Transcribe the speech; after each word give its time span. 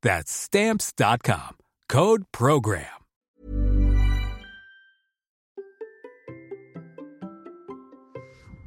That's 0.00 0.30
Stamps.com. 0.30 1.56
Code 1.88 2.22
Program. 2.30 2.84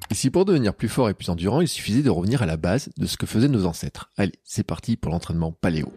Et 0.10 0.14
si 0.14 0.30
pour 0.30 0.44
devenir 0.44 0.74
plus 0.74 0.90
fort 0.90 1.10
et 1.10 1.14
plus 1.14 1.30
endurant, 1.30 1.62
il 1.62 1.70
suffisait 1.70 2.04
de 2.04 2.10
revenir 2.10 2.42
à 2.42 2.46
la 2.46 2.58
base 2.58 2.90
de 2.98 3.06
ce 3.06 3.16
que 3.16 3.26
faisaient 3.26 3.48
nos 3.48 3.66
ancêtres 3.66 4.10
Allez, 4.18 4.34
c'est 4.44 4.66
parti 4.66 4.98
pour 4.98 5.14
l'entraînement 5.14 5.54
paléo. 5.54 5.94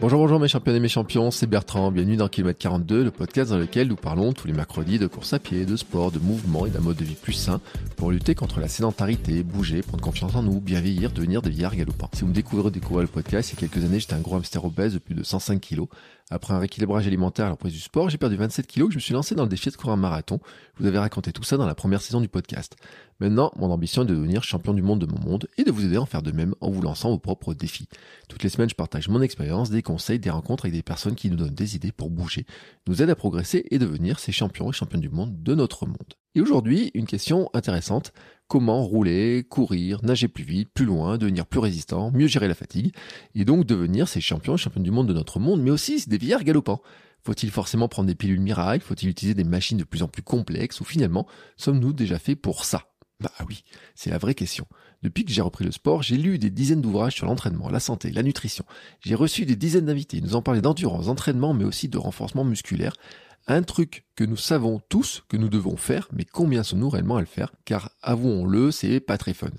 Bonjour, 0.00 0.18
bonjour 0.18 0.40
mes 0.40 0.48
champions 0.48 0.74
et 0.74 0.80
mes 0.80 0.88
champions, 0.88 1.30
c'est 1.30 1.46
Bertrand, 1.46 1.90
bienvenue 1.90 2.16
dans 2.16 2.28
Kilomètre 2.28 2.58
42, 2.58 3.04
le 3.04 3.10
podcast 3.10 3.50
dans 3.50 3.58
lequel 3.58 3.88
nous 3.88 3.96
parlons 3.96 4.32
tous 4.32 4.46
les 4.46 4.52
mercredis 4.52 4.98
de 4.98 5.06
course 5.06 5.32
à 5.32 5.38
pied, 5.38 5.64
de 5.64 5.76
sport, 5.76 6.10
de 6.10 6.18
mouvement 6.18 6.66
et 6.66 6.70
d'un 6.70 6.80
mode 6.80 6.96
de 6.96 7.04
vie 7.04 7.14
plus 7.14 7.32
sain 7.32 7.60
pour 7.96 8.10
lutter 8.10 8.34
contre 8.34 8.60
la 8.60 8.68
sédentarité, 8.68 9.42
bouger, 9.42 9.82
prendre 9.82 10.02
confiance 10.02 10.34
en 10.34 10.42
nous, 10.42 10.60
bien 10.60 10.80
vieillir, 10.80 11.10
devenir 11.10 11.40
des 11.42 11.50
vieillards 11.50 11.76
galopants. 11.76 12.10
Si 12.12 12.22
vous 12.22 12.28
me 12.28 12.34
découvrez, 12.34 12.70
découvrez 12.70 13.02
le 13.02 13.08
podcast, 13.08 13.50
il 13.50 13.54
y 13.54 13.64
a 13.64 13.68
quelques 13.68 13.84
années 13.84 14.00
j'étais 14.00 14.14
un 14.14 14.20
gros 14.20 14.36
hamster 14.36 14.64
obèse 14.64 14.92
de 14.94 14.98
plus 14.98 15.14
de 15.14 15.22
105 15.22 15.60
kilos. 15.60 15.88
Après 16.30 16.54
un 16.54 16.58
rééquilibrage 16.58 17.06
alimentaire 17.06 17.46
à 17.46 17.50
la 17.50 17.70
du 17.70 17.78
sport, 17.78 18.08
j'ai 18.08 18.16
perdu 18.16 18.36
27 18.36 18.66
kilos 18.66 18.88
et 18.88 18.92
je 18.92 18.96
me 18.96 19.00
suis 19.00 19.12
lancé 19.12 19.34
dans 19.34 19.42
le 19.42 19.48
défi 19.48 19.68
de 19.68 19.76
courir 19.76 19.92
un 19.92 19.98
marathon. 19.98 20.40
Vous 20.78 20.86
avais 20.86 20.98
raconté 20.98 21.32
tout 21.32 21.42
ça 21.42 21.58
dans 21.58 21.66
la 21.66 21.74
première 21.74 22.00
saison 22.00 22.22
du 22.22 22.28
podcast. 22.28 22.76
Maintenant, 23.20 23.52
mon 23.56 23.70
ambition 23.70 24.02
est 24.02 24.06
de 24.06 24.14
devenir 24.14 24.42
champion 24.42 24.72
du 24.72 24.80
monde 24.80 25.00
de 25.00 25.06
mon 25.06 25.20
monde 25.20 25.48
et 25.58 25.64
de 25.64 25.70
vous 25.70 25.84
aider 25.84 25.96
à 25.96 26.00
en 26.00 26.06
faire 26.06 26.22
de 26.22 26.32
même 26.32 26.54
en 26.62 26.70
vous 26.70 26.80
lançant 26.80 27.10
vos 27.10 27.18
propres 27.18 27.52
défis. 27.52 27.88
Toutes 28.28 28.42
les 28.42 28.48
semaines, 28.48 28.70
je 28.70 28.74
partage 28.74 29.08
mon 29.08 29.20
expérience, 29.20 29.68
des 29.68 29.82
conseils, 29.82 30.18
des 30.18 30.30
rencontres 30.30 30.64
avec 30.64 30.74
des 30.74 30.82
personnes 30.82 31.14
qui 31.14 31.30
nous 31.30 31.36
donnent 31.36 31.54
des 31.54 31.76
idées 31.76 31.92
pour 31.92 32.08
bouger, 32.08 32.46
nous 32.86 33.02
aident 33.02 33.10
à 33.10 33.16
progresser 33.16 33.66
et 33.70 33.78
devenir 33.78 34.18
ces 34.18 34.32
champions 34.32 34.70
et 34.70 34.72
championnes 34.72 35.02
du 35.02 35.10
monde 35.10 35.42
de 35.42 35.54
notre 35.54 35.84
monde. 35.84 36.14
Et 36.34 36.40
aujourd'hui, 36.40 36.90
une 36.94 37.06
question 37.06 37.50
intéressante. 37.52 38.12
Comment 38.54 38.84
rouler, 38.84 39.42
courir, 39.42 40.04
nager 40.04 40.28
plus 40.28 40.44
vite, 40.44 40.68
plus 40.72 40.84
loin, 40.84 41.18
devenir 41.18 41.44
plus 41.44 41.58
résistant, 41.58 42.12
mieux 42.12 42.28
gérer 42.28 42.46
la 42.46 42.54
fatigue, 42.54 42.94
et 43.34 43.44
donc 43.44 43.66
devenir 43.66 44.06
ces 44.06 44.20
champions 44.20 44.54
et 44.54 44.58
championnes 44.58 44.84
du 44.84 44.92
monde 44.92 45.08
de 45.08 45.12
notre 45.12 45.40
monde, 45.40 45.60
mais 45.60 45.72
aussi 45.72 46.08
des 46.08 46.18
vieillards 46.18 46.44
galopants. 46.44 46.80
Faut-il 47.24 47.50
forcément 47.50 47.88
prendre 47.88 48.06
des 48.06 48.14
pilules 48.14 48.38
miracles 48.38 48.84
Faut-il 48.84 49.08
utiliser 49.08 49.34
des 49.34 49.42
machines 49.42 49.78
de 49.78 49.82
plus 49.82 50.04
en 50.04 50.06
plus 50.06 50.22
complexes? 50.22 50.80
Ou 50.80 50.84
finalement, 50.84 51.26
sommes-nous 51.56 51.92
déjà 51.92 52.20
faits 52.20 52.40
pour 52.40 52.64
ça? 52.64 52.84
Bah 53.18 53.32
oui, 53.48 53.64
c'est 53.96 54.10
la 54.10 54.18
vraie 54.18 54.36
question. 54.36 54.68
Depuis 55.02 55.24
que 55.24 55.32
j'ai 55.32 55.42
repris 55.42 55.64
le 55.64 55.72
sport, 55.72 56.04
j'ai 56.04 56.16
lu 56.16 56.38
des 56.38 56.50
dizaines 56.50 56.80
d'ouvrages 56.80 57.16
sur 57.16 57.26
l'entraînement, 57.26 57.70
la 57.70 57.80
santé, 57.80 58.12
la 58.12 58.22
nutrition. 58.22 58.64
J'ai 59.00 59.16
reçu 59.16 59.46
des 59.46 59.56
dizaines 59.56 59.86
d'invités, 59.86 60.20
nous 60.20 60.36
en 60.36 60.42
parler 60.42 60.60
d'endurance, 60.60 61.06
d'entraînement, 61.06 61.54
mais 61.54 61.64
aussi 61.64 61.88
de 61.88 61.98
renforcement 61.98 62.44
musculaire. 62.44 62.94
Un 63.46 63.62
truc 63.62 64.06
que 64.16 64.24
nous 64.24 64.38
savons 64.38 64.80
tous 64.88 65.22
que 65.28 65.36
nous 65.36 65.50
devons 65.50 65.76
faire, 65.76 66.08
mais 66.14 66.24
combien 66.24 66.62
sommes-nous 66.62 66.88
réellement 66.88 67.18
à 67.18 67.20
le 67.20 67.26
faire? 67.26 67.52
Car 67.66 67.90
avouons-le, 68.00 68.70
c'est 68.70 69.00
pas 69.00 69.18
très 69.18 69.34
fun. 69.34 69.50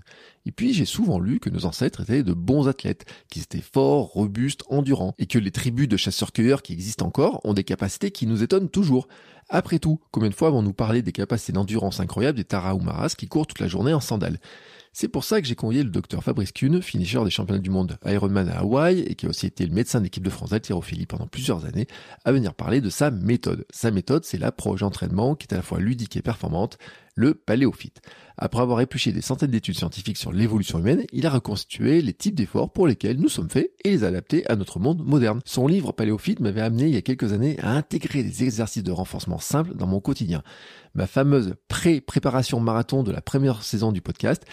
Et 0.47 0.51
puis 0.51 0.73
j'ai 0.73 0.85
souvent 0.85 1.19
lu 1.19 1.39
que 1.39 1.51
nos 1.51 1.65
ancêtres 1.65 2.01
étaient 2.01 2.23
de 2.23 2.33
bons 2.33 2.67
athlètes, 2.67 3.05
qu'ils 3.29 3.43
étaient 3.43 3.61
forts, 3.61 4.07
robustes, 4.07 4.63
endurants, 4.69 5.13
et 5.19 5.27
que 5.27 5.37
les 5.37 5.51
tribus 5.51 5.87
de 5.87 5.97
chasseurs-cueilleurs 5.97 6.63
qui 6.63 6.73
existent 6.73 7.05
encore 7.05 7.41
ont 7.43 7.53
des 7.53 7.63
capacités 7.63 8.09
qui 8.09 8.25
nous 8.25 8.41
étonnent 8.41 8.69
toujours. 8.69 9.07
Après 9.49 9.77
tout, 9.77 9.99
combien 10.09 10.29
de 10.29 10.35
fois 10.35 10.47
avons-nous 10.47 10.73
parlé 10.73 11.03
des 11.03 11.11
capacités 11.11 11.53
d'endurance 11.53 11.99
incroyables 11.99 12.37
des 12.37 12.43
Tarahumaras 12.43 13.13
qui 13.15 13.27
courent 13.27 13.45
toute 13.45 13.59
la 13.59 13.67
journée 13.67 13.93
en 13.93 13.99
sandales? 13.99 14.39
C'est 14.97 15.09
pour 15.09 15.25
ça 15.25 15.41
que 15.41 15.47
j'ai 15.47 15.55
convié 15.55 15.83
le 15.83 15.89
docteur 15.89 16.23
Fabrice 16.23 16.53
Kuhn, 16.53 16.81
finisher 16.81 17.21
des 17.25 17.29
championnats 17.29 17.59
du 17.59 17.69
monde 17.69 17.97
Ironman 18.05 18.47
à 18.47 18.59
Hawaï 18.59 19.01
et 19.01 19.15
qui 19.15 19.25
a 19.25 19.29
aussi 19.29 19.45
été 19.45 19.65
le 19.65 19.73
médecin 19.73 19.99
d'équipe 19.99 20.23
de 20.23 20.29
France 20.29 20.51
d'haltérophilie 20.51 21.05
pendant 21.05 21.27
plusieurs 21.27 21.65
années, 21.65 21.85
à 22.23 22.31
venir 22.31 22.53
parler 22.53 22.79
de 22.79 22.89
sa 22.89 23.11
méthode. 23.11 23.65
Sa 23.71 23.91
méthode, 23.91 24.23
c'est 24.23 24.37
l'approche 24.37 24.79
d'entraînement 24.79 25.35
qui 25.35 25.47
est 25.47 25.53
à 25.53 25.57
la 25.57 25.63
fois 25.63 25.81
ludique 25.81 26.15
et 26.15 26.21
performante, 26.21 26.77
le 27.15 27.33
paléophyte. 27.33 28.01
Après 28.37 28.61
avoir 28.61 28.81
épluché 28.81 29.13
des 29.13 29.21
centaines 29.21 29.51
d'études 29.51 29.77
scientifiques 29.77 30.17
sur 30.17 30.33
l'évolution 30.33 30.79
humaine, 30.79 31.05
il 31.13 31.25
a 31.25 31.29
reconstitué 31.29 32.01
les 32.01 32.13
types 32.13 32.35
d'efforts 32.35 32.73
pour 32.73 32.87
lesquels 32.87 33.17
nous 33.17 33.29
sommes 33.29 33.49
faits 33.49 33.71
et 33.85 33.91
les 33.91 34.03
adapter 34.03 34.45
à 34.49 34.57
notre 34.57 34.79
monde 34.79 35.05
moderne. 35.05 35.39
Son 35.45 35.67
livre 35.67 35.93
Paléophyte 35.93 36.41
m'avait 36.41 36.61
amené 36.61 36.87
il 36.87 36.93
y 36.93 36.97
a 36.97 37.01
quelques 37.01 37.31
années 37.31 37.57
à 37.61 37.71
intégrer 37.71 38.23
des 38.23 38.43
exercices 38.43 38.83
de 38.83 38.91
renforcement 38.91 39.39
simples 39.39 39.75
dans 39.75 39.87
mon 39.87 40.01
quotidien. 40.01 40.43
Ma 40.93 41.07
fameuse 41.07 41.55
pré-préparation 41.69 42.59
marathon 42.59 43.03
de 43.03 43.11
la 43.11 43.21
première 43.21 43.63
saison 43.63 43.93
du 43.93 44.01
podcast 44.01 44.43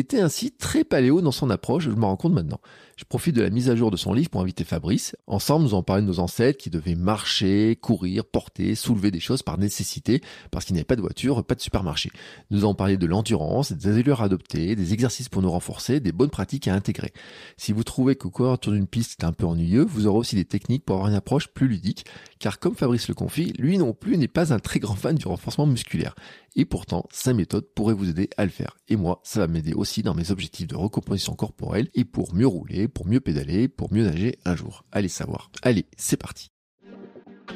était 0.00 0.20
ainsi 0.20 0.50
très 0.50 0.84
paléo 0.84 1.20
dans 1.20 1.30
son 1.30 1.50
approche, 1.50 1.84
je 1.84 1.90
m'en 1.90 2.08
rends 2.08 2.16
compte 2.16 2.32
maintenant. 2.32 2.60
Je 2.96 3.04
profite 3.06 3.34
de 3.34 3.40
la 3.40 3.48
mise 3.48 3.70
à 3.70 3.76
jour 3.76 3.90
de 3.90 3.96
son 3.96 4.12
livre 4.12 4.28
pour 4.28 4.42
inviter 4.42 4.62
Fabrice. 4.62 5.16
Ensemble, 5.26 5.64
nous 5.64 5.72
en 5.72 5.82
parlons 5.82 6.02
de 6.02 6.08
nos 6.08 6.20
ancêtres 6.20 6.58
qui 6.58 6.68
devaient 6.68 6.94
marcher, 6.94 7.76
courir, 7.80 8.26
porter, 8.26 8.74
soulever 8.74 9.10
des 9.10 9.20
choses 9.20 9.42
par 9.42 9.56
nécessité, 9.56 10.20
parce 10.50 10.66
qu'il 10.66 10.74
n'y 10.74 10.80
avait 10.80 10.84
pas 10.84 10.96
de 10.96 11.00
voiture, 11.00 11.42
pas 11.42 11.54
de 11.54 11.62
supermarché. 11.62 12.10
Nous 12.50 12.66
en 12.66 12.74
parlé 12.74 12.98
de 12.98 13.06
l'endurance, 13.06 13.72
des 13.72 13.88
allures 13.88 14.20
à 14.20 14.24
adopter, 14.24 14.76
des 14.76 14.92
exercices 14.92 15.30
pour 15.30 15.40
nous 15.40 15.50
renforcer, 15.50 16.00
des 16.00 16.12
bonnes 16.12 16.28
pratiques 16.28 16.68
à 16.68 16.74
intégrer. 16.74 17.12
Si 17.56 17.72
vous 17.72 17.84
trouvez 17.84 18.16
que 18.16 18.28
courir 18.28 18.52
autour 18.52 18.74
d'une 18.74 18.86
piste 18.86 19.22
est 19.22 19.24
un 19.24 19.32
peu 19.32 19.46
ennuyeux, 19.46 19.86
vous 19.88 20.06
aurez 20.06 20.18
aussi 20.18 20.36
des 20.36 20.44
techniques 20.44 20.84
pour 20.84 20.96
avoir 20.96 21.08
une 21.08 21.16
approche 21.16 21.48
plus 21.48 21.68
ludique, 21.68 22.04
car 22.40 22.58
comme 22.58 22.74
Fabrice 22.74 23.06
le 23.06 23.14
confie, 23.14 23.52
lui 23.58 23.78
non 23.78 23.92
plus 23.92 24.16
n'est 24.16 24.26
pas 24.26 24.52
un 24.52 24.58
très 24.58 24.80
grand 24.80 24.96
fan 24.96 25.14
du 25.14 25.28
renforcement 25.28 25.66
musculaire. 25.66 26.16
Et 26.56 26.64
pourtant, 26.64 27.06
sa 27.12 27.32
méthode 27.32 27.66
pourrait 27.76 27.94
vous 27.94 28.10
aider 28.10 28.28
à 28.36 28.44
le 28.44 28.50
faire. 28.50 28.76
Et 28.88 28.96
moi, 28.96 29.20
ça 29.22 29.40
va 29.40 29.46
m'aider 29.46 29.74
aussi 29.74 30.02
dans 30.02 30.14
mes 30.14 30.32
objectifs 30.32 30.66
de 30.66 30.74
recomposition 30.74 31.34
corporelle 31.34 31.88
et 31.94 32.04
pour 32.04 32.34
mieux 32.34 32.46
rouler, 32.46 32.88
pour 32.88 33.06
mieux 33.06 33.20
pédaler, 33.20 33.68
pour 33.68 33.92
mieux 33.92 34.04
nager 34.04 34.38
un 34.44 34.56
jour. 34.56 34.84
Allez 34.90 35.08
savoir. 35.08 35.52
Allez, 35.62 35.86
c'est 35.96 36.16
parti. 36.16 36.50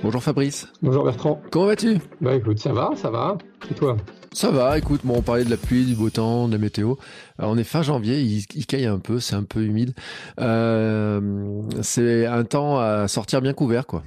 Bonjour 0.03 0.23
Fabrice. 0.23 0.67
Bonjour 0.83 1.05
Bertrand. 1.05 1.41
Comment 1.51 1.67
vas-tu? 1.67 1.99
Bah 2.21 2.35
écoute, 2.35 2.59
ça 2.59 2.73
va, 2.73 2.91
ça 2.97 3.11
va. 3.11 3.39
Et 3.71 3.75
toi? 3.75 3.97
Ça 4.33 4.51
va, 4.51 4.77
écoute, 4.77 5.01
bon, 5.05 5.15
on 5.19 5.23
parlait 5.23 5.45
de 5.45 5.51
la 5.51 5.57
pluie, 5.57 5.87
du 5.87 5.95
beau 5.95 6.11
temps, 6.11 6.49
de 6.49 6.53
la 6.53 6.59
météo. 6.59 6.97
Alors, 7.39 7.53
on 7.53 7.57
est 7.57 7.65
fin 7.65 7.83
janvier, 7.83 8.21
il, 8.21 8.45
il 8.55 8.67
caille 8.67 8.87
un 8.87 8.99
peu, 8.99 9.21
c'est 9.21 9.37
un 9.37 9.45
peu 9.45 9.63
humide. 9.63 9.95
Euh, 10.41 11.63
c'est 11.83 12.27
un 12.27 12.45
temps 12.45 12.81
à 12.81 13.07
sortir 13.07 13.41
bien 13.41 13.55
couvert, 13.55 13.87
quoi. 13.87 14.03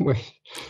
Ouais, 0.00 0.16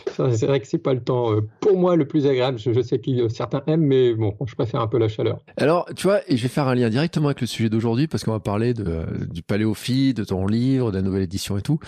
c'est 0.07 0.47
vrai 0.47 0.59
que 0.59 0.67
c'est 0.67 0.79
pas 0.79 0.93
le 0.93 0.99
temps 0.99 1.31
euh, 1.31 1.41
pour 1.59 1.77
moi 1.77 1.95
le 1.95 2.07
plus 2.07 2.25
agréable. 2.25 2.57
Je, 2.57 2.81
sais 2.81 2.97
que 2.97 3.27
certains 3.29 3.61
aiment, 3.67 3.85
mais 3.85 4.15
bon, 4.15 4.35
je 4.45 4.55
préfère 4.55 4.81
un 4.81 4.87
peu 4.87 4.97
la 4.97 5.07
chaleur. 5.07 5.39
Alors, 5.57 5.87
tu 5.95 6.07
vois, 6.07 6.21
et 6.27 6.37
je 6.37 6.41
vais 6.41 6.49
faire 6.49 6.67
un 6.67 6.73
lien 6.73 6.89
directement 6.89 7.27
avec 7.27 7.41
le 7.41 7.47
sujet 7.47 7.69
d'aujourd'hui 7.69 8.07
parce 8.07 8.23
qu'on 8.23 8.31
va 8.31 8.39
parler 8.39 8.73
de, 8.73 9.05
du 9.31 9.43
paléophyte, 9.43 10.17
de 10.17 10.23
ton 10.23 10.47
livre, 10.47 10.91
de 10.91 10.97
la 10.97 11.03
nouvelle 11.03 11.21
édition 11.21 11.57
et 11.57 11.61
tout. 11.61 11.79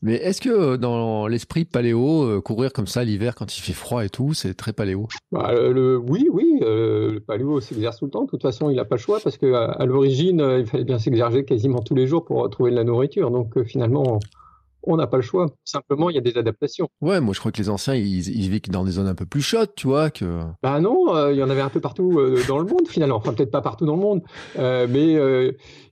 Mais 0.00 0.14
est-ce 0.14 0.40
que 0.40 0.48
euh, 0.48 0.76
dans 0.78 1.26
l'esprit 1.26 1.66
paléo, 1.66 2.22
euh, 2.22 2.40
courir 2.40 2.72
comme 2.72 2.86
ça 2.86 3.04
l'hiver 3.04 3.34
quand 3.34 3.56
il 3.56 3.60
fait 3.60 3.74
froid 3.74 4.04
et 4.04 4.08
tout, 4.08 4.32
c'est 4.32 4.54
très 4.54 4.72
paléo? 4.72 5.08
Bah, 5.30 5.52
le, 5.52 5.98
Oui, 5.98 6.28
oui, 6.32 6.58
le 6.60 7.18
paléo 7.18 7.60
s'exerce 7.60 7.98
tout 7.98 8.06
le 8.06 8.10
temps. 8.10 8.24
De 8.24 8.30
toute 8.30 8.42
façon, 8.42 8.70
il 8.70 8.76
n'a 8.76 8.86
pas 8.86 8.96
le 8.96 9.00
choix 9.00 9.20
parce 9.22 9.36
que 9.36 9.52
à, 9.52 9.84
l'origine, 9.84 10.42
il 10.58 10.66
fallait 10.66 10.84
bien 10.84 10.98
s'exercer 10.98 11.44
quasiment 11.44 11.80
tous 11.80 11.94
les 11.94 12.06
jours 12.06 12.24
pour 12.24 12.48
trouver 12.48 12.70
de 12.70 12.76
la 12.76 12.84
nourriture. 12.84 13.30
Donc 13.30 13.62
finalement 13.64 14.02
on 14.06 14.18
n'a 14.96 15.06
pas 15.06 15.16
le 15.16 15.22
choix. 15.22 15.46
Simplement, 15.64 16.10
il 16.10 16.14
y 16.14 16.18
a 16.18 16.22
des 16.22 16.36
adaptations. 16.36 16.88
Ouais, 17.00 17.20
moi 17.20 17.34
je 17.34 17.40
crois 17.40 17.52
que 17.52 17.58
les 17.58 17.68
anciens, 17.68 17.94
ils, 17.94 18.28
ils 18.28 18.50
vivent 18.50 18.70
dans 18.70 18.84
des 18.84 18.92
zones 18.92 19.06
un 19.06 19.14
peu 19.14 19.26
plus 19.26 19.42
chaudes, 19.42 19.74
tu 19.76 19.86
vois. 19.86 20.10
Que... 20.10 20.40
Bah 20.62 20.80
non, 20.80 21.14
euh, 21.14 21.32
il 21.32 21.38
y 21.38 21.42
en 21.42 21.50
avait 21.50 21.60
un 21.60 21.68
peu 21.68 21.80
partout 21.80 22.18
euh, 22.18 22.40
dans 22.48 22.58
le 22.58 22.64
monde 22.64 22.88
finalement. 22.88 23.16
Enfin, 23.16 23.32
peut-être 23.32 23.50
pas 23.50 23.62
partout 23.62 23.86
dans 23.86 23.96
le 23.96 24.02
monde, 24.02 24.22
euh, 24.58 24.86
mais 24.88 25.12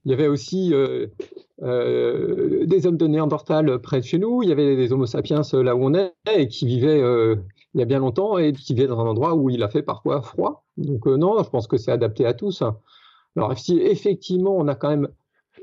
il 0.05 0.11
y 0.11 0.13
avait 0.13 0.29
aussi 0.29 0.73
des 1.61 2.87
hommes 2.87 2.97
de 2.97 3.07
Néandertal 3.07 3.79
près 3.81 4.01
de 4.01 4.05
chez 4.05 4.19
nous. 4.19 4.43
Il 4.43 4.49
y 4.49 4.53
avait 4.53 4.77
des 4.77 4.93
Homo 4.93 5.07
sapiens 5.07 5.43
là 5.53 5.77
où 5.77 5.85
on 5.85 5.95
est 5.95 6.13
et 6.33 6.49
qui 6.49 6.67
vivaient 6.67 7.01
il 7.75 7.79
y 7.79 7.83
a 7.83 7.87
bien 7.87 8.01
longtemps 8.01 8.39
et 8.39 8.53
qui 8.53 8.75
vivaient 8.75 8.89
dans 8.89 9.01
un 9.01 9.07
endroit 9.07 9.35
où 9.35 9.51
il 9.51 9.63
a 9.63 9.69
fait 9.69 9.83
parfois 9.83 10.23
froid. 10.23 10.65
Donc 10.77 11.07
non, 11.07 11.43
je 11.43 11.51
pense 11.51 11.67
que 11.67 11.77
c'est 11.77 11.93
adapté 11.93 12.27
à 12.27 12.35
tous. 12.35 12.63
Alors 13.37 13.57
si 13.57 13.79
effectivement 13.79 14.57
on 14.57 14.67
a 14.69 14.75
quand 14.75 14.89
même 14.89 15.09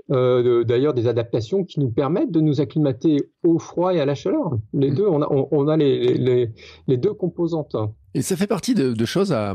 euh, 0.09 0.63
d'ailleurs 0.63 0.93
des 0.93 1.07
adaptations 1.07 1.63
qui 1.63 1.79
nous 1.79 1.89
permettent 1.89 2.31
de 2.31 2.39
nous 2.39 2.61
acclimater 2.61 3.29
au 3.43 3.59
froid 3.59 3.93
et 3.93 3.99
à 3.99 4.05
la 4.05 4.15
chaleur. 4.15 4.57
Les 4.73 4.91
mmh. 4.91 4.95
deux, 4.95 5.07
on 5.07 5.21
a, 5.21 5.27
on, 5.29 5.67
a 5.67 5.75
les, 5.75 6.13
les, 6.13 6.49
les, 6.87 6.97
deux 6.97 7.13
composantes. 7.13 7.75
Et 8.13 8.21
ça 8.21 8.37
fait 8.37 8.47
partie 8.47 8.73
de, 8.73 8.93
de 8.93 9.05
choses 9.05 9.33
à, 9.33 9.53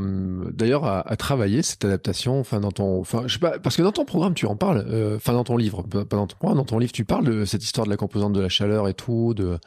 d'ailleurs, 0.53 0.85
à, 0.85 1.01
à, 1.01 1.17
travailler 1.17 1.63
cette 1.63 1.85
adaptation. 1.85 2.39
Enfin, 2.39 2.61
dans 2.61 2.71
ton, 2.71 3.01
enfin, 3.01 3.23
je 3.27 3.35
sais 3.35 3.41
pas, 3.41 3.59
parce 3.59 3.77
que 3.77 3.83
dans 3.83 3.93
ton 3.93 4.05
programme, 4.05 4.35
tu 4.35 4.47
en 4.47 4.57
parles. 4.57 4.85
Euh, 4.89 5.17
enfin, 5.17 5.33
dans 5.33 5.45
ton 5.45 5.57
livre, 5.57 5.83
pas 5.85 6.17
dans 6.17 6.27
ton 6.27 6.37
programme, 6.37 6.59
dans 6.59 6.65
ton 6.65 6.79
livre, 6.79 6.93
tu 6.93 7.05
parles 7.05 7.25
de 7.25 7.45
cette 7.47 7.65
histoire 7.65 7.87
de 7.87 7.91
la 7.91 7.97
composante 7.97 8.35
de 8.35 8.41
la 8.41 8.51
chaleur 8.51 8.89
et 8.89 8.95
tout, 8.95 9.35
de 9.35 9.59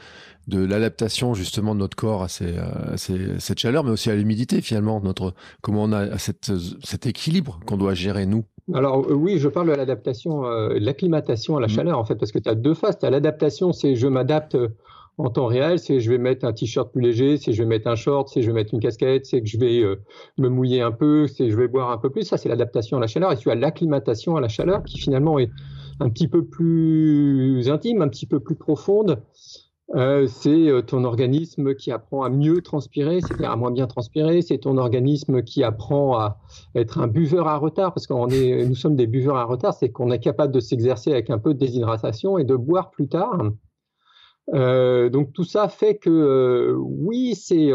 de 0.48 0.64
l'adaptation 0.64 1.34
justement 1.34 1.74
de 1.74 1.80
notre 1.80 1.98
corps 1.98 2.22
à, 2.22 2.28
ces, 2.28 2.58
à 2.58 2.98
ces, 2.98 3.40
cette 3.40 3.58
chaleur, 3.58 3.84
mais 3.84 3.90
aussi 3.90 4.12
à 4.12 4.16
l'humidité 4.16 4.62
finalement. 4.62 5.02
Notre 5.02 5.34
comment 5.62 5.84
on 5.84 5.92
a 5.92 6.18
cette, 6.20 6.52
cet 6.84 7.08
équilibre 7.08 7.60
qu'on 7.66 7.78
doit 7.78 7.96
gérer 7.96 8.28
nous 8.28 8.46
alors 8.74 9.06
euh, 9.10 9.14
oui, 9.14 9.38
je 9.38 9.48
parle 9.48 9.68
de 9.68 9.74
l'adaptation, 9.74 10.46
euh, 10.46 10.78
l'acclimatation 10.80 11.58
à 11.58 11.60
la 11.60 11.68
mmh. 11.68 11.70
chaleur 11.70 12.00
en 12.00 12.06
fait, 12.06 12.16
parce 12.16 12.32
que 12.32 12.40
tu 12.40 12.50
as 12.50 12.56
deux 12.56 12.74
phases. 12.74 12.98
Tu 12.98 13.06
as 13.06 13.10
l'adaptation, 13.10 13.74
c'est 13.74 13.96
je 13.96 14.08
m'adapte 14.08 14.56
euh, 14.56 14.70
en 15.18 15.30
temps 15.30 15.46
réel, 15.46 15.80
c'est 15.80 16.00
je 16.00 16.12
vais 16.12 16.18
mettre 16.18 16.46
un 16.46 16.52
t-shirt 16.52 16.92
plus 16.92 17.02
léger, 17.02 17.38
c'est 17.38 17.54
je 17.54 17.62
vais 17.62 17.70
mettre 17.70 17.88
un 17.88 17.96
short, 17.96 18.28
c'est 18.28 18.42
je 18.42 18.48
vais 18.48 18.54
mettre 18.54 18.74
une 18.74 18.82
casquette, 18.82 19.26
c'est 19.26 19.42
que 19.42 19.48
je 19.48 19.58
vais 19.58 19.82
me 20.38 20.50
mouiller 20.50 20.82
un 20.82 20.92
peu, 20.92 21.28
c'est 21.28 21.50
je 21.50 21.56
vais 21.56 21.70
boire 21.70 21.92
un 21.92 21.98
peu 21.98 22.10
plus. 22.10 22.24
Ça, 22.24 22.36
c'est 22.36 22.50
l'adaptation 22.50 22.98
à 22.98 23.00
la 23.00 23.08
chaleur. 23.08 23.32
Et 23.32 23.38
tu 23.38 23.50
as 23.50 23.56
l'acclimatation 23.56 24.36
à 24.36 24.42
la 24.42 24.50
chaleur 24.50 24.84
qui 24.84 25.00
finalement 25.00 25.40
est 25.40 25.50
un 26.02 26.10
petit 26.10 26.28
peu 26.28 26.44
plus 26.44 27.70
intime, 27.70 28.02
un 28.02 28.10
petit 28.10 28.26
peu 28.26 28.42
plus 28.42 28.56
profonde. 28.56 29.22
Euh, 29.94 30.26
c'est 30.26 30.68
euh, 30.68 30.82
ton 30.82 31.04
organisme 31.04 31.76
qui 31.76 31.92
apprend 31.92 32.24
à 32.24 32.30
mieux 32.30 32.62
transpirer, 32.62 33.22
c'est-à-dire 33.22 33.52
à 33.52 33.56
moins 33.56 33.72
bien 33.72 33.86
transpirer. 33.86 34.42
C'est 34.42 34.58
ton 34.58 34.78
organisme 34.78 35.44
qui 35.44 35.64
apprend 35.64 36.18
à 36.18 36.40
être 36.74 37.00
un 37.00 37.08
buveur 37.08 37.48
à 37.48 37.58
retard, 37.58 37.94
parce 37.94 38.08
qu'on 38.08 38.30
est, 38.30 38.66
nous 38.66 38.76
sommes 38.76 38.96
des 38.96 39.06
buveurs 39.06 39.38
à 39.38 39.44
retard, 39.44 39.74
c'est 39.74 39.90
qu'on 39.90 40.12
est 40.12 40.20
capable 40.20 40.52
de 40.54 40.60
s'exercer 40.60 41.12
avec 41.12 41.30
un 41.30 41.38
peu 41.38 41.54
de 41.54 41.60
déshydratation 41.60 42.40
et 42.40 42.44
de 42.46 42.56
boire 42.56 42.90
plus 42.90 43.08
tard. 43.08 43.52
Euh, 44.54 45.10
donc 45.10 45.34
tout 45.34 45.44
ça 45.44 45.70
fait 45.70 45.98
que 45.98 46.10
euh, 46.10 46.76
oui, 46.78 47.36
c'est, 47.36 47.72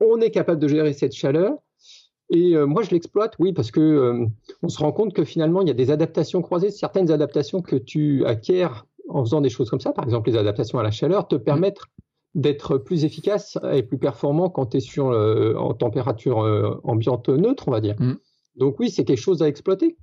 on 0.00 0.20
est 0.20 0.30
capable 0.30 0.60
de 0.60 0.68
gérer 0.68 0.92
cette 0.92 1.14
chaleur. 1.14 1.54
Et 2.32 2.54
moi, 2.54 2.84
je 2.84 2.92
l'exploite, 2.92 3.34
oui, 3.40 3.52
parce 3.52 3.72
que 3.72 4.24
on 4.62 4.68
se 4.68 4.78
rend 4.78 4.92
compte 4.92 5.12
que 5.12 5.24
finalement, 5.24 5.62
il 5.62 5.68
y 5.68 5.70
a 5.72 5.74
des 5.74 5.90
adaptations 5.90 6.42
croisées, 6.42 6.70
certaines 6.70 7.10
adaptations 7.10 7.60
que 7.60 7.74
tu 7.74 8.24
acquiers 8.24 8.68
en 9.10 9.24
faisant 9.24 9.40
des 9.40 9.50
choses 9.50 9.70
comme 9.70 9.80
ça, 9.80 9.92
par 9.92 10.04
exemple 10.04 10.30
les 10.30 10.36
adaptations 10.36 10.78
à 10.78 10.82
la 10.82 10.90
chaleur, 10.90 11.28
te 11.28 11.36
permettre 11.36 11.88
d'être 12.34 12.78
plus 12.78 13.04
efficace 13.04 13.58
et 13.72 13.82
plus 13.82 13.98
performant 13.98 14.50
quand 14.50 14.66
tu 14.66 14.76
es 14.76 14.80
sur, 14.80 15.10
euh, 15.10 15.54
en 15.54 15.74
température 15.74 16.44
euh, 16.44 16.80
ambiante 16.84 17.28
neutre, 17.28 17.68
on 17.68 17.72
va 17.72 17.80
dire. 17.80 17.96
Mm. 17.98 18.14
Donc 18.56 18.78
oui, 18.78 18.90
c'est 18.90 19.04
quelque 19.04 19.20
chose 19.20 19.42
à 19.42 19.48
exploiter. 19.48 19.96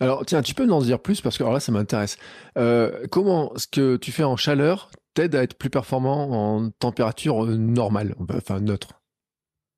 Alors 0.00 0.24
tiens, 0.24 0.42
tu 0.42 0.54
peux 0.54 0.66
nous 0.66 0.74
en 0.74 0.80
dire 0.80 0.98
plus 0.98 1.20
parce 1.20 1.38
que 1.38 1.42
alors 1.42 1.52
là, 1.52 1.60
ça 1.60 1.70
m'intéresse. 1.72 2.16
Euh, 2.58 3.06
comment 3.10 3.52
ce 3.56 3.66
que 3.66 3.96
tu 3.96 4.12
fais 4.12 4.24
en 4.24 4.36
chaleur 4.36 4.90
t'aide 5.14 5.34
à 5.34 5.42
être 5.42 5.54
plus 5.54 5.70
performant 5.70 6.30
en 6.30 6.70
température 6.70 7.44
normale, 7.46 8.14
enfin 8.34 8.60
neutre? 8.60 9.00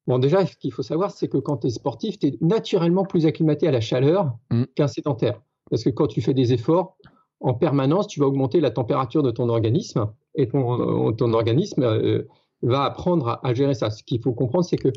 Bon, 0.06 0.18
déjà, 0.18 0.44
ce 0.46 0.56
qu'il 0.56 0.72
faut 0.72 0.82
savoir, 0.82 1.10
c'est 1.10 1.28
que 1.28 1.38
quand 1.38 1.58
tu 1.58 1.68
es 1.68 1.70
sportif, 1.70 2.18
tu 2.18 2.28
es 2.28 2.38
naturellement 2.40 3.04
plus 3.04 3.26
acclimaté 3.26 3.68
à 3.68 3.70
la 3.70 3.80
chaleur 3.80 4.32
mm. 4.50 4.64
qu'un 4.74 4.88
sédentaire. 4.88 5.40
Parce 5.70 5.84
que 5.84 5.90
quand 5.90 6.06
tu 6.06 6.20
fais 6.20 6.34
des 6.34 6.52
efforts, 6.52 6.96
en 7.42 7.54
permanence, 7.54 8.06
tu 8.06 8.20
vas 8.20 8.26
augmenter 8.26 8.60
la 8.60 8.70
température 8.70 9.22
de 9.22 9.30
ton 9.30 9.48
organisme 9.48 10.06
et 10.34 10.48
ton, 10.48 10.80
euh, 10.80 11.32
organisme 11.32 11.82
euh, 11.82 12.22
va 12.62 12.84
apprendre 12.84 13.40
à, 13.42 13.54
gérer 13.54 13.74
ça. 13.74 13.90
Ce 13.90 14.02
qu'il 14.04 14.22
faut 14.22 14.32
comprendre, 14.32 14.64
c'est 14.64 14.76
que, 14.76 14.88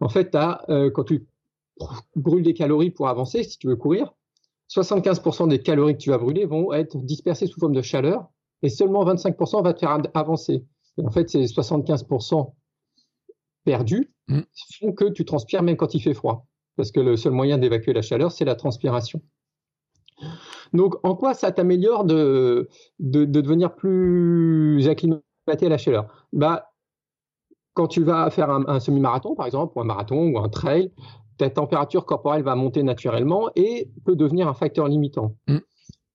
en 0.00 0.08
fait, 0.08 0.34
as, 0.34 0.64
euh, 0.70 0.90
quand 0.90 1.04
tu 1.04 1.26
brûles 2.16 2.42
des 2.42 2.54
calories 2.54 2.90
pour 2.90 3.08
avancer, 3.08 3.42
si 3.42 3.58
tu 3.58 3.66
veux 3.66 3.76
courir, 3.76 4.14
75% 4.70 5.48
des 5.48 5.60
calories 5.60 5.94
que 5.94 6.02
tu 6.02 6.10
vas 6.10 6.18
brûler 6.18 6.46
vont 6.46 6.72
être 6.72 6.96
dispersées 6.96 7.46
sous 7.46 7.60
forme 7.60 7.74
de 7.74 7.82
chaleur 7.82 8.28
et 8.62 8.70
seulement 8.70 9.04
25% 9.04 9.62
va 9.62 9.74
te 9.74 9.80
faire 9.80 9.98
avancer. 10.14 10.64
en 11.02 11.10
fait, 11.10 11.28
ces 11.28 11.44
75% 11.44 12.52
perdus 13.64 14.10
mmh. 14.28 14.40
font 14.80 14.92
que 14.92 15.10
tu 15.10 15.24
transpires 15.24 15.62
même 15.62 15.76
quand 15.76 15.94
il 15.94 16.00
fait 16.00 16.14
froid. 16.14 16.46
Parce 16.76 16.90
que 16.90 17.00
le 17.00 17.16
seul 17.16 17.32
moyen 17.32 17.58
d'évacuer 17.58 17.92
la 17.92 18.02
chaleur, 18.02 18.32
c'est 18.32 18.44
la 18.44 18.54
transpiration. 18.54 19.20
Donc, 20.72 20.96
en 21.02 21.14
quoi 21.14 21.34
ça 21.34 21.52
t'améliore 21.52 22.04
de, 22.04 22.68
de, 22.98 23.24
devenir 23.24 23.74
plus 23.74 24.88
acclimaté 24.88 25.22
à 25.66 25.68
la 25.68 25.78
chaleur? 25.78 26.26
Bah, 26.32 26.72
Quand 27.74 27.86
tu 27.86 28.02
vas 28.02 28.30
faire 28.30 28.50
un, 28.50 28.80
semi-marathon, 28.80 29.34
par 29.34 29.46
exemple, 29.46 29.76
ou 29.76 29.80
un 29.80 29.84
marathon 29.84 30.28
ou 30.28 30.38
un 30.38 30.48
trail, 30.48 30.92
ta 31.38 31.50
température 31.50 32.06
corporelle 32.06 32.42
va 32.42 32.54
monter 32.54 32.82
naturellement 32.82 33.50
et 33.56 33.90
peut 34.04 34.16
devenir 34.16 34.48
un 34.48 34.54
facteur 34.54 34.88
limitant. 34.88 35.36
Mm. 35.48 35.58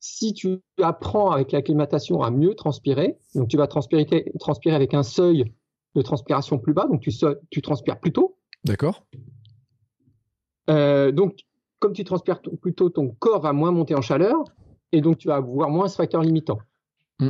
Si 0.01 0.33
tu 0.33 0.59
apprends 0.81 1.31
avec 1.31 1.51
l'acclimatation 1.51 2.21
à 2.21 2.31
mieux 2.31 2.55
transpirer, 2.55 3.17
donc 3.35 3.49
tu 3.49 3.57
vas 3.57 3.67
transpirer, 3.67 4.31
transpirer 4.39 4.73
avec 4.73 4.93
un 4.93 5.03
seuil 5.03 5.53
de 5.95 6.01
transpiration 6.01 6.57
plus 6.57 6.73
bas, 6.73 6.87
donc 6.87 7.01
tu, 7.01 7.11
tu 7.49 7.61
transpires 7.61 7.99
plus 7.99 8.13
tôt. 8.13 8.37
D'accord. 8.63 9.03
Euh, 10.69 11.11
donc 11.11 11.39
comme 11.79 11.93
tu 11.93 12.03
transpires 12.03 12.41
plutôt, 12.41 12.89
ton 12.89 13.09
corps 13.19 13.41
va 13.41 13.53
moins 13.53 13.71
monter 13.71 13.95
en 13.95 14.01
chaleur 14.01 14.43
et 14.91 15.01
donc 15.01 15.17
tu 15.17 15.27
vas 15.27 15.35
avoir 15.35 15.69
moins 15.69 15.87
ce 15.87 15.95
facteur 15.95 16.21
limitant. 16.21 16.59
Mm. 17.19 17.29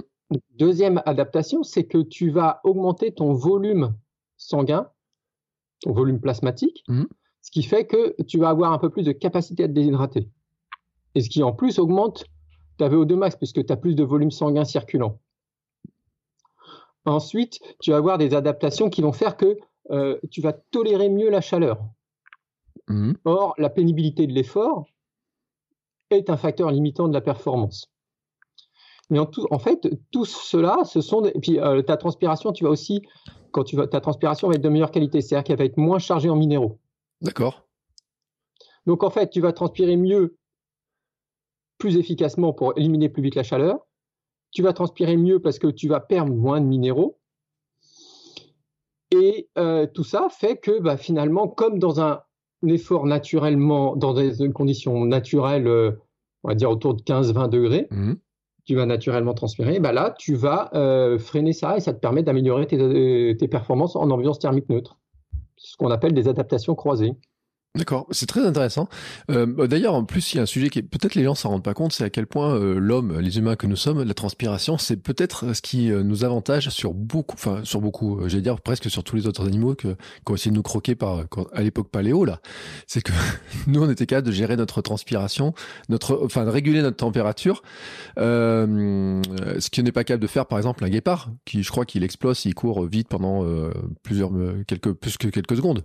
Deuxième 0.58 1.02
adaptation, 1.06 1.64
c'est 1.64 1.86
que 1.86 2.00
tu 2.00 2.30
vas 2.30 2.62
augmenter 2.64 3.14
ton 3.14 3.34
volume 3.34 3.96
sanguin, 4.38 4.90
ton 5.82 5.94
volume 5.94 6.20
plasmatique, 6.20 6.84
mm. 6.88 7.04
ce 7.42 7.52
qui 7.52 7.64
fait 7.64 7.86
que 7.86 8.16
tu 8.24 8.40
vas 8.40 8.50
avoir 8.50 8.74
un 8.74 8.80
peu 8.80 8.90
plus 8.90 9.04
de 9.04 9.12
capacité 9.12 9.64
à 9.64 9.68
te 9.68 9.74
déshydrater. 9.74 10.30
Et 11.16 11.22
ce 11.22 11.30
qui 11.30 11.44
en 11.44 11.54
plus 11.54 11.80
augmente 11.80 12.26
ta 12.78 12.90
VO2 12.90 13.16
max 13.16 13.36
puisque 13.36 13.66
tu 13.66 13.74
as 13.74 13.78
plus 13.78 13.96
de 13.96 14.04
volume 14.04 14.32
sanguin 14.32 14.64
circulant. 14.64 15.20
Ensuite, 17.06 17.60
tu 17.80 17.92
vas 17.92 17.98
avoir 17.98 18.18
des 18.18 18.34
adaptations 18.34 18.90
qui 18.90 19.02
vont 19.02 19.12
faire 19.12 19.38
que 19.38 19.58
euh, 19.92 20.20
tu 20.30 20.42
vas 20.42 20.54
tolérer 20.54 21.10
mieux 21.10 21.30
la 21.30 21.42
chaleur. 21.42 21.80
Mmh. 22.90 23.14
Or, 23.26 23.54
la 23.58 23.70
pénibilité 23.70 24.28
de 24.28 24.34
l'effort 24.34 24.86
est 26.10 26.30
un 26.30 26.38
facteur 26.38 26.72
limitant 26.72 27.08
de 27.08 27.14
la 27.14 27.22
performance. 27.22 27.92
Mais 29.10 29.20
en, 29.20 29.30
en 29.52 29.60
fait, 29.60 29.88
tout 30.12 30.26
cela, 30.26 30.84
ce 30.84 31.02
sont 31.02 31.24
et 31.24 31.40
puis 31.40 31.60
euh, 31.60 31.82
ta 31.82 31.98
transpiration, 31.98 32.52
tu 32.52 32.64
vas 32.64 32.70
aussi 32.70 33.02
quand 33.52 33.64
tu 33.64 33.76
vas 33.76 33.88
ta 33.88 34.02
transpiration 34.02 34.48
va 34.48 34.56
être 34.56 34.62
de 34.62 34.70
meilleure 34.70 34.92
qualité, 34.92 35.22
c'est-à-dire 35.22 35.44
qu'elle 35.44 35.58
va 35.58 35.66
être 35.66 35.78
moins 35.78 36.00
chargée 36.00 36.30
en 36.30 36.36
minéraux. 36.36 36.80
D'accord. 37.22 37.68
Donc 38.86 39.04
en 39.04 39.10
fait, 39.10 39.30
tu 39.30 39.42
vas 39.42 39.54
transpirer 39.54 39.98
mieux, 39.98 40.38
plus 41.78 41.98
efficacement 41.98 42.54
pour 42.54 42.78
éliminer 42.78 43.10
plus 43.10 43.24
vite 43.24 43.36
la 43.36 43.44
chaleur. 43.44 43.80
Tu 44.52 44.62
vas 44.62 44.74
transpirer 44.74 45.18
mieux 45.18 45.40
parce 45.40 45.60
que 45.60 45.68
tu 45.68 45.88
vas 45.88 46.00
perdre 46.00 46.34
moins 46.34 46.60
de 46.60 46.66
minéraux. 46.66 47.20
Et 49.12 49.50
euh, 49.58 49.88
tout 49.88 50.04
ça 50.04 50.28
fait 50.30 50.58
que 50.58 50.80
bah, 50.80 50.98
finalement, 50.98 51.48
comme 51.48 51.80
dans 51.80 52.00
un 52.00 52.22
l'effort 52.62 53.06
naturellement, 53.06 53.96
dans 53.96 54.14
des 54.14 54.52
conditions 54.52 55.06
naturelles, 55.06 55.68
euh, 55.68 55.92
on 56.44 56.50
va 56.50 56.56
dire 56.56 56.70
autour 56.70 56.94
de 56.94 57.02
15-20 57.02 57.50
degrés, 57.50 57.88
mmh. 57.92 58.14
tu 58.66 58.76
vas 58.76 58.86
naturellement 58.86 59.34
transpirer, 59.34 59.80
bah 59.80 59.92
là, 59.92 60.16
tu 60.18 60.36
vas 60.36 60.70
euh, 60.74 61.18
freiner 61.18 61.54
ça 61.54 61.78
et 61.78 61.80
ça 61.80 61.94
te 61.94 62.00
permet 62.00 62.24
d'améliorer 62.24 62.68
tes, 62.68 62.80
euh, 62.80 63.34
tes, 63.36 63.48
performances 63.48 63.96
en 63.96 64.10
ambiance 64.10 64.40
thermique 64.40 64.70
neutre. 64.70 64.98
Ce 65.58 65.76
qu'on 65.78 65.92
appelle 65.92 66.14
des 66.14 66.28
adaptations 66.28 66.76
croisées. 66.76 67.14
D'accord, 67.76 68.08
c'est 68.10 68.26
très 68.26 68.44
intéressant. 68.44 68.90
Euh, 69.30 69.46
bah, 69.46 69.68
d'ailleurs, 69.68 69.94
en 69.94 70.04
plus, 70.04 70.34
il 70.34 70.38
y 70.38 70.40
a 70.40 70.44
un 70.44 70.48
sujet 70.48 70.70
qui 70.70 70.82
peut-être 70.82 71.14
les 71.14 71.24
gens 71.24 71.36
s'en 71.36 71.50
rendent 71.50 71.64
pas 71.64 71.76
compte, 71.76 71.94
c'est 71.94 72.04
à 72.04 72.10
quel 72.10 72.26
point 72.26 72.56
euh, 72.56 72.80
l'homme, 72.80 73.20
les 73.20 73.38
humains 73.38 73.56
que 73.56 73.68
nous 73.68 73.76
sommes, 73.76 74.02
la 74.02 74.14
transpiration, 74.16 74.80
c'est 74.80 74.98
peut-être 74.98 75.54
ce 75.54 75.62
qui 75.62 75.92
euh, 75.92 76.02
nous 76.02 76.24
avantage 76.24 76.70
sur 76.70 76.96
beaucoup, 76.96 77.36
enfin 77.36 77.62
sur 77.64 77.80
beaucoup, 77.80 78.28
j'allais 78.28 78.42
dire 78.42 78.60
presque 78.60 78.90
sur 78.90 79.04
tous 79.04 79.16
les 79.16 79.28
autres 79.28 79.46
animaux 79.46 79.76
que 79.76 79.90
qui 79.90 80.32
ont 80.32 80.34
essayé 80.34 80.50
de 80.50 80.56
nous 80.56 80.64
croquer 80.64 80.96
par 80.96 81.26
à 81.54 81.62
l'époque 81.62 81.90
paléo 81.92 82.26
là. 82.26 82.42
C'est 82.88 83.04
que 83.04 83.12
nous, 83.68 83.84
on 83.84 83.90
était 83.92 84.08
capable 84.08 84.26
de 84.26 84.34
gérer 84.34 84.56
notre 84.56 84.82
transpiration, 84.82 85.54
notre, 85.90 86.20
enfin 86.26 86.46
de 86.46 86.50
réguler 86.50 86.82
notre 86.82 86.98
température, 86.98 87.62
ce 88.18 89.70
qui 89.70 89.84
n'est 89.84 89.92
pas 89.92 90.04
capable 90.04 90.24
de 90.24 90.28
faire, 90.28 90.48
par 90.48 90.58
exemple, 90.58 90.84
un 90.84 90.90
guépard, 90.90 91.30
qui 91.46 91.62
je 91.62 91.70
crois 91.70 91.86
qu'il 91.86 92.04
explose, 92.04 92.44
il 92.46 92.56
court 92.56 92.88
vite 92.88 93.10
pendant 93.10 93.46
plusieurs 94.02 94.32
quelques 94.66 94.94
plus 94.94 95.18
que 95.18 95.28
quelques 95.28 95.56
secondes. 95.56 95.84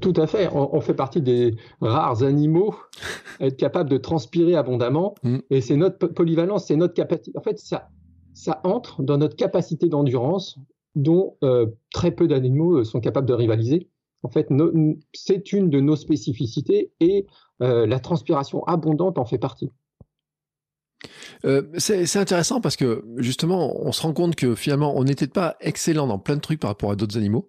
Tout, 0.00 0.12
à 0.16 0.26
fait. 0.26 0.48
On, 0.52 0.80
fait 0.80 0.94
partie 0.94 1.22
des 1.22 1.54
rares 1.80 2.22
animaux 2.22 2.74
à 3.40 3.46
être 3.46 3.56
capable 3.56 3.88
de 3.90 3.98
transpirer 3.98 4.54
abondamment. 4.54 5.14
Mm. 5.22 5.38
Et 5.50 5.60
c'est 5.60 5.76
notre 5.76 6.06
polyvalence, 6.08 6.66
c'est 6.66 6.76
notre 6.76 6.94
capacité. 6.94 7.36
En 7.36 7.42
fait, 7.42 7.58
ça, 7.58 7.88
ça 8.34 8.60
entre 8.64 9.02
dans 9.02 9.18
notre 9.18 9.36
capacité 9.36 9.88
d'endurance 9.88 10.58
dont 10.94 11.36
euh, 11.44 11.66
très 11.92 12.10
peu 12.10 12.26
d'animaux 12.26 12.78
euh, 12.78 12.84
sont 12.84 13.00
capables 13.00 13.28
de 13.28 13.34
rivaliser. 13.34 13.88
En 14.24 14.28
fait, 14.28 14.48
c'est 15.12 15.52
une 15.52 15.70
de 15.70 15.80
nos 15.80 15.94
spécificités 15.94 16.92
et 16.98 17.26
euh, 17.62 17.86
la 17.86 18.00
transpiration 18.00 18.64
abondante 18.64 19.16
en 19.16 19.24
fait 19.24 19.38
partie. 19.38 19.70
Euh, 21.44 21.62
c'est 21.76 22.16
intéressant 22.16 22.60
parce 22.60 22.76
que 22.76 23.04
justement, 23.16 23.76
on 23.80 23.92
se 23.92 24.02
rend 24.02 24.12
compte 24.12 24.34
que 24.34 24.54
finalement, 24.54 24.96
on 24.96 25.04
n'était 25.04 25.26
pas 25.28 25.56
excellent 25.60 26.06
dans 26.06 26.18
plein 26.18 26.36
de 26.36 26.40
trucs 26.40 26.60
par 26.60 26.70
rapport 26.70 26.90
à 26.90 26.96
d'autres 26.96 27.16
animaux. 27.16 27.48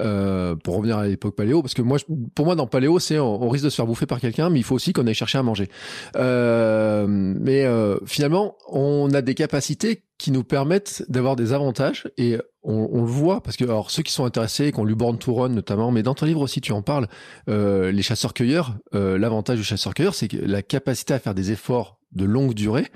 Euh, 0.00 0.56
pour 0.56 0.76
revenir 0.76 0.96
à 0.96 1.06
l'époque 1.06 1.36
paléo, 1.36 1.60
parce 1.60 1.74
que 1.74 1.82
moi, 1.82 1.98
pour 2.34 2.46
moi, 2.46 2.54
dans 2.54 2.66
paléo, 2.66 2.98
c'est 2.98 3.18
on, 3.18 3.48
risque 3.50 3.66
de 3.66 3.70
se 3.70 3.76
faire 3.76 3.86
bouffer 3.86 4.06
par 4.06 4.20
quelqu'un, 4.20 4.48
mais 4.48 4.58
il 4.58 4.62
faut 4.62 4.74
aussi 4.74 4.94
qu'on 4.94 5.06
aille 5.06 5.12
chercher 5.12 5.36
à 5.36 5.42
manger. 5.42 5.68
Euh, 6.16 7.06
mais 7.06 7.64
euh, 7.66 7.98
finalement, 8.06 8.56
on 8.70 9.12
a 9.12 9.20
des 9.20 9.34
capacités 9.34 10.02
qui 10.16 10.30
nous 10.30 10.44
permettent 10.44 11.04
d'avoir 11.08 11.36
des 11.36 11.52
avantages 11.52 12.08
et 12.16 12.38
on, 12.62 12.88
on, 12.92 13.00
le 13.00 13.08
voit 13.08 13.42
parce 13.42 13.56
que 13.56 13.64
alors 13.64 13.90
ceux 13.90 14.02
qui 14.02 14.12
sont 14.12 14.24
intéressés, 14.24 14.70
qui 14.70 14.78
ont 14.78 14.84
lu 14.84 14.94
Born 14.94 15.18
to 15.18 15.34
Run 15.34 15.48
notamment, 15.48 15.90
mais 15.90 16.02
dans 16.02 16.14
ton 16.14 16.26
livre 16.26 16.40
aussi 16.40 16.60
tu 16.60 16.72
en 16.72 16.80
parles, 16.80 17.08
euh, 17.50 17.90
les 17.90 18.02
chasseurs-cueilleurs, 18.02 18.76
euh, 18.94 19.18
l'avantage 19.18 19.58
du 19.58 19.64
chasseur-cueilleur, 19.64 20.14
c'est 20.14 20.32
la 20.32 20.62
capacité 20.62 21.12
à 21.12 21.18
faire 21.18 21.34
des 21.34 21.50
efforts 21.50 21.98
de 22.12 22.24
longue 22.24 22.54
durée 22.54 22.86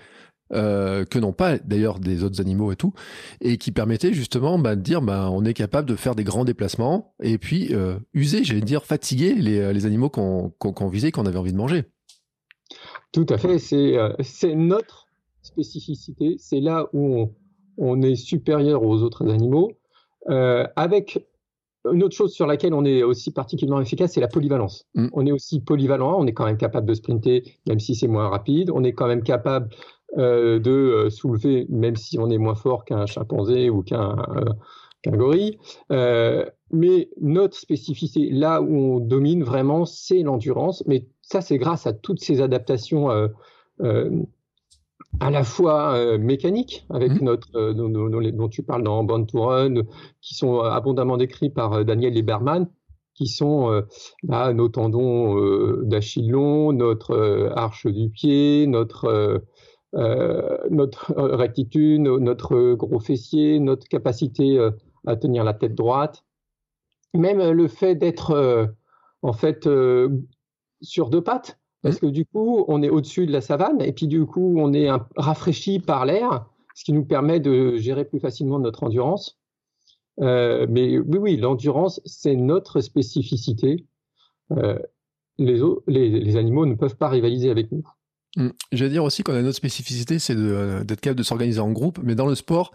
euh, 0.53 1.05
que 1.05 1.19
n'ont 1.19 1.33
pas 1.33 1.59
d'ailleurs 1.59 1.99
des 1.99 2.23
autres 2.23 2.41
animaux 2.41 2.71
et 2.71 2.77
tout, 2.77 2.93
et 3.41 3.59
qui 3.59 3.73
permettait 3.73 4.13
justement 4.13 4.61
bah, 4.61 4.77
de 4.77 4.81
dire 4.81 5.03
bah, 5.03 5.29
on 5.33 5.45
est 5.45 5.55
capable 5.55 5.89
de 5.89 5.97
faire 5.97 6.15
des 6.15 6.23
grands 6.23 6.45
déplacements 6.45 7.15
et 7.21 7.37
puis 7.37 7.75
euh, 7.75 7.99
user, 8.15 8.45
j'allais 8.45 8.61
dire 8.61 8.85
fatiguer 8.85 9.35
les, 9.35 9.59
euh, 9.59 9.73
les 9.73 9.87
animaux 9.87 10.09
qu'on 10.09 10.53
qu 10.61 10.89
visait, 10.89 11.11
qu'on 11.11 11.27
avait 11.27 11.39
envie 11.39 11.53
de 11.53 11.57
manger. 11.57 11.83
Tout 13.11 13.27
à 13.29 13.39
fait, 13.39 13.59
c'est 13.59 14.55
notre 14.55 15.09
spécificité, 15.43 16.37
c'est 16.39 16.61
là 16.61 16.87
où 16.93 17.17
on, 17.17 17.35
on, 17.79 18.03
est 18.03 18.15
supérieur 18.15 18.85
aux 18.85 19.03
autres 19.03 19.29
animaux, 19.29 19.73
avec 20.29 21.27
une 21.93 22.03
autre 22.03 22.15
chose 22.15 22.33
sur 22.33 22.47
laquelle 22.47 22.75
on 22.75 22.85
est 22.85 23.03
aussi 23.03 23.33
particulièrement 23.33 23.81
efficace, 23.81 24.13
c'est 24.13 24.21
la 24.21 24.29
polyvalence. 24.29 24.87
Mm. 24.95 25.09
On 25.13 25.27
est 25.27 25.33
aussi 25.33 25.61
polyvalent, 25.61 26.17
on 26.19 26.27
est 26.27 26.33
quand 26.33 26.45
même 26.45 26.57
capable 26.57 26.87
de 26.87 26.95
sprinter, 26.95 27.43
même 27.67 27.81
si 27.81 27.95
c'est 27.95 28.09
moins 28.09 28.29
rapide. 28.29 28.71
On 28.71 28.85
est 28.85 28.93
quand 28.93 29.07
même 29.07 29.23
capable 29.23 29.69
euh, 30.19 30.59
de 30.59 30.71
euh, 30.71 31.11
soulever, 31.11 31.67
même 31.69 31.97
si 31.97 32.19
on 32.19 32.31
est 32.31 32.39
moins 32.39 32.55
fort 32.55 32.85
qu'un 32.85 33.07
chimpanzé 33.07 33.71
ou 33.71 33.83
qu'un 33.83 34.17
euh, 34.37 35.11
gorille. 35.11 35.59
mais 36.71 37.11
notre 37.21 37.57
spécificité, 37.57 38.31
là 38.31 38.61
où 38.61 38.75
on 38.75 39.01
domine 39.01 39.45
vraiment, 39.45 39.85
c'est 39.85 40.23
l'endurance. 40.23 40.83
Mais 40.87 41.07
ça, 41.23 41.41
c'est 41.41 41.59
grâce 41.59 41.87
à 41.87 41.93
toutes 41.93 42.21
ces 42.21 42.41
adaptations 42.41 43.09
à 45.21 45.31
la 45.31 45.45
fois 45.45 46.19
mécaniques, 46.19 46.87
avec 46.91 47.21
mmh. 47.21 47.25
notre, 47.25 47.73
dont, 47.73 48.49
tu 48.49 48.63
parles 48.63 48.83
dans 48.83 49.03
Born 49.05 49.27
to 49.27 49.43
Run, 49.43 49.83
qui 50.21 50.35
sont 50.35 50.61
abondamment 50.61 51.17
décrits 51.17 51.51
par 51.51 51.85
Daniel 51.85 52.15
Lieberman, 52.15 52.69
qui 53.15 53.27
sont 53.27 53.83
bah, 54.23 54.53
nos 54.53 54.69
tendons 54.69 55.81
d'Achille 55.83 56.29
long, 56.29 56.73
notre 56.73 57.51
arche 57.55 57.87
du 57.87 58.11
pied, 58.11 58.67
notre 58.67 59.43
euh, 59.97 60.59
notre 60.71 61.15
rectitude, 61.17 62.03
notre 62.03 62.75
gros 62.75 63.01
fessier, 63.01 63.61
notre 63.61 63.89
capacité 63.89 64.59
euh, 64.59 64.71
à 65.07 65.17
tenir 65.17 65.43
la 65.45 65.55
tête 65.55 65.75
droite, 65.75 66.25
même 67.15 67.39
le 67.51 67.69
fait 67.69 67.95
d'être 67.95 68.33
euh, 68.33 68.67
en 69.23 69.33
fait 69.33 69.69
sur 70.83 71.11
deux 71.11 71.23
pattes, 71.23 71.59
parce 71.87 72.01
que 72.01 72.07
du 72.07 72.25
coup 72.25 72.65
on 72.67 72.83
est 72.83 72.91
au-dessus 72.91 73.27
de 73.27 73.33
la 73.33 73.41
savane 73.41 73.81
et 73.81 73.93
puis 73.93 74.09
du 74.09 74.27
coup 74.27 74.57
on 74.59 74.73
est 74.73 74.89
rafraîchi 75.17 75.79
par 75.79 76.05
l'air, 76.05 76.47
ce 76.75 76.85
qui 76.85 76.93
nous 76.93 77.05
permet 77.05 77.39
de 77.39 77.77
gérer 77.77 78.05
plus 78.05 78.19
facilement 78.19 78.59
notre 78.59 78.83
endurance. 78.83 79.39
mais 80.19 80.99
oui, 80.99 81.19
oui, 81.19 81.37
l'endurance, 81.37 82.01
c'est 82.05 82.35
notre 82.35 82.81
spécificité. 82.81 83.87
les, 85.39 85.61
les, 85.87 86.37
animaux 86.37 86.67
ne 86.67 86.75
peuvent 86.75 86.97
pas 86.97 87.09
rivaliser 87.09 87.51
avec 87.51 87.71
nous. 87.71 87.87
Mm. 88.37 88.49
Je 88.73 88.85
vais 88.85 88.91
dire 88.91 89.03
aussi 89.03 89.23
qu'on 89.23 89.35
a 89.35 89.41
une 89.41 89.47
autre 89.47 89.57
spécificité, 89.57 90.19
c'est 90.19 90.37
euh, 90.37 90.85
d'être 90.85 91.01
capable 91.01 91.19
de 91.19 91.25
s'organiser 91.25 91.61
en 91.61 91.71
groupe. 91.71 91.99
Mais 92.03 92.15
dans 92.15 92.27
le 92.27 92.35
sport, 92.35 92.73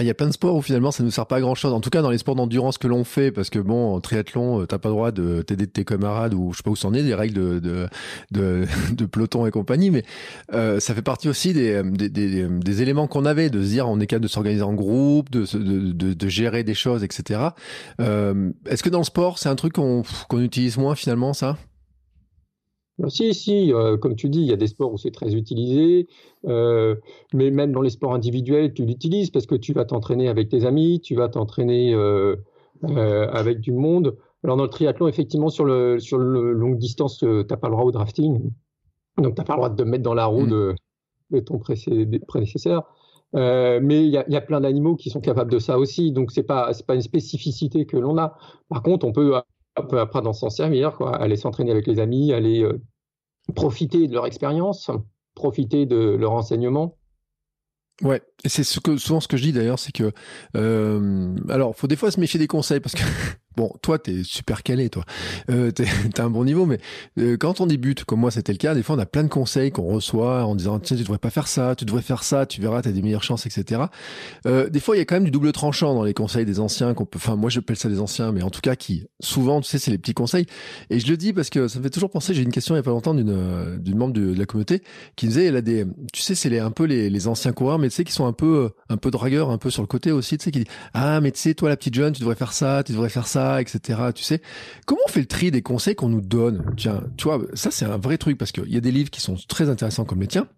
il 0.00 0.06
y 0.06 0.10
a 0.10 0.14
plein 0.14 0.28
de 0.28 0.32
sports 0.32 0.56
où 0.56 0.62
finalement 0.62 0.90
ça 0.90 1.02
nous 1.02 1.10
sert 1.10 1.26
pas 1.26 1.36
à 1.36 1.40
grand 1.40 1.54
chose. 1.54 1.72
En 1.72 1.80
tout 1.80 1.90
cas, 1.90 2.02
dans 2.02 2.10
les 2.10 2.18
sports 2.18 2.34
d'endurance 2.34 2.78
que 2.78 2.86
l'on 2.86 3.04
fait, 3.04 3.30
parce 3.30 3.50
que 3.50 3.58
bon, 3.58 3.94
en 3.94 4.00
triathlon, 4.00 4.62
euh, 4.62 4.66
t'as 4.66 4.78
pas 4.78 4.88
le 4.88 4.94
droit 4.94 5.10
de 5.10 5.42
t'aider 5.42 5.66
de 5.66 5.70
tes 5.70 5.84
camarades 5.84 6.34
ou 6.34 6.52
je 6.52 6.58
sais 6.58 6.62
pas 6.62 6.70
où 6.70 6.76
c'en 6.76 6.94
est, 6.94 7.02
des 7.02 7.14
règles 7.14 7.34
de, 7.34 7.58
de, 7.58 7.88
de, 8.30 8.66
de, 8.92 9.04
peloton 9.04 9.44
et 9.46 9.50
compagnie. 9.50 9.90
Mais 9.90 10.04
euh, 10.54 10.80
ça 10.80 10.94
fait 10.94 11.02
partie 11.02 11.28
aussi 11.28 11.52
des, 11.52 11.82
des, 11.82 12.08
des, 12.08 12.46
des 12.48 12.82
éléments 12.82 13.08
qu'on 13.08 13.24
avait, 13.24 13.50
de 13.50 13.62
se 13.62 13.68
dire 13.68 13.88
on 13.88 14.00
est 14.00 14.06
capable 14.06 14.24
de 14.24 14.30
s'organiser 14.30 14.62
en 14.62 14.74
groupe, 14.74 15.30
de, 15.30 15.44
de, 15.56 16.14
de, 16.14 16.28
gérer 16.28 16.62
des 16.64 16.74
choses, 16.74 17.04
etc. 17.04 17.40
Euh, 18.00 18.50
Est-ce 18.66 18.82
que 18.82 18.88
dans 18.88 18.98
le 18.98 19.04
sport, 19.04 19.38
c'est 19.38 19.48
un 19.48 19.56
truc 19.56 19.74
qu'on 19.74 20.02
qu'on 20.28 20.40
utilise 20.40 20.78
moins 20.78 20.94
finalement, 20.94 21.34
ça? 21.34 21.58
Si, 23.08 23.34
si, 23.34 23.72
euh, 23.72 23.96
comme 23.96 24.16
tu 24.16 24.28
dis, 24.28 24.40
il 24.40 24.46
y 24.46 24.52
a 24.52 24.56
des 24.56 24.66
sports 24.66 24.92
où 24.92 24.98
c'est 24.98 25.10
très 25.10 25.34
utilisé, 25.34 26.08
euh, 26.46 26.94
mais 27.32 27.50
même 27.50 27.72
dans 27.72 27.80
les 27.80 27.90
sports 27.90 28.14
individuels, 28.14 28.74
tu 28.74 28.84
l'utilises 28.84 29.30
parce 29.30 29.46
que 29.46 29.54
tu 29.54 29.72
vas 29.72 29.84
t'entraîner 29.84 30.28
avec 30.28 30.48
tes 30.48 30.64
amis, 30.64 31.00
tu 31.00 31.14
vas 31.14 31.28
t'entraîner 31.28 31.94
euh, 31.94 32.36
avec 32.82 33.60
du 33.60 33.72
monde. 33.72 34.16
Alors 34.44 34.56
dans 34.56 34.64
le 34.64 34.70
triathlon, 34.70 35.08
effectivement, 35.08 35.48
sur 35.48 35.64
le 35.64 36.00
sur 36.00 36.18
le 36.18 36.52
longue 36.52 36.78
distance, 36.78 37.18
tu 37.18 37.26
n'as 37.26 37.56
pas 37.56 37.68
le 37.68 37.72
droit 37.72 37.84
au 37.84 37.92
drafting, 37.92 38.50
donc 39.18 39.34
tu 39.34 39.40
n'as 39.40 39.44
pas 39.44 39.54
le 39.54 39.58
droit 39.58 39.70
de 39.70 39.76
te 39.76 39.88
mettre 39.88 40.02
dans 40.02 40.14
la 40.14 40.26
roue 40.26 40.46
mmh. 40.46 40.74
de, 41.30 41.40
ton 41.40 41.58
prédécesseur. 41.58 42.84
mais 43.32 44.04
il 44.04 44.10
y 44.10 44.18
a, 44.18 44.28
y 44.28 44.36
a, 44.36 44.40
plein 44.40 44.60
d'animaux 44.60 44.96
qui 44.96 45.10
sont 45.10 45.20
capables 45.20 45.50
de 45.50 45.58
ça 45.58 45.78
aussi, 45.78 46.12
donc 46.12 46.30
c'est 46.30 46.42
pas 46.42 46.72
c'est 46.74 46.86
pas 46.86 46.94
une 46.94 47.02
spécificité 47.02 47.86
que 47.86 47.96
l'on 47.96 48.18
a. 48.18 48.36
Par 48.68 48.82
contre, 48.82 49.06
on 49.06 49.12
peut 49.12 49.40
on 49.76 49.86
peut 49.86 50.00
après 50.00 50.20
s'en 50.32 50.50
servir, 50.50 50.96
quoi, 50.96 51.16
aller 51.16 51.36
s'entraîner 51.36 51.70
avec 51.70 51.86
les 51.86 51.98
amis, 51.98 52.32
aller 52.32 52.66
profiter 53.54 54.06
de 54.06 54.14
leur 54.14 54.26
expérience, 54.26 54.90
profiter 55.34 55.86
de 55.86 55.96
leur 55.96 56.32
enseignement. 56.32 56.96
Ouais, 58.00 58.22
c'est 58.44 58.64
ce 58.64 58.80
que 58.80 58.96
souvent 58.96 59.20
ce 59.20 59.28
que 59.28 59.36
je 59.36 59.44
dis 59.44 59.52
d'ailleurs, 59.52 59.78
c'est 59.78 59.92
que 59.92 60.12
euh, 60.56 61.36
alors 61.48 61.76
faut 61.76 61.86
des 61.86 61.96
fois 61.96 62.10
se 62.10 62.18
méfier 62.18 62.40
des 62.40 62.46
conseils 62.46 62.80
parce 62.80 62.94
que 62.94 63.02
Bon, 63.56 63.72
toi, 63.82 63.98
t'es 63.98 64.22
super 64.24 64.62
calé, 64.62 64.88
toi. 64.88 65.04
Euh, 65.50 65.70
t'as 66.14 66.24
un 66.24 66.30
bon 66.30 66.44
niveau, 66.44 66.66
mais 66.66 66.78
euh, 67.18 67.36
quand 67.36 67.60
on 67.60 67.66
débute, 67.66 68.04
comme 68.04 68.20
moi, 68.20 68.30
c'était 68.30 68.52
le 68.52 68.58
cas, 68.58 68.74
des 68.74 68.82
fois, 68.82 68.96
on 68.96 68.98
a 68.98 69.06
plein 69.06 69.22
de 69.22 69.28
conseils 69.28 69.70
qu'on 69.70 69.84
reçoit 69.84 70.44
en 70.44 70.54
disant, 70.54 70.78
tiens, 70.78 70.96
tu 70.96 71.02
devrais 71.02 71.18
pas 71.18 71.30
faire 71.30 71.48
ça, 71.48 71.74
tu 71.74 71.84
devrais 71.84 72.02
faire 72.02 72.22
ça, 72.24 72.46
tu 72.46 72.60
verras, 72.60 72.82
t'as 72.82 72.92
des 72.92 73.02
meilleures 73.02 73.22
chances, 73.24 73.46
etc. 73.46 73.82
Euh, 74.46 74.68
des 74.68 74.80
fois, 74.80 74.96
il 74.96 74.98
y 74.98 75.02
a 75.02 75.04
quand 75.04 75.16
même 75.16 75.24
du 75.24 75.30
double 75.30 75.52
tranchant 75.52 75.94
dans 75.94 76.04
les 76.04 76.14
conseils 76.14 76.44
des 76.44 76.60
anciens 76.60 76.94
qu'on 76.94 77.04
peut, 77.04 77.18
enfin, 77.18 77.36
moi, 77.36 77.50
j'appelle 77.50 77.76
ça 77.76 77.88
des 77.88 78.00
anciens, 78.00 78.32
mais 78.32 78.42
en 78.42 78.50
tout 78.50 78.60
cas, 78.60 78.76
qui, 78.76 79.04
souvent, 79.20 79.60
tu 79.60 79.68
sais, 79.68 79.78
c'est 79.78 79.90
les 79.90 79.98
petits 79.98 80.14
conseils. 80.14 80.46
Et 80.90 80.98
je 80.98 81.06
le 81.08 81.16
dis 81.16 81.32
parce 81.32 81.50
que 81.50 81.68
ça 81.68 81.78
me 81.78 81.84
fait 81.84 81.90
toujours 81.90 82.10
penser, 82.10 82.34
j'ai 82.34 82.42
une 82.42 82.52
question 82.52 82.74
il 82.74 82.78
y 82.78 82.80
a 82.80 82.82
pas 82.82 82.90
longtemps 82.90 83.14
d'une, 83.14 83.78
d'une 83.78 83.98
membre 83.98 84.14
de, 84.14 84.32
la 84.32 84.46
communauté 84.46 84.82
qui 85.16 85.26
disait, 85.26 85.46
elle 85.46 85.56
a 85.56 85.60
des, 85.60 85.84
tu 86.12 86.22
sais, 86.22 86.34
c'est 86.34 86.48
les, 86.48 86.58
un 86.58 86.70
peu 86.70 86.84
les, 86.84 87.10
les 87.10 87.28
anciens 87.28 87.52
coureurs, 87.52 87.78
mais 87.78 87.88
tu 87.88 87.96
sais, 87.96 88.04
qui 88.04 88.12
sont 88.12 88.26
un 88.26 88.32
peu, 88.32 88.70
un 88.88 88.96
peu 88.96 89.10
dragueurs, 89.10 89.50
un 89.50 89.58
peu 89.58 89.70
sur 89.70 89.82
le 89.82 89.88
côté 89.88 90.10
aussi, 90.10 90.38
tu 90.38 90.44
sais, 90.44 90.50
qui 90.50 90.60
dit, 90.60 90.70
ah, 90.94 91.20
mais 91.20 91.32
tu 91.32 91.40
sais, 91.40 91.54
toi, 91.54 91.68
la 91.68 91.76
petite 91.76 91.94
jeune, 91.94 92.12
tu 92.12 92.20
devrais 92.20 92.34
faire 92.34 92.52
ça, 92.52 92.82
tu 92.84 92.92
devrais 92.92 93.08
faire 93.08 93.26
ça, 93.26 93.41
etc. 93.60 94.00
Tu 94.14 94.22
sais, 94.22 94.42
comment 94.86 95.00
on 95.06 95.10
fait 95.10 95.20
le 95.20 95.26
tri 95.26 95.50
des 95.50 95.62
conseils 95.62 95.94
qu'on 95.94 96.08
nous 96.08 96.20
donne? 96.20 96.64
Tiens, 96.76 97.02
tu 97.16 97.24
vois, 97.24 97.40
ça 97.54 97.70
c'est 97.70 97.84
un 97.84 97.98
vrai 97.98 98.18
truc 98.18 98.38
parce 98.38 98.52
qu'il 98.52 98.72
y 98.72 98.76
a 98.76 98.80
des 98.80 98.92
livres 98.92 99.10
qui 99.10 99.20
sont 99.20 99.36
très 99.48 99.68
intéressants 99.68 100.04
comme 100.04 100.20
les 100.20 100.28
tiens. 100.28 100.48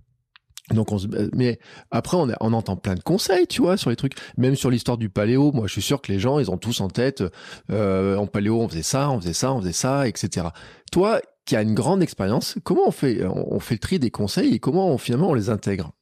Donc 0.71 0.93
on 0.93 0.99
se... 0.99 1.07
mais 1.35 1.59
après 1.91 2.17
on, 2.17 2.53
entend 2.53 2.77
plein 2.77 2.95
de 2.95 3.03
conseils, 3.03 3.47
tu 3.47 3.61
vois, 3.61 3.77
sur 3.77 3.91
les 3.91 3.97
trucs, 3.97 4.15
même 4.39 4.57
sur 4.57 4.71
l'histoire 4.71 4.97
du 4.97 5.11
paléo. 5.11 5.53
Moi, 5.53 5.67
je 5.67 5.73
suis 5.73 5.83
sûr 5.83 6.01
que 6.01 6.11
les 6.11 6.19
gens, 6.19 6.39
ils 6.39 6.51
ont 6.51 6.57
tous 6.57 6.81
en 6.81 6.89
tête, 6.89 7.23
euh, 7.71 8.17
en 8.17 8.27
paléo, 8.27 8.61
on 8.61 8.69
faisait 8.69 8.83
ça, 8.83 9.11
on 9.11 9.21
faisait 9.21 9.35
ça, 9.35 9.53
on 9.53 9.61
faisait 9.61 9.73
ça, 9.73 10.09
etc. 10.09 10.49
Toi, 10.91 11.21
qui 11.45 11.57
as 11.57 11.63
une 11.63 11.75
grande 11.75 12.03
expérience, 12.03 12.57
comment 12.65 12.85
on 12.87 12.91
fait, 12.91 13.23
on 13.27 13.61
fait 13.61 13.75
le 13.75 13.81
tri 13.81 13.99
des 13.99 14.11
conseils 14.11 14.55
et 14.55 14.59
comment 14.59 14.97
finalement 14.97 15.31
on 15.31 15.35
les 15.35 15.51
intègre? 15.51 15.93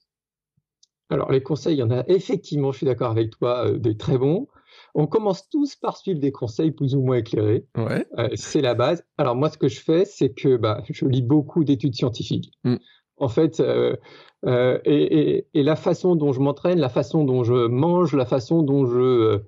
Alors 1.13 1.31
les 1.31 1.43
conseils, 1.43 1.75
il 1.75 1.79
y 1.79 1.83
en 1.83 1.91
a 1.91 2.05
effectivement, 2.09 2.73
je 2.73 2.79
suis 2.79 2.87
d'accord 2.87 3.11
avec 3.11 3.31
toi, 3.31 3.67
euh, 3.67 3.79
des 3.79 3.97
très 3.97 4.17
bons. 4.17 4.49
On 4.95 5.07
commence 5.07 5.49
tous 5.49 5.75
par 5.77 5.97
suivre 5.97 6.21
des 6.21 6.33
conseils 6.33 6.71
plus 6.71 6.95
ou 6.95 7.01
moins 7.01 7.17
éclairés. 7.17 7.67
Ouais. 7.77 8.07
Euh, 8.19 8.29
c'est 8.35 8.61
la 8.61 8.75
base. 8.75 9.05
Alors 9.17 9.37
moi, 9.37 9.49
ce 9.49 9.57
que 9.57 9.69
je 9.69 9.81
fais, 9.81 10.05
c'est 10.05 10.35
que 10.35 10.57
bah, 10.57 10.83
je 10.89 11.07
lis 11.07 11.23
beaucoup 11.23 11.65
d'études 11.65 11.95
scientifiques. 11.95 12.53
Mm. 12.65 12.77
En 13.17 13.29
fait, 13.29 13.61
euh, 13.61 13.97
euh, 14.45 14.79
et, 14.85 15.47
la 15.55 15.77
façon 15.77 16.15
dont 16.15 16.33
je 16.33 16.41
m'entraîne, 16.41 16.79
la 16.79 16.91
façon 16.91 17.25
dont 17.25 17.43
je 17.43 17.67
mange, 17.69 18.15
la 18.15 18.27
façon 18.27 18.63
dont 18.63 18.87
je 18.87 19.41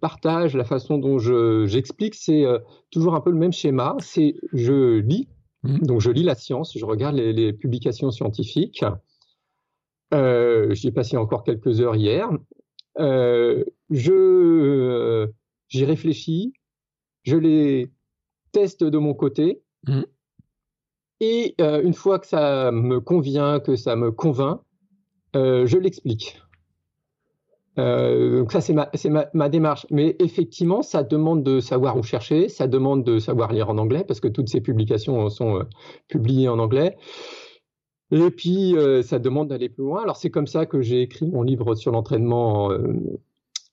partage, 0.00 0.54
la 0.54 0.64
façon 0.64 0.98
dont 0.98 1.18
j'explique, 1.18 2.14
c'est 2.14 2.44
toujours 2.92 3.16
un 3.16 3.20
peu 3.20 3.30
le 3.30 3.36
même 3.36 3.52
schéma. 3.52 3.96
C'est 3.98 4.36
je 4.52 4.98
lis, 4.98 5.28
mm. 5.64 5.78
donc 5.80 6.00
je 6.00 6.10
lis 6.10 6.22
la 6.22 6.34
science, 6.34 6.76
je 6.76 6.84
regarde 6.84 7.16
les, 7.16 7.32
les 7.32 7.52
publications 7.52 8.10
scientifiques. 8.10 8.84
J'y 10.12 10.88
ai 10.88 10.92
passé 10.92 11.16
encore 11.16 11.44
quelques 11.44 11.80
heures 11.80 11.96
hier. 11.96 12.30
Euh, 13.00 13.64
je 13.94 14.12
euh, 14.12 15.26
j'y 15.68 15.84
réfléchis, 15.84 16.52
je 17.22 17.36
les 17.36 17.90
teste 18.52 18.84
de 18.84 18.98
mon 18.98 19.14
côté, 19.14 19.62
mmh. 19.86 20.02
et 21.20 21.54
euh, 21.60 21.82
une 21.82 21.94
fois 21.94 22.18
que 22.18 22.26
ça 22.26 22.70
me 22.72 23.00
convient, 23.00 23.60
que 23.60 23.76
ça 23.76 23.96
me 23.96 24.10
convainc, 24.10 24.60
je 25.34 25.78
l'explique. 25.78 26.40
donc 27.76 28.52
ça 28.52 28.60
c'est 28.60 28.72
ma, 28.72 28.88
ma, 29.06 29.26
ma, 29.32 29.48
démarche. 29.48 29.86
Mais 29.90 30.14
effectivement, 30.20 30.82
ça 30.82 31.02
demande 31.02 31.42
de 31.42 31.58
savoir 31.58 31.96
où 31.96 32.04
chercher, 32.04 32.48
ça 32.48 32.68
demande 32.68 33.02
de 33.02 33.18
savoir 33.18 33.52
lire 33.52 33.68
en 33.68 33.78
anglais 33.78 34.04
parce 34.06 34.20
que 34.20 34.28
toutes 34.28 34.48
ces 34.48 34.60
publications 34.60 35.28
sont 35.30 35.66
publiées 36.06 36.48
en 36.48 36.60
anglais. 36.60 36.96
Et 38.12 38.30
puis, 38.30 38.76
ça 39.02 39.18
demande 39.18 39.48
d'aller 39.48 39.68
plus 39.68 39.82
loin. 39.82 40.02
Alors, 40.04 40.16
c'est 40.16 40.30
comme 40.30 40.46
ça 40.46 40.66
que 40.66 40.82
j'ai 40.82 41.02
écrit 41.02 41.26
mon 41.26 41.42
livre 41.42 41.74
sur 41.74 41.90
l'entraînement 41.90 42.70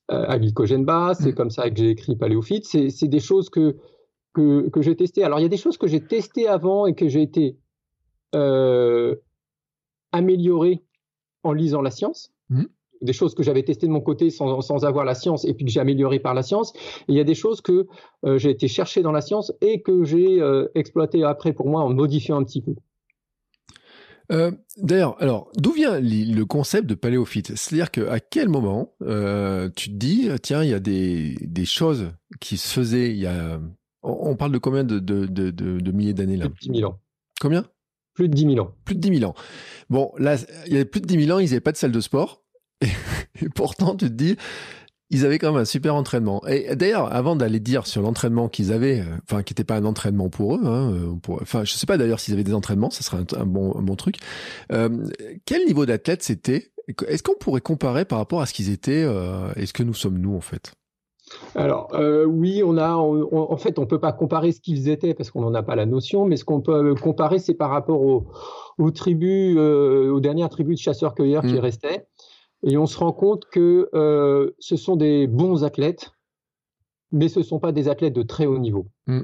à 0.08 0.38
glycogène 0.38 0.84
bas. 0.84 1.12
C'est 1.14 1.30
mmh. 1.30 1.34
comme 1.34 1.50
ça 1.50 1.70
que 1.70 1.76
j'ai 1.76 1.90
écrit 1.90 2.16
Paléophyte. 2.16 2.66
C'est 2.66 3.08
des 3.08 3.20
choses 3.20 3.48
que, 3.50 3.76
que, 4.34 4.68
que 4.68 4.82
j'ai 4.82 4.96
testées. 4.96 5.24
Alors, 5.24 5.38
il 5.38 5.42
y 5.42 5.46
a 5.46 5.48
des 5.48 5.56
choses 5.56 5.78
que 5.78 5.86
j'ai 5.86 6.00
testées 6.00 6.48
avant 6.48 6.86
et 6.86 6.94
que 6.94 7.08
j'ai 7.08 7.22
été 7.22 7.56
amélioré 10.12 10.82
en 11.42 11.52
lisant 11.52 11.82
la 11.82 11.90
science. 11.90 12.32
Mmh. 12.50 12.64
Des 13.00 13.12
choses 13.12 13.34
que 13.34 13.42
j'avais 13.42 13.64
testées 13.64 13.88
de 13.88 13.92
mon 13.92 14.00
côté 14.00 14.30
sans, 14.30 14.60
sans, 14.60 14.84
avoir 14.84 15.04
la 15.04 15.14
science 15.14 15.44
et 15.44 15.54
puis 15.54 15.64
que 15.64 15.72
j'ai 15.72 15.80
amélioré 15.80 16.20
par 16.20 16.34
la 16.34 16.42
science. 16.42 16.72
Et 17.08 17.12
il 17.12 17.14
y 17.16 17.20
a 17.20 17.24
des 17.24 17.34
choses 17.34 17.60
que 17.60 17.88
euh, 18.24 18.38
j'ai 18.38 18.50
été 18.50 18.68
chercher 18.68 19.02
dans 19.02 19.10
la 19.10 19.20
science 19.20 19.52
et 19.60 19.82
que 19.82 20.04
j'ai 20.04 20.40
euh, 20.40 20.68
exploité 20.76 21.24
après 21.24 21.52
pour 21.52 21.66
moi 21.66 21.82
en 21.82 21.92
modifiant 21.92 22.36
un 22.36 22.44
petit 22.44 22.62
peu. 22.62 22.74
Euh, 24.32 24.50
D'ailleurs, 24.78 25.20
alors, 25.20 25.50
d'où 25.56 25.72
vient 25.72 26.00
le 26.00 26.44
concept 26.44 26.88
de 26.88 26.94
paléophyte? 26.94 27.54
C'est-à-dire 27.56 27.90
qu'à 27.90 28.20
quel 28.20 28.48
moment 28.48 28.94
euh, 29.02 29.68
tu 29.76 29.90
te 29.90 29.94
dis, 29.94 30.30
tiens, 30.42 30.62
il 30.64 30.70
y 30.70 30.74
a 30.74 30.80
des, 30.80 31.36
des, 31.42 31.66
choses 31.66 32.12
qui 32.40 32.56
se 32.56 32.72
faisaient 32.72 33.10
il 33.10 33.18
y 33.18 33.26
a... 33.26 33.60
On 34.02 34.34
parle 34.34 34.52
de 34.52 34.58
combien 34.58 34.82
de, 34.82 34.98
de, 34.98 35.26
de, 35.26 35.50
de 35.50 35.92
milliers 35.92 36.14
d'années 36.14 36.36
là? 36.36 36.46
10 36.60 36.78
000 36.78 36.90
ans. 36.90 36.98
Combien? 37.40 37.66
Plus 38.14 38.28
de 38.28 38.34
10 38.34 38.54
000 38.54 38.66
ans. 38.66 38.74
Plus 38.84 38.94
de 38.94 39.00
10 39.00 39.18
000 39.18 39.30
ans. 39.30 39.34
Bon, 39.90 40.12
là, 40.18 40.36
il 40.66 40.76
y 40.76 40.80
a 40.80 40.84
plus 40.84 41.00
de 41.00 41.06
10 41.06 41.26
000 41.26 41.36
ans, 41.36 41.40
ils 41.40 41.46
n'avaient 41.46 41.60
pas 41.60 41.72
de 41.72 41.76
salle 41.76 41.92
de 41.92 42.00
sport. 42.00 42.42
Et, 42.82 43.48
pourtant, 43.54 43.94
tu 43.94 44.06
te 44.06 44.12
dis, 44.12 44.36
ils 45.12 45.26
avaient 45.26 45.38
quand 45.38 45.52
même 45.52 45.60
un 45.60 45.66
super 45.66 45.94
entraînement. 45.94 46.42
Et 46.48 46.74
d'ailleurs, 46.74 47.14
avant 47.14 47.36
d'aller 47.36 47.60
dire 47.60 47.86
sur 47.86 48.00
l'entraînement 48.00 48.48
qu'ils 48.48 48.72
avaient, 48.72 49.00
euh, 49.00 49.18
enfin, 49.24 49.42
qui 49.42 49.52
n'était 49.52 49.62
pas 49.62 49.76
un 49.76 49.84
entraînement 49.84 50.30
pour 50.30 50.56
eux, 50.56 50.60
hein, 50.64 50.90
euh, 50.90 51.14
pour, 51.22 51.40
enfin, 51.42 51.64
je 51.64 51.74
sais 51.74 51.86
pas 51.86 51.98
d'ailleurs 51.98 52.18
s'ils 52.18 52.32
avaient 52.32 52.42
des 52.42 52.54
entraînements, 52.54 52.90
ce 52.90 53.04
serait 53.04 53.18
un, 53.36 53.46
bon, 53.46 53.76
un 53.76 53.82
bon 53.82 53.94
truc. 53.94 54.16
Euh, 54.72 54.88
quel 55.44 55.66
niveau 55.66 55.84
d'athlète 55.84 56.22
c'était? 56.22 56.72
Est-ce 57.06 57.22
qu'on 57.22 57.34
pourrait 57.38 57.60
comparer 57.60 58.06
par 58.06 58.18
rapport 58.18 58.40
à 58.40 58.46
ce 58.46 58.54
qu'ils 58.54 58.70
étaient 58.70 59.04
euh, 59.04 59.52
et 59.56 59.66
ce 59.66 59.74
que 59.74 59.82
nous 59.82 59.94
sommes 59.94 60.18
nous 60.18 60.34
en 60.34 60.40
fait? 60.40 60.72
Alors 61.54 61.88
euh, 61.94 62.24
oui, 62.24 62.62
on 62.64 62.76
a, 62.76 62.94
en 62.94 63.56
fait, 63.56 63.78
on 63.78 63.86
peut 63.86 64.00
pas 64.00 64.12
comparer 64.12 64.52
ce 64.52 64.60
qu'ils 64.60 64.88
étaient 64.88 65.14
parce 65.14 65.30
qu'on 65.30 65.42
n'en 65.42 65.54
a 65.54 65.62
pas 65.62 65.76
la 65.76 65.86
notion, 65.86 66.26
mais 66.26 66.36
ce 66.36 66.44
qu'on 66.44 66.60
peut 66.60 66.94
comparer, 66.94 67.38
c'est 67.38 67.54
par 67.54 67.70
rapport 67.70 68.02
aux, 68.02 68.90
tribus, 68.90 69.56
euh, 69.58 70.10
aux 70.10 70.20
dernières 70.20 70.48
tribus 70.48 70.78
de 70.78 70.82
chasseurs-cueilleurs 70.82 71.42
qui 71.42 71.54
mm. 71.54 71.58
restaient, 71.58 72.06
et 72.62 72.76
on 72.76 72.86
se 72.86 72.98
rend 72.98 73.12
compte 73.12 73.46
que 73.46 73.88
euh, 73.94 74.50
ce 74.58 74.76
sont 74.76 74.96
des 74.96 75.26
bons 75.26 75.64
athlètes, 75.64 76.12
mais 77.10 77.28
ce 77.28 77.42
sont 77.42 77.58
pas 77.58 77.72
des 77.72 77.88
athlètes 77.88 78.14
de 78.14 78.22
très 78.22 78.46
haut 78.46 78.58
niveau. 78.58 78.86
Mm. 79.06 79.22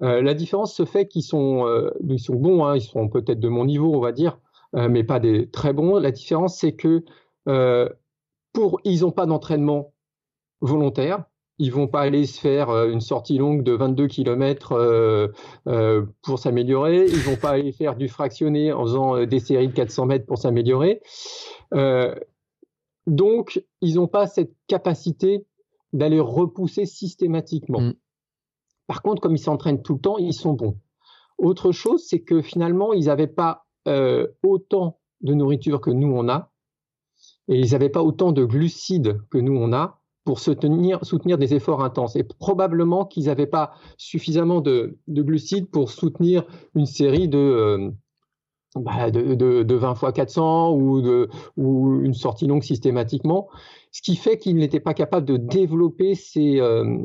la 0.00 0.34
différence 0.34 0.74
se 0.74 0.84
fait 0.84 1.06
qu'ils 1.06 1.22
sont, 1.22 1.66
ils 2.08 2.18
sont 2.18 2.34
bons, 2.34 2.64
hein, 2.64 2.76
ils 2.76 2.82
sont 2.82 3.08
peut-être 3.08 3.40
de 3.40 3.48
mon 3.48 3.64
niveau, 3.64 3.94
on 3.94 4.00
va 4.00 4.12
dire, 4.12 4.38
mais 4.74 5.04
pas 5.04 5.20
des 5.20 5.48
très 5.48 5.72
bons. 5.72 5.98
La 5.98 6.10
différence, 6.10 6.58
c'est 6.58 6.72
que 6.72 7.04
pour, 8.52 8.80
ils 8.84 9.00
n'ont 9.00 9.12
pas 9.12 9.26
d'entraînement 9.26 9.92
volontaires. 10.60 11.24
Ils 11.58 11.70
vont 11.70 11.86
pas 11.86 12.00
aller 12.00 12.26
se 12.26 12.40
faire 12.40 12.70
euh, 12.70 12.90
une 12.90 13.00
sortie 13.00 13.36
longue 13.38 13.62
de 13.62 13.72
22 13.72 14.06
km 14.08 14.72
euh, 14.72 15.28
euh, 15.68 16.02
pour 16.22 16.38
s'améliorer. 16.38 17.04
Ils 17.04 17.20
vont 17.20 17.36
pas 17.36 17.50
aller 17.50 17.72
faire 17.72 17.94
du 17.94 18.08
fractionné 18.08 18.72
en 18.72 18.82
faisant 18.82 19.26
des 19.26 19.38
séries 19.38 19.68
de 19.68 19.72
400 19.72 20.06
mètres 20.06 20.26
pour 20.26 20.38
s'améliorer. 20.38 21.02
Donc, 23.06 23.64
ils 23.80 23.96
n'ont 23.96 24.08
pas 24.08 24.26
cette 24.26 24.54
capacité 24.66 25.46
d'aller 25.92 26.20
repousser 26.20 26.86
systématiquement. 26.86 27.80
Mm. 27.80 27.94
Par 28.86 29.02
contre, 29.02 29.20
comme 29.20 29.34
ils 29.34 29.38
s'entraînent 29.38 29.82
tout 29.82 29.94
le 29.94 30.00
temps, 30.00 30.18
ils 30.18 30.34
sont 30.34 30.52
bons. 30.52 30.78
Autre 31.38 31.72
chose, 31.72 32.04
c'est 32.06 32.20
que 32.20 32.40
finalement, 32.40 32.92
ils 32.92 33.06
n'avaient 33.06 33.26
pas 33.26 33.66
autant 34.44 35.00
de 35.22 35.34
nourriture 35.34 35.80
que 35.80 35.90
nous 35.90 36.12
on 36.14 36.28
a, 36.28 36.52
et 37.48 37.58
ils 37.58 37.72
n'avaient 37.72 37.88
pas 37.88 38.02
autant 38.02 38.32
de 38.32 38.44
glucides 38.44 39.20
que 39.30 39.38
nous 39.38 39.56
on 39.56 39.72
a 39.72 40.00
pour 40.24 40.38
soutenir, 40.38 41.04
soutenir 41.04 41.38
des 41.38 41.54
efforts 41.54 41.82
intenses. 41.82 42.16
Et 42.16 42.22
probablement 42.22 43.04
qu'ils 43.04 43.26
n'avaient 43.26 43.46
pas 43.46 43.72
suffisamment 43.96 44.60
de, 44.60 44.98
glucides 45.08 45.68
pour 45.70 45.90
soutenir 45.90 46.44
une 46.74 46.86
série 46.86 47.28
de, 47.28 47.38
euh, 47.38 47.90
bah, 48.74 49.10
de, 49.10 49.74
20 49.74 49.94
fois 49.94 50.12
400 50.12 50.72
ou, 50.72 51.00
de, 51.00 51.28
ou 51.56 52.00
une 52.02 52.14
sortie 52.14 52.46
longue 52.46 52.62
systématiquement, 52.62 53.48
ce 53.90 54.02
qui 54.02 54.16
fait 54.16 54.38
qu'ils 54.38 54.56
n'étaient 54.56 54.80
pas 54.80 54.94
capables 54.94 55.26
de 55.26 55.36
développer 55.36 56.14
ces, 56.14 56.60
euh, 56.60 56.98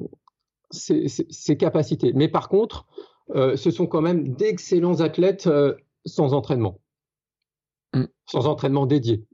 capacités. 1.60 2.14
Mais 2.14 2.28
par 2.28 2.50
contre, 2.50 2.86
euh, 3.36 3.58
ce 3.58 3.72
sont 3.72 3.88
quand 3.88 4.02
même 4.02 4.30
d'excellents 4.36 5.02
athlètes 5.02 5.50
sans 6.06 6.34
entraînement, 6.34 6.80
mm. 7.94 8.06
sans 8.26 8.48
entraînement 8.48 8.86
dédié, 8.86 9.26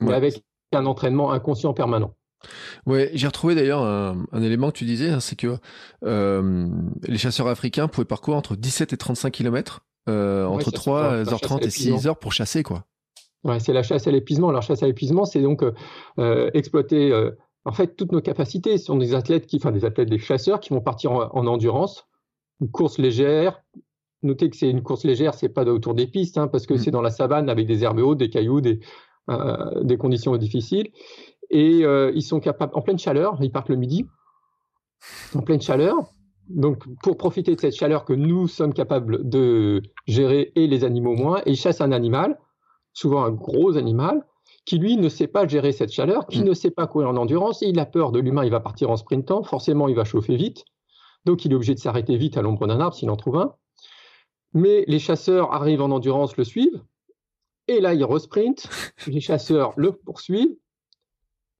mais 0.00 0.12
avec 0.12 0.44
un 0.72 0.84
entraînement 0.84 1.32
inconscient 1.32 1.72
permanent. 1.72 2.14
Ouais, 2.86 3.10
j'ai 3.14 3.26
retrouvé 3.26 3.54
d'ailleurs 3.54 3.82
un, 3.82 4.42
élément 4.42 4.70
que 4.70 4.76
tu 4.76 4.84
disais, 4.84 5.10
hein, 5.10 5.20
c'est 5.20 5.36
que 5.36 5.58
euh, 6.04 6.68
les 7.06 7.18
chasseurs 7.18 7.48
africains 7.48 7.88
pouvaient 7.88 8.04
parcourir 8.04 8.38
entre 8.38 8.56
17 8.56 8.92
et 8.92 8.96
35 8.96 9.30
km, 9.30 9.84
euh, 10.08 10.46
entre 10.46 10.70
3h30 10.70 11.64
et 11.64 11.68
6h 11.68 12.18
pour 12.18 12.32
chasser, 12.32 12.62
quoi. 12.62 12.84
Ouais, 13.44 13.60
c'est 13.60 13.72
la 13.72 13.82
chasse 13.82 14.06
à 14.06 14.10
l'épuisement. 14.10 14.48
Alors, 14.48 14.62
chasse 14.62 14.82
à 14.82 14.86
l'épuisement, 14.86 15.24
c'est 15.24 15.40
donc 15.40 15.62
euh, 16.18 16.50
exploiter 16.54 17.12
en 17.64 17.72
fait 17.72 17.96
toutes 17.96 18.12
nos 18.12 18.20
capacités. 18.20 18.78
Ce 18.78 18.86
sont 18.86 18.96
des 18.96 19.14
athlètes 19.14 19.46
qui, 19.46 19.56
enfin 19.56 19.70
des 19.70 19.84
athlètes, 19.84 20.08
des 20.08 20.18
chasseurs 20.18 20.60
qui 20.60 20.70
vont 20.70 20.80
partir 20.80 21.12
en, 21.12 21.46
endurance, 21.46 22.06
une 22.60 22.70
course 22.70 22.98
légère. 22.98 23.62
Notez 24.22 24.50
que 24.50 24.56
c'est 24.56 24.68
une 24.68 24.82
course 24.82 25.04
légère, 25.04 25.34
c'est 25.34 25.48
pas 25.48 25.64
autour 25.64 25.94
des 25.94 26.08
pistes, 26.08 26.38
hein, 26.38 26.48
parce 26.48 26.66
que 26.66 26.74
mmh. 26.74 26.78
c'est 26.78 26.90
dans 26.90 27.02
la 27.02 27.10
savane 27.10 27.48
avec 27.48 27.68
des 27.68 27.84
herbes 27.84 28.00
hautes, 28.00 28.18
des 28.18 28.30
cailloux, 28.30 28.60
des, 28.60 28.80
des 29.82 29.96
conditions 29.96 30.36
difficiles 30.36 30.90
et 31.50 31.84
euh, 31.84 32.12
ils 32.14 32.22
sont 32.22 32.40
capables, 32.40 32.72
en 32.74 32.82
pleine 32.82 32.98
chaleur, 32.98 33.38
ils 33.40 33.50
partent 33.50 33.68
le 33.68 33.76
midi, 33.76 34.06
en 35.34 35.40
pleine 35.40 35.60
chaleur. 35.60 35.96
Donc, 36.48 36.84
pour 37.02 37.16
profiter 37.16 37.54
de 37.54 37.60
cette 37.60 37.74
chaleur 37.74 38.04
que 38.04 38.12
nous 38.12 38.48
sommes 38.48 38.72
capables 38.72 39.28
de 39.28 39.82
gérer 40.06 40.52
et 40.54 40.66
les 40.66 40.84
animaux 40.84 41.14
moins, 41.14 41.42
ils 41.46 41.56
chassent 41.56 41.80
un 41.80 41.92
animal, 41.92 42.38
souvent 42.92 43.22
un 43.24 43.30
gros 43.30 43.76
animal, 43.76 44.24
qui 44.64 44.78
lui 44.78 44.96
ne 44.96 45.08
sait 45.08 45.26
pas 45.26 45.46
gérer 45.46 45.72
cette 45.72 45.92
chaleur, 45.92 46.26
qui 46.26 46.40
mm. 46.40 46.44
ne 46.44 46.54
sait 46.54 46.70
pas 46.70 46.86
courir 46.86 47.08
en 47.08 47.16
endurance, 47.16 47.62
il 47.62 47.78
a 47.78 47.86
peur 47.86 48.12
de 48.12 48.20
l'humain, 48.20 48.44
il 48.44 48.50
va 48.50 48.60
partir 48.60 48.90
en 48.90 48.96
sprintant, 48.96 49.42
forcément 49.42 49.88
il 49.88 49.94
va 49.94 50.04
chauffer 50.04 50.36
vite, 50.36 50.64
donc 51.24 51.44
il 51.44 51.52
est 51.52 51.54
obligé 51.54 51.74
de 51.74 51.78
s'arrêter 51.78 52.16
vite 52.16 52.36
à 52.36 52.42
l'ombre 52.42 52.66
d'un 52.66 52.80
arbre 52.80 52.94
s'il 52.94 53.10
en 53.10 53.16
trouve 53.16 53.36
un. 53.36 53.54
Mais 54.54 54.84
les 54.86 54.98
chasseurs 54.98 55.52
arrivent 55.52 55.82
en 55.82 55.90
endurance, 55.90 56.36
le 56.36 56.44
suivent, 56.44 56.82
et 57.66 57.80
là 57.80 57.94
il 57.94 58.04
resprint, 58.04 58.68
les 59.06 59.20
chasseurs 59.20 59.72
le 59.76 59.92
poursuivent, 59.92 60.56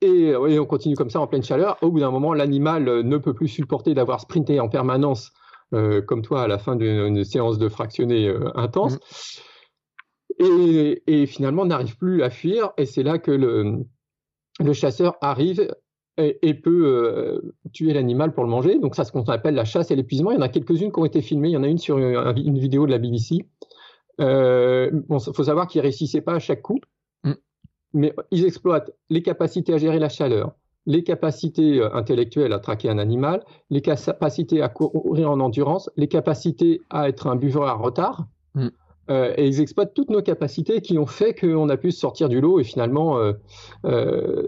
et, 0.01 0.35
on 0.37 0.67
continue 0.67 0.95
comme 0.95 1.11
ça 1.11 1.21
en 1.21 1.27
pleine 1.27 1.43
chaleur. 1.43 1.77
Au 1.83 1.91
bout 1.91 2.01
d'un 2.01 2.11
moment, 2.11 2.33
l'animal 2.33 2.89
euh, 2.89 3.03
ne 3.03 3.17
peut 3.17 3.35
plus 3.35 3.49
supporter 3.49 3.95
d'avoir 3.95 4.21
sprinté 4.21 4.61
en 4.61 4.69
permanence, 4.69 5.33
euh, 5.75 6.01
comme 6.03 6.23
toi, 6.23 6.43
à 6.43 6.49
la 6.49 6.59
fin 6.59 6.77
d'une 6.77 7.25
séance 7.25 7.59
de 7.59 7.69
fractionné 7.69 8.29
euh, 8.29 8.51
intense. 8.57 8.99
Mmh. 10.39 10.95
Et, 11.07 11.27
finalement, 11.27 11.67
n'arrive 11.67 11.97
plus 11.97 12.23
à 12.23 12.31
fuir. 12.31 12.71
Et 12.77 12.87
c'est 12.87 13.03
là 13.03 13.19
que 13.19 13.33
le, 13.33 13.85
le 14.61 14.73
chasseur 14.73 15.17
arrive 15.21 15.69
et, 16.17 16.55
peut 16.55 17.53
tuer 17.73 17.93
l'animal 17.93 18.33
pour 18.33 18.45
le 18.45 18.51
manger. 18.51 18.79
Donc 18.79 18.95
ça, 18.95 19.03
c'est 19.03 19.09
ce 19.09 19.13
qu'on 19.13 19.25
appelle 19.25 19.55
la 19.55 19.65
chasse 19.65 19.91
et 19.91 19.97
l'épuisement. 19.97 20.31
Il 20.31 20.35
y 20.35 20.39
en 20.39 20.43
a 20.43 20.49
quelques-unes 20.49 20.93
qui 20.93 21.01
ont 21.01 21.05
été 21.05 21.23
filmées. 21.23 21.49
Il 21.49 21.53
y 21.53 21.57
en 21.57 21.65
a 21.65 21.69
une 21.69 21.79
sur 21.79 21.99
une, 21.99 22.59
vidéo 22.59 22.87
de 22.87 22.93
la 22.93 22.99
BBC. 22.99 23.49
Il 24.21 25.03
faut 25.11 25.45
savoir 25.45 25.67
qu'il 25.67 25.81
réussissait 25.81 26.21
pas 26.21 26.35
à 26.35 26.39
chaque 26.39 26.63
coup 26.63 26.79
mais 27.93 28.15
ils 28.31 28.45
exploitent 28.45 28.93
les 29.11 29.23
capacités 29.23 29.75
à 29.75 29.79
gérer 29.79 29.99
la 29.99 30.09
chaleur, 30.09 30.53
les 30.87 31.05
capacités 31.05 31.81
euh, 31.81 31.95
intellectuelles 31.95 32.53
à 32.53 32.59
traquer 32.59 32.89
un 32.89 32.99
animal, 32.99 33.45
les 33.71 33.83
capacités 33.83 34.63
à 34.63 34.69
courir 34.69 35.31
en 35.31 35.41
endurance, 35.41 35.91
les 35.97 36.09
capacités 36.09 36.81
à 36.91 37.09
être 37.09 37.27
un 37.27 37.37
buveur 37.37 37.65
à 37.65 37.75
retard. 37.75 38.27
Mm. 38.55 38.69
Euh, 39.11 39.33
et 39.37 39.47
ils 39.47 39.61
exploitent 39.61 39.95
toutes 39.95 40.11
nos 40.11 40.21
capacités 40.21 40.83
qui 40.83 40.99
ont 40.99 41.07
fait 41.07 41.35
qu'on 41.35 41.69
a 41.71 41.77
pu 41.79 41.93
sortir 41.93 42.29
du 42.29 42.43
lot 42.43 42.61
et 42.61 42.65
finalement 42.65 43.19
euh, 43.85 44.47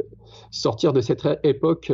sortir 0.50 0.92
de 0.92 1.00
cette 1.00 1.26
époque 1.44 1.90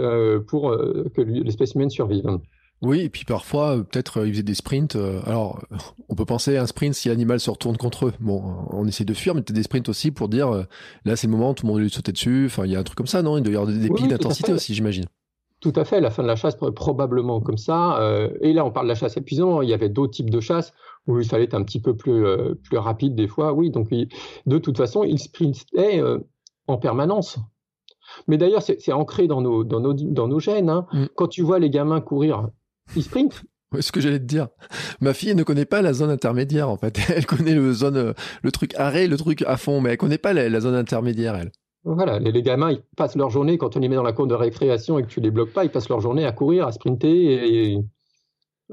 pour 0.49 0.77
que 1.15 1.21
l'espèce 1.21 1.75
humaine 1.75 1.91
survive. 1.91 2.41
Oui, 2.83 3.01
et 3.01 3.09
puis 3.09 3.25
parfois, 3.25 3.77
euh, 3.79 3.83
peut-être, 3.83 4.19
euh, 4.21 4.29
ils 4.29 4.33
faisaient 4.33 4.43
des 4.43 4.55
sprints. 4.55 4.97
Euh, 4.97 5.21
alors, 5.25 5.61
on 6.09 6.15
peut 6.15 6.27
penser 6.27 6.57
à 6.57 6.63
un 6.63 6.67
sprint 6.67 6.95
si 6.95 7.09
l'animal 7.09 7.41
se 7.41 7.51
retourne 7.51 7.77
contre 7.77 8.07
eux. 8.07 8.13
Bon, 8.21 8.43
on 8.71 8.87
essaie 8.87 9.05
de 9.05 9.15
fuir, 9.15 9.35
mais 9.35 9.41
peut-être 9.41 9.57
des 9.57 9.63
sprints 9.63 9.89
aussi 9.89 10.11
pour 10.11 10.29
dire, 10.29 10.67
là, 11.05 11.17
c'est 11.17 11.27
le 11.27 11.33
moment, 11.33 11.55
tout 11.55 11.67
le 11.67 11.73
monde 11.73 11.81
lui 11.81 11.91
sauter 11.91 12.13
dessus. 12.13 12.47
Enfin, 12.47 12.67
il 12.67 12.73
y 12.73 12.77
a 12.77 12.79
un 12.79 12.85
truc 12.85 12.97
comme 12.97 13.07
ça, 13.07 13.23
non? 13.23 13.39
Il 13.39 13.43
doit 13.43 13.53
y 13.53 13.57
avoir 13.57 13.73
des, 13.73 13.89
pics 13.91 14.09
d'intensité 14.09 14.53
aussi, 14.53 14.75
j'imagine. 14.75 15.05
Tout 15.61 15.73
à 15.75 15.87
fait, 15.87 16.03
la 16.03 16.11
fin 16.11 16.23
de 16.23 16.29
la 16.29 16.37
chasse, 16.37 16.55
probablement 16.55 17.41
comme 17.41 17.57
ça. 17.57 17.99
et 18.43 18.53
là, 18.53 18.65
on 18.65 18.71
parle 18.71 18.87
de 18.87 18.91
la 18.91 18.95
chasse 18.95 19.17
épuisante. 19.17 19.61
Il 19.63 19.71
y 19.71 19.75
avait 19.75 19.89
d'autres 19.89 20.13
types 20.13 20.31
de 20.31 20.41
chasse 20.41 20.75
où 21.07 21.19
il 21.19 21.27
fallait 21.27 21.45
être 21.45 21.55
un 21.55 21.65
petit 21.65 21.81
peu 21.81 21.97
plus, 21.97 22.25
plus 22.63 22.77
rapide 22.77 23.15
des 23.15 23.27
fois. 23.27 23.55
Oui, 23.55 23.71
donc 23.71 23.89
de 23.91 24.59
toute 24.59 24.77
façon, 24.77 25.03
ils 25.03 25.19
sprintaient 25.19 26.03
en 26.67 26.77
permanence. 26.77 27.39
Mais 28.29 28.37
d'ailleurs, 28.37 28.63
c'est 28.63 28.93
ancré 28.93 29.27
dans 29.27 29.41
nos, 29.41 29.65
dans 29.65 29.81
nos, 29.81 29.95
dans 29.95 30.29
nos 30.29 30.41
gènes. 30.41 30.71
Hein. 30.71 30.87
Mm. 30.93 31.05
Quand 31.15 31.29
tu 31.29 31.43
vois 31.43 31.59
les 31.59 31.71
gamins 31.71 32.01
courir 32.01 32.51
ils 32.95 33.03
sprintent. 33.03 33.43
Oui, 33.73 33.83
ce 33.83 33.91
que 33.91 34.01
j'allais 34.01 34.21
te 34.21 34.25
dire. 34.25 34.49
Ma 35.01 35.13
fille 35.13 35.35
ne 35.35 35.43
connaît 35.43 35.65
pas 35.65 35.83
la 35.83 35.93
zone 35.93 36.11
intermédiaire 36.11 36.69
en 36.69 36.77
fait. 36.77 36.99
Elle 37.15 37.27
connaît 37.27 37.55
le 37.55 37.73
zone, 37.73 38.15
le 38.43 38.53
truc 38.53 38.75
arrêt, 38.77 39.07
le 39.07 39.17
truc 39.17 39.43
à 39.43 39.57
fond, 39.57 39.81
mais 39.81 39.91
elle 39.91 39.97
connaît 39.97 40.19
pas 40.19 40.33
la, 40.33 40.61
zone 40.61 40.75
intermédiaire 40.75 41.35
elle. 41.35 41.51
Voilà, 41.85 42.19
les, 42.19 42.43
gamins, 42.43 42.73
ils 42.73 42.83
passent 42.97 43.17
leur 43.17 43.31
journée, 43.31 43.59
quand 43.59 43.77
on 43.77 43.81
les 43.81 43.89
met 43.89 43.95
dans 43.95 44.03
la 44.03 44.13
cour 44.13 44.27
de 44.27 44.35
récréation 44.35 44.99
et 44.99 45.03
que 45.03 45.09
tu 45.09 45.21
les 45.21 45.31
bloques 45.31 45.53
pas, 45.53 45.65
ils 45.65 45.71
passent 45.71 45.89
leur 45.89 46.01
journée 46.01 46.27
à 46.27 46.33
courir, 46.33 46.67
à 46.67 46.73
sprinter, 46.73 47.09
et, 47.09 47.79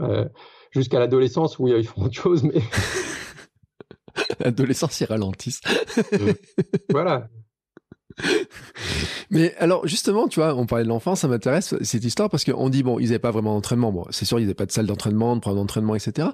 euh, 0.02 0.26
jusqu'à 0.71 0.97
l'adolescence 0.97 1.60
où 1.60 1.67
ils 1.67 1.86
font 1.86 2.04
autre 2.04 2.15
chose, 2.15 2.43
mais... 2.43 2.60
L'adolescence, 4.39 4.99
ils 5.02 5.06
ralentissent. 5.06 5.62
voilà. 6.89 7.30
Mais 9.32 9.56
alors 9.58 9.88
justement, 9.88 10.28
tu 10.28 10.39
vois, 10.39 10.56
on 10.56 10.65
parlait 10.65 10.84
de 10.84 10.89
l'enfance, 10.89 11.21
ça 11.21 11.28
m'intéresse 11.28 11.76
cette 11.82 12.04
histoire 12.04 12.30
parce 12.30 12.43
qu'on 12.43 12.69
dit 12.69 12.84
bon, 12.84 12.99
ils 12.99 13.06
n'avaient 13.06 13.19
pas 13.19 13.32
vraiment 13.32 13.54
d'entraînement. 13.56 13.91
Bon, 13.91 14.06
c'est 14.12 14.26
sûr, 14.26 14.39
ils 14.39 14.43
n'avaient 14.43 14.54
pas 14.54 14.65
de 14.65 14.71
salle 14.71 14.86
d'entraînement, 14.86 15.36
de 15.36 15.41
programme 15.41 15.63
d'entraînement, 15.63 15.95
etc. 15.95 16.30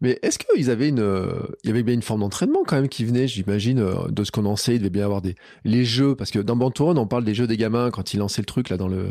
Mais 0.00 0.18
est-ce 0.22 0.38
qu'ils 0.38 0.70
avaient 0.70 0.88
une, 0.88 1.32
il 1.64 1.68
y 1.68 1.70
avait 1.70 1.82
bien 1.82 1.94
une 1.94 2.02
forme 2.02 2.20
d'entraînement 2.20 2.60
quand 2.66 2.76
même 2.76 2.88
qui 2.88 3.04
venait, 3.04 3.26
j'imagine, 3.26 3.80
euh, 3.80 4.08
de 4.08 4.24
ce 4.24 4.30
qu'on 4.30 4.46
en 4.46 4.56
sait. 4.56 4.74
Il 4.74 4.78
devait 4.78 4.90
bien 4.90 5.04
avoir 5.04 5.22
des 5.22 5.34
les 5.64 5.84
jeux 5.84 6.14
parce 6.14 6.30
que 6.30 6.38
dans 6.38 6.56
Bantoron, 6.56 6.96
on 6.96 7.06
parle 7.06 7.24
des 7.24 7.34
jeux 7.34 7.46
des 7.46 7.56
gamins 7.56 7.90
quand 7.90 8.14
ils 8.14 8.18
lançaient 8.18 8.42
le 8.42 8.46
truc 8.46 8.68
là 8.68 8.76
dans 8.76 8.88
le 8.88 9.10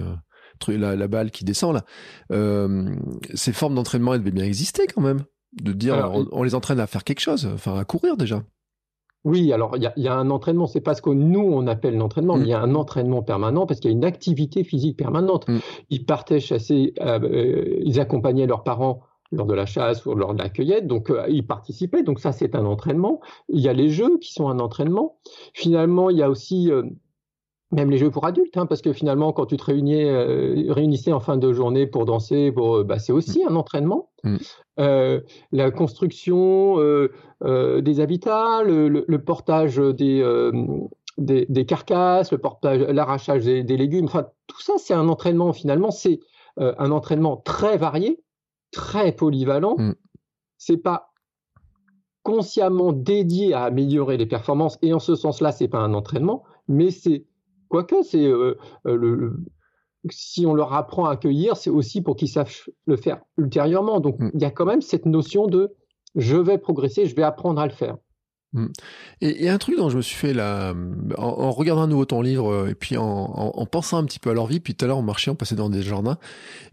truc, 0.60 0.78
la, 0.80 1.08
balle 1.08 1.32
qui 1.32 1.44
descend 1.44 1.74
là. 1.74 1.86
Euh, 2.32 2.96
ces 3.34 3.54
formes 3.54 3.76
d'entraînement, 3.76 4.14
elles 4.14 4.22
devaient 4.22 4.32
bien 4.32 4.46
exister 4.46 4.88
quand 4.88 5.02
même. 5.02 5.24
De 5.62 5.74
dire, 5.74 6.10
on 6.32 6.44
les 6.44 6.56
entraîne 6.56 6.80
à 6.80 6.88
faire 6.88 7.04
quelque 7.04 7.20
chose, 7.20 7.50
enfin 7.54 7.78
à 7.78 7.84
courir 7.84 8.16
déjà. 8.16 8.42
Oui, 9.24 9.54
alors 9.54 9.78
il 9.78 9.92
y, 9.98 10.08
a, 10.08 10.16
un 10.16 10.30
entraînement, 10.32 10.66
c'est 10.66 10.82
pas 10.82 10.96
ce 10.96 11.02
que 11.02 11.12
nous 11.12 11.42
on 11.42 11.68
appelle 11.68 11.96
l'entraînement, 11.96 12.38
mais 12.38 12.46
il 12.46 12.50
y 12.50 12.54
a 12.54 12.62
un 12.62 12.74
entraînement 12.74 13.22
permanent 13.22 13.68
parce 13.68 13.80
qu'il 13.80 13.92
y 13.92 13.94
a 13.94 13.98
une 13.98 14.06
activité 14.06 14.64
physique 14.64 14.98
permanente. 14.98 15.48
Mm. 15.48 15.60
Ils 15.92 16.06
partaient 16.06 16.40
chasser, 16.40 16.94
euh, 17.02 17.20
euh, 17.22 17.80
ils 17.84 18.00
accompagnaient 18.00 18.48
leurs 18.48 18.64
parents 18.64 19.02
lors 19.32 19.46
de 19.46 19.54
la 19.54 19.68
chasse 19.68 20.06
ou 20.08 20.16
lors 20.16 20.34
de 20.34 20.42
la 20.42 20.50
cueillette, 20.50 20.88
donc 20.88 21.12
euh, 21.12 21.26
ils 21.30 21.46
participaient, 21.46 22.02
donc 22.02 22.20
ça 22.20 22.32
c'est 22.32 22.56
un 22.56 22.66
entraînement. 22.66 23.22
Il 23.48 23.62
y 23.62 23.70
a 23.70 23.74
les 23.74 23.90
jeux 23.90 24.18
qui 24.18 24.34
sont 24.34 24.50
un 24.50 24.60
entraînement. 24.60 25.18
Finalement, 25.54 26.10
il 26.10 26.18
y 26.18 26.24
a 26.24 26.30
aussi 26.30 26.72
même 27.72 27.90
les 27.90 27.98
jeux 27.98 28.12
pour 28.12 28.26
adultes, 28.26 28.58
hein, 28.58 28.66
parce 28.66 28.82
que 28.82 28.92
finalement, 28.92 29.32
quand 29.32 29.46
tu 29.46 29.58
te 29.58 29.64
réunissais, 29.64 30.10
euh, 30.10 30.66
réunissais 30.70 31.14
en 31.14 31.20
fin 31.20 31.38
de 31.38 31.54
journée 31.54 31.88
pour 31.88 32.06
danser, 32.06 32.54
euh, 32.58 32.84
bah, 32.84 33.00
c'est 33.00 33.14
aussi 33.14 33.44
un 33.48 33.56
entraînement. 33.56 34.10
Mm. 34.24 34.38
Euh, 34.80 35.22
la 35.52 35.72
construction 35.72 36.78
des 37.42 38.00
habitats, 38.00 38.64
le, 38.64 39.18
portage 39.18 39.78
des, 39.78 40.52
des, 41.18 41.66
carcasses, 41.66 42.32
le 42.32 42.38
portage, 42.38 42.82
l'arrachage 42.82 43.46
des, 43.46 43.78
légumes, 43.78 44.06
enfin, 44.06 44.28
tout 44.48 44.62
ça, 44.62 44.74
c'est 44.78 44.94
un 44.94 45.08
entraînement 45.08 45.54
finalement. 45.54 45.92
C'est 45.92 46.20
un 46.58 46.92
entraînement 46.92 47.38
très 47.38 47.78
varié, 47.78 48.22
très 48.72 49.14
polyvalent. 49.14 49.76
Mm. 49.78 49.96
C'est 50.58 50.78
pas 50.78 51.12
consciemment 52.24 52.94
dédié 52.94 53.54
à 53.54 53.64
améliorer 53.64 54.18
les 54.18 54.28
performances, 54.28 54.78
et 54.82 54.94
en 54.94 55.00
ce 55.00 55.16
sens-là, 55.16 55.52
c'est 55.52 55.68
pas 55.68 55.80
un 55.80 55.94
entraînement, 55.94 56.44
mais 56.68 56.92
c'est 56.92 57.26
Quoique, 57.72 58.04
c'est 58.04 58.26
euh, 58.26 58.58
euh, 58.86 58.98
le, 58.98 59.46
si 60.10 60.46
on 60.46 60.54
leur 60.54 60.74
apprend 60.74 61.06
à 61.06 61.12
accueillir, 61.14 61.56
c'est 61.56 61.70
aussi 61.70 62.02
pour 62.02 62.18
qu'ils 62.18 62.28
sachent 62.28 62.70
le 62.86 62.98
faire 62.98 63.22
ultérieurement. 63.38 64.02
Donc, 64.02 64.20
mm. 64.20 64.32
il 64.34 64.42
y 64.42 64.46
a 64.46 64.52
quand 64.52 64.66
même 64.66 64.82
cette 64.82 65.06
notion 65.06 65.48
de 65.48 65.74
je 66.16 66.36
vais 66.36 66.58
progresser, 66.58 67.06
je 67.06 67.16
vais 67.16 67.24
apprendre 67.24 67.62
à 67.62 67.66
le 67.66 67.72
faire. 67.72 67.96
Mm. 68.54 68.68
Et 69.22 69.48
a 69.50 69.54
un 69.54 69.58
truc 69.58 69.78
dont 69.78 69.90
je 69.90 69.96
me 69.96 70.02
suis 70.02 70.16
fait 70.16 70.34
là, 70.34 70.74
en, 71.18 71.52
regardant 71.52 71.84
à 71.84 71.88
nouveau 71.88 72.04
ton 72.04 72.22
livre 72.22 72.52
euh, 72.52 72.70
et 72.70 72.76
puis 72.76 72.98
en, 72.98 73.66
pensant 73.72 73.98
un 73.98 74.04
petit 74.04 74.20
peu 74.20 74.30
à 74.30 74.34
leur 74.34 74.48
vie, 74.48 74.60
puis 74.60 74.76
tout 74.76 74.84
à 74.84 74.88
l'heure 74.90 74.98
on 74.98 75.04
marchait, 75.04 75.32
on 75.32 75.36
passait 75.36 75.56
dans 75.56 75.70
des 75.70 75.82
jardins, 75.82 76.18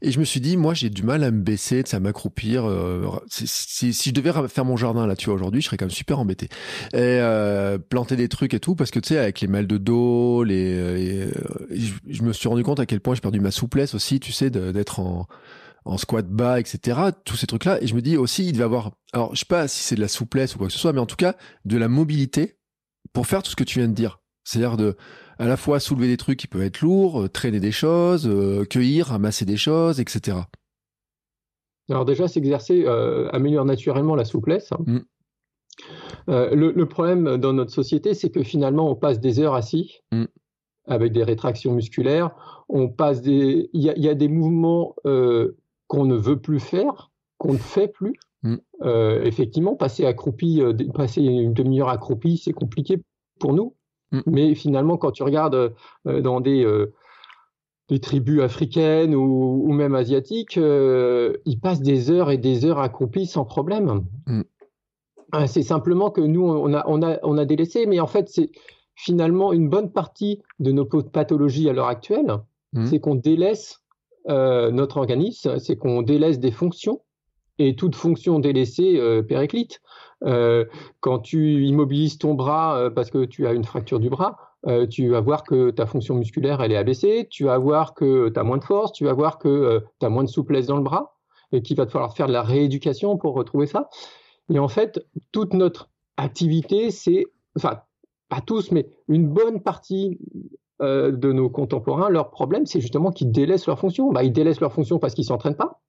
et 0.03 0.11
je 0.11 0.19
me 0.19 0.25
suis 0.25 0.41
dit, 0.41 0.57
moi 0.57 0.75
j'ai 0.75 0.91
du 0.91 1.05
mal 1.05 1.23
à 1.23 1.31
me 1.31 1.41
baisser, 1.41 1.85
à 1.93 2.01
m'accroupir. 2.01 2.69
Euh, 2.69 3.07
si, 3.29 3.93
je 3.93 4.11
devais 4.11 4.33
faire 4.49 4.65
mon 4.65 4.77
jardin 4.77 5.07
là, 5.07 5.15
tu 5.15 5.27
vois, 5.27 5.35
aujourd'hui, 5.35 5.61
je 5.61 5.67
serais 5.67 5.77
quand 5.77 5.85
même 5.85 5.91
super 5.91 6.19
embêté. 6.19 6.49
Et 6.95 6.99
euh, 6.99 7.79
planter 7.79 8.17
des 8.17 8.29
trucs 8.29 8.55
et 8.55 8.61
tout, 8.61 8.75
parce 8.75 8.91
que 8.91 8.99
tu 8.99 9.11
sais, 9.11 9.19
avec 9.19 9.41
les 9.41 9.47
mal 9.47 9.67
de 9.69 9.79
dos, 9.79 10.43
les, 10.43 11.29
je, 11.71 12.23
me 12.23 12.33
suis 12.33 12.49
rendu 12.49 12.65
compte 12.65 12.81
à 12.81 12.87
quel 12.87 13.01
point 13.01 13.15
j'ai 13.15 13.21
perdu 13.21 13.39
ma 13.39 13.53
souplesse 13.53 13.95
aussi, 13.95 14.19
tu 14.19 14.33
sais, 14.33 14.51
d'être 14.51 14.99
en 14.99 15.29
en 15.89 15.97
squat 15.97 16.29
bas, 16.29 16.61
etc. 16.61 17.01
Tous 17.25 17.37
ces 17.37 17.47
trucs-là. 17.47 17.83
Et 17.83 17.87
je 17.87 17.95
me 17.95 18.03
dis 18.03 18.19
aussi, 18.19 18.47
il 18.47 18.53
devait 18.53 18.65
avoir, 18.65 18.93
alors 19.15 19.35
je 19.35 19.41
sais 19.41 19.47
pas 19.47 19.67
si 19.69 19.83
c'est 19.83 19.95
de 19.95 20.01
la 20.01 20.09
souplesse 20.09 20.55
ou 20.55 20.59
quoi 20.59 20.67
que 20.67 20.73
ce 20.73 20.79
soit, 20.79 20.93
mais 20.93 21.01
en 21.01 21.07
tout 21.07 21.17
cas, 21.17 21.35
de 21.65 21.79
la 21.79 21.89
mobilité 21.89 22.59
pour 23.15 23.27
faire 23.27 23.43
tout 23.43 23.51
ce 23.51 23.57
que 23.57 23.65
tu 23.65 23.79
viens 23.79 23.89
de 23.89 23.95
dire. 23.95 24.21
C'est-à-dire 24.45 24.77
de, 24.77 24.97
à 25.39 25.47
la 25.47 25.57
fois 25.57 25.81
soulever 25.81 26.07
des 26.07 26.19
trucs 26.19 26.39
qui 26.39 26.47
peuvent 26.47 26.63
être 26.63 26.83
lourds, 26.83 27.23
euh, 27.23 27.29
traîner 27.29 27.59
des 27.59 27.73
choses, 27.73 28.29
euh, 28.29 28.65
cueillir, 28.65 29.07
ramasser 29.07 29.47
des 29.47 29.57
choses, 29.57 29.99
etc. 29.99 30.37
Alors 31.89 32.05
déjà, 32.05 32.29
s'exercer 32.29 32.85
euh, 32.87 33.31
améliore 33.33 33.65
naturellement 33.65 34.15
la 34.15 34.27
souplesse. 34.27 34.71
Mm. 34.87 34.99
le, 36.27 36.85
problème 36.85 37.39
dans 37.39 37.55
notre 37.55 37.73
société, 37.73 38.13
c'est 38.13 38.29
que 38.29 38.43
finalement, 38.43 38.91
on 38.91 38.95
passe 38.95 39.21
des 39.21 39.41
heures 39.41 39.55
assis 39.55 40.03
mm. 40.13 40.25
avec 40.87 41.13
des 41.13 41.25
rétractions 41.25 41.73
musculaires. 41.73 42.35
On 42.69 42.91
passe 42.91 43.23
des, 43.23 43.71
il 43.73 43.81
y, 43.83 44.09
a 44.09 44.15
des 44.15 44.29
mouvements 44.29 44.95
qu'on 45.89 46.05
ne 46.05 46.15
veut 46.15 46.41
plus 46.41 46.61
faire, 46.61 47.11
qu'on 47.39 47.55
ne 47.55 47.59
fait 47.59 47.89
plus. 47.89 48.15
Mm. 48.43 48.57
Euh, 48.83 49.23
effectivement, 49.25 49.75
passer 49.75 50.05
accroupi, 50.05 50.63
euh, 50.63 50.73
passer 50.95 51.23
une 51.23 51.55
demi-heure 51.55 51.89
accroupi, 51.89 52.39
c'est 52.39 52.53
compliqué 52.53 53.03
pour 53.41 53.53
nous. 53.53 53.75
Mm. 54.13 54.21
Mais 54.27 54.55
finalement, 54.55 54.97
quand 54.97 55.11
tu 55.11 55.23
regardes 55.23 55.75
euh, 56.07 56.21
dans 56.21 56.41
des, 56.41 56.65
des, 57.89 57.99
tribus 57.99 58.43
africaines 58.43 59.15
ou, 59.15 59.73
même 59.73 59.95
asiatiques, 59.95 60.57
ils 60.57 61.61
passent 61.61 61.83
des 61.83 62.11
heures 62.11 62.31
et 62.31 62.39
des 62.39 62.65
heures 62.65 62.79
accroupis 62.79 63.27
sans 63.27 63.45
problème. 63.45 64.05
Mm. 64.27 64.43
C'est 65.47 65.63
simplement 65.63 66.11
que 66.11 66.23
nous, 66.23 66.43
on 66.43 66.73
a, 66.73 66.85
on, 66.87 67.03
a, 67.03 67.19
on 67.23 67.37
a 67.37 67.45
délaissé, 67.45 67.85
mais 67.85 68.01
en 68.01 68.07
fait, 68.07 68.31
c'est 68.31 68.51
finalement 68.95 69.53
une 69.53 69.69
bonne 69.69 69.93
partie 69.93 70.41
de 70.59 70.73
nos 70.73 70.87
pathologies 70.87 71.69
à 71.69 71.75
l'heure 71.75 71.87
actuelle, 71.87 72.39
c'est 72.85 73.01
qu'on 73.01 73.15
délaisse 73.15 73.81
notre 74.29 74.99
organisme, 74.99 75.59
c'est 75.59 75.77
qu'on 75.77 76.03
délaisse 76.03 76.39
des 76.39 76.51
fonctions 76.51 77.01
et 77.59 77.75
toute 77.75 77.97
fonction 77.97 78.39
délaissée 78.39 78.99
euh, 78.99 79.23
périclite. 79.23 79.81
Euh, 80.25 80.65
quand 81.01 81.19
tu 81.19 81.65
immobilises 81.65 82.19
ton 82.19 82.35
bras 82.35 82.91
parce 82.95 83.11
que 83.11 83.25
tu 83.25 83.47
as 83.47 83.53
une 83.53 83.65
fracture 83.65 84.01
du 84.01 84.11
bras, 84.11 84.37
tu 84.91 85.09
vas 85.09 85.21
voir 85.21 85.45
que 85.45 85.71
ta 85.71 85.87
fonction 85.87 86.17
musculaire 86.17 86.61
elle 86.61 86.73
est 86.73 86.77
abaissée, 86.77 87.29
tu 87.31 87.45
vas 87.45 87.59
voir 87.59 87.95
que 87.95 88.29
tu 88.29 88.39
as 88.39 88.43
moins 88.43 88.59
de 88.59 88.65
force, 88.65 88.93
tu 88.93 89.05
vas 89.05 89.13
voir 89.13 89.39
que 89.39 89.83
tu 90.01 90.07
as 90.07 90.09
moins 90.09 90.25
de 90.25 90.29
souplesse 90.29 90.67
dans 90.67 90.77
le 90.77 90.83
bras 90.83 91.17
et 91.53 91.63
qu'il 91.63 91.77
va 91.77 91.87
te 91.87 91.93
falloir 91.93 92.15
faire 92.15 92.27
de 92.27 92.33
la 92.33 92.43
rééducation 92.43 93.17
pour 93.17 93.35
retrouver 93.35 93.67
ça. 93.67 93.89
Et 94.53 94.59
en 94.59 94.69
fait, 94.69 95.05
toute 95.33 95.55
notre 95.55 95.91
activité, 96.17 96.91
c'est, 96.91 97.27
enfin, 97.57 97.81
pas 98.29 98.41
tous, 98.41 98.71
mais 98.73 98.89
une 99.09 99.29
bonne 99.29 99.63
partie 99.63 100.19
euh, 100.81 101.11
de 101.11 101.33
nos 101.33 101.51
contemporains, 101.51 102.09
leur 102.09 102.31
problème, 102.31 102.67
c'est 102.67 102.81
justement 102.81 103.11
qu'ils 103.11 103.33
délaissent 103.33 103.67
leur 103.67 103.79
fonction. 103.79 104.13
Bah, 104.13 104.23
ils 104.23 104.33
délaissent 104.33 104.61
leur 104.61 104.73
fonction 104.73 104.99
parce 104.99 105.15
qu'ils 105.15 105.23
ne 105.23 105.29
s'entraînent 105.29 105.57
pas. 105.57 105.81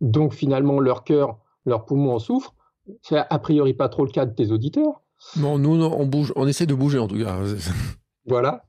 Donc 0.00 0.32
finalement, 0.32 0.80
leur 0.80 1.04
cœur, 1.04 1.38
leurs 1.64 1.84
poumons 1.84 2.14
en 2.14 2.18
souffrent. 2.18 2.54
C'est 3.02 3.18
a 3.18 3.38
priori 3.38 3.74
pas 3.74 3.88
trop 3.88 4.04
le 4.04 4.10
cas 4.10 4.26
de 4.26 4.34
tes 4.34 4.50
auditeurs. 4.50 5.02
Non, 5.36 5.58
nous, 5.58 5.82
on 5.84 6.06
bouge, 6.06 6.32
on 6.34 6.46
essaie 6.48 6.66
de 6.66 6.74
bouger 6.74 6.98
en 6.98 7.08
tout 7.08 7.18
cas. 7.18 7.38
Voilà. 8.26 8.64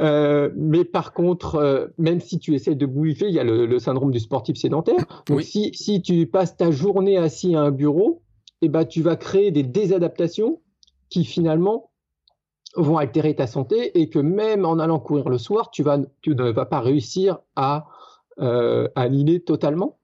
Euh, 0.00 0.50
mais 0.56 0.84
par 0.84 1.12
contre, 1.12 1.56
euh, 1.56 1.88
même 1.98 2.20
si 2.20 2.38
tu 2.38 2.54
essaies 2.54 2.76
de 2.76 2.86
bouger, 2.86 3.26
il 3.28 3.34
y 3.34 3.40
a 3.40 3.44
le, 3.44 3.78
syndrome 3.78 4.10
du 4.10 4.20
sportif 4.20 4.56
sédentaire. 4.56 5.24
Donc 5.26 5.42
si, 5.42 5.74
si, 5.74 6.00
tu 6.00 6.26
passes 6.26 6.56
ta 6.56 6.70
journée 6.70 7.18
assis 7.18 7.54
à 7.54 7.60
un 7.60 7.70
bureau, 7.70 8.22
eh 8.62 8.68
ben, 8.68 8.84
tu 8.84 9.02
vas 9.02 9.16
créer 9.16 9.50
des 9.50 9.64
désadaptations 9.64 10.62
qui 11.10 11.24
finalement 11.24 11.90
vont 12.76 12.98
altérer 12.98 13.34
ta 13.34 13.46
santé 13.46 13.98
et 14.00 14.08
que 14.08 14.18
même 14.18 14.64
en 14.64 14.78
allant 14.78 14.98
courir 14.98 15.28
le 15.28 15.38
soir, 15.38 15.70
tu, 15.70 15.82
ne 15.82 16.50
vas 16.50 16.66
pas 16.66 16.80
réussir 16.80 17.38
à 17.56 17.86
euh, 18.40 18.88
totalement. 19.46 19.98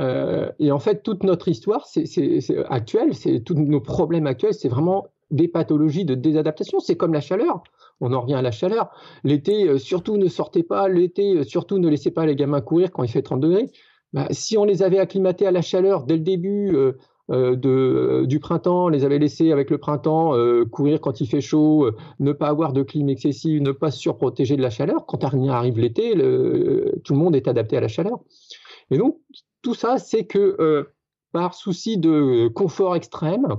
Euh, 0.00 0.50
et 0.58 0.72
en 0.72 0.78
fait, 0.78 1.02
toute 1.02 1.22
notre 1.22 1.48
histoire 1.48 1.86
c'est, 1.86 2.06
actuelle, 2.70 3.14
c'est 3.14 3.40
tous 3.40 3.54
nos 3.54 3.80
problèmes 3.80 4.26
actuels, 4.26 4.54
c'est 4.54 4.68
vraiment 4.68 5.08
des 5.30 5.48
pathologies 5.48 6.04
de 6.04 6.14
désadaptation. 6.14 6.78
C'est 6.80 6.96
comme 6.96 7.12
la 7.12 7.20
chaleur. 7.20 7.62
On 8.00 8.12
en 8.12 8.20
revient 8.22 8.34
à 8.34 8.42
la 8.42 8.50
chaleur. 8.50 8.90
L'été, 9.24 9.68
euh, 9.68 9.78
surtout 9.78 10.16
ne 10.16 10.28
sortez 10.28 10.62
pas. 10.62 10.88
L'été, 10.88 11.36
euh, 11.36 11.44
surtout 11.44 11.78
ne 11.78 11.88
laissez 11.88 12.10
pas 12.10 12.26
les 12.26 12.36
gamins 12.36 12.60
courir 12.60 12.90
quand 12.90 13.02
il 13.02 13.10
fait 13.10 13.22
30 13.22 13.40
degrés. 13.40 13.70
Bah, 14.12 14.26
si 14.30 14.58
on 14.58 14.64
les 14.64 14.82
avait 14.82 14.98
acclimatés 14.98 15.46
à 15.46 15.50
la 15.50 15.62
chaleur 15.62 16.04
dès 16.04 16.16
le 16.16 16.22
début, 16.22 16.76
de, 17.32 17.68
euh, 17.68 18.26
du 18.26 18.40
printemps, 18.40 18.88
les 18.88 19.04
avait 19.04 19.18
laissés 19.18 19.52
avec 19.52 19.70
le 19.70 19.78
printemps 19.78 20.34
euh, 20.36 20.64
courir 20.64 21.00
quand 21.00 21.20
il 21.20 21.26
fait 21.26 21.40
chaud, 21.40 21.90
ne 22.20 22.32
pas 22.32 22.48
avoir 22.48 22.72
de 22.72 22.82
clim 22.82 23.08
excessive, 23.08 23.62
ne 23.62 23.72
pas 23.72 23.90
se 23.90 23.98
surprotéger 23.98 24.56
de 24.56 24.62
la 24.62 24.70
chaleur. 24.70 25.06
Quand 25.06 25.24
arrive 25.24 25.78
l'été, 25.78 26.12
tout 26.12 27.12
le 27.14 27.18
monde 27.18 27.34
est 27.34 27.48
adapté 27.48 27.76
à 27.76 27.80
la 27.80 27.88
chaleur. 27.88 28.20
Et 28.90 28.98
donc, 28.98 29.18
tout 29.62 29.74
ça, 29.74 29.98
c'est 29.98 30.26
que 30.26 30.86
par 31.32 31.54
souci 31.54 31.96
de 31.96 32.48
confort 32.48 32.96
extrême, 32.96 33.56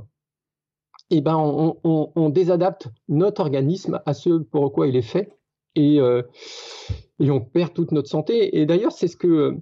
eh 1.09 1.21
ben, 1.21 1.36
on, 1.38 2.29
désadapte 2.29 2.88
notre 3.07 3.41
organisme 3.41 4.01
à 4.05 4.13
ce 4.13 4.38
pour 4.38 4.71
quoi 4.71 4.88
il 4.88 4.95
est 4.95 5.01
fait 5.01 5.31
et, 5.75 5.97
et 5.97 7.31
on 7.31 7.41
perd 7.41 7.73
toute 7.73 7.91
notre 7.91 8.09
santé. 8.09 8.59
Et 8.59 8.65
d'ailleurs, 8.65 8.91
c'est 8.91 9.07
ce 9.07 9.17
que 9.17 9.57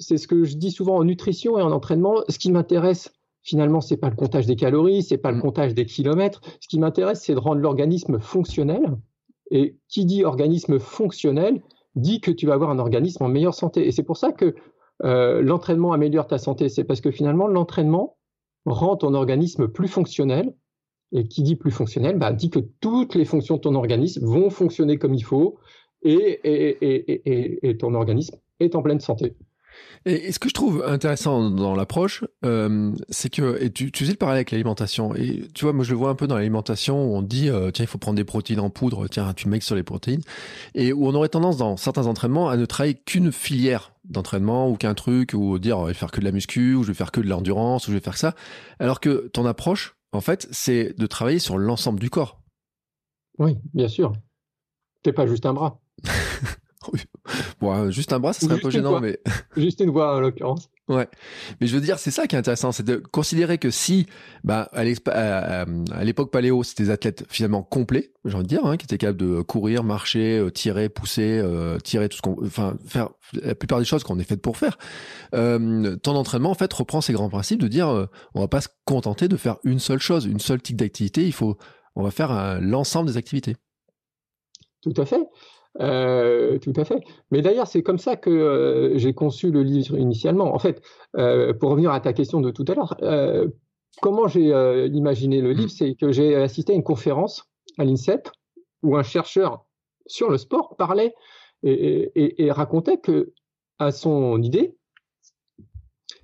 c'est 0.00 0.16
ce 0.16 0.26
que 0.26 0.44
je 0.44 0.56
dis 0.56 0.72
souvent 0.72 0.96
en 0.96 1.04
nutrition 1.04 1.58
et 1.58 1.62
en 1.62 1.70
entraînement. 1.70 2.22
Ce 2.28 2.38
qui 2.38 2.50
m'intéresse, 2.50 3.12
finalement, 3.42 3.80
c'est 3.80 3.96
pas 3.96 4.10
le 4.10 4.16
comptage 4.16 4.46
des 4.46 4.56
calories, 4.56 5.02
c'est 5.02 5.18
pas 5.18 5.30
le 5.30 5.38
mm. 5.38 5.42
comptage 5.42 5.74
des 5.74 5.86
kilomètres. 5.86 6.40
Ce 6.60 6.68
qui 6.68 6.78
m'intéresse, 6.78 7.22
c'est 7.22 7.34
de 7.34 7.38
rendre 7.38 7.60
l'organisme 7.60 8.18
fonctionnel. 8.18 8.96
Et 9.52 9.76
qui 9.88 10.04
dit 10.04 10.24
organisme 10.24 10.78
fonctionnel 10.78 11.60
dit 11.96 12.20
que 12.20 12.30
tu 12.30 12.46
vas 12.46 12.54
avoir 12.54 12.70
un 12.70 12.78
organisme 12.78 13.24
en 13.24 13.28
meilleure 13.28 13.54
santé. 13.54 13.86
Et 13.86 13.90
c'est 13.90 14.04
pour 14.04 14.16
ça 14.16 14.30
que 14.30 14.54
euh, 15.02 15.42
l'entraînement 15.42 15.92
améliore 15.92 16.28
ta 16.28 16.38
santé. 16.38 16.68
C'est 16.68 16.84
parce 16.84 17.00
que 17.00 17.10
finalement, 17.10 17.48
l'entraînement 17.48 18.16
rend 18.64 18.96
ton 18.96 19.14
organisme 19.14 19.68
plus 19.68 19.88
fonctionnel. 19.88 20.54
Et 21.12 21.26
qui 21.26 21.42
dit 21.42 21.56
plus 21.56 21.72
fonctionnel, 21.72 22.16
bah, 22.18 22.32
dit 22.32 22.50
que 22.50 22.60
toutes 22.80 23.16
les 23.16 23.24
fonctions 23.24 23.56
de 23.56 23.62
ton 23.62 23.74
organisme 23.74 24.24
vont 24.24 24.48
fonctionner 24.48 24.96
comme 24.96 25.12
il 25.12 25.24
faut 25.24 25.58
et, 26.02 26.38
et 27.68 27.76
ton 27.78 27.94
organisme 27.94 28.36
est 28.60 28.76
en 28.76 28.82
pleine 28.82 29.00
santé. 29.00 29.34
Et, 30.06 30.32
ce 30.32 30.38
que 30.38 30.48
je 30.48 30.54
trouve 30.54 30.82
intéressant 30.86 31.50
dans 31.50 31.74
l'approche, 31.74 32.24
euh, 32.44 32.92
c'est 33.08 33.30
que, 33.30 33.62
et 33.62 33.70
tu, 33.70 33.92
tu 33.92 34.04
sais 34.04 34.12
le 34.12 34.16
parallèle 34.16 34.38
avec 34.38 34.50
l'alimentation, 34.50 35.14
et 35.14 35.48
tu 35.54 35.64
vois, 35.64 35.72
moi 35.72 35.84
je 35.84 35.90
le 35.90 35.96
vois 35.96 36.10
un 36.10 36.14
peu 36.14 36.26
dans 36.26 36.36
l'alimentation 36.36 37.04
où 37.04 37.16
on 37.16 37.22
dit, 37.22 37.48
euh, 37.48 37.70
tiens, 37.70 37.84
il 37.84 37.88
faut 37.88 37.98
prendre 37.98 38.16
des 38.16 38.24
protéines 38.24 38.60
en 38.60 38.70
poudre, 38.70 39.08
tiens, 39.08 39.32
tu 39.34 39.48
mets 39.48 39.60
sur 39.60 39.76
les 39.76 39.82
protéines, 39.82 40.22
et 40.74 40.92
où 40.92 41.06
on 41.06 41.14
aurait 41.14 41.28
tendance 41.28 41.56
dans 41.56 41.76
certains 41.76 42.06
entraînements 42.06 42.48
à 42.48 42.56
ne 42.56 42.64
travailler 42.64 42.94
qu'une 42.94 43.32
filière 43.32 43.92
d'entraînement 44.04 44.68
ou 44.70 44.76
qu'un 44.76 44.94
truc, 44.94 45.32
ou 45.34 45.58
dire, 45.58 45.80
je 45.82 45.86
vais 45.88 45.94
faire 45.94 46.10
que 46.10 46.20
de 46.20 46.24
la 46.24 46.32
muscu, 46.32 46.74
ou 46.74 46.82
je 46.82 46.88
vais 46.88 46.94
faire 46.94 47.12
que 47.12 47.20
de 47.20 47.28
l'endurance, 47.28 47.86
ou 47.86 47.90
je 47.90 47.96
vais 47.96 48.02
faire 48.02 48.16
ça, 48.16 48.34
alors 48.78 49.00
que 49.00 49.28
ton 49.32 49.44
approche, 49.44 49.96
en 50.12 50.20
fait, 50.20 50.48
c'est 50.50 50.98
de 50.98 51.06
travailler 51.06 51.38
sur 51.38 51.58
l'ensemble 51.58 52.00
du 52.00 52.10
corps. 52.10 52.40
Oui, 53.38 53.58
bien 53.74 53.88
sûr. 53.88 54.12
T'es 55.02 55.12
pas 55.12 55.26
juste 55.26 55.46
un 55.46 55.54
bras. 55.54 55.80
bon, 57.60 57.90
juste 57.90 58.12
un 58.12 58.20
bras, 58.20 58.32
ça 58.32 58.40
serait 58.40 58.54
un 58.54 58.58
peu 58.58 58.70
gênant, 58.70 59.00
mais. 59.00 59.20
Juste 59.56 59.80
une 59.80 59.90
voix, 59.90 60.16
en 60.16 60.20
l'occurrence. 60.20 60.70
Ouais. 60.88 61.08
Mais 61.60 61.68
je 61.68 61.74
veux 61.76 61.80
dire, 61.80 62.00
c'est 62.00 62.10
ça 62.10 62.26
qui 62.26 62.34
est 62.34 62.38
intéressant, 62.38 62.72
c'est 62.72 62.82
de 62.82 62.96
considérer 62.96 63.58
que 63.58 63.70
si, 63.70 64.06
bah, 64.42 64.68
à 64.72 64.82
l'époque 64.82 66.32
paléo, 66.32 66.64
c'était 66.64 66.84
des 66.84 66.90
athlètes 66.90 67.24
finalement 67.28 67.62
complets, 67.62 68.12
j'ai 68.24 68.34
envie 68.34 68.42
de 68.42 68.48
dire, 68.48 68.66
hein, 68.66 68.76
qui 68.76 68.86
étaient 68.86 68.98
capables 68.98 69.18
de 69.18 69.40
courir, 69.42 69.84
marcher, 69.84 70.38
euh, 70.38 70.50
tirer, 70.50 70.88
pousser, 70.88 71.38
euh, 71.38 71.78
tirer 71.78 72.08
tout 72.08 72.16
ce 72.16 72.22
qu'on, 72.22 72.36
enfin, 72.44 72.76
faire 72.86 73.10
la 73.40 73.54
plupart 73.54 73.78
des 73.78 73.84
choses 73.84 74.02
qu'on 74.02 74.18
est 74.18 74.24
faites 74.24 74.42
pour 74.42 74.56
faire. 74.56 74.78
Euh, 75.34 75.96
ton 75.96 76.16
entraînement, 76.16 76.50
en 76.50 76.54
fait, 76.54 76.72
reprend 76.72 77.00
ces 77.00 77.12
grands 77.12 77.30
principes 77.30 77.60
de 77.60 77.68
dire, 77.68 77.88
euh, 77.88 78.06
on 78.34 78.40
va 78.40 78.48
pas 78.48 78.60
se 78.60 78.68
contenter 78.84 79.28
de 79.28 79.36
faire 79.36 79.58
une 79.62 79.78
seule 79.78 80.00
chose, 80.00 80.24
une 80.24 80.40
seule 80.40 80.60
type 80.60 80.76
d'activité, 80.76 81.24
il 81.24 81.32
faut, 81.32 81.56
on 81.94 82.02
va 82.02 82.10
faire 82.10 82.58
l'ensemble 82.60 83.10
des 83.10 83.16
activités. 83.16 83.56
Tout 84.82 84.94
à 84.96 85.04
fait. 85.04 85.20
Euh, 85.78 86.58
tout 86.58 86.72
à 86.76 86.84
fait. 86.84 87.02
Mais 87.30 87.42
d'ailleurs, 87.42 87.66
c'est 87.66 87.82
comme 87.82 87.98
ça 87.98 88.16
que 88.16 88.30
euh, 88.30 88.98
j'ai 88.98 89.14
conçu 89.14 89.50
le 89.50 89.62
livre 89.62 89.96
initialement. 89.96 90.52
En 90.52 90.58
fait, 90.58 90.82
euh, 91.16 91.52
pour 91.54 91.70
revenir 91.70 91.92
à 91.92 92.00
ta 92.00 92.12
question 92.12 92.40
de 92.40 92.50
tout 92.50 92.64
à 92.66 92.74
l'heure, 92.74 92.96
comment 94.02 94.26
j'ai 94.28 94.48
imaginé 94.92 95.40
le 95.40 95.52
livre, 95.52 95.70
c'est 95.70 95.94
que 95.94 96.12
j'ai 96.12 96.34
assisté 96.34 96.72
à 96.72 96.76
une 96.76 96.82
conférence 96.82 97.44
à 97.78 97.84
l'INSEP 97.84 98.28
où 98.82 98.96
un 98.96 99.02
chercheur 99.02 99.64
sur 100.06 100.30
le 100.30 100.38
sport 100.38 100.76
parlait 100.76 101.14
et, 101.62 102.44
et 102.44 102.50
racontait 102.50 102.98
que, 102.98 103.32
à 103.78 103.92
son 103.92 104.42
idée, 104.42 104.74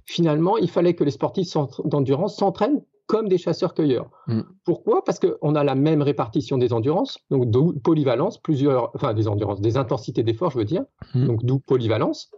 finalement, 0.06 0.56
il 0.56 0.70
fallait 0.70 0.94
que 0.94 1.04
les 1.04 1.11
sportifs 1.11 1.56
d'endurance 1.85 2.37
s'entraînent 2.37 2.82
comme 3.07 3.29
des 3.29 3.38
chasseurs-cueilleurs. 3.38 4.11
Mm. 4.27 4.40
Pourquoi? 4.64 5.05
Parce 5.05 5.19
qu'on 5.19 5.55
a 5.55 5.64
la 5.64 5.75
même 5.75 6.03
répartition 6.03 6.59
des 6.59 6.73
endurances, 6.73 7.19
donc 7.31 7.51
d'où 7.51 7.73
polyvalence, 7.73 8.38
plusieurs, 8.38 8.90
enfin 8.95 9.14
des 9.14 9.29
endurances, 9.29 9.61
des 9.61 9.77
intensités 9.77 10.23
d'effort, 10.23 10.51
je 10.51 10.59
veux 10.59 10.64
dire, 10.64 10.85
mm. 11.14 11.27
donc 11.27 11.45
d'où 11.45 11.59
polyvalence, 11.59 12.31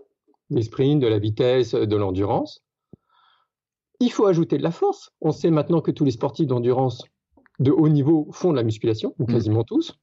des 0.50 0.62
sprints, 0.62 1.00
de 1.00 1.06
la 1.06 1.18
vitesse, 1.18 1.74
de 1.74 1.96
l'endurance. 1.96 2.62
Il 4.00 4.12
faut 4.12 4.26
ajouter 4.26 4.58
de 4.58 4.62
la 4.62 4.70
force. 4.70 5.10
On 5.20 5.32
sait 5.32 5.50
maintenant 5.50 5.80
que 5.80 5.90
tous 5.90 6.04
les 6.04 6.12
sportifs 6.12 6.46
d'endurance 6.46 7.04
de 7.58 7.72
haut 7.72 7.88
niveau 7.88 8.28
font 8.32 8.52
de 8.52 8.56
la 8.56 8.62
musculation, 8.62 9.14
ou 9.18 9.24
mm. 9.24 9.26
quasiment 9.26 9.64
tous. 9.64 9.98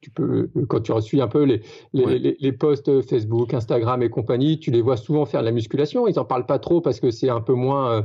Tu 0.00 0.10
peux, 0.10 0.50
quand 0.68 0.80
tu 0.80 0.92
suis 1.00 1.22
un 1.22 1.28
peu 1.28 1.44
les, 1.44 1.62
les, 1.94 2.36
les, 2.38 2.52
posts 2.52 3.00
Facebook, 3.00 3.54
Instagram 3.54 4.02
et 4.02 4.10
compagnie, 4.10 4.58
tu 4.58 4.70
les 4.70 4.82
vois 4.82 4.98
souvent 4.98 5.24
faire 5.24 5.40
de 5.40 5.46
la 5.46 5.50
musculation. 5.50 6.06
Ils 6.06 6.16
n'en 6.16 6.26
parlent 6.26 6.44
pas 6.44 6.58
trop 6.58 6.82
parce 6.82 7.00
que 7.00 7.10
c'est 7.10 7.30
un 7.30 7.40
peu 7.40 7.54
moins 7.54 7.90
euh, 7.90 8.02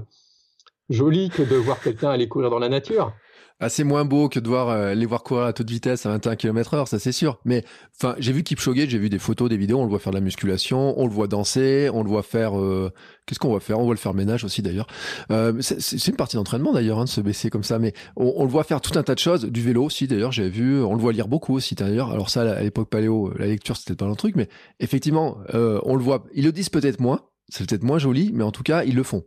joli 0.90 1.30
que 1.30 1.44
de 1.44 1.56
voir 1.56 1.80
quelqu'un 1.80 2.10
aller 2.10 2.28
courir 2.28 2.50
dans 2.50 2.60
la 2.60 2.70
nature. 2.70 3.14
Assez 3.62 3.84
moins 3.84 4.06
beau 4.06 4.30
que 4.30 4.40
de 4.40 4.48
voir 4.48 4.70
euh, 4.70 4.94
les 4.94 5.06
voir 5.06 5.22
courir 5.22 5.44
à 5.44 5.52
toute 5.52 5.70
vitesse 5.70 6.06
à 6.06 6.10
21 6.12 6.38
km 6.38 6.76
heure, 6.76 6.88
ça 6.88 6.98
c'est 6.98 7.12
sûr. 7.12 7.42
Mais 7.44 7.66
enfin, 7.98 8.16
j'ai 8.18 8.32
vu 8.32 8.42
Kipchoge, 8.42 8.88
j'ai 8.88 8.98
vu 8.98 9.10
des 9.10 9.20
photos, 9.20 9.50
des 9.50 9.58
vidéos, 9.58 9.80
on 9.80 9.84
le 9.84 9.90
voit 9.90 10.00
faire 10.00 10.14
de 10.14 10.18
la 10.18 10.24
musculation, 10.24 10.98
on 10.98 11.06
le 11.06 11.12
voit 11.12 11.28
danser, 11.28 11.90
on 11.94 12.02
le 12.02 12.10
voit 12.10 12.24
faire. 12.24 12.58
Euh, 12.58 12.90
qu'est-ce 13.26 13.38
qu'on 13.38 13.52
va 13.52 13.60
faire? 13.60 13.78
On 13.78 13.84
voit 13.84 13.94
le 13.94 14.00
faire 14.00 14.14
ménage 14.14 14.46
aussi 14.46 14.62
d'ailleurs. 14.62 14.88
Euh, 15.30 15.60
c'est 15.60 16.08
une 16.08 16.16
partie 16.16 16.38
d'entraînement 16.38 16.72
d'ailleurs, 16.72 17.00
hein, 17.00 17.04
de 17.04 17.10
se 17.10 17.20
baisser 17.20 17.50
comme 17.50 17.66
ça. 17.66 17.80
Mais 17.80 17.92
on, 18.16 18.46
le 18.46 18.50
voit 18.50 18.64
faire 18.64 18.80
tout 18.80 18.98
un 18.98 19.04
tas 19.04 19.14
de 19.14 19.20
choses, 19.20 19.44
du 19.44 19.62
vélo 19.62 19.84
aussi 19.84 20.08
d'ailleurs. 20.08 20.32
J'avais 20.32 20.50
vu, 20.50 20.82
on 20.82 20.94
le 20.94 21.02
voit 21.02 21.12
lire 21.12 21.28
beaucoup 21.28 21.54
aussi 21.54 21.76
d'ailleurs. 21.76 22.12
Alors 22.12 22.30
ça, 22.30 22.50
à 22.50 22.62
l'époque 22.62 22.90
paléo, 22.90 23.34
la 23.38 23.48
lecture 23.48 23.76
c'était 23.76 23.96
pas 23.96 24.06
un 24.06 24.16
truc, 24.16 24.38
mais 24.38 24.48
effectivement, 24.80 25.40
on 25.54 25.98
le 25.98 26.02
voit. 26.02 26.24
Ils 26.34 26.46
le 26.46 26.54
disent 26.54 26.70
peut-être 26.70 27.02
moins, 27.02 27.26
c'est 27.50 27.68
peut-être 27.68 27.84
moins 27.84 28.00
joli, 28.00 28.32
mais 28.34 28.46
en 28.46 28.52
tout 28.54 28.64
cas, 28.64 28.86
ils 28.86 28.96
le 28.96 29.04
font. 29.04 29.26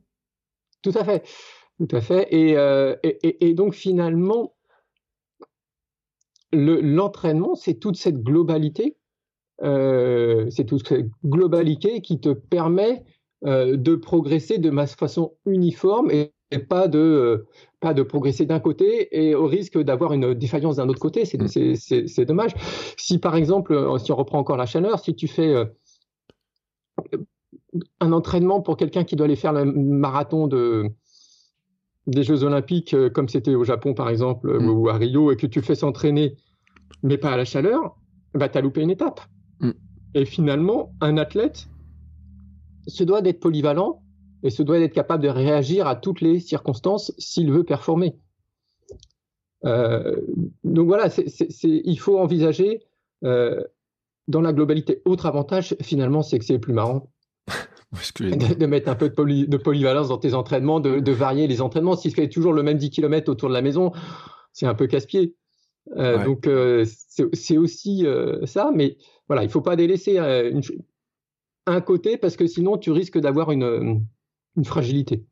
Tout 0.83 0.92
à 0.95 1.05
fait. 1.05 1.25
Tout 1.79 1.97
à 1.97 2.01
fait. 2.01 2.29
Euh, 2.33 2.97
et, 3.03 3.49
et, 3.49 3.55
donc 3.55 3.75
finalement, 3.75 4.55
l'entraînement, 6.53 7.55
c'est 7.55 7.75
toute 7.75 7.97
cette 7.97 8.23
globalité, 8.23 8.97
euh, 9.62 10.49
c'est 10.51 10.64
toute 10.64 10.87
cette 10.87 11.09
globalité 11.25 12.01
qui 12.03 12.21
te 12.21 12.29
permet 12.29 13.05
euh, 13.45 13.77
de 13.77 13.95
progresser 13.95 14.59
de 14.59 14.71
façon 14.87 15.35
uniforme 15.47 16.11
et, 16.11 16.33
pas 16.68 16.87
de 16.87 17.47
pas 17.81 17.95
de 17.95 18.03
progresser 18.03 18.45
d'un 18.45 18.61
côté 18.61 19.09
et 19.18 19.35
au 19.35 19.47
risque 19.47 19.79
d'avoir 19.79 20.12
une 20.12 20.35
défaillance 20.35 20.77
d'un 20.77 20.88
autre 20.90 21.01
côté. 21.01 21.25
C'est 21.25 21.38
mmh. 21.38 22.25
dommage. 22.27 22.53
Si 22.99 23.18
par 23.18 23.37
exemple, 23.37 23.75
si 23.99 24.12
on 24.12 24.16
reprend 24.16 24.38
encore 24.38 24.59
la 24.59 24.66
chaleur, 24.66 25.01
si 25.01 25.14
tu 25.14 25.29
fais 25.29 25.55
un 28.01 28.13
entraînement 28.13 28.61
pour 28.61 28.77
quelqu'un 28.77 29.05
qui 29.05 29.17
doit 29.17 29.27
aller 29.27 29.37
faire 29.37 29.53
le 29.53 29.65
marathon 29.65 30.47
de 30.47 30.91
des 32.09 32.25
Jeux 32.25 32.43
Olympiques, 32.43 32.95
euh, 32.95 33.11
comme 33.11 33.29
c'était 33.29 33.55
au 33.55 33.65
Japon 33.65 33.95
par 33.95 34.09
exemple, 34.09 34.59
mm. 34.59 34.69
ou 34.69 34.89
à 34.89 34.95
Rio, 34.95 35.31
et 35.31 35.37
que 35.37 35.47
tu 35.47 35.61
fais 35.63 35.75
s'entraîner, 35.75 36.37
mais 37.03 37.17
pas 37.17 37.31
à 37.31 37.37
la 37.37 37.45
chaleur, 37.45 37.97
bah, 38.35 38.49
tu 38.49 38.59
as 38.59 38.61
loupé 38.61 38.81
une 38.81 38.91
étape. 38.91 39.21
Mm. 39.61 39.71
Et 40.15 40.25
finalement, 40.25 40.93
un 41.01 41.17
athlète 41.17 41.69
se 42.89 43.05
doit 43.05 43.23
d'être 43.23 43.41
polyvalent 43.41 44.03
et 44.43 44.51
se 44.51 44.63
doit 44.63 44.79
d'être 44.81 44.95
capable 44.95 45.23
de 45.23 45.29
réagir 45.29 45.87
à 45.87 45.95
toutes 45.95 46.21
les 46.21 46.41
circonstances 46.41 47.13
s'il 47.19 47.53
veut 47.53 47.65
performer. 47.65 48.17
Euh, 49.65 50.21
donc 50.65 50.89
voilà, 50.89 51.09
il 51.63 51.99
faut 52.01 52.19
envisager 52.19 52.83
euh, 53.23 53.63
dans 54.27 54.41
la 54.41 54.53
globalité. 54.53 55.01
Autre 55.05 55.27
avantage, 55.27 55.77
finalement, 55.81 56.23
c'est 56.23 56.41
que 56.41 56.45
c'est 56.45 56.59
plus 56.59 56.73
marrant 56.73 57.12
de, 58.20 58.66
mettre 58.66 58.88
un 58.88 58.94
peu 58.94 59.09
de, 59.09 59.57
polyvalence 59.57 60.09
dans 60.09 60.18
tes 60.18 60.35
entraînements, 60.35 60.81
de, 60.81 61.12
varier 61.12 61.46
les 61.46 61.61
entraînements. 61.61 61.96
Si 61.96 62.09
tu 62.09 62.14
fais 62.14 62.28
toujours 62.28 62.52
le 62.52 62.62
même 62.62 62.78
10 62.78 62.90
km 62.90 63.31
autour 63.31 63.48
de 63.48 63.55
la 63.55 63.62
maison, 63.62 63.92
c'est 64.52 64.66
un 64.66 64.74
peu 64.74 64.87
casse-pied. 64.87 65.35
Euh, 65.96 66.24
donc 66.24 66.46
euh, 66.46 66.85
c'est 67.33 67.57
aussi 67.57 68.07
euh, 68.07 68.46
ça, 68.46 68.70
mais 68.74 68.96
voilà, 69.26 69.42
il 69.42 69.50
faut 69.50 69.61
pas 69.61 69.76
délaisser 69.76 70.18
un 71.66 71.81
côté 71.81 72.16
parce 72.16 72.37
que 72.37 72.46
sinon 72.46 72.78
tu 72.78 72.90
risques 72.92 73.18
d'avoir 73.18 73.50
une, 73.50 74.05
une 74.57 74.64
fragilité. 74.64 75.24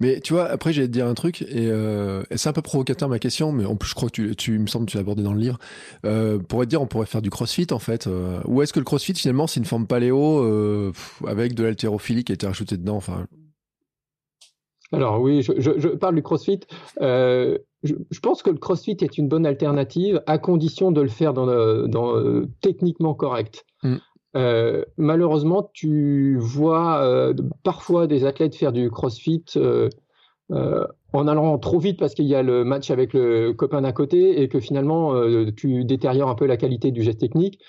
Mais 0.00 0.20
tu 0.20 0.32
vois, 0.32 0.46
après, 0.46 0.72
j'allais 0.72 0.88
te 0.88 0.92
dire 0.92 1.06
un 1.06 1.14
truc, 1.14 1.44
euh, 1.54 2.22
et, 2.30 2.36
c'est 2.36 2.48
un 2.48 2.52
peu 2.52 2.62
provocateur 2.62 3.08
ma 3.08 3.18
question, 3.18 3.52
mais 3.52 3.64
en 3.64 3.76
plus, 3.76 3.90
je 3.90 3.94
crois 3.94 4.08
que 4.08 4.14
tu, 4.14 4.36
tu 4.36 4.58
me 4.58 4.66
semble 4.66 4.86
que 4.86 4.92
tu 4.92 4.96
l'as 4.96 5.02
abordé 5.02 5.22
dans 5.22 5.32
le 5.32 5.40
livre. 5.40 5.58
Euh, 6.04 6.38
pourrait 6.38 6.66
te 6.66 6.70
dire, 6.70 6.82
on 6.82 6.86
pourrait 6.86 7.06
faire 7.06 7.22
du 7.22 7.30
crossfit, 7.30 7.66
en 7.70 7.78
fait. 7.78 8.06
Euh, 8.06 8.40
ou 8.46 8.62
est-ce 8.62 8.72
que 8.72 8.78
le 8.78 8.84
crossfit, 8.84 9.14
finalement, 9.14 9.46
c'est 9.46 9.60
une 9.60 9.66
forme 9.66 9.86
paléo 9.86 10.38
euh, 10.38 10.92
avec 11.26 11.54
de 11.54 11.64
l'haltérophilie 11.64 12.24
qui 12.24 12.32
a 12.32 12.34
été 12.34 12.46
rajoutée 12.46 12.76
dedans 12.76 12.96
enfin... 12.96 13.26
Alors, 14.92 15.20
oui, 15.20 15.42
je, 15.42 15.52
je, 15.58 15.70
je, 15.78 15.88
parle 15.88 16.16
du 16.16 16.22
crossfit. 16.22 16.60
Je, 17.00 17.58
je, 17.82 18.20
pense 18.20 18.42
que 18.42 18.50
le 18.50 18.58
crossfit 18.58 18.96
est 19.00 19.18
une 19.18 19.28
bonne 19.28 19.46
alternative 19.46 20.20
à 20.26 20.38
condition 20.38 20.90
de 20.90 21.00
le 21.00 21.08
faire 21.08 21.32
dans, 21.32 21.46
dans 21.86 22.42
techniquement 22.60 23.14
correct. 23.14 23.64
Mm. 23.84 23.98
Euh, 24.36 24.84
malheureusement, 24.96 25.70
tu 25.72 26.36
vois 26.38 27.02
euh, 27.02 27.34
parfois 27.64 28.06
des 28.06 28.24
athlètes 28.24 28.54
faire 28.54 28.72
du 28.72 28.90
crossfit 28.90 29.44
euh, 29.56 29.88
en 31.12 31.26
allant 31.26 31.58
trop 31.58 31.78
vite 31.78 31.98
parce 31.98 32.14
qu'il 32.14 32.26
y 32.26 32.34
a 32.34 32.42
le 32.42 32.64
match 32.64 32.90
avec 32.90 33.12
le 33.12 33.52
copain 33.52 33.82
d'à 33.82 33.92
côté 33.92 34.42
et 34.42 34.48
que 34.48 34.60
finalement 34.60 35.14
tu 35.56 35.84
détériores 35.84 36.28
un 36.28 36.34
peu 36.34 36.46
la 36.46 36.56
qualité 36.56 36.90
du 36.90 37.02
geste 37.02 37.20
technique. 37.20 37.60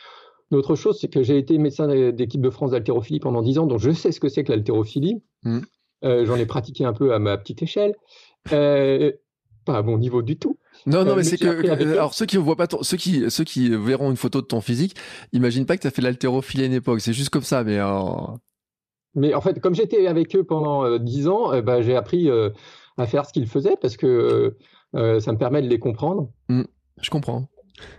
L'autre 0.52 0.76
chose, 0.76 0.98
c'est 1.00 1.08
que 1.08 1.24
j'ai 1.24 1.38
été 1.38 1.58
médecin 1.58 1.88
d'équipe 2.12 2.42
de 2.42 2.50
France 2.50 2.72
d'haltérophilie 2.72 3.20
pendant 3.20 3.42
10 3.42 3.60
ans, 3.60 3.68
donc 3.68 3.80
je 3.80 3.92
sais 3.92 4.12
ce 4.12 4.20
que 4.20 4.30
c'est 4.30 4.44
que 4.44 4.52
l'haltérophilie. 4.52 5.22
Mmh. 5.44 5.60
J'en 6.04 6.36
ai 6.36 6.46
pratiqué 6.46 6.84
un 6.84 6.94
peu 6.94 7.14
à 7.14 7.20
ma 7.20 7.38
petite 7.38 7.62
échelle. 7.64 7.96
pas 8.50 9.78
à 9.78 9.82
bon 9.82 9.98
niveau 9.98 10.24
du 10.24 10.38
tout. 10.38 10.58
Non, 10.86 11.06
non, 11.06 11.12
euh, 11.12 11.16
mais, 11.18 11.24
c'est 11.24 11.38
que, 11.38 11.70
alors 11.94 12.14
ceux 12.14 12.26
qui 12.26 12.38
voient 12.38 12.56
pas 12.56 12.68
ceux 12.82 12.98
qui, 12.98 13.30
ceux 13.30 13.44
qui 13.44 13.70
verront 13.70 14.10
une 14.10 14.18
photo 14.18 14.42
de 14.42 14.48
ton 14.48 14.62
physique, 14.62 14.96
imagine 15.32 15.66
pas 15.66 15.78
que 15.78 15.82
tu 15.82 15.88
as 15.88 15.92
fait 15.92 16.02
l'haltérophilie 16.02 16.64
à 16.64 16.66
une 16.68 16.74
époque. 16.74 17.02
C'est 17.02 17.14
juste 17.14 17.30
comme 17.30 17.44
ça, 17.44 17.64
mais. 17.64 17.78
Euh... 17.80 18.02
Mais 19.14 19.34
en 19.34 19.42
fait, 19.42 19.60
comme 19.60 19.76
j'étais 19.76 20.08
avec 20.08 20.36
eux 20.36 20.44
pendant 20.44 20.98
dix 20.98 21.28
ans, 21.28 21.62
bah, 21.62 21.82
j'ai 21.82 21.96
appris 21.96 22.30
à 22.98 23.06
faire 23.06 23.26
ce 23.26 23.34
qu'ils 23.34 23.48
faisaient 23.48 23.76
parce 23.82 23.98
que 23.98 24.58
ça 24.94 25.32
me 25.32 25.38
permet 25.38 25.62
de 25.62 25.68
les 25.68 25.80
comprendre. 25.80 26.32
Mmh, 26.48 26.64
je 27.02 27.10
comprends. 27.10 27.50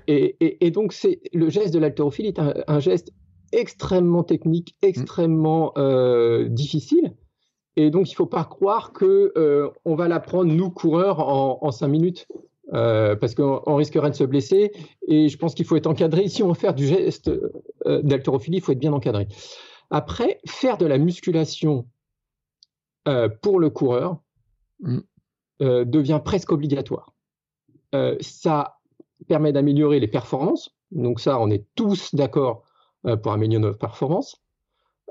Et, 0.09 0.71
donc, 0.71 0.93
c'est 0.93 1.21
le 1.35 1.51
geste 1.51 1.75
de 1.75 1.79
l'haltérophilie 1.79 2.29
est 2.29 2.39
un, 2.39 2.81
geste 2.81 3.13
extrêmement 3.53 4.23
technique, 4.23 4.75
mmh. 4.83 4.87
extrêmement 4.87 5.75
difficile. 6.49 7.15
Et 7.77 7.91
donc, 7.91 8.09
il 8.09 8.13
ne 8.13 8.17
faut 8.17 8.27
pas 8.27 8.45
croire 8.45 8.95
que 8.95 9.71
on 9.85 9.95
va 9.95 10.09
l'apprendre, 10.09 10.51
nous, 10.51 10.71
coureurs, 10.71 11.21
en, 11.29 11.71
cinq 11.73 11.89
minutes. 11.89 12.27
Parce 12.73 13.35
qu'on 13.35 13.77
risquerait 13.77 14.11
de 14.11 14.17
se 14.17 14.25
blesser. 14.25 14.73
Et 15.07 15.29
je 15.29 15.37
pense 15.37 15.55
qu'il 15.55 15.67
faut 15.67 15.77
être 15.77 15.87
encadré. 15.87 16.29
Si 16.29 16.43
on 16.43 16.49
veut 16.49 16.55
faire 16.55 16.75
du 16.75 16.87
geste 16.87 17.31
d'haltérophilie, 17.85 18.59
il 18.59 18.61
faut 18.61 18.73
être 18.73 18.79
bien 18.79 18.93
encadré. 18.93 19.29
Après, 19.91 20.41
faire 20.47 20.79
de 20.79 20.87
la 20.87 20.99
musculation 20.99 21.87
pour 23.43 23.61
le 23.61 23.69
coureur 23.69 24.17
mmh. 24.81 24.99
devient 25.61 26.21
presque 26.25 26.53
obligatoire. 26.53 27.13
ça 28.21 28.79
permet 29.29 29.53
d'améliorer 29.53 30.01
les 30.01 30.09
performances. 30.09 30.75
Donc 30.91 31.21
ça, 31.21 31.39
on 31.41 31.51
est 31.51 31.67
tous 31.75 32.15
d'accord 32.15 32.65
pour 33.23 33.33
améliorer 33.33 33.63
nos 33.63 33.75
performances. 33.75 34.43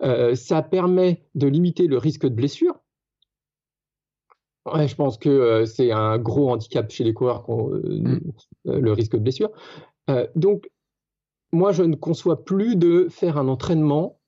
Euh, 0.03 0.33
ça 0.35 0.61
permet 0.61 1.23
de 1.35 1.47
limiter 1.47 1.87
le 1.87 1.97
risque 1.97 2.23
de 2.23 2.33
blessure. 2.33 2.79
Je 4.65 4.95
pense 4.95 5.17
que 5.17 5.29
euh, 5.29 5.65
c'est 5.65 5.91
un 5.91 6.17
gros 6.17 6.49
handicap 6.49 6.89
chez 6.91 7.03
les 7.03 7.13
coureurs, 7.13 7.45
euh, 7.49 7.81
mm. 7.83 8.19
le 8.65 8.93
risque 8.93 9.13
de 9.13 9.19
blessure. 9.19 9.51
donc, 10.35 10.69
moi, 11.53 11.71
je 11.73 11.83
ne 11.83 11.95
conçois 11.95 12.45
plus 12.45 12.75
de 12.77 13.07
faire 13.09 13.37
un 13.37 13.47
entraînement, 13.49 14.19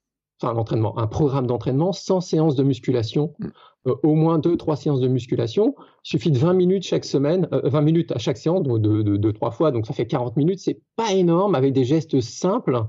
enfin 0.42 0.54
un 0.54 0.58
entraînement, 0.58 0.98
un 0.98 1.08
programme 1.08 1.48
d'entraînement 1.48 1.94
sans 1.94 2.20
séance 2.20 2.56
de 2.56 2.64
musculation, 2.64 3.34
mm. 3.40 3.92
au 4.04 4.16
moins 4.16 4.40
deux, 4.40 4.58
trois 4.58 4.76
séances 4.76 5.00
de 5.00 5.08
musculation. 5.08 5.76
Il 6.06 6.10
suffit 6.10 6.32
de 6.32 6.38
20 6.38 6.54
minutes 6.54 6.84
chaque 6.84 7.06
semaine, 7.06 7.48
20 7.52 7.82
minutes 7.82 8.12
à 8.12 8.18
chaque 8.18 8.38
séance, 8.38 8.64
donc 8.64 8.82
de, 8.82 9.02
de, 9.02 9.32
trois 9.32 9.52
fois, 9.52 9.72
donc 9.72 9.86
ça 9.86 9.94
fait 9.94 10.08
40 10.08 10.36
minutes. 10.36 10.60
C'est 10.60 10.82
pas 10.96 11.14
énorme, 11.14 11.56
avec 11.56 11.74
des 11.74 11.86
gestes 11.86 12.20
simples 12.22 12.84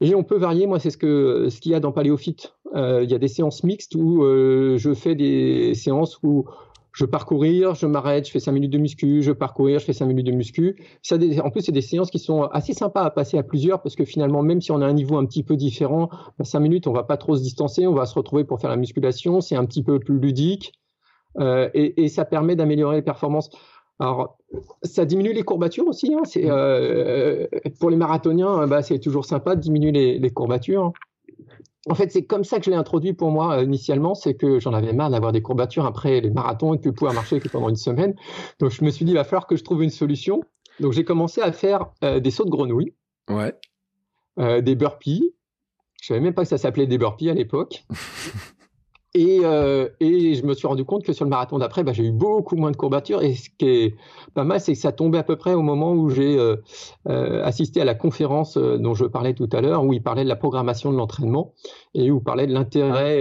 et 0.00 0.14
on 0.14 0.24
peut 0.24 0.38
varier, 0.38 0.66
moi 0.66 0.78
c'est 0.78 0.90
ce 0.90 0.98
ce 0.98 1.60
qu'il 1.60 1.72
y 1.72 1.74
a 1.74 1.80
dans 1.80 1.92
Paléophyte. 1.92 2.54
Euh, 2.74 3.02
il 3.02 3.10
y 3.10 3.14
a 3.14 3.18
des 3.18 3.28
séances 3.28 3.64
mixtes 3.64 3.94
où 3.94 4.22
euh, 4.22 4.76
je 4.78 4.94
fais 4.94 5.14
des 5.14 5.74
séances 5.74 6.18
où 6.22 6.46
je 6.92 7.04
parcourir, 7.04 7.74
je 7.74 7.86
m'arrête, 7.86 8.26
je 8.26 8.32
fais 8.32 8.40
5 8.40 8.52
minutes 8.52 8.72
de 8.72 8.78
muscu, 8.78 9.22
je 9.22 9.32
parcourir, 9.32 9.78
je 9.78 9.84
fais 9.84 9.92
5 9.92 10.06
minutes 10.06 10.26
de 10.26 10.32
muscu. 10.32 10.76
Ça, 11.02 11.16
en 11.42 11.50
plus, 11.50 11.62
c'est 11.62 11.72
des 11.72 11.82
séances 11.82 12.10
qui 12.10 12.18
sont 12.18 12.42
assez 12.42 12.72
sympas 12.72 13.02
à 13.02 13.10
passer 13.10 13.38
à 13.38 13.42
plusieurs 13.42 13.80
parce 13.80 13.94
que 13.94 14.04
finalement, 14.04 14.42
même 14.42 14.60
si 14.60 14.72
on 14.72 14.80
a 14.80 14.86
un 14.86 14.92
niveau 14.92 15.16
un 15.16 15.24
petit 15.24 15.42
peu 15.42 15.56
différent, 15.56 16.10
5 16.42 16.58
bah, 16.58 16.62
minutes, 16.62 16.86
on 16.86 16.92
va 16.92 17.04
pas 17.04 17.16
trop 17.16 17.36
se 17.36 17.42
distancer, 17.42 17.86
on 17.86 17.94
va 17.94 18.06
se 18.06 18.14
retrouver 18.14 18.44
pour 18.44 18.60
faire 18.60 18.70
la 18.70 18.76
musculation, 18.76 19.40
c'est 19.40 19.56
un 19.56 19.64
petit 19.64 19.82
peu 19.82 20.00
plus 20.00 20.18
ludique 20.18 20.72
euh, 21.38 21.70
et, 21.74 22.08
ça 22.08 22.24
permet 22.24 22.56
d'améliorer 22.56 22.96
les 22.96 23.02
performances. 23.02 23.50
Alors, 24.00 24.38
ça 24.82 25.04
diminue 25.04 25.34
les 25.34 25.42
courbatures 25.42 25.86
aussi. 25.86 26.14
Hein. 26.14 26.22
C'est, 26.24 26.44
euh, 26.46 27.46
pour 27.78 27.90
les 27.90 27.96
marathoniens, 27.96 28.66
bah, 28.66 28.82
c'est 28.82 28.98
toujours 28.98 29.26
sympa 29.26 29.54
de 29.56 29.60
diminuer 29.60 30.18
les, 30.18 30.30
courbatures. 30.30 30.92
En 31.86 31.94
fait, 31.94 32.10
c'est 32.10 32.24
comme 32.24 32.42
ça 32.42 32.58
que 32.58 32.64
je 32.64 32.70
l'ai 32.70 32.76
introduit 32.76 33.12
pour 33.12 33.30
moi 33.30 33.58
euh, 33.58 33.62
initialement, 33.62 34.14
c'est 34.14 34.34
que 34.34 34.58
j'en 34.58 34.72
avais 34.72 34.94
marre 34.94 35.10
d'avoir 35.10 35.32
des 35.32 35.42
courbatures 35.42 35.84
après 35.84 36.22
les 36.22 36.30
marathons 36.30 36.72
et 36.72 36.78
de 36.78 36.90
pouvoir 36.90 37.12
marcher 37.12 37.40
que 37.40 37.48
pendant 37.48 37.68
une 37.68 37.76
semaine. 37.76 38.14
Donc, 38.58 38.70
je 38.70 38.82
me 38.84 38.90
suis 38.90 39.04
dit, 39.04 39.12
il 39.12 39.16
va 39.16 39.24
falloir 39.24 39.46
que 39.46 39.56
je 39.56 39.64
trouve 39.64 39.82
une 39.82 39.90
solution. 39.90 40.42
Donc, 40.80 40.92
j'ai 40.92 41.04
commencé 41.04 41.42
à 41.42 41.52
faire 41.52 41.90
euh, 42.02 42.20
des 42.20 42.30
sauts 42.30 42.46
de 42.46 42.50
grenouille, 42.50 42.94
ouais. 43.28 43.54
des 44.62 44.74
burpees. 44.76 45.34
Je 46.00 46.06
savais 46.06 46.20
même 46.20 46.32
pas 46.32 46.42
que 46.42 46.48
ça 46.48 46.56
s'appelait 46.56 46.86
des 46.86 46.96
burpees 46.96 47.28
à 47.28 47.34
l'époque. 47.34 47.84
Et, 49.14 49.40
euh, 49.42 49.88
et, 49.98 50.34
je 50.34 50.46
me 50.46 50.54
suis 50.54 50.68
rendu 50.68 50.84
compte 50.84 51.04
que 51.04 51.12
sur 51.12 51.24
le 51.24 51.30
marathon 51.30 51.58
d'après, 51.58 51.82
bah, 51.82 51.92
j'ai 51.92 52.04
eu 52.04 52.12
beaucoup 52.12 52.54
moins 52.54 52.70
de 52.70 52.76
courbatures. 52.76 53.22
Et 53.22 53.34
ce 53.34 53.50
qui 53.58 53.66
est 53.66 53.96
pas 54.34 54.44
mal, 54.44 54.60
c'est 54.60 54.74
que 54.74 54.78
ça 54.78 54.92
tombait 54.92 55.18
à 55.18 55.24
peu 55.24 55.34
près 55.34 55.52
au 55.52 55.62
moment 55.62 55.92
où 55.92 56.10
j'ai 56.10 56.38
euh, 56.38 56.56
euh, 57.08 57.42
assisté 57.44 57.80
à 57.80 57.84
la 57.84 57.96
conférence 57.96 58.56
euh, 58.56 58.78
dont 58.78 58.94
je 58.94 59.04
parlais 59.04 59.34
tout 59.34 59.48
à 59.52 59.60
l'heure, 59.60 59.84
où 59.84 59.92
il 59.92 60.02
parlait 60.02 60.22
de 60.22 60.28
la 60.28 60.36
programmation 60.36 60.92
de 60.92 60.96
l'entraînement 60.96 61.54
et 61.94 62.10
où 62.12 62.18
il 62.18 62.22
parlait 62.22 62.46
de 62.46 62.52
l'intérêt 62.52 63.20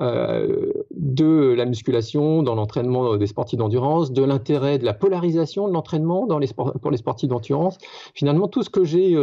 euh, 0.00 0.72
de 0.92 1.52
la 1.56 1.64
musculation 1.64 2.44
dans 2.44 2.54
l'entraînement 2.54 3.16
des 3.16 3.26
sportifs 3.26 3.58
d'endurance, 3.58 4.12
de 4.12 4.22
l'intérêt 4.22 4.78
de 4.78 4.84
la 4.84 4.94
polarisation 4.94 5.66
de 5.66 5.72
l'entraînement 5.72 6.26
les 6.38 6.48
pour 6.54 6.90
les 6.92 6.96
sportifs 6.96 7.28
d'endurance. 7.28 7.78
Finalement, 8.14 8.46
tout 8.46 8.62
ce 8.62 8.70
que 8.70 8.84
j'ai 8.84 9.16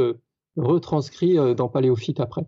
retranscrit 0.58 1.38
dans 1.56 1.70
Paléophyte 1.70 2.20
après. 2.20 2.46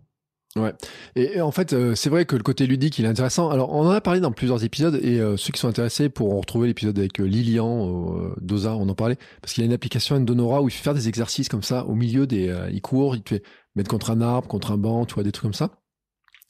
Ouais. 0.56 0.72
Et, 1.16 1.40
en 1.40 1.50
fait, 1.50 1.72
euh, 1.72 1.96
c'est 1.96 2.08
vrai 2.08 2.26
que 2.26 2.36
le 2.36 2.42
côté 2.44 2.66
ludique, 2.68 2.98
il 3.00 3.04
est 3.04 3.08
intéressant. 3.08 3.50
Alors, 3.50 3.72
on 3.72 3.86
en 3.86 3.90
a 3.90 4.00
parlé 4.00 4.20
dans 4.20 4.30
plusieurs 4.30 4.62
épisodes, 4.62 5.00
et 5.02 5.18
euh, 5.18 5.36
ceux 5.36 5.52
qui 5.52 5.58
sont 5.58 5.66
intéressés 5.66 6.08
pourront 6.08 6.40
retrouver 6.40 6.68
l'épisode 6.68 6.96
avec 6.96 7.20
euh, 7.20 7.24
Lilian 7.24 8.32
Doza, 8.40 8.76
on 8.76 8.88
en 8.88 8.94
parlait, 8.94 9.18
parce 9.42 9.52
qu'il 9.52 9.64
a 9.64 9.66
une 9.66 9.72
application 9.72 10.14
Endonora 10.14 10.62
où 10.62 10.68
il 10.68 10.70
fait 10.70 10.82
faire 10.84 10.94
des 10.94 11.08
exercices 11.08 11.48
comme 11.48 11.64
ça 11.64 11.84
au 11.86 11.94
milieu 11.94 12.26
des, 12.28 12.54
il 12.72 12.80
court, 12.82 13.16
il 13.16 13.22
te 13.22 13.30
fait 13.30 13.42
mettre 13.74 13.90
contre 13.90 14.10
un 14.10 14.20
arbre, 14.20 14.46
contre 14.46 14.70
un 14.70 14.76
banc, 14.78 15.06
tu 15.06 15.14
vois, 15.14 15.24
des 15.24 15.32
trucs 15.32 15.42
comme 15.42 15.54
ça. 15.54 15.70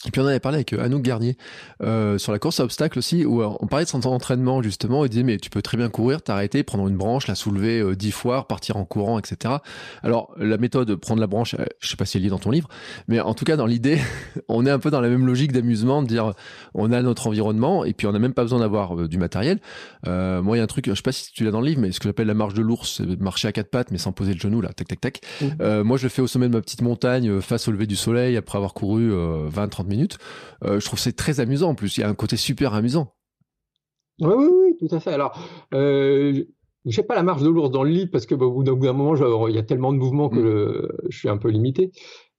Et 0.07 0.11
puis 0.11 0.21
on 0.21 0.27
avait 0.27 0.41
parlé 0.41 0.57
avec 0.57 0.73
euh, 0.73 0.85
Anouk 0.85 1.03
Garnier 1.03 1.37
euh, 1.83 2.19
sur 2.19 2.33
la 2.33 2.39
course 2.39 2.61
à 2.61 2.65
obstacles 2.65 2.99
aussi, 2.99 3.25
où 3.25 3.43
euh, 3.43 3.51
on 3.61 3.67
parlait 3.67 3.85
de 3.85 3.91
son 3.91 4.05
entraînement 4.07 4.63
justement, 4.63 5.05
il 5.05 5.09
disait 5.09 5.23
mais 5.23 5.39
tu 5.39 5.51
peux 5.51 5.63
très 5.63 5.77
bien 5.77 5.89
courir, 5.89 6.23
t'arrêter, 6.23 6.63
prendre 6.63 6.87
une 6.89 6.97
branche, 6.97 7.27
la 7.27 7.35
soulever 7.35 7.81
euh, 7.81 7.97
dix 7.97 8.11
fois, 8.11 8.47
partir 8.47 8.77
en 8.77 8.85
courant, 8.85 9.19
etc. 9.19 9.55
Alors 10.03 10.33
la 10.37 10.59
méthode, 10.59 10.95
prendre 10.97 11.21
la 11.21 11.27
branche, 11.27 11.57
je 11.81 11.89
sais 11.89 11.97
pas 11.97 12.05
si 12.05 12.19
elle 12.19 12.27
est 12.27 12.31
dans 12.31 12.39
ton 12.39 12.51
livre, 12.51 12.69
mais 13.09 13.21
en 13.21 13.35
tout 13.35 13.45
cas 13.45 13.57
dans 13.57 13.67
l'idée, 13.67 13.99
on 14.49 14.67
est 14.67 14.71
un 14.71 14.79
peu 14.79 14.91
dans 14.91 15.01
la 15.01 15.09
même 15.09 15.27
logique 15.27 15.53
d'amusement, 15.53 16.03
de 16.03 16.09
dire 16.09 16.33
on 16.75 16.93
a 16.93 17.01
notre 17.03 17.27
environnement 17.27 17.85
et 17.85 17.93
puis 17.95 18.07
on 18.07 18.13
n'a 18.13 18.19
même 18.19 18.35
pas 18.35 18.43
besoin 18.43 18.61
d'avoir 18.61 19.09
du 19.09 19.19
matériel. 19.19 19.61
moi 20.07 20.57
il 20.57 20.59
y 20.59 20.61
a 20.61 20.65
un 20.65 20.67
truc, 20.67 20.89
je 20.89 20.95
sais 20.95 21.03
pas 21.03 21.13
si 21.13 21.33
tu 21.33 21.45
l'as 21.45 21.51
dans 21.51 21.61
le 21.61 21.67
livre, 21.67 21.81
mais 21.81 21.93
ce 21.93 22.01
que 22.01 22.09
j'appelle 22.09 22.27
la 22.27 22.35
marche 22.35 22.55
de 22.55 22.63
l'ours, 22.63 22.97
c'est 22.99 23.21
marcher 23.21 23.49
à 23.49 23.53
quatre 23.53 23.71
pattes 23.71 23.91
mais 23.91 23.99
sans 23.99 24.13
poser 24.13 24.35
le 24.35 24.41
genou 24.41 24.61
là, 24.61 24.71
tac 24.73 24.89
tac 24.89 25.01
tac. 25.01 25.21
Mmh. 25.41 25.83
moi 25.83 25.97
je 25.97 26.05
le 26.05 26.09
fais 26.09 26.23
au 26.23 26.27
sommet 26.27 26.49
de 26.49 26.53
ma 26.53 26.61
petite 26.61 26.83
montagne 26.83 27.41
face 27.41 27.69
au 27.69 27.73
lever 27.73 27.87
du 27.87 27.97
soleil 27.97 28.37
après 28.37 28.59
avoir 28.59 28.75
couru 28.75 29.13
20-30 29.13 29.87
minutes 29.87 29.94
minutes. 29.95 30.19
Euh, 30.65 30.81
je 30.81 30.87
trouve 30.87 30.99
c'est 30.99 31.17
très 31.17 31.41
amusant 31.41 31.71
en 31.71 31.75
plus. 31.75 31.97
Il 31.97 32.01
y 32.01 32.05
a 32.05 32.09
un 32.09 32.15
côté 32.15 32.37
super 32.37 32.75
amusant. 32.75 33.15
Oui, 34.21 34.33
oui, 34.37 34.47
oui, 34.51 34.77
tout 34.79 34.95
à 34.95 35.01
fait. 35.01 35.13
Alors, 35.13 35.39
euh, 35.75 36.45
je 36.87 37.01
n'ai 37.01 37.07
pas 37.07 37.15
la 37.15 37.23
marge 37.23 37.43
de 37.43 37.49
l'ours 37.49 37.71
dans 37.71 37.83
le 37.83 37.91
lit 37.91 38.07
parce 38.07 38.27
que 38.27 38.35
bah, 38.35 38.47
au 38.47 38.53
bout 38.53 38.63
d'un 38.63 38.93
moment, 38.93 39.49
il 39.49 39.55
y 39.55 39.59
a 39.59 39.63
tellement 39.63 39.93
de 39.93 39.99
mouvements 39.99 40.29
que 40.29 40.87
mm. 40.87 41.09
je 41.09 41.19
suis 41.19 41.29
un 41.29 41.39
peu 41.39 41.49
limité. 41.49 41.93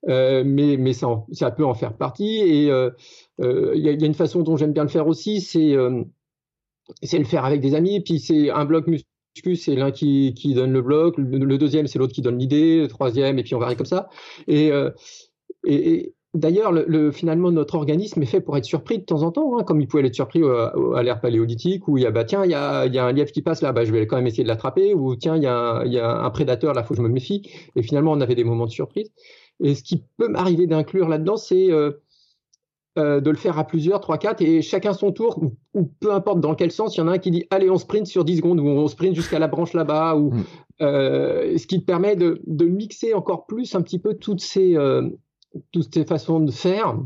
Euh, 0.08 0.44
mais 0.46 0.76
mais 0.76 0.92
ça, 0.92 1.08
ça, 1.32 1.50
peut 1.50 1.64
en 1.64 1.74
faire 1.74 1.96
partie. 1.96 2.38
Et 2.38 2.70
euh, 2.70 2.90
il 3.38 3.82
y, 3.82 3.88
a 3.88 4.06
une 4.06 4.14
façon 4.14 4.42
dont 4.42 4.56
j'aime 4.56 4.72
bien 4.72 4.84
le 4.84 4.88
faire 4.88 5.06
aussi, 5.06 5.40
c'est 5.40 5.74
le 5.74 7.24
faire 7.24 7.44
avec 7.44 7.60
des 7.60 7.74
amis. 7.74 8.00
Puis 8.00 8.20
c'est 8.20 8.50
un 8.50 8.64
bloc 8.64 8.86
muscu, 8.86 9.56
c'est 9.56 9.74
l'un 9.74 9.90
qui, 9.90 10.32
qui 10.34 10.54
donne 10.54 10.72
le 10.72 10.82
bloc, 10.82 11.16
le, 11.18 11.58
deuxième 11.58 11.86
c'est 11.86 11.98
l'autre 11.98 12.14
qui 12.14 12.22
donne 12.22 12.38
l'idée, 12.38 12.80
le 12.80 12.88
troisième, 12.88 13.38
et 13.38 13.42
puis 13.42 13.54
on 13.54 13.58
varie 13.58 13.76
comme 13.76 13.86
ça. 13.86 14.08
Et, 14.46 14.70
et, 15.66 16.14
D'ailleurs, 16.36 16.70
le, 16.70 17.10
finalement, 17.12 17.50
notre 17.50 17.76
organisme 17.76 18.22
est 18.22 18.26
fait 18.26 18.42
pour 18.42 18.58
être 18.58 18.66
surpris 18.66 18.98
de 18.98 19.04
temps 19.04 19.22
en 19.22 19.32
temps, 19.32 19.58
hein, 19.58 19.62
comme 19.64 19.80
il 19.80 19.88
pouvait 19.88 20.06
être 20.06 20.14
surpris 20.14 20.42
à 20.44 21.02
l'ère 21.02 21.18
paléolithique, 21.18 21.88
où 21.88 21.96
il 21.96 22.02
y 22.02 22.06
a, 22.06 22.10
bah, 22.10 22.24
tiens, 22.24 22.44
il 22.44 22.50
y 22.50 22.54
a, 22.54 22.82
un 22.82 23.12
lièvre 23.12 23.32
qui 23.32 23.40
passe 23.40 23.62
là, 23.62 23.72
bah, 23.72 23.84
je 23.84 23.92
vais 23.92 24.06
quand 24.06 24.16
même 24.16 24.26
essayer 24.26 24.42
de 24.42 24.48
l'attraper, 24.48 24.92
ou 24.92 25.16
tiens, 25.16 25.36
il 25.36 25.42
y, 25.42 25.46
a, 25.46 25.80
un 25.80 26.30
prédateur 26.30 26.74
là, 26.74 26.82
faut 26.82 26.92
que 26.92 26.98
je 26.98 27.02
me 27.02 27.08
méfie. 27.08 27.50
Et 27.74 27.82
finalement, 27.82 28.12
on 28.12 28.20
avait 28.20 28.34
des 28.34 28.44
moments 28.44 28.66
de 28.66 28.70
surprise. 28.70 29.10
Et 29.60 29.74
ce 29.74 29.82
qui 29.82 30.04
peut 30.18 30.28
m'arriver 30.28 30.66
d'inclure 30.66 31.08
là-dedans, 31.08 31.38
c'est 31.38 31.72
euh, 31.72 31.92
euh, 32.98 33.22
de 33.22 33.30
le 33.30 33.36
faire 33.38 33.58
à 33.58 33.66
plusieurs, 33.66 34.00
trois, 34.00 34.18
quatre, 34.18 34.42
et 34.42 34.60
chacun 34.60 34.92
son 34.92 35.12
tour, 35.12 35.42
ou, 35.72 35.84
peu 36.00 36.12
importe 36.12 36.40
dans 36.40 36.54
quel 36.54 36.70
sens, 36.70 36.96
il 36.96 37.00
y 37.00 37.02
en 37.02 37.08
a 37.08 37.12
un 37.12 37.18
qui 37.18 37.30
dit, 37.30 37.46
allez, 37.48 37.70
on 37.70 37.78
sprint 37.78 38.06
sur 38.06 38.26
10 38.26 38.36
secondes, 38.36 38.60
ou 38.60 38.66
on 38.66 38.88
sprint 38.88 39.16
jusqu'à 39.16 39.38
la 39.38 39.48
branche 39.48 39.72
là-bas, 39.72 40.16
ou 40.16 40.32
mm. 40.32 40.44
euh, 40.82 41.56
ce 41.56 41.66
qui 41.66 41.80
te 41.80 41.86
permet 41.86 42.14
de, 42.14 42.42
de, 42.46 42.66
mixer 42.66 43.14
encore 43.14 43.46
plus 43.46 43.74
un 43.74 43.80
petit 43.80 43.98
peu 43.98 44.12
toutes 44.12 44.42
ces 44.42 44.76
toutes 45.72 45.92
ces 45.92 46.04
façons 46.04 46.40
de 46.40 46.50
faire 46.50 46.96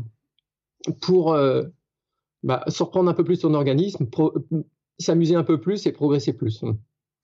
pour 1.01 1.33
euh, 1.33 1.63
bah, 2.43 2.63
surprendre 2.67 3.09
un 3.09 3.13
peu 3.13 3.23
plus 3.23 3.39
ton 3.39 3.53
organisme, 3.53 4.07
s'amuser 4.99 5.35
un 5.35 5.43
peu 5.43 5.59
plus 5.59 5.85
et 5.85 5.91
progresser 5.91 6.33
plus. 6.33 6.63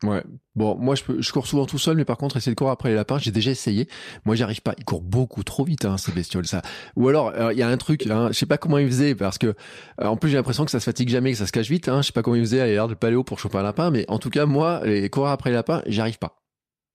Ouais. 0.03 0.23
Bon, 0.53 0.75
moi 0.75 0.93
je, 0.93 1.03
peux, 1.03 1.21
je 1.21 1.31
cours 1.31 1.47
souvent 1.47 1.65
tout 1.65 1.79
seul, 1.79 1.97
mais 1.97 2.05
par 2.05 2.17
contre 2.17 2.37
essayer 2.37 2.51
de 2.51 2.57
courir 2.57 2.71
après 2.71 2.89
les 2.89 2.95
lapins, 2.95 3.17
j'ai 3.17 3.31
déjà 3.31 3.49
essayé. 3.49 3.87
Moi 4.25 4.35
j'y 4.35 4.43
arrive 4.43 4.61
pas. 4.61 4.75
Ils 4.77 4.85
courent 4.85 5.01
beaucoup 5.01 5.43
trop 5.43 5.63
vite, 5.63 5.85
hein, 5.85 5.97
ces 5.97 6.11
bestioles. 6.11 6.45
Ça. 6.45 6.61
Ou 6.95 7.07
alors 7.07 7.33
il 7.51 7.57
y 7.57 7.63
a 7.63 7.67
un 7.67 7.77
truc, 7.77 8.05
hein, 8.05 8.27
je 8.31 8.37
sais 8.37 8.45
pas 8.45 8.59
comment 8.59 8.77
ils 8.77 8.87
faisaient 8.87 9.15
parce 9.15 9.39
que 9.39 9.47
euh, 9.47 10.05
en 10.05 10.15
plus 10.15 10.29
j'ai 10.29 10.37
l'impression 10.37 10.65
que 10.65 10.71
ça 10.71 10.79
se 10.79 10.85
fatigue 10.85 11.09
jamais, 11.09 11.31
que 11.31 11.37
ça 11.37 11.47
se 11.47 11.51
cache 11.51 11.69
vite. 11.69 11.89
Hein. 11.89 12.03
Je 12.03 12.07
sais 12.07 12.13
pas 12.13 12.21
comment 12.21 12.35
ils 12.35 12.43
faisaient 12.45 12.61
à 12.61 12.67
l'air 12.67 12.87
de 12.87 12.93
paléo 12.93 13.23
pour 13.23 13.39
choper 13.39 13.57
un 13.57 13.63
lapin, 13.63 13.89
mais 13.89 14.05
en 14.07 14.19
tout 14.19 14.29
cas 14.29 14.45
moi 14.45 14.81
les 14.85 15.09
courir 15.09 15.31
après 15.31 15.49
les 15.49 15.55
lapins, 15.55 15.81
j'y 15.87 15.99
arrive 15.99 16.19
pas. 16.19 16.43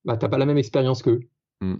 Bah 0.04 0.16
t'as 0.16 0.28
pas 0.28 0.38
la 0.38 0.46
même 0.46 0.58
expérience 0.58 1.02
qu'eux. 1.02 1.20
Hmm. 1.60 1.76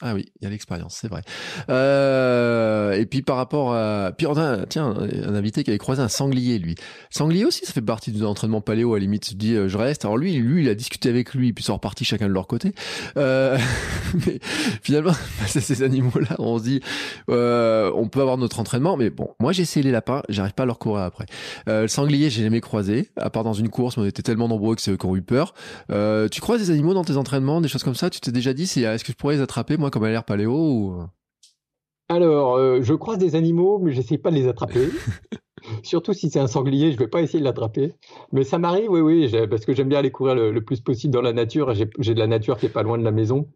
Ah 0.00 0.14
oui, 0.14 0.26
il 0.40 0.44
y 0.44 0.46
a 0.46 0.50
l'expérience, 0.50 0.96
c'est 1.00 1.08
vrai. 1.08 1.22
Euh, 1.70 2.92
et 2.92 3.04
puis 3.04 3.22
par 3.22 3.36
rapport 3.36 3.74
à, 3.74 4.12
puis 4.16 4.28
on 4.28 4.36
a, 4.36 4.64
tiens, 4.66 4.94
un 4.96 5.34
invité 5.34 5.64
qui 5.64 5.70
avait 5.70 5.78
croisé 5.78 6.00
un 6.00 6.08
sanglier, 6.08 6.58
lui. 6.58 6.76
Sanglier 7.10 7.44
aussi, 7.44 7.64
ça 7.64 7.72
fait 7.72 7.82
partie 7.82 8.12
de 8.12 8.22
l'entraînement 8.22 8.60
paléo. 8.60 8.94
À 8.94 8.98
la 8.98 9.00
limite, 9.00 9.28
tu 9.28 9.34
dis, 9.34 9.54
euh, 9.54 9.68
je 9.68 9.76
reste. 9.76 10.04
Alors 10.04 10.16
lui, 10.16 10.34
lui, 10.34 10.62
il 10.62 10.68
a 10.68 10.74
discuté 10.74 11.08
avec 11.08 11.34
lui, 11.34 11.52
puis 11.52 11.62
ils 11.62 11.66
sont 11.66 11.74
repartis 11.74 12.04
chacun 12.04 12.28
de 12.28 12.32
leur 12.32 12.46
côté. 12.46 12.74
Euh, 13.16 13.58
mais 14.26 14.38
finalement, 14.82 15.12
c'est 15.46 15.60
ces 15.60 15.82
animaux-là. 15.82 16.36
On 16.38 16.58
se 16.58 16.62
dit, 16.62 16.80
euh, 17.28 17.90
on 17.94 18.08
peut 18.08 18.20
avoir 18.20 18.38
notre 18.38 18.60
entraînement, 18.60 18.96
mais 18.96 19.10
bon, 19.10 19.30
moi 19.40 19.52
j'ai 19.52 19.62
essayé 19.62 19.82
les 19.82 19.90
lapins, 19.90 20.22
j'arrive 20.28 20.54
pas 20.54 20.62
à 20.62 20.66
leur 20.66 20.78
courir 20.78 21.02
après. 21.02 21.26
Euh, 21.68 21.82
le 21.82 21.88
sanglier, 21.88 22.30
j'ai 22.30 22.44
jamais 22.44 22.60
croisé, 22.60 23.10
à 23.16 23.30
part 23.30 23.44
dans 23.44 23.52
une 23.52 23.68
course, 23.68 23.96
mais 23.96 24.04
on 24.04 24.06
était 24.06 24.22
tellement 24.22 24.48
nombreux 24.48 24.76
que 24.76 24.82
c'est 24.82 24.92
eux 24.92 24.96
qui 24.96 25.06
ont 25.06 25.16
eu 25.16 25.22
peur. 25.22 25.54
Tu 26.30 26.40
croises 26.40 26.60
des 26.60 26.70
animaux 26.70 26.94
dans 26.94 27.04
tes 27.04 27.16
entraînements, 27.16 27.60
des 27.60 27.68
choses 27.68 27.82
comme 27.82 27.94
ça? 27.94 28.10
Tu 28.10 28.20
t'es 28.20 28.32
déjà 28.32 28.52
dit, 28.52 28.66
c'est, 28.66 28.82
est-ce 28.82 29.04
que 29.04 29.12
je 29.12 29.16
pourrais 29.16 29.36
les 29.36 29.40
attraper 29.40 29.76
moi 29.76 29.87
comme 29.90 30.04
à 30.04 30.10
l'air 30.10 30.24
paléo 30.24 30.52
ou... 30.52 31.02
Alors, 32.08 32.56
euh, 32.56 32.80
je 32.80 32.94
croise 32.94 33.18
des 33.18 33.36
animaux, 33.36 33.78
mais 33.78 33.92
j'essaie 33.92 34.16
pas 34.16 34.30
de 34.30 34.36
les 34.36 34.48
attraper. 34.48 34.88
Surtout 35.82 36.14
si 36.14 36.30
c'est 36.30 36.40
un 36.40 36.46
sanglier, 36.46 36.92
je 36.92 36.98
vais 36.98 37.08
pas 37.08 37.20
essayer 37.20 37.40
de 37.40 37.44
l'attraper. 37.44 37.94
Mais 38.32 38.44
ça 38.44 38.58
m'arrive, 38.58 38.90
oui, 38.90 39.00
oui, 39.00 39.30
parce 39.50 39.66
que 39.66 39.74
j'aime 39.74 39.88
bien 39.88 39.98
aller 39.98 40.10
courir 40.10 40.34
le, 40.34 40.60
plus 40.62 40.80
possible 40.80 41.12
dans 41.12 41.20
la 41.20 41.34
nature. 41.34 41.74
J'ai 41.74 42.14
de 42.14 42.18
la 42.18 42.26
nature 42.26 42.56
qui 42.56 42.66
est 42.66 42.70
pas 42.70 42.82
loin 42.82 42.96
de 42.96 43.04
la 43.04 43.10
maison. 43.10 43.46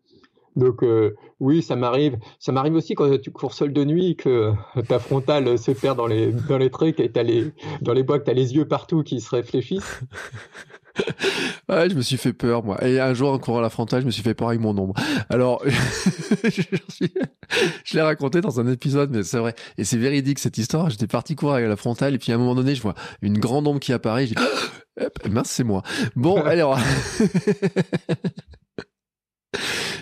Donc 0.55 0.83
euh, 0.83 1.14
oui, 1.41 1.62
ça 1.62 1.76
m'arrive. 1.76 2.18
Ça 2.39 2.53
m'arrive 2.53 2.74
aussi 2.74 2.95
quand 2.95 3.18
tu 3.18 3.30
cours 3.30 3.55
seul 3.55 3.72
de 3.72 3.85
nuit 3.85 4.16
que 4.16 4.53
ta 4.87 4.99
frontale 4.99 5.59
se 5.59 5.70
perd 5.70 5.97
dans 5.97 6.07
les 6.07 6.30
dans 6.30 6.59
les 6.59 6.68
trucs 6.68 7.01
et 7.01 7.11
as 7.14 7.22
les 7.22 7.53
dans 7.80 7.95
les 7.95 8.03
bois 8.03 8.18
que 8.18 8.30
as 8.30 8.35
les 8.35 8.55
yeux 8.55 8.68
partout 8.68 9.03
qui 9.03 9.22
se 9.22 9.35
réfléchissent. 9.35 10.03
ouais, 11.68 11.90
je 11.90 11.95
me 11.95 12.03
suis 12.03 12.16
fait 12.16 12.32
peur, 12.32 12.64
moi. 12.64 12.82
Et 12.84 13.01
un 13.01 13.14
jour, 13.14 13.32
en 13.32 13.38
courant 13.38 13.59
à 13.59 13.62
la 13.62 13.70
frontale, 13.70 14.03
je 14.03 14.07
me 14.07 14.11
suis 14.11 14.22
fait 14.22 14.34
peur 14.34 14.49
avec 14.49 14.61
mon 14.61 14.76
ombre. 14.76 14.95
Alors, 15.30 15.62
je 16.45 17.95
l'ai 17.95 18.03
raconté 18.03 18.40
dans 18.40 18.61
un 18.61 18.70
épisode, 18.70 19.11
mais 19.11 19.22
c'est 19.22 19.38
vrai. 19.38 19.55
Et 19.78 19.84
c'est 19.84 19.99
véridique, 19.99 20.38
cette 20.38 20.59
histoire. 20.59 20.90
J'étais 20.90 21.07
parti 21.07 21.34
courir 21.34 21.57
avec 21.57 21.68
la 21.68 21.76
frontale, 21.76 22.14
et 22.14 22.18
puis 22.18 22.32
à 22.32 22.34
un 22.34 22.38
moment 22.38 22.55
donné, 22.55 22.74
je 22.74 22.82
vois 22.82 22.95
une 23.22 23.38
grande 23.38 23.66
ombre 23.66 23.80
qui 23.80 23.93
apparaît. 23.93 24.26
J'ai 24.26 24.34
mince, 25.30 25.51
c'est 25.51 25.64
moi. 25.64 25.82
Bon, 26.16 26.43
alors. 26.45 26.78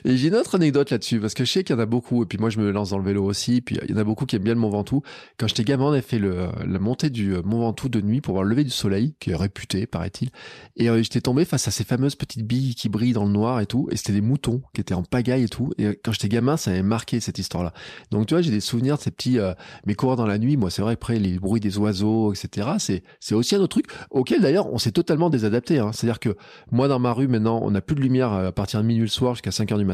Et 0.04 0.16
j'ai 0.16 0.28
une 0.28 0.34
autre 0.34 0.54
anecdote 0.54 0.90
là-dessus, 0.90 1.20
parce 1.20 1.34
que 1.34 1.44
je 1.44 1.52
sais 1.52 1.64
qu'il 1.64 1.74
y 1.74 1.78
en 1.78 1.82
a 1.82 1.86
beaucoup, 1.86 2.22
et 2.22 2.26
puis 2.26 2.38
moi 2.38 2.50
je 2.50 2.58
me 2.58 2.70
lance 2.70 2.90
dans 2.90 2.98
le 2.98 3.04
vélo 3.04 3.24
aussi, 3.24 3.60
puis 3.60 3.78
il 3.82 3.90
y 3.90 3.94
en 3.94 4.00
a 4.00 4.04
beaucoup 4.04 4.26
qui 4.26 4.36
aiment 4.36 4.42
bien 4.42 4.54
le 4.54 4.60
Mont 4.60 4.70
Ventoux. 4.70 5.02
Quand 5.38 5.48
j'étais 5.48 5.64
gamin, 5.64 5.84
on 5.84 5.92
avait 5.92 6.00
fait 6.00 6.18
le, 6.18 6.48
la 6.66 6.78
montée 6.78 7.10
du 7.10 7.34
euh, 7.34 7.42
Mont 7.42 7.60
Ventoux 7.60 7.88
de 7.88 8.00
nuit 8.00 8.20
pour 8.20 8.34
voir 8.34 8.44
le 8.44 8.50
lever 8.50 8.64
du 8.64 8.70
soleil, 8.70 9.14
qui 9.20 9.30
est 9.30 9.36
réputé, 9.36 9.86
paraît-il. 9.86 10.30
Et 10.76 10.88
euh, 10.88 11.02
j'étais 11.02 11.20
tombé 11.20 11.44
face 11.44 11.68
à 11.68 11.70
ces 11.70 11.84
fameuses 11.84 12.16
petites 12.16 12.46
billes 12.46 12.74
qui 12.74 12.88
brillent 12.88 13.12
dans 13.12 13.24
le 13.24 13.32
noir 13.32 13.60
et 13.60 13.66
tout, 13.66 13.88
et 13.90 13.96
c'était 13.96 14.12
des 14.12 14.20
moutons 14.20 14.62
qui 14.74 14.80
étaient 14.80 14.94
en 14.94 15.02
pagaille 15.02 15.44
et 15.44 15.48
tout. 15.48 15.72
Et 15.78 15.86
euh, 15.86 15.94
quand 16.02 16.12
j'étais 16.12 16.28
gamin, 16.28 16.56
ça 16.56 16.70
avait 16.70 16.82
marqué 16.82 17.20
cette 17.20 17.38
histoire-là. 17.38 17.72
Donc 18.10 18.26
tu 18.26 18.34
vois, 18.34 18.42
j'ai 18.42 18.50
des 18.50 18.60
souvenirs 18.60 18.96
de 18.96 19.02
ces 19.02 19.10
petits, 19.10 19.38
mais 19.86 19.94
courir 19.94 20.16
dans 20.16 20.26
la 20.26 20.38
nuit, 20.38 20.56
moi 20.56 20.70
c'est 20.70 20.82
vrai, 20.82 20.94
après 20.94 21.18
les 21.18 21.38
bruits 21.38 21.60
des 21.60 21.78
oiseaux, 21.78 22.32
etc., 22.32 22.68
c'est, 22.78 23.02
c'est 23.20 23.34
aussi 23.34 23.54
un 23.54 23.60
autre 23.60 23.68
truc 23.68 23.86
auquel 24.10 24.40
d'ailleurs 24.40 24.72
on 24.72 24.78
s'est 24.78 24.92
totalement 24.92 25.30
désadapté. 25.30 25.78
Hein. 25.78 25.90
C'est-à-dire 25.92 26.20
que 26.20 26.36
moi 26.70 26.88
dans 26.88 26.98
ma 26.98 27.12
rue 27.12 27.28
maintenant, 27.28 27.60
on 27.62 27.70
n'a 27.70 27.80
plus 27.80 27.94
de 27.94 28.00
lumière 28.00 28.32
à 28.32 28.52
partir 28.52 28.80
de 28.80 28.86
minuit 28.86 29.02
le 29.02 29.08
soir 29.08 29.34
jusqu'à 29.34 29.50
5 29.50 29.72
heures 29.72 29.78
du 29.78 29.84
matin. 29.84 29.89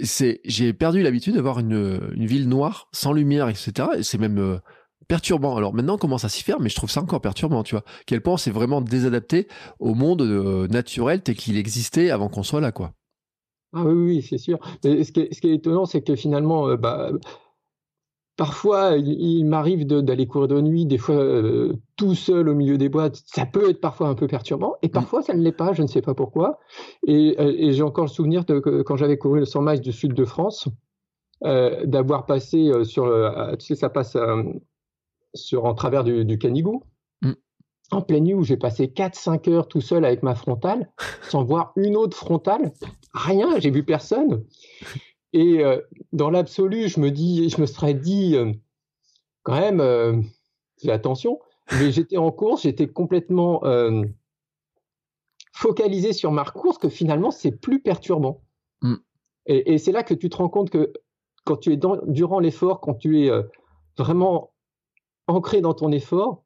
C'est, 0.00 0.40
j'ai 0.44 0.72
perdu 0.72 1.02
l'habitude 1.02 1.34
d'avoir 1.34 1.58
une, 1.58 2.12
une 2.14 2.26
ville 2.26 2.48
noire, 2.48 2.88
sans 2.92 3.12
lumière, 3.12 3.48
etc. 3.48 3.88
Et 3.98 4.02
c'est 4.02 4.18
même 4.18 4.38
euh, 4.38 4.58
perturbant. 5.06 5.56
Alors 5.56 5.74
maintenant, 5.74 5.94
on 5.94 5.98
commence 5.98 6.24
à 6.24 6.28
s'y 6.28 6.42
faire, 6.42 6.60
mais 6.60 6.68
je 6.68 6.76
trouve 6.76 6.90
ça 6.90 7.02
encore 7.02 7.20
perturbant, 7.20 7.62
tu 7.62 7.74
vois. 7.74 7.84
Quel 8.06 8.22
point 8.22 8.38
c'est 8.38 8.50
vraiment 8.50 8.80
désadapté 8.80 9.48
au 9.78 9.94
monde 9.94 10.22
euh, 10.22 10.66
naturel 10.68 11.22
tel 11.22 11.34
qu'il 11.34 11.58
existait 11.58 12.10
avant 12.10 12.28
qu'on 12.28 12.42
soit 12.42 12.60
là, 12.60 12.72
quoi. 12.72 12.94
Ah 13.74 13.84
oui, 13.84 13.92
oui, 13.92 14.22
c'est 14.22 14.38
sûr. 14.38 14.58
Mais 14.84 15.02
ce 15.04 15.12
qui 15.12 15.20
est, 15.20 15.34
ce 15.34 15.40
qui 15.40 15.48
est 15.48 15.54
étonnant, 15.54 15.86
c'est 15.86 16.02
que 16.02 16.14
finalement, 16.14 16.68
euh, 16.68 16.76
bah, 16.76 17.10
Parfois, 18.36 18.96
il, 18.96 19.44
m'arrive 19.44 19.86
d'aller 19.86 20.26
courir 20.26 20.48
de 20.48 20.60
nuit, 20.62 20.86
des 20.86 20.96
fois 20.96 21.16
euh, 21.16 21.74
tout 21.96 22.14
seul 22.14 22.48
au 22.48 22.54
milieu 22.54 22.78
des 22.78 22.88
boîtes. 22.88 23.22
Ça 23.26 23.44
peut 23.44 23.68
être 23.68 23.80
parfois 23.80 24.08
un 24.08 24.14
peu 24.14 24.26
perturbant, 24.26 24.76
et 24.80 24.88
mm. 24.88 24.92
parfois 24.92 25.22
ça 25.22 25.34
ne 25.34 25.42
l'est 25.42 25.52
pas, 25.52 25.74
je 25.74 25.82
ne 25.82 25.86
sais 25.86 26.00
pas 26.00 26.14
pourquoi. 26.14 26.58
Et, 27.06 27.36
euh, 27.38 27.72
j'ai 27.72 27.82
encore 27.82 28.04
le 28.04 28.10
souvenir 28.10 28.46
de 28.46 28.58
quand 28.58 28.96
j'avais 28.96 29.18
couru 29.18 29.40
le 29.40 29.44
100 29.44 29.62
miles 29.62 29.80
du 29.80 29.92
sud 29.92 30.14
de 30.14 30.24
France, 30.24 30.68
euh, 31.44 31.84
d'avoir 31.84 32.24
passé 32.24 32.72
sur 32.84 33.06
le, 33.06 33.54
tu 33.58 33.66
sais, 33.66 33.74
ça 33.74 33.90
passe 33.90 34.16
sur 35.34 35.66
en 35.66 35.74
travers 35.74 36.02
du, 36.02 36.38
Canigou, 36.38 36.84
mm. 37.20 37.32
en 37.90 38.00
pleine 38.00 38.24
nuit 38.24 38.34
où 38.34 38.44
j'ai 38.44 38.56
passé 38.56 38.86
4-5 38.86 39.50
heures 39.50 39.68
tout 39.68 39.82
seul 39.82 40.06
avec 40.06 40.22
ma 40.22 40.34
frontale, 40.34 40.90
sans 41.28 41.44
voir 41.44 41.72
une 41.76 41.96
autre 41.96 42.16
frontale, 42.16 42.72
rien, 43.12 43.58
j'ai 43.58 43.70
vu 43.70 43.84
personne. 43.84 44.42
Et 45.32 45.64
euh, 45.64 45.80
dans 46.12 46.30
l'absolu, 46.30 46.88
je 46.88 47.00
me 47.00 47.10
dis, 47.10 47.48
je 47.48 47.60
me 47.60 47.66
serais 47.66 47.94
dit, 47.94 48.36
euh, 48.36 48.52
quand 49.42 49.58
même, 49.58 49.80
euh, 49.80 50.20
fais 50.80 50.90
attention. 50.90 51.40
Mais 51.72 51.90
j'étais 51.92 52.18
en 52.18 52.30
course, 52.30 52.62
j'étais 52.62 52.88
complètement 52.88 53.62
focalisé 55.52 56.12
sur 56.12 56.32
ma 56.32 56.44
course, 56.44 56.78
que 56.78 56.88
finalement, 56.88 57.30
c'est 57.30 57.52
plus 57.52 57.80
perturbant. 57.80 58.42
Mm. 58.82 58.94
Et, 59.46 59.78
c'est 59.78 59.92
là 59.92 60.02
que 60.02 60.14
tu 60.14 60.28
te 60.28 60.36
rends 60.36 60.48
compte 60.48 60.70
que 60.70 60.92
quand 61.44 61.56
tu 61.56 61.72
es 61.72 61.76
dans, 61.76 61.98
durant 62.06 62.38
l'effort, 62.38 62.80
quand 62.80 62.94
tu 62.94 63.26
es 63.26 63.30
vraiment 63.98 64.52
ancré 65.26 65.60
dans 65.60 65.74
ton 65.74 65.90
effort, 65.92 66.44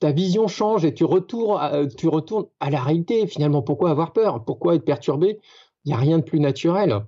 ta 0.00 0.12
vision 0.12 0.46
change 0.46 0.84
et 0.84 0.94
tu 0.94 1.04
retournes, 1.04 1.88
tu 1.96 2.08
retournes 2.08 2.46
à 2.60 2.70
la 2.70 2.80
réalité. 2.80 3.26
Finalement, 3.26 3.62
pourquoi 3.62 3.90
avoir 3.90 4.12
peur? 4.12 4.44
Pourquoi 4.44 4.74
être 4.74 4.84
perturbé? 4.84 5.40
N'y 5.88 5.94
a 5.94 5.98
rien 5.98 6.18
de 6.18 6.24
plus 6.24 6.40
naturel. 6.40 7.04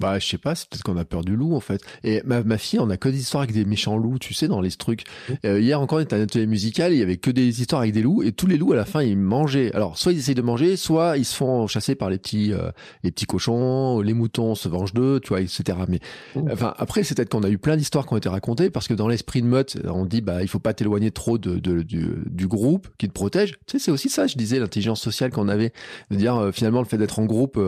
Bah, 0.00 0.18
je 0.18 0.26
sais 0.26 0.38
pas, 0.38 0.56
c'est 0.56 0.68
peut-être 0.68 0.82
qu'on 0.82 0.96
a 0.96 1.04
peur 1.04 1.22
du 1.22 1.36
loup, 1.36 1.54
en 1.54 1.60
fait. 1.60 1.80
Et 2.02 2.22
ma, 2.24 2.42
ma 2.42 2.58
fille, 2.58 2.80
on 2.80 2.90
a 2.90 2.96
que 2.96 3.08
des 3.08 3.20
histoires 3.20 3.44
avec 3.44 3.54
des 3.54 3.64
méchants 3.64 3.96
loups, 3.96 4.18
tu 4.18 4.34
sais, 4.34 4.48
dans 4.48 4.60
les 4.60 4.70
trucs. 4.72 5.04
Mmh. 5.28 5.32
Euh, 5.44 5.60
hier 5.60 5.80
encore, 5.80 5.98
on 5.98 6.02
était 6.02 6.16
à 6.16 6.18
un 6.18 6.22
atelier 6.22 6.46
musical, 6.46 6.92
il 6.92 6.98
y 6.98 7.02
avait 7.02 7.18
que 7.18 7.30
des 7.30 7.60
histoires 7.60 7.82
avec 7.82 7.92
des 7.94 8.02
loups, 8.02 8.24
et 8.24 8.32
tous 8.32 8.48
les 8.48 8.56
loups, 8.56 8.72
à 8.72 8.76
la 8.76 8.84
fin, 8.84 9.02
ils 9.02 9.16
mangeaient. 9.16 9.72
Alors, 9.74 9.96
soit 9.96 10.12
ils 10.12 10.18
essayent 10.18 10.34
de 10.34 10.42
manger, 10.42 10.76
soit 10.76 11.18
ils 11.18 11.24
se 11.24 11.36
font 11.36 11.68
chasser 11.68 11.94
par 11.94 12.10
les 12.10 12.18
petits, 12.18 12.52
euh, 12.52 12.72
les 13.04 13.12
petits 13.12 13.26
cochons, 13.26 14.00
les 14.00 14.12
moutons 14.12 14.56
se 14.56 14.68
vengent 14.68 14.92
d'eux, 14.92 15.20
tu 15.20 15.28
vois, 15.28 15.40
etc. 15.40 15.78
Mais, 15.86 16.00
mmh. 16.34 16.48
enfin, 16.50 16.74
après, 16.78 17.04
c'est 17.04 17.14
peut-être 17.14 17.30
qu'on 17.30 17.44
a 17.44 17.50
eu 17.50 17.58
plein 17.58 17.76
d'histoires 17.76 18.04
qui 18.06 18.14
ont 18.14 18.16
été 18.16 18.28
racontées, 18.28 18.70
parce 18.70 18.88
que 18.88 18.94
dans 18.94 19.06
l'esprit 19.06 19.40
de 19.40 19.46
meute, 19.46 19.78
on 19.84 20.04
dit, 20.04 20.20
bah, 20.20 20.42
il 20.42 20.48
faut 20.48 20.58
pas 20.58 20.74
t'éloigner 20.74 21.12
trop 21.12 21.38
de, 21.38 21.60
de, 21.60 21.82
du, 21.82 22.08
du, 22.26 22.48
groupe 22.48 22.88
qui 22.98 23.06
te 23.06 23.12
protège. 23.12 23.52
Tu 23.66 23.78
sais, 23.78 23.84
c'est 23.84 23.90
aussi 23.92 24.08
ça, 24.08 24.26
je 24.26 24.36
disais, 24.36 24.58
l'intelligence 24.58 25.00
sociale 25.00 25.30
qu'on 25.30 25.48
avait, 25.48 25.72
de 26.10 26.16
dire, 26.16 26.36
euh, 26.36 26.50
finalement, 26.50 26.80
le 26.80 26.86
fait 26.86 26.98
d'être 26.98 27.20
en 27.20 27.24
groupe, 27.24 27.60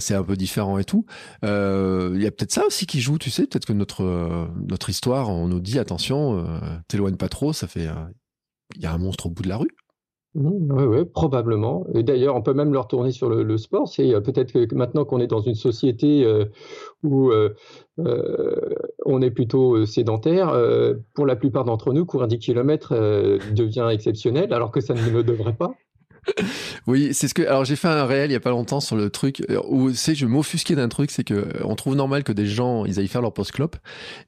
c'est 0.00 0.14
un 0.14 0.22
peu 0.22 0.36
différent 0.36 0.78
et 0.78 0.84
tout. 0.84 1.06
Euh, 1.44 2.16
y 2.16 2.26
a 2.26 2.30
peut-être 2.30 2.52
ça 2.52 2.66
aussi 2.66 2.86
qui 2.86 3.00
joue, 3.00 3.18
tu 3.18 3.30
sais, 3.30 3.46
peut-être 3.46 3.66
que 3.66 3.72
notre 3.72 4.02
euh, 4.02 4.46
notre 4.68 4.90
histoire, 4.90 5.30
on 5.30 5.48
nous 5.48 5.60
dit 5.60 5.78
attention, 5.78 6.38
euh, 6.38 6.58
t'éloigne 6.88 7.16
pas 7.16 7.28
trop, 7.28 7.52
ça 7.52 7.66
fait, 7.66 7.84
il 7.84 7.88
euh, 7.88 8.82
y 8.82 8.86
a 8.86 8.92
un 8.92 8.98
monstre 8.98 9.26
au 9.26 9.30
bout 9.30 9.42
de 9.42 9.48
la 9.48 9.56
rue. 9.56 9.70
oui, 10.34 10.84
oui, 10.84 11.04
probablement. 11.04 11.86
Et 11.94 12.02
d'ailleurs, 12.02 12.36
on 12.36 12.42
peut 12.42 12.54
même 12.54 12.72
le 12.72 12.78
retourner 12.78 13.10
sur 13.10 13.28
le, 13.28 13.58
sport. 13.58 13.88
C'est 13.88 14.20
peut-être 14.20 14.52
que 14.52 14.74
maintenant 14.74 15.04
qu'on 15.04 15.20
est 15.20 15.26
dans 15.26 15.40
une 15.40 15.54
société 15.54 16.26
où 17.02 17.32
on 19.06 19.22
est 19.22 19.30
plutôt 19.30 19.86
sédentaire, 19.86 20.54
pour 21.14 21.24
la 21.24 21.36
plupart 21.36 21.64
d'entre 21.64 21.94
nous, 21.94 22.04
courir 22.04 22.28
10 22.28 22.38
km 22.38 22.94
devient 23.54 23.88
exceptionnel, 23.90 24.52
alors 24.52 24.72
que 24.72 24.82
ça 24.82 24.92
ne 24.92 25.10
le 25.10 25.22
devrait 25.22 25.56
pas. 25.56 25.74
oui, 26.86 27.14
c'est 27.14 27.28
ce 27.28 27.34
que. 27.34 27.42
Alors 27.42 27.64
j'ai 27.64 27.76
fait 27.76 27.88
un 27.88 28.04
réel 28.04 28.30
il 28.30 28.32
y 28.32 28.36
a 28.36 28.40
pas 28.40 28.50
longtemps 28.50 28.80
sur 28.80 28.96
le 28.96 29.10
truc 29.10 29.42
euh, 29.50 29.60
où 29.68 29.92
c'est 29.92 30.14
je 30.14 30.26
m'offusquais 30.26 30.74
d'un 30.74 30.88
truc, 30.88 31.10
c'est 31.10 31.24
que 31.24 31.34
euh, 31.34 31.44
on 31.64 31.74
trouve 31.76 31.94
normal 31.94 32.24
que 32.24 32.32
des 32.32 32.46
gens 32.46 32.84
ils 32.84 32.98
aillent 32.98 33.08
faire 33.08 33.22
leur 33.22 33.32
post 33.32 33.52
clope 33.52 33.76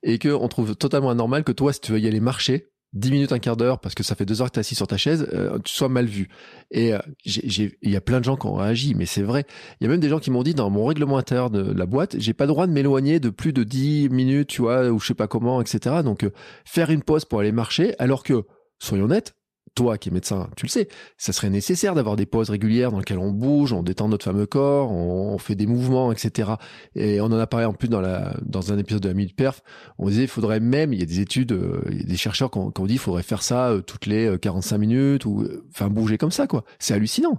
et 0.03 0.19
que 0.19 0.29
on 0.29 0.49
trouve 0.49 0.77
totalement 0.77 1.11
anormal 1.11 1.45
que 1.45 1.53
toi 1.53 1.73
si 1.73 1.81
tu 1.81 1.93
veux 1.93 2.01
y 2.01 2.07
aller 2.07 2.21
marcher 2.21 2.69
10 2.95 3.11
minutes, 3.11 3.33
un 3.33 3.39
quart 3.39 3.57
d'heure, 3.59 3.81
parce 3.81 3.95
que 3.95 4.03
ça 4.03 4.15
fait 4.15 4.25
deux 4.25 4.41
heures 4.41 4.49
que 4.49 4.55
tu 4.55 4.61
assis 4.61 4.75
sur 4.75 4.87
ta 4.87 4.97
chaise, 4.97 5.29
euh, 5.35 5.59
tu 5.59 5.75
sois 5.75 5.91
mal 5.91 6.07
vu. 6.07 6.29
Et 6.71 6.93
il 7.27 7.71
y 7.83 7.97
a 7.97 8.01
plein 8.01 8.19
de 8.19 8.25
gens 8.25 8.37
qui 8.37 8.47
ont 8.47 8.55
réagi, 8.55 8.95
mais 8.95 9.05
c'est 9.05 9.23
vrai. 9.23 9.45
Il 9.79 9.85
y 9.85 9.87
a 9.87 9.91
même 9.91 10.01
des 10.01 10.09
gens 10.09 10.19
qui 10.19 10.31
m'ont 10.31 10.43
dit, 10.43 10.55
dans 10.55 10.71
mon 10.71 10.87
règlement 10.87 11.19
intérieur 11.19 11.51
de 11.51 11.61
la 11.61 11.85
boîte, 11.85 12.17
j'ai 12.19 12.33
pas 12.33 12.45
le 12.45 12.49
droit 12.49 12.67
de 12.67 12.73
m'éloigner 12.73 13.21
de 13.21 13.29
plus 13.29 13.53
de 13.53 13.63
10 13.63 14.09
minutes, 14.09 14.49
tu 14.49 14.63
vois, 14.63 14.89
ou 14.89 14.99
je 15.01 15.07
sais 15.07 15.15
pas 15.15 15.29
comment, 15.29 15.61
etc. 15.61 15.97
Donc, 16.03 16.27
faire 16.65 16.89
une 16.89 17.03
pause 17.03 17.27
pour 17.27 17.41
aller 17.41 17.53
marcher, 17.53 17.95
alors 17.99 18.23
que, 18.23 18.45
soyons 18.79 19.05
honnêtes, 19.05 19.35
toi 19.79 19.97
qui 19.97 20.09
es 20.09 20.13
médecin, 20.13 20.51
tu 20.57 20.67
le 20.67 20.71
sais, 20.71 20.89
ça 21.19 21.33
serait 21.33 21.51
nécessaire 21.51 21.95
d'avoir 21.95 22.17
des 22.17 22.27
pauses 22.27 22.51
régulières 22.51 22.91
dans 22.91 22.99
lesquelles 22.99 23.21
on 23.21 23.31
bouge, 23.31 23.73
on 23.73 23.85
détend 23.85 24.09
notre 24.09 24.25
fameux 24.25 24.47
corps, 24.47 24.91
on, 24.91 25.39
fait 25.39 25.55
des 25.55 25.67
mouvements, 25.67 26.11
etc. 26.11 26.55
Et 26.97 27.21
on 27.21 27.27
en 27.27 27.39
a 27.39 27.47
parlé 27.47 27.65
en 27.65 27.73
plus 27.73 27.87
dans, 27.87 28.01
la, 28.01 28.37
dans 28.45 28.73
un 28.73 28.79
épisode 28.79 29.03
de 29.03 29.09
la 29.09 29.15
Minute 29.15 29.37
Perf, 29.37 29.63
on 29.99 30.09
disait 30.09 30.23
il 30.23 30.29
faudrait 30.29 30.59
même, 30.59 30.93
il 30.93 30.99
y 30.99 31.03
a 31.05 31.07
des 31.07 31.21
études, 31.21 31.53
euh, 31.53 31.81
il 31.93 32.01
y 32.01 32.03
a 32.03 32.07
des 32.07 32.17
chercheurs 32.17 32.51
qui 32.51 32.59
ont, 32.59 32.73
dit 32.87 32.95
il 32.95 32.99
faudrait 32.99 33.23
faire 33.23 33.43
ça 33.43 33.71
euh, 33.71 33.81
toutes 33.81 34.07
les 34.07 34.37
45 34.43 34.75
euh, 34.75 34.79
minutes, 34.81 35.27
ou 35.27 35.47
enfin 35.71 35.89
bouger 35.89 36.19
comme 36.19 36.33
ça, 36.33 36.49
quoi. 36.49 36.65
C'est 36.81 36.93
hallucinant. 36.93 37.39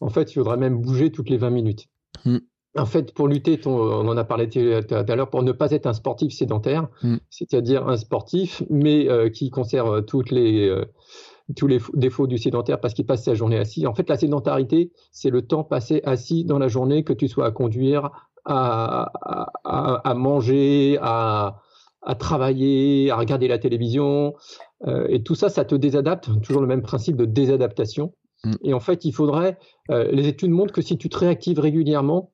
En 0.00 0.08
fait, 0.08 0.30
il 0.30 0.34
faudrait 0.34 0.56
même 0.56 0.80
bouger 0.80 1.10
toutes 1.10 1.30
les 1.30 1.36
20 1.36 1.50
minutes. 1.50 1.88
Hmm. 2.24 2.38
En 2.78 2.86
fait, 2.86 3.12
pour 3.12 3.26
lutter, 3.26 3.58
on 3.66 4.06
en 4.06 4.16
a 4.16 4.24
parlé 4.24 4.48
tout 4.48 4.60
à 4.60 5.16
l'heure, 5.16 5.30
pour 5.30 5.42
ne 5.42 5.50
pas 5.50 5.72
être 5.72 5.86
un 5.86 5.94
sportif 5.94 6.32
sédentaire, 6.32 6.86
hmm. 7.02 7.16
c'est-à-dire 7.28 7.88
un 7.88 7.96
sportif, 7.96 8.62
mais 8.70 9.08
qui 9.32 9.50
conserve 9.50 10.04
toutes 10.04 10.30
les 10.30 10.70
tous 11.54 11.66
les 11.66 11.78
défauts 11.94 12.26
du 12.26 12.38
sédentaire 12.38 12.80
parce 12.80 12.94
qu'il 12.94 13.06
passe 13.06 13.24
sa 13.24 13.34
journée 13.34 13.58
assis. 13.58 13.86
En 13.86 13.94
fait, 13.94 14.08
la 14.08 14.16
sédentarité, 14.16 14.90
c'est 15.12 15.30
le 15.30 15.42
temps 15.42 15.64
passé 15.64 16.00
assis 16.04 16.44
dans 16.44 16.58
la 16.58 16.68
journée, 16.68 17.04
que 17.04 17.12
tu 17.12 17.28
sois 17.28 17.46
à 17.46 17.50
conduire, 17.50 18.10
à, 18.44 19.12
à, 19.64 20.14
manger, 20.14 20.98
à, 21.00 21.60
à, 22.02 22.14
travailler, 22.14 23.10
à 23.10 23.16
regarder 23.16 23.48
la 23.48 23.58
télévision. 23.58 24.34
Euh, 24.86 25.06
et 25.08 25.22
tout 25.22 25.34
ça, 25.34 25.48
ça 25.48 25.64
te 25.64 25.74
désadapte. 25.74 26.30
Toujours 26.42 26.62
le 26.62 26.68
même 26.68 26.82
principe 26.82 27.16
de 27.16 27.24
désadaptation. 27.24 28.12
Mm. 28.44 28.52
Et 28.64 28.74
en 28.74 28.80
fait, 28.80 29.04
il 29.04 29.12
faudrait. 29.12 29.58
Euh, 29.90 30.10
les 30.10 30.26
études 30.26 30.50
montrent 30.50 30.72
que 30.72 30.82
si 30.82 30.98
tu 30.98 31.08
te 31.08 31.18
réactives 31.18 31.60
régulièrement, 31.60 32.32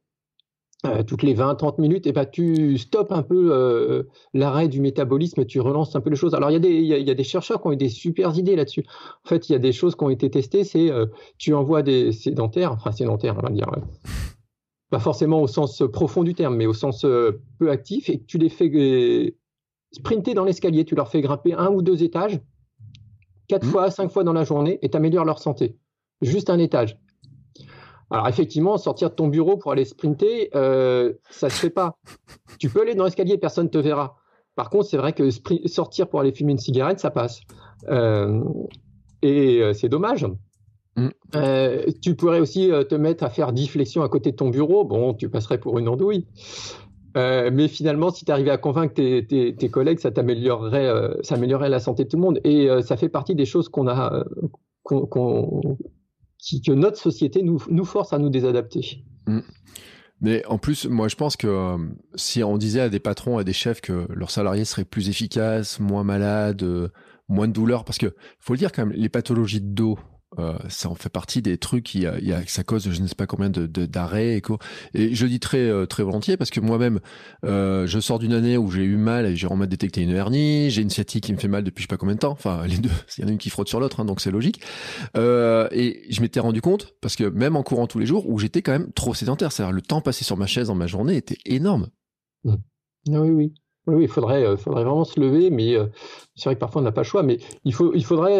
euh, 0.85 1.05
toutes 1.05 1.23
les 1.23 1.33
20-30 1.33 1.81
minutes, 1.81 2.07
et 2.07 2.11
eh 2.11 2.13
ben, 2.13 2.27
tu 2.27 2.77
stoppes 2.77 3.13
un 3.13 3.23
peu 3.23 3.51
euh, 3.53 4.03
l'arrêt 4.35 4.67
du 4.67 4.81
métabolisme, 4.81 5.45
tu 5.45 5.61
relances 5.61 5.95
un 5.95 6.01
peu 6.01 6.11
les 6.11 6.17
choses. 6.17 6.35
Alors, 6.35 6.51
il 6.51 6.55
y, 6.55 6.57
a 6.57 6.59
des, 6.59 6.73
il, 6.73 6.87
y 6.87 7.11
a, 7.11 7.15
des 7.15 7.23
chercheurs 7.23 7.63
qui 7.63 7.69
ont 7.69 7.73
eu 7.73 7.77
des 7.77 7.89
super 7.89 8.37
idées 8.37 8.57
là-dessus. 8.57 8.85
En 9.25 9.29
fait, 9.29 9.49
il 9.49 9.53
y 9.53 9.55
a 9.55 9.61
des 9.61 9.71
choses 9.71 9.95
qui 9.95 10.03
ont 10.03 10.11
été 10.11 10.29
testées, 10.29 10.65
c'est 10.65 10.91
euh, 10.91 11.07
tu 11.39 11.55
envoies 11.55 11.83
des 11.83 12.11
sédentaires, 12.11 12.73
enfin 12.73 12.91
sédentaires, 12.91 13.37
on 13.39 13.43
va 13.43 13.51
dire, 13.51 13.71
pas 14.91 14.99
forcément 14.99 15.41
au 15.41 15.47
sens 15.47 15.85
profond 15.93 16.25
du 16.25 16.35
terme, 16.35 16.57
mais 16.57 16.67
au 16.67 16.75
sens 16.75 17.07
peu 17.61 17.71
actif, 17.71 18.11
et 18.11 18.21
tu 18.21 18.39
les 18.39 18.49
fais 18.49 19.37
sprinter 19.93 20.35
dans 20.35 20.45
l'escalier, 20.45 20.85
tu 20.85 20.97
leur 20.97 21.09
fais 21.09 21.21
grimper 21.21 21.53
un 21.53 21.69
ou 21.69 21.83
deux 21.83 22.03
étages, 22.03 22.41
quatre 23.47 23.67
mmh. 23.67 23.71
fois, 23.71 23.91
cinq 23.93 24.11
fois 24.11 24.25
dans 24.25 24.33
la 24.33 24.43
journée, 24.43 24.81
et 24.83 24.91
tu 24.91 24.97
améliores 24.97 25.27
leur 25.27 25.39
santé. 25.39 25.77
Juste 26.23 26.51
un 26.51 26.59
étage. 26.59 26.99
Alors 28.13 28.29
effectivement, 28.29 28.77
sortir 28.77 29.09
de 29.09 29.15
ton 29.15 29.27
bureau 29.29 29.57
pour 29.57 29.73
aller 29.73 29.87
sprinter, 29.87 30.51
euh, 30.55 31.15
ça 31.31 31.49
se 31.49 31.59
fait 31.59 31.71
pas. 31.71 31.99
Tu 32.59 32.69
peux 32.69 32.83
aller 32.83 32.95
dans 32.95 33.05
l'escalier, 33.05 33.39
personne 33.39 33.71
te 33.71 33.79
verra. 33.79 34.17
Par 34.55 34.69
contre, 34.71 34.85
c'est 34.85 34.99
vrai 34.99 35.15
que 35.15 35.31
sortir 35.67 36.09
pour 36.09 36.21
aller 36.21 36.33
fumer 36.33 36.53
une 36.53 36.59
cigarette, 36.59 37.01
ça 37.01 37.11
passe. 37.11 37.41
Euh, 37.89 38.45
et 39.23 39.63
euh, 39.63 39.73
c'est 39.73 39.89
dommage. 39.89 40.27
Mm. 40.97 41.09
Euh, 41.35 41.87
tu 42.03 42.15
pourrais 42.15 42.39
aussi 42.39 42.71
te 42.89 42.95
mettre 42.95 43.25
à 43.25 43.31
faire 43.31 43.53
10 43.53 43.69
flexions 43.69 44.03
à 44.03 44.09
côté 44.09 44.31
de 44.31 44.37
ton 44.37 44.51
bureau. 44.51 44.85
Bon, 44.85 45.15
tu 45.15 45.31
passerais 45.31 45.59
pour 45.59 45.79
une 45.79 45.89
andouille. 45.89 46.27
mais 47.17 47.67
finalement, 47.69 48.11
si 48.11 48.27
tu 48.27 48.31
arrivais 48.31 48.51
à 48.51 48.59
convaincre 48.59 48.95
tes, 48.95 49.27
tes 49.27 49.69
collègues, 49.71 50.01
ça 50.01 50.11
t'améliorerait, 50.11 51.17
ça 51.23 51.37
améliorerait 51.37 51.71
la 51.71 51.81
santé 51.81 52.05
de 52.05 52.11
tout 52.11 52.19
le 52.19 52.23
monde. 52.23 52.41
Et 52.45 52.69
ça 52.83 52.99
fait 52.99 53.09
partie 53.09 53.35
des 53.35 53.47
choses 53.47 53.71
qu'on 53.71 53.89
a, 53.89 54.25
qu'on 54.85 55.79
que 56.65 56.73
notre 56.73 56.99
société 56.99 57.43
nous, 57.43 57.63
nous 57.69 57.85
force 57.85 58.13
à 58.13 58.19
nous 58.19 58.31
désadapter. 58.31 59.05
Mm. 59.27 59.41
Mais 60.21 60.47
en 60.47 60.57
plus, 60.57 60.87
moi, 60.87 61.09
je 61.09 61.17
pense 61.17 61.37
que 61.37 61.49
euh, 61.49 61.79
si 62.15 62.45
on 62.45 62.57
disait 62.57 62.81
à 62.81 62.89
des 62.89 63.01
patrons, 63.01 63.39
à 63.39 63.45
des 63.45 63.53
chefs 63.53 63.81
que 63.81 64.07
leurs 64.13 64.31
salariés 64.31 64.65
seraient 64.65 64.85
plus 64.85 65.09
efficaces, 65.09 65.81
moins 65.81 66.05
malades, 66.05 66.63
euh, 66.63 66.89
moins 67.29 67.49
de 67.49 67.53
douleurs, 67.53 67.85
parce 67.85 67.99
que 67.99 68.15
faut 68.39 68.53
le 68.53 68.59
dire 68.59 68.71
quand 68.71 68.87
même, 68.87 68.97
les 68.97 69.09
pathologies 69.09 69.61
de 69.61 69.75
dos, 69.75 69.99
euh, 70.39 70.57
ça 70.71 70.89
en 70.89 70.95
fait 70.95 71.11
partie 71.11 71.43
des 71.43 71.59
trucs 71.59 71.85
qui 71.85 72.07
a, 72.07 72.19
il 72.19 72.35
ça 72.47 72.65
cause 72.65 72.91
je 72.91 73.03
ne 73.03 73.07
sais 73.07 73.15
pas 73.15 73.27
combien 73.27 73.51
de 73.51 73.67
d'arrêts 73.67 74.39
et, 74.39 74.43
et 74.95 75.15
je 75.15 75.27
dis 75.27 75.41
très 75.41 75.59
euh, 75.59 75.85
très 75.85 76.03
volontiers 76.03 76.39
parce 76.39 76.51
que 76.51 76.61
moi-même 76.61 77.01
euh, 77.45 77.87
je 77.87 78.01
sors 78.01 78.19
d'une 78.19 78.33
année 78.33 78.57
où 78.57 78.71
j'ai 78.71 78.83
eu 78.83 78.97
mal 78.97 79.27
et 79.27 79.37
j'ai 79.37 79.47
remis 79.47 79.67
détecté 79.69 80.01
une 80.01 80.11
hernie 80.11 80.71
j'ai 80.71 80.81
une 80.81 80.89
sciatique 80.89 81.25
qui 81.25 81.35
me 81.35 81.39
fait 81.39 81.49
mal 81.49 81.65
depuis 81.65 81.83
je 81.83 81.87
sais 81.87 81.93
pas 81.93 81.99
combien 81.99 82.15
de 82.15 82.21
temps 82.21 82.31
enfin 82.31 82.67
les 82.67 82.79
deux 82.79 82.89
il 83.19 83.23
y 83.23 83.25
en 83.27 83.29
a 83.29 83.33
une 83.33 83.39
qui 83.39 83.51
frotte 83.51 83.69
sur 83.69 83.79
l'autre 83.79 84.01
hein, 84.01 84.07
donc 84.07 84.23
c'est 84.23 84.31
logique 84.31 84.63
et 85.15 86.03
je 86.09 86.21
m'étais 86.23 86.41
rendu 86.41 86.63
compte 86.63 86.95
parce 87.03 87.15
que 87.15 87.25
même 87.25 87.55
en 87.55 87.63
courant 87.63 87.87
tous 87.87 87.99
les 87.99 88.07
jours 88.07 88.27
où 88.27 88.39
j'étais 88.39 88.63
quand 88.63 88.73
même 88.73 88.91
trop 88.93 89.13
sédentaire 89.13 89.53
c'est-à-dire 89.53 89.75
le 89.75 89.83
temps 89.83 90.01
passé 90.01 90.25
sur 90.25 90.39
ma 90.39 90.47
chaise 90.47 90.69
dans 90.69 90.75
ma 90.75 90.87
journée 90.87 91.17
était 91.17 91.39
énorme 91.45 91.89
mmh. 92.45 92.55
ah 93.13 93.21
oui 93.21 93.31
oui 93.31 93.55
oui, 93.89 94.05
il 94.05 94.09
faudrait, 94.09 94.45
vraiment 94.67 95.03
se 95.03 95.19
lever, 95.19 95.51
mais 95.51 95.75
c'est 96.37 96.45
vrai 96.45 96.55
que 96.55 96.61
parfois 96.61 96.83
on 96.83 96.85
n'a 96.85 96.93
pas 96.93 97.01
le 97.01 97.07
choix. 97.07 97.25
Mais 97.25 97.39
il, 97.65 97.75
faut, 97.75 97.93
il 97.95 98.05
faudrait. 98.05 98.39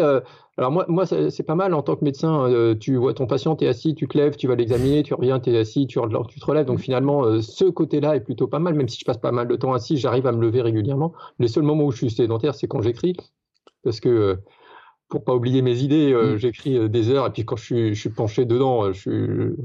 Euh, 0.59 0.61
alors 0.61 0.71
moi, 0.71 0.85
moi 0.87 1.05
c'est 1.05 1.43
pas 1.43 1.55
mal 1.55 1.73
en 1.73 1.81
tant 1.81 1.95
que 1.95 2.03
médecin. 2.03 2.75
tu 2.79 2.95
vois 2.95 3.13
ton 3.13 3.27
patient, 3.27 3.55
tu 3.55 3.65
es 3.65 3.67
assis, 3.67 3.95
tu 3.95 4.07
te 4.07 4.17
lèves, 4.17 4.35
tu 4.35 4.47
vas 4.47 4.55
l'examiner, 4.55 5.03
tu 5.03 5.13
reviens, 5.13 5.39
tu 5.39 5.51
es 5.51 5.57
assis, 5.57 5.87
tu, 5.87 5.99
tu 6.29 6.39
te 6.39 6.45
relèves. 6.45 6.65
Donc 6.65 6.79
finalement, 6.79 7.41
ce 7.41 7.65
côté-là 7.65 8.15
est 8.15 8.21
plutôt 8.21 8.47
pas 8.47 8.59
mal. 8.59 8.73
Même 8.73 8.89
si 8.89 8.99
je 8.99 9.05
passe 9.05 9.17
pas 9.17 9.31
mal 9.31 9.47
de 9.47 9.55
temps 9.55 9.73
assis, 9.73 9.97
j'arrive 9.97 10.27
à 10.27 10.31
me 10.31 10.41
lever 10.41 10.61
régulièrement. 10.61 11.13
Les 11.39 11.47
seuls 11.47 11.63
moments 11.63 11.85
où 11.85 11.91
je 11.91 11.97
suis 11.97 12.11
sédentaire, 12.11 12.55
c'est 12.55 12.67
quand 12.67 12.81
j'écris, 12.81 13.15
parce 13.83 13.99
que 13.99 14.39
pour 15.09 15.23
pas 15.23 15.35
oublier 15.35 15.61
mes 15.61 15.79
idées, 15.79 16.13
mmh. 16.13 16.37
j'écris 16.37 16.89
des 16.89 17.09
heures. 17.09 17.27
Et 17.27 17.31
puis 17.31 17.45
quand 17.45 17.55
je 17.55 17.63
suis, 17.63 17.95
je 17.95 17.99
suis 17.99 18.09
penché 18.09 18.45
dedans, 18.45 18.91
je 18.91 18.99
suis, 18.99 19.55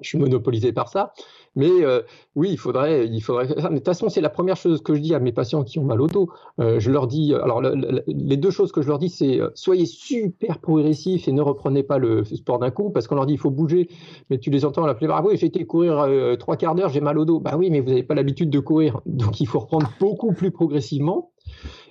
je 0.00 0.08
suis 0.08 0.18
monopolisé 0.18 0.72
par 0.72 0.88
ça. 0.88 1.12
Mais 1.56 1.70
euh, 1.84 2.02
oui, 2.34 2.50
il 2.50 2.58
faudrait, 2.58 3.06
il 3.06 3.20
faudrait 3.20 3.46
ça. 3.48 3.68
De 3.68 3.76
toute 3.76 3.84
façon, 3.84 4.08
c'est 4.08 4.20
la 4.20 4.30
première 4.30 4.56
chose 4.56 4.82
que 4.82 4.94
je 4.94 5.00
dis 5.00 5.14
à 5.14 5.20
mes 5.20 5.32
patients 5.32 5.62
qui 5.62 5.78
ont 5.78 5.84
mal 5.84 6.00
au 6.00 6.06
dos. 6.06 6.28
Euh, 6.60 6.80
je 6.80 6.90
leur 6.90 7.06
dis, 7.06 7.34
alors 7.34 7.62
les 7.62 8.36
deux 8.36 8.50
choses 8.50 8.72
que 8.72 8.82
je 8.82 8.88
leur 8.88 8.98
dis, 8.98 9.08
c'est 9.08 9.40
euh, 9.40 9.50
soyez 9.54 9.86
super 9.86 10.58
progressifs 10.60 11.28
et 11.28 11.32
ne 11.32 11.42
reprenez 11.42 11.82
pas 11.82 11.98
le 11.98 12.24
sport 12.24 12.58
d'un 12.58 12.70
coup, 12.70 12.90
parce 12.90 13.06
qu'on 13.06 13.14
leur 13.14 13.26
dit 13.26 13.34
il 13.34 13.38
faut 13.38 13.50
bouger, 13.50 13.88
mais 14.30 14.38
tu 14.38 14.50
les 14.50 14.64
entends 14.64 14.86
la 14.86 14.94
plupart. 14.94 15.18
Ah 15.18 15.24
oui, 15.26 15.36
j'ai 15.36 15.46
été 15.46 15.64
courir 15.64 16.08
trois 16.38 16.56
quarts 16.56 16.74
d'heure, 16.74 16.88
j'ai 16.88 17.00
mal 17.00 17.18
au 17.18 17.24
dos. 17.24 17.40
Bah 17.40 17.56
oui, 17.56 17.70
mais 17.70 17.80
vous 17.80 17.88
n'avez 17.88 18.02
pas 18.02 18.14
l'habitude 18.14 18.50
de 18.50 18.60
courir, 18.60 19.00
donc 19.06 19.40
il 19.40 19.46
faut 19.46 19.60
reprendre 19.60 19.90
beaucoup 20.00 20.32
plus 20.32 20.50
progressivement. 20.50 21.32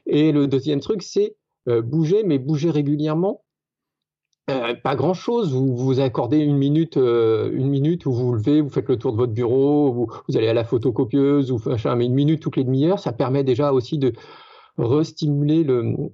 Et 0.05 0.31
le 0.31 0.47
deuxième 0.47 0.81
truc, 0.81 1.03
c'est 1.03 1.37
bouger, 1.67 2.23
mais 2.25 2.37
bouger 2.37 2.69
régulièrement 2.69 3.42
euh, 4.49 4.73
pas 4.75 4.95
grand 4.95 5.13
chose. 5.13 5.53
Vous 5.53 5.75
vous 5.75 5.99
accordez 6.01 6.39
une 6.39 6.57
minute, 6.57 6.97
euh, 6.97 7.49
une 7.53 7.69
minute 7.69 8.05
où 8.05 8.11
vous 8.11 8.27
vous 8.27 8.33
levez, 8.33 8.59
vous 8.59 8.69
faites 8.69 8.89
le 8.89 8.97
tour 8.97 9.13
de 9.13 9.17
votre 9.17 9.31
bureau, 9.31 9.91
vous, 9.93 10.37
allez 10.37 10.49
à 10.49 10.53
la 10.53 10.65
photocopieuse, 10.65 11.51
ou 11.51 11.61
mais 11.95 12.05
une 12.05 12.13
minute 12.13 12.41
toutes 12.41 12.57
les 12.57 12.65
demi-heures, 12.65 12.99
ça 12.99 13.13
permet 13.13 13.45
déjà 13.45 13.71
aussi 13.71 13.97
de 13.97 14.13
restimuler 14.77 15.63
le, 15.63 16.11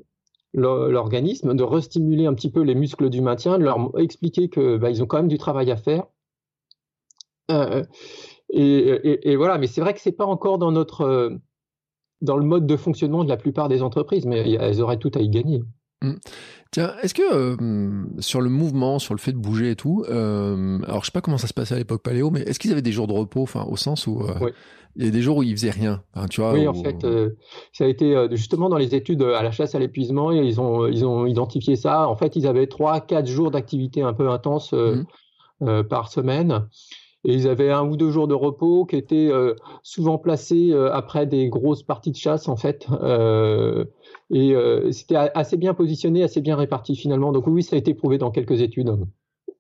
l'organisme, 0.54 1.56
de 1.56 1.64
restimuler 1.64 2.28
un 2.28 2.36
petit 2.36 2.52
peu 2.52 2.62
les 2.62 2.76
muscles 2.76 3.10
du 3.10 3.22
maintien, 3.22 3.58
de 3.58 3.64
leur 3.64 3.98
expliquer 4.00 4.50
que 4.50 4.78
bah, 4.78 4.92
ils 4.92 5.02
ont 5.02 5.08
quand 5.08 5.18
même 5.18 5.28
du 5.28 5.40
travail 5.40 5.72
à 5.72 5.78
faire. 5.78 6.04
Euh, 7.50 7.84
et, 8.52 9.32
et, 9.32 9.36
voilà, 9.36 9.58
mais 9.58 9.66
c'est 9.66 9.82
vrai 9.82 9.94
que 9.96 10.00
c'est 10.02 10.12
pas 10.12 10.26
encore 10.26 10.60
dans 10.60 10.72
notre 10.72 11.40
dans 12.22 12.38
le 12.38 12.44
mode 12.44 12.68
de 12.68 12.76
fonctionnement 12.76 13.24
de 13.24 13.30
la 13.30 13.38
plupart 13.38 13.70
des 13.70 13.82
entreprises, 13.82 14.26
mais 14.26 14.52
elles 14.52 14.82
auraient 14.82 15.00
tout 15.00 15.12
à 15.16 15.22
y 15.22 15.30
gagner. 15.30 15.62
Mmh. 16.02 16.14
Tiens, 16.72 16.94
est-ce 17.02 17.14
que 17.14 17.22
euh, 17.34 18.06
sur 18.20 18.42
le 18.42 18.50
mouvement, 18.50 19.00
sur 19.00 19.14
le 19.14 19.20
fait 19.20 19.34
de 19.34 19.38
bouger 19.38 19.72
et 19.72 19.76
tout, 19.76 20.06
euh, 20.08 20.80
alors 20.88 21.02
je 21.02 21.08
sais 21.08 21.12
pas 21.12 21.22
comment 21.22 21.38
ça 21.38 21.48
se 21.48 21.54
passait 21.54 21.76
à 21.76 21.78
l'époque 21.78 22.04
paléo, 22.04 22.30
mais 22.30 22.42
est-ce 22.42 22.60
qu'ils 22.60 22.72
avaient 22.72 22.82
des 22.82 22.92
jours 22.92 23.08
de 23.08 23.14
repos, 23.14 23.42
enfin 23.42 23.66
au 23.68 23.76
sens 23.76 24.08
où 24.08 24.22
euh, 24.22 24.52
il 24.96 25.06
y 25.06 25.08
a 25.08 25.12
des 25.12 25.22
jours 25.22 25.38
où 25.38 25.44
ils 25.44 25.58
faisaient 25.58 25.72
rien, 25.72 26.04
hein, 26.14 26.28
tu 26.28 26.42
vois 26.42 26.54
Oui, 26.54 26.68
en 26.68 26.74
fait, 26.74 27.06
ça 27.74 27.84
a 27.84 27.88
été 27.88 28.28
justement 28.32 28.70
dans 28.70 28.78
les 28.78 28.96
études 28.96 29.24
à 29.24 29.42
la 29.42 29.52
chasse 29.52 29.76
à 29.76 29.80
l'épuisement, 29.80 30.32
ils 30.32 30.62
ont 30.62 30.88
ils 30.88 31.06
ont 31.06 31.26
identifié 31.26 31.76
ça. 31.76 32.08
En 32.08 32.16
fait, 32.16 32.36
ils 32.36 32.48
avaient 32.48 32.68
trois, 32.68 33.02
quatre 33.02 33.28
jours 33.28 33.52
d'activité 33.52 34.02
un 34.02 34.14
peu 34.14 34.30
intense 34.30 34.74
mmh. 34.74 35.84
par 35.90 36.12
semaine. 36.12 36.68
Et 37.26 37.34
ils 37.34 37.48
avaient 37.48 37.72
un 37.72 37.86
ou 37.86 37.98
deux 37.98 38.12
jours 38.12 38.28
de 38.28 38.34
repos 38.34 38.86
qui 38.86 38.96
étaient 38.96 39.30
souvent 39.84 40.18
placés 40.18 40.74
après 40.94 41.26
des 41.26 41.50
grosses 41.50 41.84
parties 41.84 42.12
de 42.12 42.16
chasse 42.16 42.48
en 42.48 42.56
fait. 42.56 42.88
Et 44.32 44.54
euh, 44.54 44.92
c'était 44.92 45.16
assez 45.16 45.58
bien 45.58 45.74
positionné, 45.74 46.24
assez 46.24 46.42
bien 46.42 46.56
réparti 46.56 46.96
finalement. 46.96 47.32
Donc 47.32 47.48
oui, 47.48 47.64
ça 47.64 47.76
a 47.76 47.80
été 47.80 47.94
prouvé 47.94 48.18
dans 48.18 48.32
quelques 48.32 48.62
études. 48.62 48.92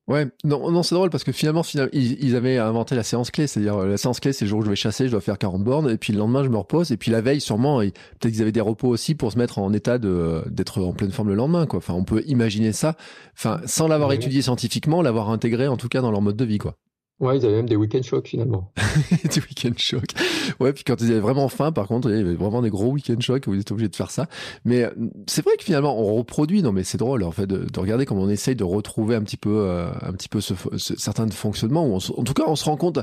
Ouais, 0.07 0.27
non, 0.43 0.71
non 0.71 0.81
c'est 0.81 0.95
drôle 0.95 1.11
parce 1.11 1.23
que 1.23 1.31
finalement, 1.31 1.61
finalement 1.61 1.91
ils, 1.93 2.35
avaient 2.35 2.57
inventé 2.57 2.95
la 2.95 3.03
séance 3.03 3.29
clé, 3.29 3.45
c'est-à-dire 3.45 3.77
la 3.77 3.97
séance 3.97 4.19
clé, 4.19 4.33
c'est 4.33 4.45
le 4.45 4.49
jour 4.49 4.59
où 4.59 4.63
je 4.63 4.69
vais 4.69 4.75
chasser, 4.75 5.05
je 5.05 5.11
dois 5.11 5.21
faire 5.21 5.37
40 5.37 5.63
bornes, 5.63 5.87
et 5.87 5.97
puis 5.97 6.13
le 6.13 6.19
lendemain, 6.19 6.43
je 6.43 6.49
me 6.49 6.57
repose, 6.57 6.91
et 6.91 6.97
puis 6.97 7.11
la 7.11 7.21
veille, 7.21 7.39
sûrement, 7.39 7.77
peut-être 7.77 8.31
qu'ils 8.31 8.41
avaient 8.41 8.51
des 8.51 8.59
repos 8.59 8.87
aussi 8.87 9.13
pour 9.13 9.31
se 9.31 9.37
mettre 9.37 9.59
en 9.59 9.71
état 9.71 9.99
d'être 9.99 10.81
en 10.81 10.93
pleine 10.93 11.11
forme 11.11 11.29
le 11.29 11.35
lendemain, 11.35 11.67
quoi. 11.67 11.77
Enfin, 11.77 11.93
on 11.93 12.05
peut 12.05 12.23
imaginer 12.25 12.73
ça, 12.73 12.95
enfin, 13.37 13.61
sans 13.65 13.87
l'avoir 13.87 14.11
étudié 14.11 14.41
scientifiquement, 14.41 15.03
l'avoir 15.03 15.29
intégré 15.29 15.67
en 15.67 15.77
tout 15.77 15.89
cas 15.89 16.01
dans 16.01 16.09
leur 16.09 16.21
mode 16.21 16.37
de 16.37 16.45
vie, 16.45 16.57
quoi. 16.57 16.75
Ouais, 17.19 17.37
ils 17.37 17.45
avaient 17.45 17.55
même 17.55 17.67
des 17.67 17.75
week-end 17.75 18.01
shocks 18.01 18.27
finalement. 18.27 18.71
des 19.23 19.41
week-end 19.41 19.73
shocks. 19.75 20.13
Ouais, 20.59 20.71
puis 20.71 20.85
quand 20.85 21.01
ils 21.01 21.11
avaient 21.11 21.19
vraiment 21.19 21.49
faim, 21.49 21.73
par 21.73 21.87
contre, 21.87 22.09
il 22.09 22.17
y 22.17 22.19
avait 22.19 22.33
vraiment 22.33 22.61
des 22.61 22.69
gros 22.69 22.91
week-end 22.91 23.19
shocks 23.19 23.45
où 23.47 23.53
ils 23.53 23.59
étaient 23.59 23.73
obligés 23.73 23.89
de 23.89 23.95
faire 23.95 24.11
ça. 24.11 24.27
Mais 24.63 24.83
euh, 24.83 24.91
c'est 25.27 25.43
vrai 25.43 25.57
que 25.57 25.63
finalement, 25.65 25.99
on 25.99 26.15
reproduit. 26.15 26.61
Non, 26.61 26.71
mais 26.71 26.85
c'est 26.85 26.97
drôle 26.97 27.23
en 27.23 27.31
fait 27.31 27.45
de, 27.45 27.67
regarder 27.77 28.05
comment 28.05 28.21
on 28.21 28.29
essaye 28.29 28.55
de 28.55 28.63
retrouver 28.63 29.15
un 29.15 29.21
petit 29.21 29.37
peu, 29.37 29.63
euh, 29.67 29.91
un 30.01 30.13
petit 30.13 30.29
peu 30.29 30.39
ce, 30.39 30.53
certains 30.77 31.29
fonctionnements. 31.29 31.87
Où 31.87 31.95
en 31.95 32.23
tout 32.23 32.33
cas, 32.33 32.43
on 32.47 32.55
se 32.55 32.63
rend 32.63 32.77
compte 32.77 32.99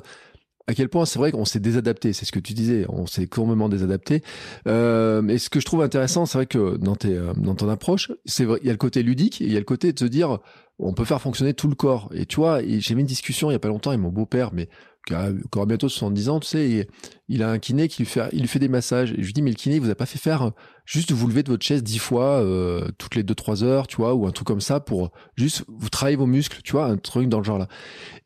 à 0.66 0.74
quel 0.74 0.88
point 0.88 1.06
c'est 1.06 1.18
vrai 1.18 1.32
qu'on 1.32 1.44
s'est 1.44 1.60
désadapté. 1.60 2.12
C'est 2.12 2.24
ce 2.24 2.32
que 2.32 2.40
tu 2.40 2.52
disais. 2.52 2.86
On 2.88 3.06
s'est 3.06 3.26
courbement 3.26 3.68
désadapté. 3.68 4.22
Euh, 4.66 5.26
et 5.28 5.38
ce 5.38 5.48
que 5.48 5.60
je 5.60 5.66
trouve 5.66 5.82
intéressant, 5.82 6.26
c'est 6.26 6.38
vrai 6.38 6.46
que 6.46 6.76
dans 6.76 6.96
tes, 6.96 7.14
euh, 7.14 7.32
dans 7.36 7.54
ton 7.54 7.68
approche, 7.68 8.10
c'est 8.24 8.44
il 8.44 8.66
y 8.66 8.70
a 8.70 8.72
le 8.72 8.78
côté 8.78 9.02
ludique 9.02 9.40
et 9.40 9.44
il 9.44 9.52
y 9.52 9.56
a 9.56 9.60
le 9.60 9.64
côté 9.64 9.92
de 9.92 9.98
se 9.98 10.04
dire 10.04 10.38
on 10.78 10.92
peut 10.92 11.04
faire 11.04 11.20
fonctionner 11.20 11.54
tout 11.54 11.68
le 11.68 11.74
corps. 11.74 12.10
Et 12.14 12.26
tu 12.26 12.36
vois, 12.36 12.60
j'ai 12.62 12.94
eu 12.94 12.98
une 12.98 13.06
discussion 13.06 13.50
il 13.50 13.54
y 13.54 13.56
a 13.56 13.60
pas 13.60 13.68
longtemps 13.68 13.90
avec 13.90 14.00
mon 14.00 14.10
beau-père, 14.10 14.52
mais 14.52 14.68
qui 15.06 15.14
a 15.14 15.30
encore 15.44 15.66
bientôt 15.66 15.88
70 15.88 16.28
ans, 16.28 16.40
tu 16.40 16.48
sais, 16.48 16.88
il 17.28 17.42
a 17.42 17.50
un 17.50 17.58
kiné 17.58 17.86
qui 17.86 18.02
lui 18.02 18.06
fait, 18.06 18.28
il 18.32 18.40
lui 18.40 18.48
fait 18.48 18.58
des 18.58 18.68
massages. 18.68 19.12
Et 19.12 19.22
je 19.22 19.26
lui 19.26 19.32
dis, 19.32 19.40
mais 19.40 19.50
le 19.50 19.56
kiné, 19.56 19.76
il 19.76 19.80
vous 19.80 19.90
a 19.90 19.94
pas 19.94 20.06
fait 20.06 20.18
faire 20.18 20.50
juste 20.84 21.12
vous 21.12 21.26
lever 21.28 21.42
de 21.42 21.50
votre 21.50 21.64
chaise 21.64 21.82
dix 21.82 21.98
fois 21.98 22.40
euh, 22.40 22.88
toutes 22.98 23.14
les 23.14 23.22
deux 23.22 23.34
trois 23.34 23.62
heures, 23.64 23.86
tu 23.86 23.96
vois, 23.96 24.14
ou 24.14 24.26
un 24.26 24.32
truc 24.32 24.46
comme 24.46 24.60
ça 24.60 24.80
pour 24.80 25.12
juste 25.36 25.64
vous 25.68 25.88
travailler 25.88 26.16
vos 26.16 26.26
muscles, 26.26 26.60
tu 26.62 26.72
vois, 26.72 26.86
un 26.86 26.96
truc 26.96 27.28
dans 27.28 27.38
le 27.38 27.44
genre 27.44 27.58
là. 27.58 27.68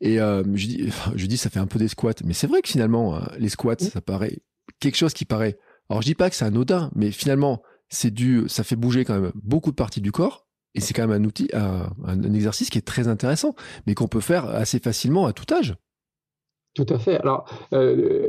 Et 0.01 0.19
euh, 0.19 0.43
je 0.55 0.67
dis, 0.67 0.89
je 1.15 1.25
dis, 1.27 1.37
ça 1.37 1.49
fait 1.49 1.59
un 1.59 1.67
peu 1.67 1.79
des 1.79 1.87
squats, 1.87 2.13
mais 2.25 2.33
c'est 2.33 2.47
vrai 2.47 2.61
que 2.61 2.69
finalement, 2.69 3.15
hein, 3.15 3.29
les 3.37 3.49
squats, 3.49 3.75
ça 3.79 4.01
paraît 4.01 4.39
quelque 4.79 4.97
chose 4.97 5.13
qui 5.13 5.25
paraît. 5.25 5.57
Alors 5.89 6.01
je 6.01 6.07
dis 6.07 6.15
pas 6.15 6.29
que 6.29 6.35
c'est 6.35 6.45
anodin, 6.45 6.89
mais 6.95 7.11
finalement, 7.11 7.61
c'est 7.89 8.11
du, 8.11 8.43
ça 8.47 8.63
fait 8.63 8.75
bouger 8.75 9.05
quand 9.05 9.19
même 9.19 9.31
beaucoup 9.35 9.71
de 9.71 9.75
parties 9.75 10.01
du 10.01 10.11
corps 10.11 10.47
Et 10.73 10.79
c'est 10.79 10.93
quand 10.93 11.05
même 11.07 11.21
un 11.21 11.25
outil, 11.25 11.49
un, 11.53 12.33
exercice 12.33 12.69
qui 12.69 12.77
est 12.77 12.87
très 12.87 13.07
intéressant, 13.07 13.55
mais 13.87 13.93
qu'on 13.93 14.07
peut 14.07 14.21
faire 14.21 14.45
assez 14.45 14.79
facilement 14.79 15.25
à 15.25 15.33
tout 15.33 15.51
âge. 15.53 15.75
Tout 16.73 16.85
à 16.89 16.97
fait. 16.97 17.17
Alors, 17.19 17.45
euh, 17.73 18.27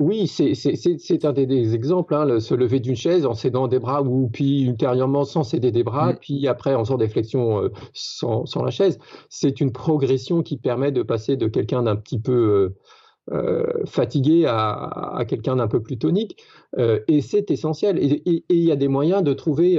oui, 0.00 0.26
c'est 0.26 1.24
un 1.24 1.32
des, 1.32 1.74
exemples, 1.74 2.14
hein, 2.14 2.40
se 2.40 2.54
lever 2.54 2.80
d'une 2.80 2.96
chaise 2.96 3.26
en 3.26 3.34
cédant 3.34 3.68
des 3.68 3.78
bras 3.78 4.02
ou 4.02 4.28
puis 4.28 4.62
ultérieurement 4.62 5.24
sans 5.24 5.44
céder 5.44 5.70
des 5.70 5.84
bras, 5.84 6.12
mm. 6.12 6.16
puis 6.20 6.48
après 6.48 6.74
en 6.74 6.84
faisant 6.84 6.96
des 6.96 7.08
flexions 7.08 7.62
euh, 7.62 7.68
sans, 7.92 8.44
la 8.64 8.70
chaise. 8.70 8.98
C'est 9.28 9.60
une 9.60 9.72
progression 9.72 10.42
qui 10.42 10.56
permet 10.56 10.90
de 10.90 11.02
passer 11.02 11.36
de 11.36 11.46
quelqu'un 11.46 11.84
d'un 11.84 11.96
petit 11.96 12.18
peu 12.18 12.74
euh, 13.30 13.66
fatigué 13.86 14.46
à, 14.48 15.22
quelqu'un 15.28 15.56
d'un 15.56 15.68
peu 15.68 15.80
plus 15.80 15.98
tonique. 15.98 16.42
et 16.76 17.20
c'est 17.20 17.50
essentiel. 17.50 17.98
Et 17.98 18.22
il 18.48 18.64
y 18.64 18.72
a 18.72 18.76
des 18.76 18.88
moyens 18.88 19.22
de 19.22 19.32
trouver 19.34 19.78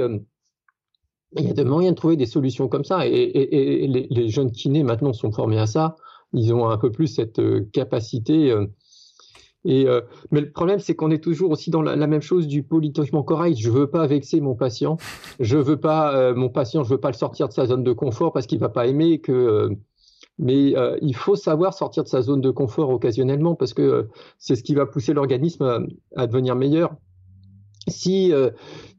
il 1.36 1.46
y 1.46 1.50
a 1.50 1.54
des 1.54 1.64
moyens 1.64 1.94
de 1.94 1.96
trouver 1.96 2.16
des 2.16 2.26
solutions 2.26 2.68
comme 2.68 2.84
ça. 2.84 3.06
Et, 3.06 3.86
les, 3.86 4.28
jeunes 4.28 4.50
kinés 4.50 4.82
maintenant 4.82 5.12
sont 5.12 5.32
formés 5.32 5.58
à 5.58 5.66
ça. 5.66 5.96
Ils 6.32 6.52
ont 6.54 6.68
un 6.68 6.78
peu 6.78 6.90
plus 6.90 7.06
cette 7.06 7.38
euh, 7.38 7.66
capacité. 7.72 8.50
Euh, 8.50 8.66
et, 9.64 9.86
euh, 9.86 10.00
mais 10.30 10.40
le 10.40 10.50
problème, 10.50 10.78
c'est 10.80 10.94
qu'on 10.94 11.10
est 11.10 11.22
toujours 11.22 11.50
aussi 11.50 11.70
dans 11.70 11.82
la, 11.82 12.06
même 12.06 12.22
chose 12.22 12.46
du 12.46 12.62
politiquement 12.62 13.22
correct. 13.22 13.56
Je 13.58 13.70
veux 13.70 13.88
pas 13.88 14.06
vexer 14.06 14.40
mon 14.40 14.54
patient. 14.54 14.96
Je 15.40 15.56
veux 15.56 15.78
pas 15.78 16.34
mon 16.34 16.48
patient. 16.48 16.82
Je 16.84 16.90
veux 16.90 17.00
pas 17.00 17.10
le 17.10 17.16
sortir 17.16 17.48
de 17.48 17.52
sa 17.52 17.66
zone 17.66 17.84
de 17.84 17.92
confort 17.92 18.32
parce 18.32 18.46
qu'il 18.46 18.58
va 18.58 18.68
pas 18.68 18.86
aimer 18.86 19.20
que. 19.20 19.70
mais 20.38 20.74
il 21.00 21.14
faut 21.14 21.36
savoir 21.36 21.74
sortir 21.74 22.02
de 22.02 22.08
sa 22.08 22.22
zone 22.22 22.40
de 22.40 22.50
confort 22.50 22.90
occasionnellement 22.90 23.54
parce 23.54 23.72
que 23.72 24.08
c'est 24.38 24.56
ce 24.56 24.64
qui 24.64 24.74
va 24.74 24.84
pousser 24.86 25.12
l'organisme 25.12 25.86
à, 26.16 26.26
devenir 26.26 26.56
meilleur. 26.56 26.96
Si 27.88 28.32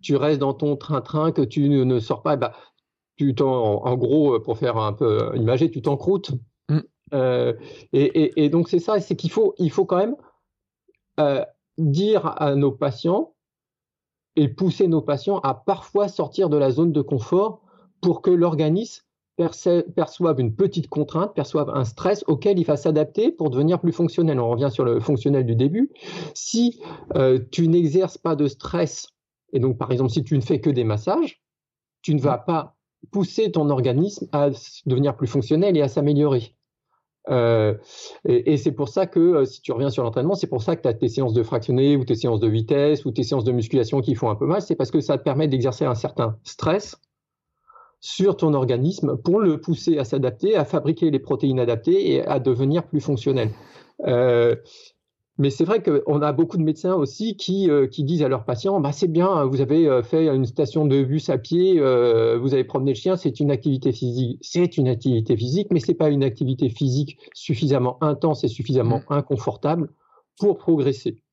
tu 0.02 0.16
restes 0.16 0.40
dans 0.40 0.54
ton 0.54 0.76
train-train, 0.76 1.32
que 1.32 1.42
tu 1.42 1.70
ne, 1.70 2.00
sors 2.00 2.22
pas, 2.22 2.36
bah, 2.36 2.54
tu 3.16 3.34
en, 3.42 3.96
gros, 3.96 4.40
pour 4.40 4.58
faire 4.58 4.78
un 4.78 4.94
peu 4.94 5.32
imagé, 5.36 5.70
tu 5.70 5.82
t'encroutes. 5.82 6.32
Mm. 6.70 6.80
Euh, 7.14 7.54
et, 7.92 8.50
donc 8.50 8.70
c'est 8.70 8.80
ça, 8.80 9.00
c'est 9.00 9.16
qu'il 9.16 9.32
faut, 9.32 9.54
il 9.58 9.72
faut 9.72 9.86
quand 9.86 9.98
même 9.98 10.16
euh, 11.20 11.46
dire 11.78 12.34
à 12.42 12.56
nos 12.56 12.72
patients 12.72 13.36
et 14.36 14.48
pousser 14.48 14.88
nos 14.88 15.02
patients 15.02 15.40
à 15.40 15.54
parfois 15.54 16.08
sortir 16.08 16.50
de 16.50 16.58
la 16.58 16.72
zone 16.72 16.92
de 16.92 17.02
confort 17.02 17.62
pour 18.02 18.22
que 18.22 18.32
l'organisme 18.32 19.04
perçoive 19.38 20.40
une 20.40 20.56
petite 20.56 20.90
contrainte, 20.90 21.34
perçoive 21.34 21.70
un 21.74 21.86
stress 21.86 22.24
auquel 22.28 22.60
il 22.60 22.66
va 22.66 22.78
s'adapter 22.78 23.32
pour 23.32 23.50
devenir 23.50 23.80
plus 23.80 23.92
fonctionnel. 23.92 24.40
On 24.40 24.50
revient 24.50 24.70
sur 24.72 24.86
le 24.86 25.00
fonctionnel 25.00 25.46
du 25.46 25.56
début. 25.56 25.92
Si 26.34 26.80
euh, 27.16 27.40
tu 27.52 27.68
n'exerces 27.68 28.18
pas 28.18 28.36
de 28.36 28.48
stress 28.48 29.08
et 29.54 29.60
donc, 29.60 29.78
par 29.78 29.92
exemple, 29.92 30.12
si 30.12 30.24
tu 30.24 30.36
ne 30.36 30.42
fais 30.42 30.60
que 30.60 30.70
des 30.70 30.84
massages, 30.84 31.42
tu 32.02 32.14
ne 32.16 32.20
vas 32.20 32.40
pas 32.40 32.76
pousser 33.12 33.52
ton 33.52 33.70
organisme 33.70 34.28
à 34.32 34.50
devenir 34.86 35.16
plus 35.16 35.28
fonctionnel 35.28 35.78
et 35.78 35.82
à 35.82 35.88
s'améliorer. 35.88 36.56
Euh, 37.30 37.76
et, 38.26 38.58
c'est 38.58 38.74
pour 38.74 38.90
ça 38.90 39.08
que, 39.08 39.20
euh, 39.20 39.46
si 39.46 39.62
tu 39.62 39.72
reviens 39.72 39.90
sur 39.90 40.04
l'entraînement, 40.04 40.36
c'est 40.36 40.48
pour 40.48 40.62
ça 40.62 40.76
que 40.76 40.82
tu 40.82 40.88
as 40.90 40.94
tes 40.94 41.08
séances 41.08 41.34
de 41.34 41.44
fractionné 41.44 41.96
ou 41.96 42.04
tes 42.04 42.16
séances 42.16 42.42
de 42.42 42.50
vitesse 42.50 43.06
ou 43.06 43.12
tes 43.12 43.24
séances 43.24 43.46
de 43.46 43.54
musculation 43.54 44.02
qui 44.02 44.16
font 44.16 44.30
un 44.30 44.36
peu 44.36 44.46
mal, 44.46 44.62
c'est 44.62 44.76
parce 44.76 44.92
que 44.92 45.00
ça 45.00 45.18
te 45.18 45.24
permet 45.24 45.48
d'exercer 45.48 45.86
un 45.86 45.96
certain 45.96 46.38
stress 46.44 47.00
sur 48.04 48.36
ton 48.36 48.54
organisme 48.54 49.16
pour 49.16 49.40
le 49.40 49.62
pousser 49.62 49.98
à 49.98 50.04
s'adapter, 50.04 50.58
à 50.58 50.66
fabriquer 50.66 51.10
les 51.10 51.20
protéines 51.20 51.60
adaptées 51.60 52.12
et 52.12 52.28
à 52.28 52.38
devenir 52.38 52.86
plus 52.86 53.00
fonctionnel. 53.00 53.50
Euh, 54.06 54.58
mais 55.38 55.50
c'est 55.50 55.64
vrai 55.64 55.82
qu'on 55.82 56.22
a 56.22 56.34
beaucoup 56.34 56.58
de 56.58 56.64
médecins 56.64 56.96
aussi 56.96 57.38
qui, 57.38 57.70
euh, 57.70 57.88
qui 57.88 58.04
disent 58.04 58.22
à 58.22 58.28
leurs 58.28 58.44
patients 58.44 58.82
bah, 58.82 58.92
c'est 58.92 59.08
bien, 59.08 59.46
vous 59.46 59.62
avez 59.62 59.88
euh, 59.88 60.04
fait 60.04 60.28
une 60.28 60.46
station 60.46 60.86
de 60.86 61.02
bus 61.02 61.30
à 61.30 61.38
pied, 61.38 61.80
euh, 61.80 62.38
vous 62.38 62.54
avez 62.54 62.66
promené 62.66 62.92
le 62.92 62.98
chien, 62.98 63.16
c'est 63.16 63.40
une 63.40 63.52
activité 63.52 63.94
physique. 63.94 64.38
C'est 64.42 64.76
une 64.76 64.90
activité 64.90 65.38
physique, 65.38 65.68
mais 65.72 65.80
ce 65.80 65.88
n'est 65.88 65.98
pas 65.98 66.10
une 66.10 66.26
activité 66.26 66.68
physique 66.68 67.18
suffisamment 67.34 67.98
intense 68.04 68.44
et 68.44 68.50
suffisamment 68.50 69.00
mmh. 69.00 69.14
inconfortable 69.14 69.90
pour 70.38 70.58
progresser. 70.58 71.24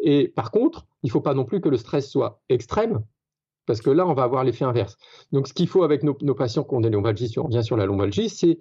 Et 0.00 0.28
par 0.28 0.50
contre, 0.50 0.86
il 1.02 1.08
ne 1.08 1.12
faut 1.12 1.20
pas 1.20 1.34
non 1.34 1.44
plus 1.44 1.60
que 1.60 1.68
le 1.68 1.76
stress 1.76 2.10
soit 2.10 2.40
extrême, 2.48 3.04
parce 3.66 3.80
que 3.80 3.90
là, 3.90 4.06
on 4.06 4.14
va 4.14 4.22
avoir 4.22 4.44
l'effet 4.44 4.64
inverse. 4.64 4.96
Donc, 5.32 5.48
ce 5.48 5.54
qu'il 5.54 5.68
faut 5.68 5.82
avec 5.82 6.02
nos, 6.02 6.16
nos 6.22 6.34
patients 6.34 6.64
qui 6.64 6.74
ont 6.74 6.80
des 6.80 6.90
lombalgies, 6.90 7.28
si 7.28 7.38
on 7.38 7.44
revient 7.44 7.64
sur 7.64 7.76
la 7.76 7.86
lombalgie, 7.86 8.28
c'est 8.28 8.60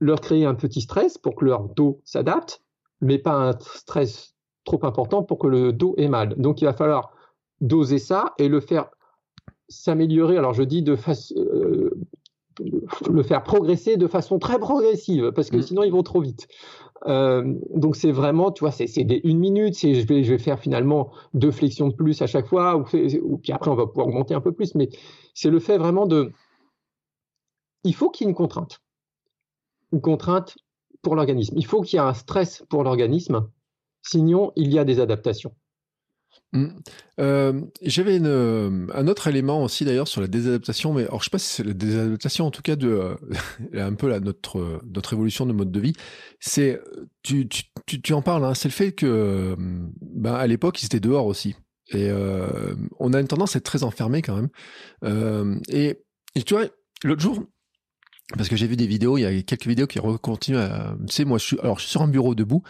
leur 0.00 0.20
créer 0.20 0.44
un 0.44 0.54
petit 0.54 0.80
stress 0.80 1.18
pour 1.18 1.36
que 1.36 1.44
leur 1.44 1.68
dos 1.68 2.00
s'adapte 2.04 2.60
mais 3.00 3.18
pas 3.18 3.34
un 3.34 3.58
stress 3.58 4.34
trop 4.64 4.80
important 4.84 5.22
pour 5.22 5.38
que 5.38 5.46
le 5.46 5.72
dos 5.72 5.94
ait 5.96 6.08
mal. 6.08 6.34
Donc 6.36 6.60
il 6.60 6.64
va 6.64 6.72
falloir 6.72 7.12
doser 7.60 7.98
ça 7.98 8.34
et 8.38 8.48
le 8.48 8.60
faire 8.60 8.88
s'améliorer. 9.68 10.36
Alors 10.36 10.54
je 10.54 10.62
dis 10.62 10.82
de 10.82 10.96
façon 10.96 11.34
euh, 11.38 11.90
le 13.10 13.22
faire 13.22 13.42
progresser 13.42 13.96
de 13.96 14.06
façon 14.06 14.38
très 14.38 14.58
progressive 14.58 15.32
parce 15.32 15.50
que 15.50 15.58
mmh. 15.58 15.62
sinon 15.62 15.82
ils 15.84 15.92
vont 15.92 16.02
trop 16.02 16.20
vite. 16.20 16.48
Euh, 17.06 17.54
donc 17.74 17.96
c'est 17.96 18.12
vraiment, 18.12 18.50
tu 18.50 18.60
vois, 18.60 18.70
c'est 18.70 19.04
des 19.04 19.20
une 19.24 19.38
minute. 19.38 19.74
C'est 19.74 19.94
je 19.94 20.06
vais 20.06 20.24
je 20.24 20.32
vais 20.32 20.38
faire 20.38 20.58
finalement 20.58 21.12
deux 21.34 21.50
flexions 21.50 21.88
de 21.88 21.94
plus 21.94 22.20
à 22.22 22.26
chaque 22.26 22.46
fois 22.46 22.76
ou, 22.76 22.84
ou 23.22 23.38
puis 23.38 23.52
après 23.52 23.70
on 23.70 23.74
va 23.74 23.86
pouvoir 23.86 24.08
augmenter 24.08 24.34
un 24.34 24.40
peu 24.40 24.52
plus. 24.52 24.74
Mais 24.74 24.88
c'est 25.34 25.50
le 25.50 25.60
fait 25.60 25.78
vraiment 25.78 26.06
de, 26.06 26.32
il 27.84 27.94
faut 27.94 28.10
qu'il 28.10 28.24
y 28.24 28.28
ait 28.28 28.30
une 28.30 28.36
contrainte, 28.36 28.80
une 29.92 30.00
contrainte 30.00 30.56
pour 31.02 31.14
l'organisme. 31.14 31.54
Il 31.56 31.66
faut 31.66 31.82
qu'il 31.82 31.98
y 31.98 32.02
ait 32.02 32.06
un 32.06 32.14
stress 32.14 32.64
pour 32.68 32.82
l'organisme, 32.82 33.48
sinon 34.02 34.52
il 34.56 34.72
y 34.72 34.78
a 34.78 34.84
des 34.84 35.00
adaptations. 35.00 35.54
Mmh. 36.52 36.68
Euh, 37.20 37.60
j'avais 37.82 38.18
un 38.18 39.08
autre 39.08 39.26
élément 39.26 39.62
aussi 39.62 39.84
d'ailleurs 39.84 40.08
sur 40.08 40.20
la 40.20 40.26
désadaptation, 40.26 40.94
mais 40.94 41.02
alors 41.02 41.20
je 41.20 41.24
sais 41.24 41.30
pas 41.30 41.38
si 41.38 41.48
c'est 41.48 41.64
la 41.64 41.74
désadaptation 41.74 42.46
en 42.46 42.50
tout 42.50 42.62
cas 42.62 42.76
de 42.76 42.88
euh, 42.88 43.14
un 43.74 43.94
peu 43.94 44.16
notre 44.18 44.80
notre 44.84 45.12
évolution 45.12 45.46
de 45.46 45.52
mode 45.52 45.70
de 45.70 45.80
vie. 45.80 45.94
C'est 46.40 46.80
tu, 47.22 47.48
tu, 47.48 48.00
tu, 48.00 48.12
en 48.12 48.22
parles, 48.22 48.44
hein, 48.44 48.54
c'est 48.54 48.68
le 48.68 48.74
fait 48.74 48.92
que 48.92 49.56
ben, 50.00 50.34
à 50.34 50.46
l'époque 50.46 50.82
ils 50.82 50.86
étaient 50.86 51.00
dehors 51.00 51.26
aussi 51.26 51.56
et 51.92 52.08
euh, 52.10 52.74
on 52.98 53.12
a 53.12 53.20
une 53.20 53.28
tendance 53.28 53.56
à 53.56 53.58
être 53.58 53.64
très 53.64 53.84
enfermé 53.84 54.22
quand 54.22 54.36
même. 54.36 55.60
et, 55.68 56.00
et 56.34 56.42
tu 56.42 56.54
vois 56.54 56.66
l'autre 57.04 57.22
jour 57.22 57.44
parce 58.34 58.48
que 58.48 58.56
j'ai 58.56 58.66
vu 58.66 58.74
des 58.74 58.88
vidéos, 58.88 59.18
il 59.18 59.20
y 59.20 59.24
a 59.24 59.42
quelques 59.42 59.68
vidéos 59.68 59.86
qui 59.86 60.00
continuent 60.20 60.56
à, 60.56 60.96
tu 61.06 61.14
sais, 61.14 61.24
moi, 61.24 61.38
je 61.38 61.44
suis, 61.44 61.60
alors, 61.60 61.78
je 61.78 61.82
suis 61.82 61.92
sur 61.92 62.02
un 62.02 62.08
bureau 62.08 62.34
debout, 62.34 62.64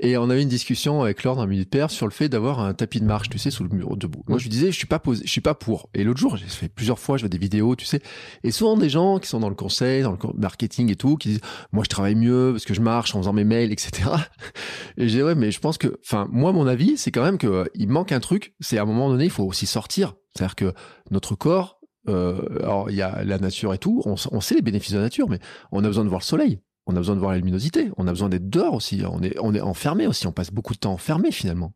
et 0.00 0.16
on 0.16 0.28
avait 0.30 0.42
une 0.42 0.48
discussion 0.48 1.02
avec 1.02 1.22
Laure 1.22 1.36
d'un 1.36 1.46
minute 1.46 1.70
père 1.70 1.92
sur 1.92 2.06
le 2.06 2.12
fait 2.12 2.28
d'avoir 2.28 2.58
un 2.58 2.74
tapis 2.74 3.00
de 3.00 3.04
marche, 3.04 3.28
tu 3.28 3.38
sais, 3.38 3.52
sous 3.52 3.62
le 3.62 3.68
bureau 3.68 3.94
debout. 3.94 4.24
Moi, 4.26 4.38
je 4.38 4.44
lui 4.44 4.50
disais, 4.50 4.72
je 4.72 4.76
suis 4.76 4.88
pas 4.88 4.98
posé, 4.98 5.22
je 5.24 5.30
suis 5.30 5.40
pas 5.40 5.54
pour. 5.54 5.90
Et 5.94 6.02
l'autre 6.02 6.18
jour, 6.18 6.36
j'ai 6.36 6.46
fait 6.46 6.68
plusieurs 6.68 6.98
fois, 6.98 7.18
je 7.18 7.22
vois 7.22 7.28
des 7.28 7.38
vidéos, 7.38 7.76
tu 7.76 7.84
sais, 7.84 8.00
et 8.42 8.50
souvent 8.50 8.76
des 8.76 8.88
gens 8.88 9.20
qui 9.20 9.28
sont 9.28 9.38
dans 9.38 9.48
le 9.48 9.54
conseil, 9.54 10.02
dans 10.02 10.10
le 10.10 10.18
marketing 10.36 10.90
et 10.90 10.96
tout, 10.96 11.16
qui 11.16 11.28
disent, 11.28 11.40
moi, 11.72 11.84
je 11.84 11.88
travaille 11.88 12.16
mieux 12.16 12.50
parce 12.52 12.64
que 12.64 12.74
je 12.74 12.80
marche 12.80 13.14
en 13.14 13.20
faisant 13.20 13.32
mes 13.32 13.44
mails, 13.44 13.70
etc. 13.70 14.10
Et 14.96 15.08
j'ai 15.08 15.22
ouais, 15.22 15.34
mais 15.34 15.50
je 15.50 15.60
pense 15.60 15.78
que, 15.78 15.98
enfin, 16.04 16.26
moi, 16.32 16.52
mon 16.52 16.66
avis, 16.66 16.96
c'est 16.96 17.12
quand 17.12 17.22
même 17.22 17.38
que 17.38 17.46
euh, 17.46 17.64
il 17.74 17.88
manque 17.88 18.12
un 18.12 18.20
truc, 18.20 18.54
c'est 18.60 18.78
à 18.78 18.82
un 18.82 18.86
moment 18.86 19.08
donné, 19.08 19.24
il 19.24 19.30
faut 19.30 19.44
aussi 19.44 19.66
sortir. 19.66 20.14
C'est-à-dire 20.36 20.54
que 20.54 20.74
notre 21.10 21.34
corps, 21.34 21.75
euh, 22.08 22.60
alors 22.60 22.90
il 22.90 22.96
y 22.96 23.02
a 23.02 23.24
la 23.24 23.38
nature 23.38 23.74
et 23.74 23.78
tout, 23.78 24.02
on, 24.04 24.16
sait 24.40 24.54
les 24.54 24.62
bénéfices 24.62 24.92
de 24.92 24.98
la 24.98 25.04
nature, 25.04 25.28
mais 25.28 25.38
on 25.72 25.84
a 25.84 25.86
besoin 25.86 26.04
de 26.04 26.08
voir 26.08 26.20
le 26.20 26.24
soleil, 26.24 26.60
on 26.86 26.94
a 26.94 26.98
besoin 26.98 27.14
de 27.14 27.20
voir 27.20 27.32
la 27.32 27.38
luminosité, 27.38 27.90
on 27.96 28.06
a 28.06 28.10
besoin 28.10 28.28
d'être 28.28 28.48
dehors 28.48 28.74
aussi, 28.74 29.02
on 29.10 29.22
est, 29.22 29.36
on 29.40 29.54
est 29.54 29.60
enfermé 29.60 30.06
aussi, 30.06 30.26
on 30.26 30.32
passe 30.32 30.50
beaucoup 30.50 30.74
de 30.74 30.78
temps 30.78 30.92
enfermé 30.92 31.30
finalement. 31.30 31.72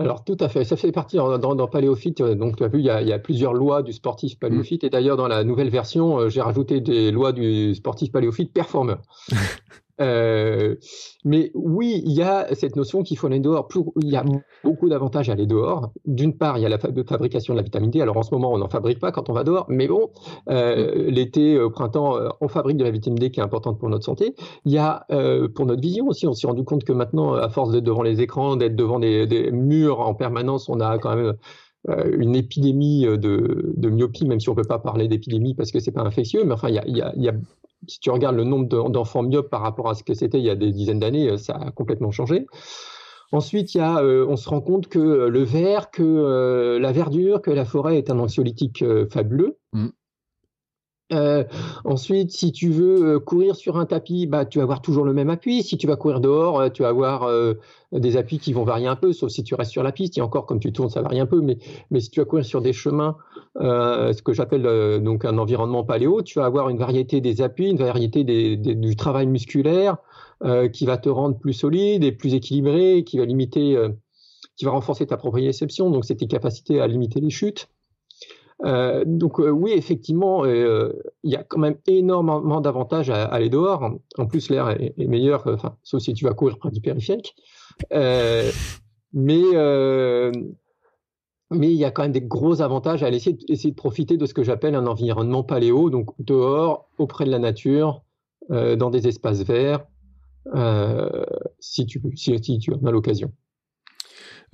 Alors 0.00 0.24
tout 0.24 0.36
à 0.40 0.48
fait, 0.48 0.64
ça 0.64 0.76
fait 0.76 0.90
partie 0.90 1.16
dans, 1.16 1.38
dans, 1.38 1.68
Paléophyte, 1.68 2.20
euh, 2.20 2.34
donc 2.34 2.56
tu 2.56 2.64
as 2.64 2.68
vu, 2.68 2.80
il 2.80 2.84
y 2.84 2.90
a, 2.90 3.18
plusieurs 3.18 3.54
lois 3.54 3.82
du 3.82 3.92
sportif 3.92 4.38
paléophyte, 4.40 4.82
mm. 4.82 4.86
et 4.86 4.90
d'ailleurs 4.90 5.16
dans 5.16 5.28
la 5.28 5.44
nouvelle 5.44 5.70
version, 5.70 6.18
euh, 6.18 6.28
j'ai 6.28 6.40
rajouté 6.40 6.80
des 6.80 7.12
lois 7.12 7.32
du 7.32 7.74
sportif 7.76 8.10
paléophyte 8.10 8.52
performeur. 8.52 9.02
Euh, 10.00 10.74
mais 11.24 11.50
oui, 11.54 12.02
il 12.04 12.12
y 12.12 12.22
a 12.22 12.52
cette 12.54 12.76
notion 12.76 13.02
qu'il 13.02 13.16
faut 13.16 13.28
aller 13.28 13.40
dehors. 13.40 13.68
il 14.02 14.08
y 14.08 14.16
a 14.16 14.24
beaucoup 14.62 14.88
d'avantages 14.88 15.28
à 15.30 15.32
aller 15.32 15.46
dehors. 15.46 15.92
D'une 16.04 16.36
part, 16.36 16.58
il 16.58 16.62
y 16.62 16.66
a 16.66 16.68
la 16.68 16.78
fabrication 16.78 17.54
de 17.54 17.58
la 17.58 17.62
vitamine 17.62 17.90
D. 17.90 18.00
Alors 18.00 18.16
en 18.16 18.22
ce 18.22 18.34
moment, 18.34 18.52
on 18.52 18.58
n'en 18.58 18.68
fabrique 18.68 18.98
pas 18.98 19.12
quand 19.12 19.30
on 19.30 19.32
va 19.32 19.44
dehors, 19.44 19.66
mais 19.68 19.86
bon, 19.86 20.10
euh, 20.50 21.08
mm. 21.08 21.10
l'été, 21.10 21.60
au 21.60 21.70
printemps, 21.70 22.16
euh, 22.16 22.28
on 22.40 22.48
fabrique 22.48 22.76
de 22.76 22.84
la 22.84 22.90
vitamine 22.90 23.18
D 23.18 23.30
qui 23.30 23.40
est 23.40 23.42
importante 23.42 23.78
pour 23.78 23.88
notre 23.88 24.04
santé. 24.04 24.34
Il 24.64 24.72
y 24.72 24.78
a 24.78 25.06
pour 25.54 25.66
notre 25.66 25.80
vision 25.80 26.08
aussi. 26.08 26.26
On 26.26 26.32
s'est 26.32 26.46
rendu 26.46 26.64
compte 26.64 26.84
que 26.84 26.92
maintenant, 26.92 27.34
à 27.34 27.48
force 27.48 27.70
d'être 27.70 27.84
devant 27.84 28.02
les 28.02 28.20
écrans, 28.20 28.56
d'être 28.56 28.76
devant 28.76 28.98
des, 28.98 29.50
murs 29.52 30.00
en 30.00 30.14
permanence, 30.14 30.68
on 30.68 30.80
a 30.80 30.98
quand 30.98 31.14
même 31.14 31.34
une 32.18 32.34
épidémie 32.34 33.04
de, 33.04 33.90
myopie, 33.90 34.26
même 34.26 34.40
si 34.40 34.48
on 34.48 34.54
peut 34.54 34.62
pas 34.62 34.78
parler 34.78 35.08
d'épidémie 35.08 35.54
parce 35.54 35.70
que 35.70 35.80
c'est 35.80 35.92
pas 35.92 36.02
infectieux, 36.02 36.44
mais 36.44 36.52
enfin, 36.54 36.68
il 36.68 36.74
y 36.74 36.78
a, 36.78 37.12
il 37.16 37.22
y 37.22 37.28
a 37.28 37.34
si 37.88 38.00
tu 38.00 38.10
regardes 38.10 38.36
le 38.36 38.44
nombre 38.44 38.88
d'enfants 38.88 39.22
myopes 39.22 39.50
par 39.50 39.62
rapport 39.62 39.88
à 39.88 39.94
ce 39.94 40.02
que 40.02 40.14
c'était 40.14 40.38
il 40.38 40.44
y 40.44 40.50
a 40.50 40.56
des 40.56 40.72
dizaines 40.72 41.00
d'années, 41.00 41.30
euh, 41.30 41.36
ça 41.36 41.54
a 41.54 41.70
complètement 41.70 42.10
changé. 42.10 42.46
Ensuite, 43.34 43.74
il 43.74 43.78
y 43.78 43.80
a, 43.80 43.98
euh, 43.98 44.24
on 44.28 44.36
se 44.36 44.48
rend 44.48 44.60
compte 44.60 44.86
que 44.86 44.98
euh, 44.98 45.28
le 45.28 45.42
verre, 45.42 45.90
que 45.90 46.78
la 46.80 46.92
verdure, 46.92 47.42
que 47.42 47.50
la 47.50 47.64
forêt 47.64 47.98
est 47.98 48.08
un 48.10 48.18
anxiolytique 48.20 48.84
fabuleux. 49.10 49.58
Mm. 49.72 49.88
Euh, 51.12 51.44
ensuite, 51.84 52.30
si 52.30 52.52
tu 52.52 52.70
veux 52.70 53.18
courir 53.18 53.56
sur 53.56 53.76
un 53.76 53.86
tapis, 53.86 54.26
bah, 54.26 54.46
tu 54.46 54.58
vas 54.58 54.62
avoir 54.62 54.80
toujours 54.82 55.04
le 55.04 55.12
même 55.12 55.30
appui. 55.30 55.64
Si 55.64 55.76
tu 55.76 55.86
vas 55.86 55.96
courir 55.96 56.20
dehors, 56.20 56.72
tu 56.72 56.82
vas 56.82 56.88
avoir 56.88 57.28
des 57.92 58.16
appuis 58.16 58.38
qui 58.38 58.52
vont 58.52 58.64
varier 58.64 58.86
un 58.86 58.96
peu, 58.96 59.12
sauf 59.12 59.30
si 59.30 59.42
tu 59.44 59.54
restes 59.54 59.72
sur 59.72 59.82
la 59.82 59.92
piste. 59.92 60.16
Et 60.16 60.22
encore, 60.22 60.46
comme 60.46 60.60
tu 60.60 60.72
tournes, 60.72 60.88
ça 60.88 61.02
varie 61.02 61.20
un 61.20 61.26
peu. 61.26 61.40
Mais, 61.40 61.58
mais 61.90 62.00
si 62.00 62.10
tu 62.10 62.20
vas 62.20 62.26
courir 62.26 62.44
sur 62.44 62.62
des 62.62 62.72
chemins, 62.72 63.16
ce 63.60 64.22
que 64.22 64.32
j'appelle 64.32 65.02
donc 65.02 65.24
un 65.24 65.38
environnement 65.38 65.84
paléo, 65.84 66.22
tu 66.22 66.38
vas 66.38 66.46
avoir 66.46 66.68
une 66.68 66.78
variété 66.78 67.20
des 67.20 67.40
appuis, 67.42 67.70
une 67.70 67.78
variété 67.78 68.24
du 68.24 68.96
travail 68.96 69.26
musculaire 69.26 69.98
qui 70.72 70.86
va 70.86 70.98
te 70.98 71.08
rendre 71.08 71.38
plus 71.38 71.52
solide 71.52 72.04
et 72.04 72.12
plus 72.12 72.34
équilibré, 72.34 73.04
qui 73.04 73.18
va 73.18 73.24
limiter, 73.24 73.78
qui 74.56 74.64
va 74.64 74.72
renforcer 74.72 75.06
ta 75.06 75.16
proprioception, 75.16 75.90
donc 75.90 76.04
c'est 76.04 76.16
tes 76.16 76.26
capacités 76.26 76.80
à 76.80 76.86
limiter 76.86 77.20
les 77.20 77.30
chutes. 77.30 77.68
Euh, 78.64 79.02
donc 79.06 79.40
euh, 79.40 79.50
oui, 79.50 79.72
effectivement, 79.72 80.44
euh, 80.44 80.92
il 81.22 81.32
y 81.32 81.36
a 81.36 81.42
quand 81.42 81.58
même 81.58 81.76
énormément 81.86 82.60
d'avantages 82.60 83.10
à, 83.10 83.24
aller 83.24 83.50
dehors. 83.50 83.90
En 84.16 84.26
plus, 84.26 84.48
l'air 84.50 84.70
est, 84.70 84.96
meilleur, 84.98 85.46
enfin, 85.46 85.76
sauf 85.82 86.00
si 86.02 86.14
tu 86.14 86.24
vas 86.24 86.34
courir 86.34 86.58
près 86.58 86.70
du 86.70 86.80
périphérique. 86.80 87.34
mais 89.12 89.42
mais 91.54 91.70
il 91.70 91.76
y 91.76 91.84
a 91.84 91.90
quand 91.90 92.02
même 92.02 92.12
des 92.12 92.22
gros 92.22 92.62
avantages 92.62 93.02
à 93.02 93.08
essayer, 93.10 93.36
de 93.36 93.74
profiter 93.74 94.16
de 94.16 94.26
ce 94.26 94.34
que 94.34 94.42
j'appelle 94.42 94.74
un 94.74 94.86
environnement 94.86 95.42
paléo, 95.42 95.90
donc 95.90 96.10
dehors, 96.18 96.88
auprès 96.98 97.24
de 97.24 97.30
la 97.30 97.38
nature, 97.38 98.02
dans 98.50 98.90
des 98.90 99.08
espaces 99.08 99.42
verts, 99.42 99.86
si, 101.60 101.86
si 102.16 102.58
tu 102.58 102.72
en 102.72 102.86
as 102.86 102.90
l'occasion. 102.90 103.32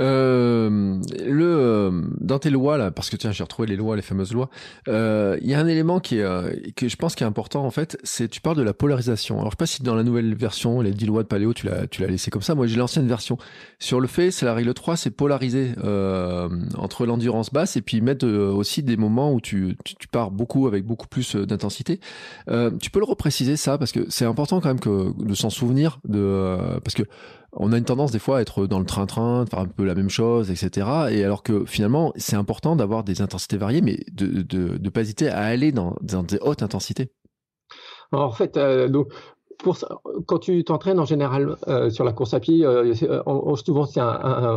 Euh, 0.00 0.98
le 1.24 1.44
euh, 1.44 2.02
dans 2.20 2.38
tes 2.38 2.50
lois 2.50 2.78
là, 2.78 2.90
parce 2.90 3.10
que 3.10 3.16
tiens, 3.16 3.32
j'ai 3.32 3.42
retrouvé 3.42 3.68
les 3.68 3.76
lois, 3.76 3.96
les 3.96 4.02
fameuses 4.02 4.32
lois. 4.32 4.48
Euh, 4.88 5.38
il 5.42 5.48
y 5.48 5.54
a 5.54 5.60
un 5.60 5.66
élément 5.66 6.00
qui 6.00 6.18
est 6.18 6.22
euh, 6.22 6.52
que 6.76 6.88
je 6.88 6.96
pense 6.96 7.14
qui 7.14 7.22
est 7.22 7.26
important 7.26 7.64
en 7.64 7.70
fait, 7.70 7.98
c'est 8.02 8.28
tu 8.28 8.40
parles 8.40 8.56
de 8.56 8.62
la 8.62 8.72
polarisation. 8.72 9.38
Alors 9.40 9.50
je 9.50 9.56
sais 9.56 9.58
pas 9.58 9.66
si 9.66 9.82
dans 9.82 9.94
la 9.94 10.02
nouvelle 10.02 10.34
version, 10.34 10.80
les 10.80 10.92
10 10.92 11.06
lois 11.06 11.22
de 11.22 11.28
Paléo, 11.28 11.52
tu 11.52 11.66
l'as 11.66 11.86
tu 11.86 12.02
l'as 12.02 12.08
laissé 12.08 12.30
comme 12.30 12.42
ça. 12.42 12.54
Moi, 12.54 12.66
j'ai 12.66 12.76
l'ancienne 12.76 13.06
version. 13.06 13.38
Sur 13.78 14.00
le 14.00 14.06
fait, 14.06 14.30
c'est 14.30 14.46
la 14.46 14.54
règle 14.54 14.72
3, 14.72 14.96
c'est 14.96 15.10
polariser 15.10 15.72
entre 16.76 17.06
l'endurance 17.06 17.52
basse 17.52 17.76
et 17.76 17.82
puis 17.82 18.00
mettre 18.00 18.26
aussi 18.26 18.82
des 18.82 18.96
moments 18.96 19.32
où 19.32 19.40
tu, 19.40 19.76
tu, 19.84 19.94
tu 19.96 20.08
pars 20.08 20.30
beaucoup 20.30 20.66
avec 20.66 20.84
beaucoup 20.84 21.08
plus 21.08 21.36
d'intensité. 21.36 22.00
tu 22.46 22.90
peux 22.90 23.00
le 23.00 23.04
repréciser 23.04 23.56
ça 23.56 23.78
parce 23.78 23.92
que 23.92 24.06
c'est 24.08 24.24
important 24.24 24.60
quand 24.60 24.68
même 24.68 24.80
que 24.80 25.12
de 25.22 25.34
s'en 25.34 25.50
souvenir 25.50 26.00
de 26.06 26.78
parce 26.82 26.94
que 26.94 27.02
on 27.52 27.72
a 27.72 27.78
une 27.78 27.84
tendance 27.84 28.12
des 28.12 28.18
fois 28.18 28.38
à 28.38 28.40
être 28.40 28.66
dans 28.66 28.78
le 28.78 28.86
train-train, 28.86 29.44
de 29.44 29.50
faire 29.50 29.58
un 29.58 29.66
peu 29.66 29.84
la 29.84 29.94
même 29.94 30.10
chose, 30.10 30.50
etc. 30.50 30.86
Et 31.10 31.24
alors 31.24 31.42
que 31.42 31.64
finalement, 31.64 32.12
c'est 32.16 32.36
important 32.36 32.76
d'avoir 32.76 33.04
des 33.04 33.22
intensités 33.22 33.56
variées, 33.56 33.80
mais 33.80 33.98
de 34.12 34.26
ne 34.26 34.42
de, 34.42 34.78
de 34.78 34.90
pas 34.90 35.00
hésiter 35.00 35.28
à 35.28 35.40
aller 35.40 35.72
dans, 35.72 35.96
dans 36.00 36.22
des 36.22 36.38
hautes 36.40 36.62
intensités. 36.62 37.10
en 38.12 38.30
fait, 38.30 38.56
euh, 38.56 38.88
donc, 38.88 39.12
pour, 39.62 39.76
quand 40.26 40.38
tu 40.38 40.64
t'entraînes 40.64 40.98
en 40.98 41.04
général 41.04 41.56
euh, 41.68 41.90
sur 41.90 42.04
la 42.04 42.12
course 42.12 42.34
à 42.34 42.40
pied, 42.40 42.64
euh, 42.64 42.94
souvent 42.94 43.84
c'est 43.84 44.00
un, 44.00 44.08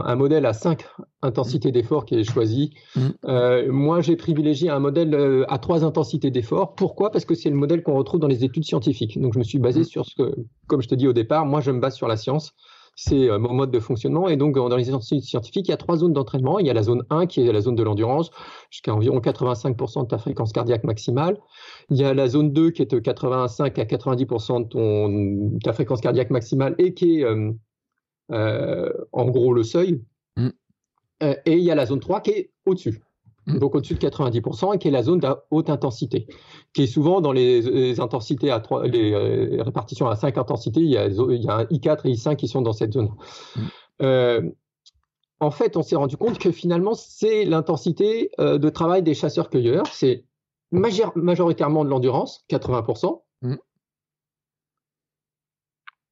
un, 0.06 0.16
modèle 0.16 0.46
à 0.46 0.54
cinq 0.54 0.86
intensités 1.22 1.70
mmh. 1.70 1.74
d'effort 1.74 2.06
qui 2.06 2.16
est 2.16 2.24
choisi. 2.24 2.74
Mmh. 2.96 3.02
Euh, 3.26 3.72
moi, 3.72 4.02
j'ai 4.02 4.16
privilégié 4.16 4.70
un 4.70 4.80
modèle 4.80 5.46
à 5.48 5.58
trois 5.58 5.84
intensités 5.84 6.32
d'effort. 6.32 6.76
Pourquoi? 6.76 7.12
Parce 7.12 7.26
que 7.26 7.36
c'est 7.36 7.50
le 7.50 7.56
modèle 7.56 7.84
qu'on 7.84 7.96
retrouve 7.96 8.20
dans 8.20 8.28
les 8.28 8.44
études 8.44 8.64
scientifiques. 8.64 9.20
Donc, 9.20 9.34
je 9.34 9.40
me 9.40 9.44
suis 9.44 9.60
basé 9.60 9.82
mmh. 9.82 9.86
sur 9.86 10.06
ce 10.06 10.16
que, 10.16 10.36
comme 10.68 10.82
je 10.82 10.88
te 10.88 10.96
dis 10.96 11.08
au 11.08 11.14
départ, 11.14 11.46
moi, 11.46 11.62
je 11.62 11.72
me 11.72 11.80
base 11.80 11.96
sur 11.96 12.08
la 12.08 12.18
science 12.18 12.54
c'est 12.96 13.30
euh, 13.30 13.40
mon 13.40 13.54
mode 13.54 13.72
de 13.72 13.80
fonctionnement. 13.80 14.30
Et 14.30 14.38
donc, 14.38 14.56
dans 14.56 14.76
les 14.76 14.90
études 14.90 15.22
scientifiques, 15.22 15.68
il 15.68 15.72
y 15.72 15.74
a 15.74 15.78
trois 15.78 15.98
zones 15.98 16.14
d'entraînement. 16.14 16.60
Il 16.60 16.68
y 16.68 16.70
a 16.70 16.74
la 16.74 16.84
zone 16.84 17.04
1 17.10 17.26
qui 17.26 17.42
est 17.42 17.52
la 17.52 17.62
zone 17.62 17.76
de 17.76 17.84
l'endurance, 17.84 18.30
jusqu'à 18.70 18.94
environ 18.94 19.20
85% 19.20 20.04
de 20.04 20.08
ta 20.08 20.18
fréquence 20.18 20.52
cardiaque 20.52 20.84
maximale. 20.84 21.38
Il 21.90 21.98
y 21.98 22.04
a 22.04 22.14
la 22.14 22.28
zone 22.28 22.54
2 22.54 22.72
qui 22.72 22.82
est 22.82 22.92
de 22.92 23.00
85 23.00 23.80
à 23.80 23.84
90% 23.84 24.64
de 24.64 24.68
ton, 24.68 25.60
ta 25.64 25.74
fréquence 25.74 26.02
cardiaque 26.02 26.30
maximale 26.30 26.76
et 26.78 26.94
qui 26.94 27.20
est 27.20 27.24
euh, 27.24 27.52
euh, 28.32 28.92
en 29.12 29.26
gros 29.26 29.54
le 29.54 29.64
seuil. 29.64 30.02
Mm. 30.36 30.50
et 31.22 31.54
il 31.54 31.64
y 31.64 31.72
a 31.72 31.76
la 31.76 31.86
zone 31.86 32.00
3 32.00 32.22
qui 32.22 32.32
est 32.32 32.52
au-dessus. 32.66 33.02
Mm. 33.46 33.60
donc 33.60 33.76
au-dessus 33.76 33.96
de 33.96 34.00
90%, 34.00 34.74
et 34.74 34.78
qui 34.78 34.88
est 34.88 34.92
la 34.92 35.04
zone 35.04 35.20
de 35.20 35.28
haute 35.52 35.70
intensité, 35.70 36.28
qui 36.74 36.84
est 36.84 36.88
souvent 36.88 37.20
dans 37.20 37.34
les, 37.34 38.00
intensités 38.00 38.52
à 38.52 38.60
trois, 38.60 38.88
les, 38.88 39.14
euh, 39.14 39.62
répartitions 39.64 40.08
à 40.08 40.16
5 40.16 40.38
intensités, 40.38 40.80
il 40.80 40.90
y, 40.90 40.98
a, 40.98 41.08
il 41.08 41.44
y, 41.44 41.48
a, 41.50 41.58
un 41.58 41.64
I4 41.66 42.08
et 42.08 42.14
I5 42.14 42.36
qui 42.38 42.48
sont 42.48 42.62
dans 42.62 42.74
cette 42.74 42.94
zone. 42.94 43.12
Mm. 43.56 43.62
Euh, 44.02 44.42
en 45.40 45.52
fait, 45.52 45.76
on 45.76 45.84
s'est 45.84 45.98
rendu 45.98 46.16
compte 46.16 46.40
que 46.40 46.52
finalement, 46.52 46.94
c'est 46.94 47.44
l'intensité 47.44 48.32
euh, 48.40 48.58
de 48.58 48.70
travail 48.70 49.04
des 49.04 49.14
chasseurs-cueilleurs, 49.14 49.88
c'est 49.88 50.26
majoritairement 50.72 51.84
de 51.84 51.90
l'endurance, 51.90 52.46
80%. 52.50 53.24
Mm. 53.42 53.56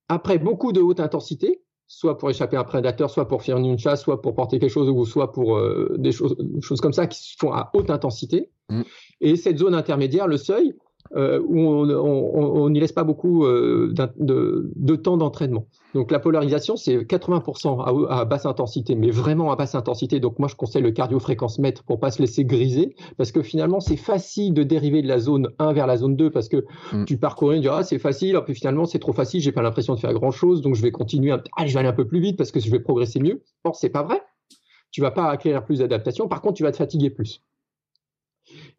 Après, 0.09 0.37
beaucoup 0.37 0.73
de 0.73 0.81
haute 0.81 0.99
intensité, 0.99 1.63
soit 1.91 2.17
pour 2.17 2.29
échapper 2.29 2.55
à 2.55 2.61
un 2.61 2.63
prédateur, 2.63 3.09
soit 3.09 3.27
pour 3.27 3.43
faire 3.43 3.57
une 3.57 3.77
chasse, 3.77 4.01
soit 4.01 4.21
pour 4.21 4.33
porter 4.33 4.59
quelque 4.59 4.71
chose, 4.71 4.89
ou 4.89 5.05
soit 5.05 5.33
pour 5.33 5.57
euh, 5.57 5.93
des 5.97 6.13
choses, 6.13 6.37
choses 6.61 6.79
comme 6.79 6.93
ça 6.93 7.05
qui 7.05 7.21
se 7.21 7.35
font 7.37 7.51
à 7.51 7.69
haute 7.73 7.89
intensité. 7.89 8.49
Mm. 8.69 8.81
Et 9.19 9.35
cette 9.35 9.57
zone 9.57 9.75
intermédiaire, 9.75 10.25
le 10.25 10.37
seuil, 10.37 10.73
euh, 11.15 11.41
où 11.45 11.59
on 11.59 12.69
n'y 12.69 12.79
laisse 12.79 12.91
pas 12.91 13.03
beaucoup 13.03 13.45
euh, 13.45 13.93
de, 14.17 14.71
de, 14.75 14.95
temps 14.95 15.17
d'entraînement. 15.17 15.65
Donc 15.93 16.11
la 16.11 16.19
polarisation, 16.19 16.77
c'est 16.77 16.97
80% 16.99 18.07
à, 18.09 18.25
basse 18.25 18.45
intensité, 18.45 18.95
mais 18.95 19.09
vraiment 19.09 19.51
à 19.51 19.55
basse 19.55 19.75
intensité. 19.75 20.19
Donc 20.19 20.39
moi, 20.39 20.47
je 20.47 20.55
conseille 20.55 20.81
le 20.81 20.91
cardio-fréquence 20.91 21.59
mètre 21.59 21.83
pour 21.83 21.99
pas 21.99 22.11
se 22.11 22.21
laisser 22.21 22.45
griser, 22.45 22.95
parce 23.17 23.31
que 23.31 23.41
finalement, 23.41 23.79
c'est 23.79 23.97
facile 23.97 24.53
de 24.53 24.63
dériver 24.63 25.01
de 25.01 25.07
la 25.07 25.19
zone 25.19 25.49
1 25.59 25.73
vers 25.73 25.87
la 25.87 25.97
zone 25.97 26.15
2, 26.15 26.29
parce 26.31 26.47
que 26.47 26.65
mm. 26.93 27.05
tu 27.05 27.17
parcours 27.17 27.53
et 27.53 27.57
tu 27.57 27.61
dis, 27.61 27.67
ah, 27.67 27.83
c'est 27.83 27.99
facile, 27.99 28.35
et 28.35 28.41
puis 28.41 28.55
finalement, 28.55 28.85
c'est 28.85 28.99
trop 28.99 29.13
facile, 29.13 29.41
j'ai 29.41 29.51
pas 29.51 29.61
l'impression 29.61 29.95
de 29.95 29.99
faire 29.99 30.13
grand-chose, 30.13 30.61
donc 30.61 30.75
je 30.75 30.81
vais 30.81 30.91
continuer, 30.91 31.31
à, 31.31 31.43
ah, 31.57 31.67
je 31.67 31.73
vais 31.73 31.79
aller 31.79 31.89
un 31.89 31.93
peu 31.93 32.07
plus 32.07 32.19
vite 32.19 32.37
parce 32.37 32.51
que 32.51 32.59
je 32.59 32.71
vais 32.71 32.79
progresser 32.79 33.19
mieux. 33.19 33.43
Or, 33.63 33.75
c'est 33.75 33.89
pas 33.89 34.03
vrai. 34.03 34.21
Tu 34.91 35.01
vas 35.01 35.11
pas 35.11 35.29
acquérir 35.29 35.63
plus 35.63 35.79
d'adaptation, 35.79 36.27
par 36.27 36.41
contre, 36.41 36.55
tu 36.55 36.63
vas 36.63 36.71
te 36.71 36.77
fatiguer 36.77 37.09
plus. 37.09 37.43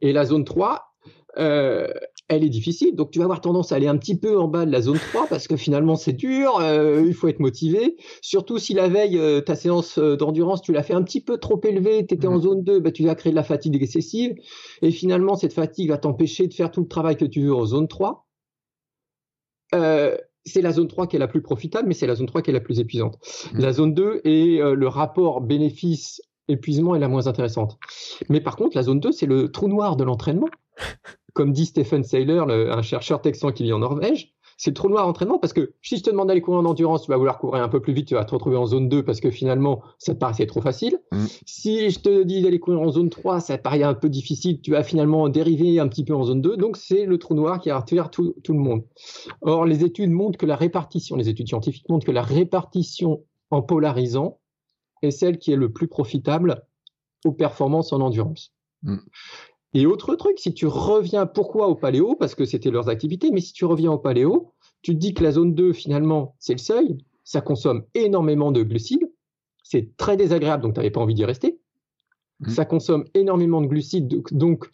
Et 0.00 0.12
la 0.12 0.24
zone 0.24 0.44
3, 0.44 0.92
euh, 1.38 1.88
elle 2.32 2.44
est 2.44 2.48
difficile. 2.48 2.94
Donc, 2.94 3.10
tu 3.10 3.18
vas 3.18 3.24
avoir 3.24 3.40
tendance 3.40 3.72
à 3.72 3.76
aller 3.76 3.86
un 3.86 3.96
petit 3.96 4.18
peu 4.18 4.38
en 4.38 4.48
bas 4.48 4.64
de 4.64 4.72
la 4.72 4.80
zone 4.80 4.98
3 4.98 5.26
parce 5.28 5.46
que 5.48 5.56
finalement, 5.56 5.96
c'est 5.96 6.12
dur. 6.12 6.58
Euh, 6.60 7.04
il 7.06 7.14
faut 7.14 7.28
être 7.28 7.40
motivé. 7.40 7.96
Surtout 8.20 8.58
si 8.58 8.74
la 8.74 8.88
veille, 8.88 9.18
euh, 9.18 9.40
ta 9.40 9.54
séance 9.54 9.98
d'endurance, 9.98 10.62
tu 10.62 10.72
l'as 10.72 10.82
fait 10.82 10.94
un 10.94 11.02
petit 11.02 11.20
peu 11.20 11.38
trop 11.38 11.60
élevée, 11.64 12.06
tu 12.06 12.14
étais 12.14 12.26
en 12.26 12.38
zone 12.38 12.62
2, 12.62 12.80
bah, 12.80 12.90
tu 12.90 13.04
vas 13.04 13.14
créer 13.14 13.30
de 13.30 13.36
la 13.36 13.42
fatigue 13.42 13.80
excessive. 13.80 14.34
Et 14.80 14.90
finalement, 14.90 15.36
cette 15.36 15.52
fatigue 15.52 15.90
va 15.90 15.98
t'empêcher 15.98 16.46
de 16.46 16.54
faire 16.54 16.70
tout 16.70 16.80
le 16.80 16.88
travail 16.88 17.16
que 17.16 17.24
tu 17.24 17.42
veux 17.42 17.54
en 17.54 17.66
zone 17.66 17.88
3. 17.88 18.26
c'est 20.44 20.62
la 20.62 20.72
zone 20.72 20.88
3 20.88 21.06
qui 21.06 21.16
est 21.16 21.20
la 21.20 21.28
plus 21.28 21.42
profitable, 21.42 21.86
mais 21.88 21.94
c'est 21.94 22.06
la 22.06 22.14
zone 22.14 22.26
3 22.26 22.42
qui 22.42 22.50
est 22.50 22.54
la 22.54 22.60
plus 22.60 22.80
épuisante. 22.80 23.18
Mmh. 23.52 23.58
La 23.60 23.72
zone 23.72 23.94
2 23.94 24.22
est 24.24 24.74
le 24.74 24.88
rapport 24.88 25.40
bénéfice 25.40 26.20
épuisement 26.48 26.94
est 26.94 26.98
la 26.98 27.08
moins 27.08 27.26
intéressante. 27.26 27.78
Mais 28.28 28.40
par 28.40 28.56
contre, 28.56 28.76
la 28.76 28.82
zone 28.82 29.00
2, 29.00 29.12
c'est 29.12 29.26
le 29.26 29.50
trou 29.50 29.68
noir 29.68 29.96
de 29.96 30.04
l'entraînement. 30.04 30.48
comme 31.34 31.52
dit 31.52 31.66
Stephen 31.66 32.04
Saylor, 32.04 32.50
un 32.50 32.82
chercheur 32.82 33.22
texan 33.22 33.52
qui 33.52 33.62
vit 33.62 33.72
en 33.72 33.78
Norvège, 33.78 34.34
c'est 34.58 34.74
trop 34.74 34.88
noir 34.88 35.08
entraînement 35.08 35.38
parce 35.38 35.52
que 35.52 35.72
si 35.82 35.96
je 35.96 36.04
te 36.04 36.10
demande 36.10 36.28
d'aller 36.28 36.40
courir 36.40 36.60
en 36.60 36.64
endurance, 36.66 37.02
tu 37.02 37.10
vas 37.10 37.16
vouloir 37.16 37.38
courir 37.38 37.62
un 37.64 37.68
peu 37.68 37.80
plus 37.80 37.92
vite, 37.92 38.06
tu 38.06 38.14
vas 38.14 38.24
te 38.24 38.32
retrouver 38.32 38.56
en 38.56 38.66
zone 38.66 38.88
2 38.88 39.02
parce 39.02 39.20
que 39.20 39.30
finalement, 39.30 39.82
ça 39.98 40.14
te 40.14 40.20
paraissait 40.20 40.46
trop 40.46 40.60
facile. 40.60 41.00
Mm. 41.10 41.24
Si 41.46 41.90
je 41.90 41.98
te 41.98 42.22
dis 42.22 42.42
d'aller 42.42 42.60
courir 42.60 42.80
en 42.80 42.90
zone 42.90 43.10
3, 43.10 43.40
ça 43.40 43.58
te 43.58 43.62
paraît 43.62 43.82
un 43.82 43.94
peu 43.94 44.08
difficile, 44.08 44.60
tu 44.60 44.70
vas 44.70 44.84
finalement 44.84 45.28
dériver 45.28 45.80
un 45.80 45.88
petit 45.88 46.04
peu 46.04 46.14
en 46.14 46.22
zone 46.22 46.42
2. 46.42 46.56
Donc, 46.56 46.76
c'est 46.76 47.06
le 47.06 47.18
trou 47.18 47.34
noir 47.34 47.60
qui 47.60 47.70
a 47.70 47.78
retenu 47.78 48.00
tout, 48.12 48.34
tout 48.44 48.52
le 48.52 48.60
monde. 48.60 48.84
Or, 49.40 49.64
les 49.64 49.84
études 49.84 50.10
montrent 50.10 50.38
que 50.38 50.46
la 50.46 50.56
répartition, 50.56 51.16
les 51.16 51.28
études 51.28 51.48
scientifiques 51.48 51.88
montrent 51.88 52.06
que 52.06 52.12
la 52.12 52.22
répartition 52.22 53.24
en 53.50 53.62
polarisant 53.62 54.38
est 55.02 55.10
celle 55.10 55.38
qui 55.38 55.52
est 55.52 55.56
le 55.56 55.72
plus 55.72 55.88
profitable 55.88 56.66
aux 57.24 57.32
performances 57.32 57.92
en 57.92 58.00
endurance. 58.00 58.52
Mm. 58.82 58.98
Et 59.74 59.86
autre 59.86 60.14
truc, 60.16 60.38
si 60.38 60.52
tu 60.52 60.66
reviens, 60.66 61.26
pourquoi 61.26 61.68
au 61.68 61.74
paléo? 61.74 62.14
Parce 62.14 62.34
que 62.34 62.44
c'était 62.44 62.70
leurs 62.70 62.88
activités, 62.88 63.30
mais 63.30 63.40
si 63.40 63.52
tu 63.52 63.64
reviens 63.64 63.92
au 63.92 63.98
paléo, 63.98 64.52
tu 64.82 64.92
te 64.92 64.98
dis 64.98 65.14
que 65.14 65.22
la 65.22 65.32
zone 65.32 65.54
2, 65.54 65.72
finalement, 65.72 66.36
c'est 66.38 66.52
le 66.52 66.58
seuil, 66.58 66.98
ça 67.24 67.40
consomme 67.40 67.84
énormément 67.94 68.52
de 68.52 68.62
glucides, 68.62 69.10
c'est 69.62 69.96
très 69.96 70.16
désagréable, 70.16 70.62
donc 70.62 70.74
tu 70.74 70.80
n'avais 70.80 70.90
pas 70.90 71.00
envie 71.00 71.14
d'y 71.14 71.24
rester. 71.24 71.58
Mmh. 72.40 72.50
Ça 72.50 72.64
consomme 72.64 73.04
énormément 73.14 73.62
de 73.62 73.66
glucides, 73.66 74.22
donc 74.32 74.68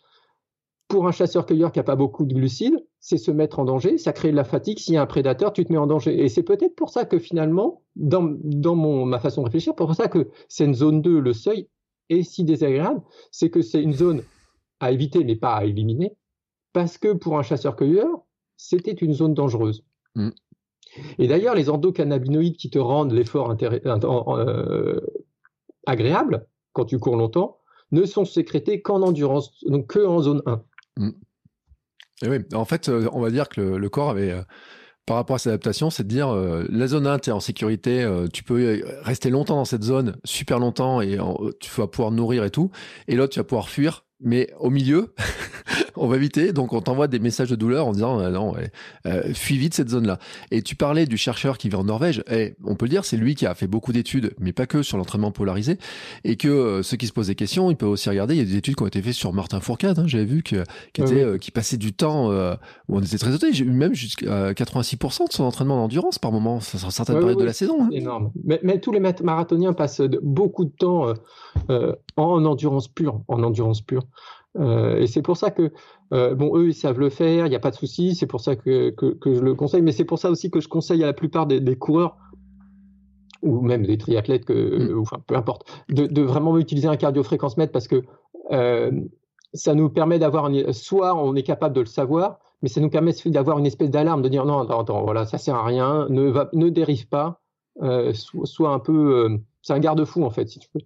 pour 0.89 1.07
un 1.07 1.13
chasseur-cueilleur 1.13 1.71
qui 1.71 1.79
n'a 1.79 1.85
pas 1.85 1.97
beaucoup 1.97 2.25
de 2.25 2.35
glucides, 2.35 2.85
c'est 3.01 3.19
se 3.19 3.31
mettre 3.31 3.59
en 3.59 3.65
danger, 3.65 3.97
ça 3.99 4.13
crée 4.13 4.31
de 4.31 4.37
la 4.37 4.45
fatigue. 4.45 4.79
S'il 4.79 4.95
y 4.95 4.97
a 4.97 5.03
un 5.03 5.07
prédateur, 5.07 5.53
tu 5.53 5.65
te 5.65 5.73
mets 5.73 5.79
en 5.79 5.87
danger. 5.87 6.23
Et 6.23 6.29
c'est 6.29 6.43
peut-être 6.43 6.75
pour 6.75 6.91
ça 6.91 7.05
que 7.05 7.19
finalement, 7.19 7.83
dans, 7.97 8.37
dans 8.43 8.75
mon, 8.75 9.07
ma 9.07 9.19
façon 9.21 9.43
de 9.43 9.47
réfléchir, 9.47 9.75
pour 9.75 9.95
ça 9.95 10.09
que 10.09 10.29
c'est 10.49 10.65
une 10.65 10.75
zone 10.75 11.01
2, 11.01 11.21
le 11.21 11.33
seuil, 11.33 11.69
est 12.09 12.23
si 12.23 12.45
désagréable, 12.45 13.03
c'est 13.31 13.51
que 13.51 13.63
c'est 13.63 13.83
une 13.83 13.93
zone 13.93 14.23
à 14.81 14.93
éviter 14.93 15.25
mais 15.25 15.37
pas 15.37 15.55
à 15.55 15.65
éliminer, 15.65 16.17
parce 16.73 16.99
que 16.99 17.13
pour 17.13 17.39
un 17.39 17.43
chasseur-cueilleur, 17.43 18.09
c'était 18.57 18.93
une 18.93 19.13
zone 19.13 19.35
dangereuse. 19.35 19.85
Mm. 20.15 20.31
Et 21.19 21.29
d'ailleurs, 21.29 21.55
les 21.55 21.69
endocannabinoïdes 21.69 22.57
qui 22.57 22.71
te 22.71 22.79
rendent 22.79 23.13
l'effort 23.13 23.55
euh, 23.63 25.01
agréable 25.87 26.47
quand 26.73 26.87
tu 26.87 26.99
cours 26.99 27.17
longtemps 27.17 27.59
ne 27.91 28.05
sont 28.05 28.25
sécrétés 28.25 28.83
qu'en 28.83 29.03
endurance, 29.03 29.65
donc 29.65 29.89
que 29.89 30.05
en 30.05 30.21
zone 30.21 30.43
1. 30.47 30.63
Mm. 30.97 31.11
En 32.55 32.65
fait, 32.65 32.89
on 32.89 33.21
va 33.21 33.31
dire 33.31 33.49
que 33.49 33.61
le, 33.61 33.89
corps 33.89 34.11
avait 34.11 34.35
par 35.07 35.17
rapport 35.17 35.37
à 35.37 35.39
cette 35.39 35.53
adaptation, 35.53 35.91
c'est 35.91 36.03
de 36.03 36.09
dire 36.09 36.35
la 36.35 36.87
zone 36.87 37.07
1, 37.07 37.21
tu 37.21 37.31
es 37.31 37.33
en 37.33 37.41
sécurité, 37.41 38.07
tu 38.33 38.43
peux 38.43 38.83
rester 39.03 39.31
longtemps 39.31 39.57
dans 39.57 39.65
cette 39.65 39.85
zone, 39.85 40.17
super 40.25 40.59
longtemps, 40.59 41.01
et 41.01 41.19
tu 41.61 41.71
vas 41.77 41.87
pouvoir 41.87 42.11
nourrir 42.11 42.45
et 42.45 42.51
tout. 42.51 42.71
Et 43.07 43.15
l'autre, 43.15 43.35
tu 43.35 43.41
vas 43.41 43.45
pouvoir 43.45 43.69
fuir, 43.69 44.05
mais 44.21 44.51
au 44.59 44.71
milieu, 44.71 45.15
on 45.97 46.09
va 46.09 46.17
éviter. 46.17 46.53
Donc, 46.53 46.73
on 46.73 46.81
t'envoie 46.81 47.07
des 47.07 47.19
messages 47.19 47.51
de 47.51 47.57
douleur 47.57 47.87
en 47.87 47.93
disant 47.93 48.21
euh, 48.21 48.31
non, 48.31 48.55
euh, 49.07 49.35
fuis 49.35 49.59
vite 49.59 49.75
cette 49.75 49.91
zone-là. 49.91 50.19
Et 50.51 50.63
tu 50.63 50.75
parlais 50.75 51.07
du 51.07 51.17
chercheur 51.17 51.59
qui 51.59 51.69
vit 51.69 51.77
en 51.77 51.85
Norvège. 51.85 52.25
Et 52.31 52.57
on 52.65 52.75
peut 52.75 52.87
le 52.87 52.91
dire, 52.91 53.05
c'est 53.05 53.17
lui 53.17 53.35
qui 53.35 53.47
a 53.47 53.55
fait 53.55 53.67
beaucoup 53.67 53.93
d'études, 53.93 54.35
mais 54.39 54.53
pas 54.53 54.67
que 54.67 54.83
sur 54.83 54.99
l'entraînement 54.99 55.31
polarisé. 55.31 55.79
Et 56.25 56.37
que 56.37 56.49
euh, 56.49 56.83
ceux 56.83 56.97
qui 56.97 57.07
se 57.07 57.13
posent 57.13 57.29
des 57.29 57.35
questions, 57.35 57.71
ils 57.71 57.77
peuvent 57.77 57.91
aussi 57.91 58.09
regarder. 58.09 58.35
Il 58.35 58.39
y 58.39 58.43
a 58.43 58.45
des 58.45 58.57
études 58.57 58.77
qui 58.77 58.83
ont 58.83 58.87
été 58.89 59.03
faites 59.03 59.15
sur 59.15 59.33
Martin 59.33 59.61
Fourcade. 59.61 59.99
Hein, 59.99 60.07
J'avais 60.07 60.25
vu 60.25 60.43
que, 60.43 60.65
qui, 60.93 61.03
était, 61.03 61.39
qui 61.39 61.51
passait 61.51 61.77
du 61.77 61.93
temps 61.93 62.31
où 62.31 62.97
on 62.97 63.01
était 63.01 63.19
très 63.19 63.35
étonné. 63.35 63.53
J'ai 63.53 63.65
eu 63.65 63.71
même 63.71 63.95
jusqu'à 63.95 64.53
86% 64.53 65.29
de 65.29 65.33
son 65.33 65.45
entraînement 65.45 65.77
d'endurance 65.77 66.19
par 66.19 66.33
moment, 66.33 66.61
sur 66.61 66.91
certaines 66.93 67.19
périodes 67.19 67.39
de 67.39 67.45
la 67.45 67.53
saison. 67.53 67.83
Hein. 67.83 67.89
Énorme. 67.93 68.33
Mais, 68.45 68.61
mais, 68.63 68.81
tous 68.81 68.93
les 68.93 69.01
marathoniens 69.01 69.73
passent 69.73 70.03
beaucoup 70.23 70.65
de 70.65 70.71
temps 70.71 71.15
en 72.17 72.45
endurance 72.45 72.89
pure, 72.89 73.21
en 73.29 73.43
endurance 73.43 73.83
pure. 73.83 74.05
Euh, 74.59 74.99
et 74.99 75.07
c'est 75.07 75.23
pour 75.23 75.37
ça 75.37 75.51
que, 75.51 75.73
euh, 76.13 76.35
bon, 76.35 76.57
eux, 76.57 76.69
ils 76.69 76.75
savent 76.75 76.99
le 76.99 77.11
faire, 77.11 77.47
il 77.47 77.51
n'y 77.51 77.57
a 77.57 77.61
pas 77.61 77.71
de 77.71 77.77
souci, 77.77 78.15
c'est 78.15 78.27
pour 78.27 78.41
ça 78.41 78.57
que, 78.57 78.91
que, 78.91 79.35
je 79.35 79.41
le 79.41 79.55
conseille, 79.55 79.83
mais 79.83 79.93
c'est 79.93 80.05
pour 80.05 80.19
ça 80.19 80.31
aussi 80.31 80.51
que 80.51 80.61
je 80.61 80.69
conseille 80.69 81.03
à 81.03 81.07
la 81.07 81.13
plupart 81.13 81.47
des, 81.47 81.77
coureurs, 81.77 82.17
ou 83.43 83.61
même 83.61 83.87
des 83.87 83.99
triathlètes, 83.99 84.45
que, 84.45 84.93
mm. 84.93 84.99
enfin, 84.99 85.19
peu 85.27 85.37
importe, 85.37 85.69
de, 85.89 86.07
de, 86.07 86.23
vraiment 86.23 86.57
utiliser 86.59 86.89
un 86.89 86.97
cardio-fréquence-mètre 86.97 87.73
parce 87.73 87.89
que 87.89 88.03
euh, 88.51 88.91
ça 89.53 89.75
nous 89.75 89.91
permet 89.91 90.19
d'avoir, 90.19 90.51
soit 90.73 91.15
on 91.15 91.35
est 91.35 91.43
capable 91.43 91.75
de 91.75 91.81
le 91.81 91.87
savoir, 91.87 92.39
mais 92.63 92.69
ça 92.69 92.81
nous 92.81 92.91
permet 92.91 93.13
d'avoir 93.27 93.59
une 93.59 93.67
espèce 93.67 93.91
d'alarme, 93.91 94.23
de 94.23 94.29
dire 94.29 94.45
non, 94.45 94.61
attends, 94.61 94.81
attends, 94.81 95.05
voilà, 95.05 95.27
ça 95.27 95.39
sert 95.39 95.55
à 95.55 95.65
rien, 95.65 96.07
ne, 96.09 96.23
va, 96.23 96.49
ne 96.53 96.69
dérive 96.69 97.07
pas, 97.09 97.41
soit, 98.15 98.71
un 98.71 98.81
peu, 98.81 99.39
c'est 99.63 99.75
un 99.75 99.79
garde-fou 99.79 100.25
en 100.25 100.31
fait, 100.31 100.49
si 100.49 100.59
tu 100.59 100.69
veux. 100.75 100.81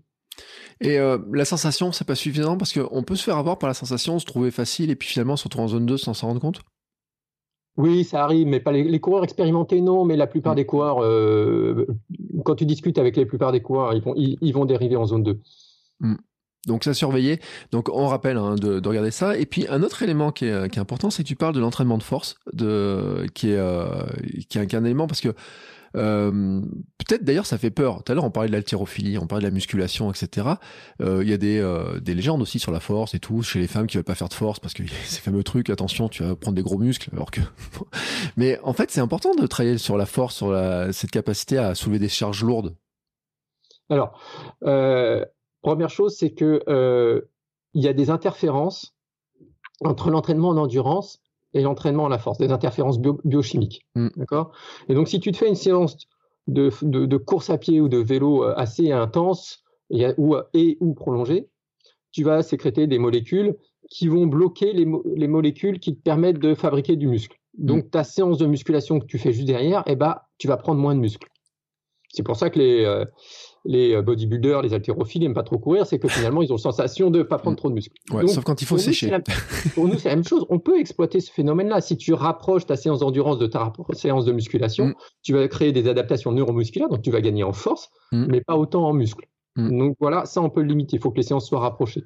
Et 0.80 0.98
euh, 0.98 1.18
la 1.32 1.44
sensation, 1.44 1.92
c'est 1.92 2.06
pas 2.06 2.14
suffisant 2.14 2.56
parce 2.56 2.72
qu'on 2.72 3.02
peut 3.02 3.16
se 3.16 3.22
faire 3.22 3.36
avoir 3.36 3.58
par 3.58 3.68
la 3.68 3.74
sensation, 3.74 4.18
se 4.18 4.26
trouver 4.26 4.50
facile 4.50 4.90
et 4.90 4.96
puis 4.96 5.08
finalement 5.08 5.36
se 5.36 5.44
retrouver 5.44 5.64
en 5.64 5.68
zone 5.68 5.86
2 5.86 5.96
sans 5.96 6.12
s'en 6.12 6.28
rendre 6.28 6.40
compte 6.40 6.60
Oui, 7.76 8.02
ça 8.02 8.24
arrive, 8.24 8.48
mais 8.48 8.58
pas 8.58 8.72
les, 8.72 9.00
coureurs 9.00 9.22
expérimentés, 9.22 9.80
non, 9.80 10.04
mais 10.04 10.16
la 10.16 10.26
plupart 10.26 10.54
mm. 10.54 10.56
des 10.56 10.66
coureurs, 10.66 11.02
euh, 11.02 11.86
quand 12.44 12.56
tu 12.56 12.66
discutes 12.66 12.98
avec 12.98 13.16
les 13.16 13.26
plupart 13.26 13.52
des 13.52 13.62
coureurs, 13.62 13.94
ils 13.94 14.02
vont, 14.02 14.14
ils, 14.16 14.52
vont 14.52 14.64
dériver 14.64 14.96
en 14.96 15.06
zone 15.06 15.22
2. 15.22 15.40
Mm. 16.00 16.16
Donc 16.66 16.84
ça 16.84 16.94
surveiller. 16.94 17.40
Donc 17.72 17.88
on 17.88 18.06
rappelle 18.06 18.36
hein, 18.36 18.54
de, 18.54 18.86
regarder 18.86 19.10
ça. 19.10 19.36
Et 19.36 19.46
puis 19.46 19.66
un 19.68 19.82
autre 19.82 20.02
élément 20.02 20.30
qui 20.30 20.46
est, 20.46 20.78
important, 20.78 21.10
c'est 21.10 21.22
que 21.22 21.28
tu 21.28 21.36
parles 21.36 21.54
de 21.54 21.60
l'entraînement 21.60 21.98
de 21.98 22.02
force, 22.02 22.36
de, 22.52 23.26
qui, 23.34 23.50
est, 23.50 23.56
euh, 23.56 24.04
qui 24.48 24.58
est 24.58 24.74
un 24.74 24.84
élément 24.84 25.06
parce 25.06 25.20
que 25.20 25.34
euh, 25.96 26.60
peut-être 26.98 27.24
d'ailleurs 27.24 27.46
ça 27.46 27.58
fait 27.58 27.70
peur. 27.70 28.02
Tout 28.02 28.12
à 28.12 28.14
l'heure 28.14 28.24
on 28.24 28.30
parlait 28.30 28.48
de 28.48 28.52
l'haltérophilie, 28.52 29.18
on 29.18 29.26
parlait 29.26 29.42
de 29.42 29.48
la 29.48 29.54
musculation, 29.54 30.10
etc. 30.10 30.48
Euh, 31.00 31.22
il 31.22 31.30
y 31.30 31.32
a 31.32 31.36
des, 31.36 31.58
euh, 31.58 32.00
des 32.00 32.14
légendes 32.14 32.42
aussi 32.42 32.58
sur 32.58 32.72
la 32.72 32.80
force 32.80 33.14
et 33.14 33.18
tout 33.18 33.42
chez 33.42 33.58
les 33.58 33.66
femmes 33.66 33.86
qui 33.86 33.96
veulent 33.96 34.04
pas 34.04 34.14
faire 34.14 34.28
de 34.28 34.34
force 34.34 34.60
parce 34.60 34.74
que 34.74 34.82
ces 35.04 35.20
fameux 35.20 35.42
trucs. 35.42 35.70
Attention, 35.70 36.08
tu 36.08 36.22
vas 36.22 36.36
prendre 36.36 36.56
des 36.56 36.62
gros 36.62 36.78
muscles. 36.78 37.10
Alors 37.12 37.30
que, 37.30 37.40
mais 38.36 38.58
en 38.62 38.72
fait 38.72 38.90
c'est 38.90 39.00
important 39.00 39.34
de 39.34 39.46
travailler 39.46 39.78
sur 39.78 39.96
la 39.96 40.06
force, 40.06 40.36
sur 40.36 40.50
la, 40.50 40.92
cette 40.92 41.10
capacité 41.10 41.58
à 41.58 41.74
soulever 41.74 41.98
des 41.98 42.08
charges 42.08 42.42
lourdes. 42.42 42.74
Alors, 43.90 44.18
première 45.60 45.90
chose, 45.90 46.16
c'est 46.16 46.30
que 46.32 47.22
il 47.74 47.82
y 47.82 47.88
a 47.88 47.92
des 47.92 48.10
interférences 48.10 48.94
entre 49.84 50.10
l'entraînement 50.10 50.50
en 50.50 50.56
endurance 50.56 51.21
et 51.54 51.62
l'entraînement 51.62 52.06
à 52.06 52.08
la 52.08 52.18
force, 52.18 52.38
des 52.38 52.52
interférences 52.52 52.98
biochimiques. 53.00 53.86
Mm. 53.94 54.08
D'accord? 54.16 54.52
Et 54.88 54.94
donc, 54.94 55.08
si 55.08 55.20
tu 55.20 55.32
te 55.32 55.36
fais 55.36 55.48
une 55.48 55.54
séance 55.54 55.96
de, 56.46 56.70
de, 56.82 57.16
course 57.16 57.50
à 57.50 57.58
pied 57.58 57.80
ou 57.80 57.88
de 57.88 57.98
vélo 57.98 58.44
euh, 58.44 58.54
assez 58.56 58.90
intense 58.90 59.62
et 59.90 60.06
ou, 60.16 60.36
et, 60.54 60.76
ou 60.80 60.94
prolongée, 60.94 61.48
tu 62.10 62.24
vas 62.24 62.42
sécréter 62.42 62.86
des 62.86 62.98
molécules 62.98 63.56
qui 63.90 64.08
vont 64.08 64.26
bloquer 64.26 64.72
les, 64.72 64.86
les 65.16 65.28
molécules 65.28 65.78
qui 65.78 65.94
te 65.94 66.02
permettent 66.02 66.38
de 66.38 66.54
fabriquer 66.54 66.96
du 66.96 67.06
muscle. 67.06 67.36
Donc, 67.54 67.86
mm. 67.86 67.90
ta 67.90 68.04
séance 68.04 68.38
de 68.38 68.46
musculation 68.46 68.98
que 68.98 69.06
tu 69.06 69.18
fais 69.18 69.32
juste 69.32 69.46
derrière, 69.46 69.82
eh 69.86 69.96
ben, 69.96 70.16
tu 70.38 70.48
vas 70.48 70.56
prendre 70.56 70.80
moins 70.80 70.94
de 70.94 71.00
muscle. 71.00 71.28
C'est 72.08 72.22
pour 72.22 72.36
ça 72.36 72.50
que 72.50 72.58
les, 72.58 72.84
euh, 72.84 73.04
les 73.64 73.94
euh, 73.94 74.02
bodybuilders, 74.02 74.62
les 74.62 74.74
haltérophiles 74.74 75.22
n'aiment 75.22 75.34
pas 75.34 75.42
trop 75.42 75.58
courir, 75.58 75.86
c'est 75.86 75.98
que 75.98 76.08
finalement, 76.08 76.42
ils 76.42 76.52
ont 76.52 76.56
la 76.56 76.62
sensation 76.62 77.10
de 77.10 77.18
ne 77.18 77.22
pas 77.22 77.38
prendre 77.38 77.56
trop 77.56 77.68
de 77.68 77.74
muscles. 77.74 77.96
sauf 78.26 78.44
quand 78.44 78.60
il 78.60 78.64
faut 78.66 78.78
sécher. 78.78 79.10
pour 79.74 79.86
nous, 79.86 79.98
c'est 79.98 80.08
la 80.08 80.16
même 80.16 80.24
chose. 80.24 80.44
On 80.48 80.58
peut 80.58 80.78
exploiter 80.78 81.20
ce 81.20 81.30
phénomène-là. 81.30 81.80
Si 81.80 81.96
tu 81.96 82.12
rapproches 82.12 82.66
ta 82.66 82.76
séance 82.76 83.00
d'endurance 83.00 83.38
de 83.38 83.46
ta 83.46 83.72
séance 83.92 84.24
de 84.24 84.32
musculation, 84.32 84.86
mm. 84.86 84.94
tu 85.22 85.32
vas 85.32 85.46
créer 85.48 85.72
des 85.72 85.88
adaptations 85.88 86.32
neuromusculaires, 86.32 86.88
donc 86.88 87.02
tu 87.02 87.10
vas 87.10 87.20
gagner 87.20 87.44
en 87.44 87.52
force, 87.52 87.90
mm. 88.10 88.26
mais 88.28 88.40
pas 88.40 88.56
autant 88.56 88.84
en 88.84 88.92
muscle. 88.92 89.26
Mm. 89.56 89.78
Donc 89.78 89.96
voilà, 90.00 90.24
ça, 90.24 90.42
on 90.42 90.50
peut 90.50 90.62
le 90.62 90.68
limiter. 90.68 90.96
Il 90.96 91.00
faut 91.00 91.10
que 91.10 91.18
les 91.18 91.22
séances 91.22 91.46
soient 91.46 91.60
rapprochées. 91.60 92.04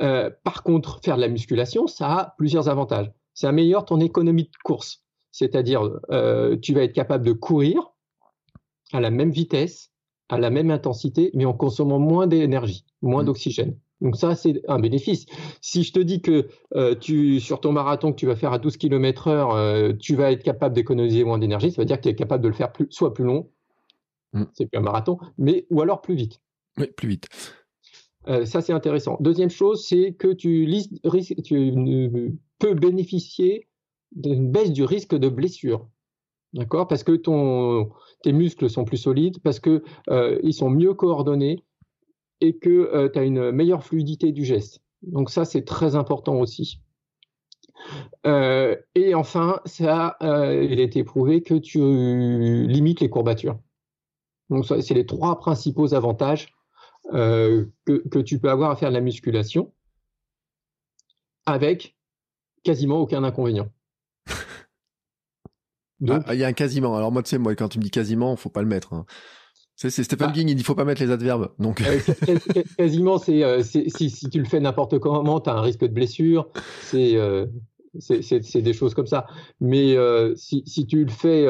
Euh, 0.00 0.30
par 0.42 0.62
contre, 0.62 1.00
faire 1.02 1.16
de 1.16 1.20
la 1.20 1.28
musculation, 1.28 1.86
ça 1.86 2.12
a 2.12 2.34
plusieurs 2.36 2.68
avantages. 2.68 3.10
Ça 3.32 3.48
améliore 3.48 3.84
ton 3.84 4.00
économie 4.00 4.44
de 4.44 4.56
course. 4.64 5.02
C'est-à-dire, 5.30 5.88
euh, 6.10 6.56
tu 6.60 6.74
vas 6.74 6.82
être 6.82 6.92
capable 6.92 7.24
de 7.24 7.32
courir 7.32 7.90
à 8.92 9.00
la 9.00 9.10
même 9.10 9.30
vitesse 9.30 9.90
à 10.34 10.38
la 10.38 10.50
même 10.50 10.70
intensité, 10.70 11.30
mais 11.34 11.44
en 11.44 11.52
consommant 11.52 11.98
moins 11.98 12.26
d'énergie, 12.26 12.84
moins 13.02 13.22
mmh. 13.22 13.26
d'oxygène. 13.26 13.76
Donc 14.00 14.16
ça, 14.16 14.34
c'est 14.34 14.60
un 14.68 14.78
bénéfice. 14.80 15.26
Si 15.60 15.82
je 15.82 15.92
te 15.92 16.00
dis 16.00 16.20
que 16.20 16.48
euh, 16.74 16.94
tu, 16.94 17.40
sur 17.40 17.60
ton 17.60 17.72
marathon 17.72 18.12
que 18.12 18.16
tu 18.16 18.26
vas 18.26 18.36
faire 18.36 18.52
à 18.52 18.58
12 18.58 18.76
km 18.76 19.28
heure, 19.28 19.54
euh, 19.54 19.92
tu 19.98 20.14
vas 20.16 20.32
être 20.32 20.42
capable 20.42 20.74
d'économiser 20.74 21.24
moins 21.24 21.38
d'énergie, 21.38 21.70
ça 21.70 21.80
veut 21.80 21.86
dire 21.86 21.96
que 21.96 22.02
tu 22.02 22.08
es 22.08 22.14
capable 22.14 22.42
de 22.42 22.48
le 22.48 22.54
faire 22.54 22.72
plus, 22.72 22.86
soit 22.90 23.14
plus 23.14 23.24
long, 23.24 23.50
mmh. 24.32 24.42
c'est 24.52 24.66
plus 24.66 24.78
un 24.78 24.82
marathon, 24.82 25.18
mais 25.38 25.66
ou 25.70 25.80
alors 25.80 26.00
plus 26.02 26.14
vite. 26.14 26.40
Oui, 26.76 26.88
plus 26.96 27.08
vite. 27.08 27.28
Euh, 28.26 28.44
ça, 28.46 28.60
c'est 28.60 28.72
intéressant. 28.72 29.16
Deuxième 29.20 29.50
chose, 29.50 29.86
c'est 29.86 30.14
que 30.14 30.32
tu, 30.32 30.68
tu 31.44 32.38
peux 32.58 32.74
bénéficier 32.74 33.68
d'une 34.12 34.50
baisse 34.50 34.72
du 34.72 34.84
risque 34.84 35.14
de 35.14 35.28
blessure. 35.28 35.88
D'accord? 36.54 36.86
Parce 36.86 37.02
que 37.02 37.12
ton, 37.12 37.90
tes 38.22 38.32
muscles 38.32 38.70
sont 38.70 38.84
plus 38.84 38.96
solides, 38.96 39.40
parce 39.42 39.58
qu'ils 39.58 39.82
euh, 40.08 40.52
sont 40.52 40.70
mieux 40.70 40.94
coordonnés 40.94 41.64
et 42.40 42.56
que 42.56 42.70
euh, 42.70 43.08
tu 43.12 43.18
as 43.18 43.24
une 43.24 43.50
meilleure 43.50 43.82
fluidité 43.82 44.30
du 44.30 44.44
geste. 44.44 44.80
Donc 45.02 45.30
ça, 45.30 45.44
c'est 45.44 45.64
très 45.64 45.96
important 45.96 46.36
aussi. 46.36 46.80
Euh, 48.24 48.76
et 48.94 49.14
enfin, 49.14 49.60
ça, 49.64 50.16
il 50.20 50.78
a 50.78 50.82
été 50.82 51.02
prouvé 51.02 51.42
que 51.42 51.54
tu 51.54 51.80
limites 52.68 53.00
les 53.00 53.10
courbatures. 53.10 53.58
Donc 54.48 54.64
c'est 54.64 54.94
les 54.94 55.06
trois 55.06 55.38
principaux 55.38 55.92
avantages 55.92 56.54
que, 57.10 57.68
que 57.84 58.18
tu 58.20 58.38
peux 58.38 58.48
avoir 58.48 58.70
à 58.70 58.76
faire 58.76 58.90
de 58.90 58.94
la 58.94 59.00
musculation 59.00 59.72
avec 61.46 61.96
quasiment 62.62 63.00
aucun 63.00 63.24
inconvénient. 63.24 63.68
Ah, 66.08 66.34
il 66.34 66.40
y 66.40 66.44
a 66.44 66.46
un 66.46 66.52
quasiment. 66.52 66.96
Alors 66.96 67.12
moi, 67.12 67.22
tu 67.22 67.30
sais, 67.30 67.38
moi, 67.38 67.54
quand 67.54 67.68
tu 67.68 67.78
me 67.78 67.84
dis 67.84 67.90
quasiment, 67.90 68.36
faut 68.36 68.50
pas 68.50 68.62
le 68.62 68.68
mettre. 68.68 68.92
Hein. 68.92 69.06
C'est 69.76 69.90
Stephen 69.90 70.28
ah. 70.30 70.32
King, 70.32 70.48
il 70.48 70.54
dit 70.54 70.62
faut 70.62 70.76
pas 70.76 70.84
mettre 70.84 71.02
les 71.02 71.10
adverbes. 71.10 71.50
Donc 71.58 71.82
quasiment, 72.78 73.16
euh, 73.28 73.62
c'est 73.62 73.88
si, 73.88 74.08
si, 74.08 74.30
tu 74.30 74.38
le 74.38 74.44
fais 74.44 74.60
n'importe 74.60 74.98
comment, 75.00 75.40
tu 75.40 75.50
as 75.50 75.54
un 75.54 75.60
risque 75.60 75.80
de 75.80 75.92
blessure. 75.92 76.48
C'est 76.80 77.16
euh, 77.16 77.46
c'est 77.98 78.62
des 78.62 78.72
choses 78.72 78.94
comme 78.94 79.06
ça. 79.06 79.26
Mais 79.60 79.96
euh, 79.96 80.34
si, 80.36 80.62
si, 80.66 80.86
tu 80.86 81.04
le 81.04 81.10
fais 81.10 81.46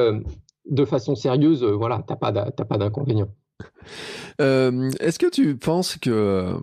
de 0.71 0.85
façon 0.87 1.15
sérieuse, 1.15 1.65
voilà, 1.65 2.03
t'as 2.07 2.17
pas 2.17 2.33
pas 2.33 2.79
d'inconvénient. 2.79 3.29
Euh, 4.41 4.91
est-ce 5.01 5.19
que 5.19 5.31
tu 5.31 5.57
penses 5.57 5.97
que 5.97 6.55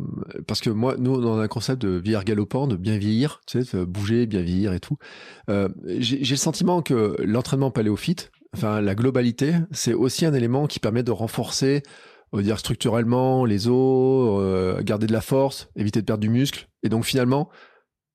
parce 0.47 0.59
que 0.59 0.69
moi 0.69 0.95
nous 0.97 1.13
on 1.13 1.39
a 1.39 1.43
un 1.43 1.47
concept 1.47 1.81
de 1.81 1.89
vieillir 1.89 2.23
galopant, 2.23 2.67
de 2.67 2.75
bien 2.75 2.97
vieillir, 2.97 3.41
tu 3.47 3.59
bouger, 3.85 4.25
bien 4.25 4.41
vieillir 4.41 4.73
et 4.73 4.79
tout. 4.79 4.97
Euh, 5.49 5.69
j'ai 5.85 6.19
le 6.19 6.35
sentiment 6.35 6.81
que 6.81 7.15
l'entraînement 7.23 7.71
paléophyte, 7.71 8.31
enfin 8.55 8.81
la 8.81 8.95
globalité, 8.95 9.55
c'est 9.71 9.93
aussi 9.93 10.25
un 10.25 10.33
élément 10.33 10.67
qui 10.67 10.79
permet 10.79 11.03
de 11.03 11.11
renforcer, 11.11 11.83
on 12.33 12.37
va 12.37 12.43
dire 12.43 12.59
structurellement 12.59 13.45
les 13.45 13.67
os, 13.67 14.39
euh, 14.41 14.81
garder 14.83 15.07
de 15.07 15.13
la 15.13 15.21
force, 15.21 15.69
éviter 15.75 16.01
de 16.01 16.05
perdre 16.05 16.21
du 16.21 16.29
muscle, 16.29 16.67
et 16.83 16.89
donc 16.89 17.05
finalement 17.05 17.49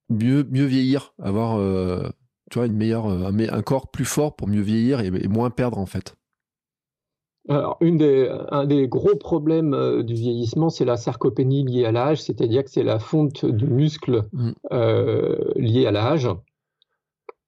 mieux 0.08 0.42
vieillir, 0.42 1.14
avoir 1.20 1.58
un, 1.58 3.62
corps 3.62 3.90
plus 3.90 4.04
fort 4.04 4.36
pour 4.36 4.48
mieux 4.48 4.60
vieillir 4.60 5.00
et 5.00 5.28
moins 5.28 5.50
perdre 5.50 5.78
en 5.78 5.86
fait. 5.86 6.16
Alors, 7.48 7.76
une 7.80 7.96
des, 7.96 8.28
un 8.50 8.64
des 8.64 8.88
gros 8.88 9.14
problèmes 9.14 9.72
euh, 9.72 10.02
du 10.02 10.14
vieillissement, 10.14 10.68
c'est 10.68 10.84
la 10.84 10.96
sarcopénie 10.96 11.64
liée 11.64 11.84
à 11.84 11.92
l'âge, 11.92 12.22
c'est-à-dire 12.22 12.64
que 12.64 12.70
c'est 12.70 12.82
la 12.82 12.98
fonte 12.98 13.44
du 13.44 13.66
muscle 13.66 14.24
mm. 14.32 14.52
euh, 14.72 15.52
liée 15.54 15.86
à 15.86 15.92
l'âge. 15.92 16.28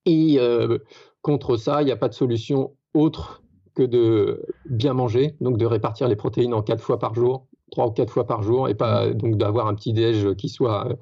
Et 0.06 0.36
euh, 0.38 0.78
contre 1.20 1.56
ça, 1.56 1.82
il 1.82 1.86
n'y 1.86 1.90
a 1.90 1.96
pas 1.96 2.08
de 2.08 2.14
solution 2.14 2.76
autre 2.94 3.42
que 3.74 3.82
de 3.82 4.46
bien 4.66 4.94
manger, 4.94 5.34
donc 5.40 5.58
de 5.58 5.66
répartir 5.66 6.06
les 6.06 6.16
protéines 6.16 6.54
en 6.54 6.62
quatre 6.62 6.82
fois 6.82 7.00
par 7.00 7.14
jour, 7.14 7.48
trois 7.72 7.88
ou 7.88 7.90
quatre 7.90 8.12
fois 8.12 8.26
par 8.26 8.42
jour, 8.42 8.68
et 8.68 8.74
pas 8.74 9.08
mm. 9.08 9.14
donc 9.14 9.36
d'avoir 9.36 9.66
un 9.66 9.74
petit 9.74 9.92
déj 9.92 10.34
qui 10.36 10.48
soit, 10.48 10.96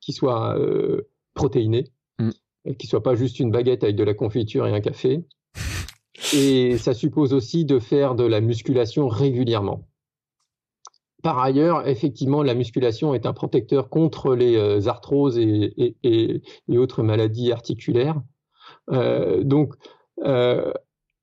qui 0.00 0.12
soit 0.12 0.54
protéiné. 1.32 1.84
mm. 2.18 2.30
et 2.66 2.76
qui 2.76 2.86
soit 2.86 3.02
pas 3.02 3.14
juste 3.14 3.40
une 3.40 3.50
baguette 3.50 3.84
avec 3.84 3.96
de 3.96 4.04
la 4.04 4.12
confiture 4.12 4.66
et 4.66 4.74
un 4.74 4.80
café. 4.80 5.24
Et 6.32 6.78
ça 6.78 6.94
suppose 6.94 7.32
aussi 7.32 7.64
de 7.64 7.78
faire 7.78 8.14
de 8.14 8.24
la 8.24 8.40
musculation 8.40 9.08
régulièrement. 9.08 9.86
Par 11.24 11.38
ailleurs, 11.38 11.88
effectivement, 11.88 12.42
la 12.42 12.54
musculation 12.54 13.14
est 13.14 13.24
un 13.24 13.32
protecteur 13.32 13.88
contre 13.88 14.34
les 14.34 14.56
euh, 14.56 14.88
arthroses 14.88 15.38
et, 15.38 16.42
autres 16.68 17.02
maladies 17.02 17.50
articulaires. 17.50 18.20
Euh, 18.92 19.42
donc, 19.42 19.72
euh, 20.22 20.70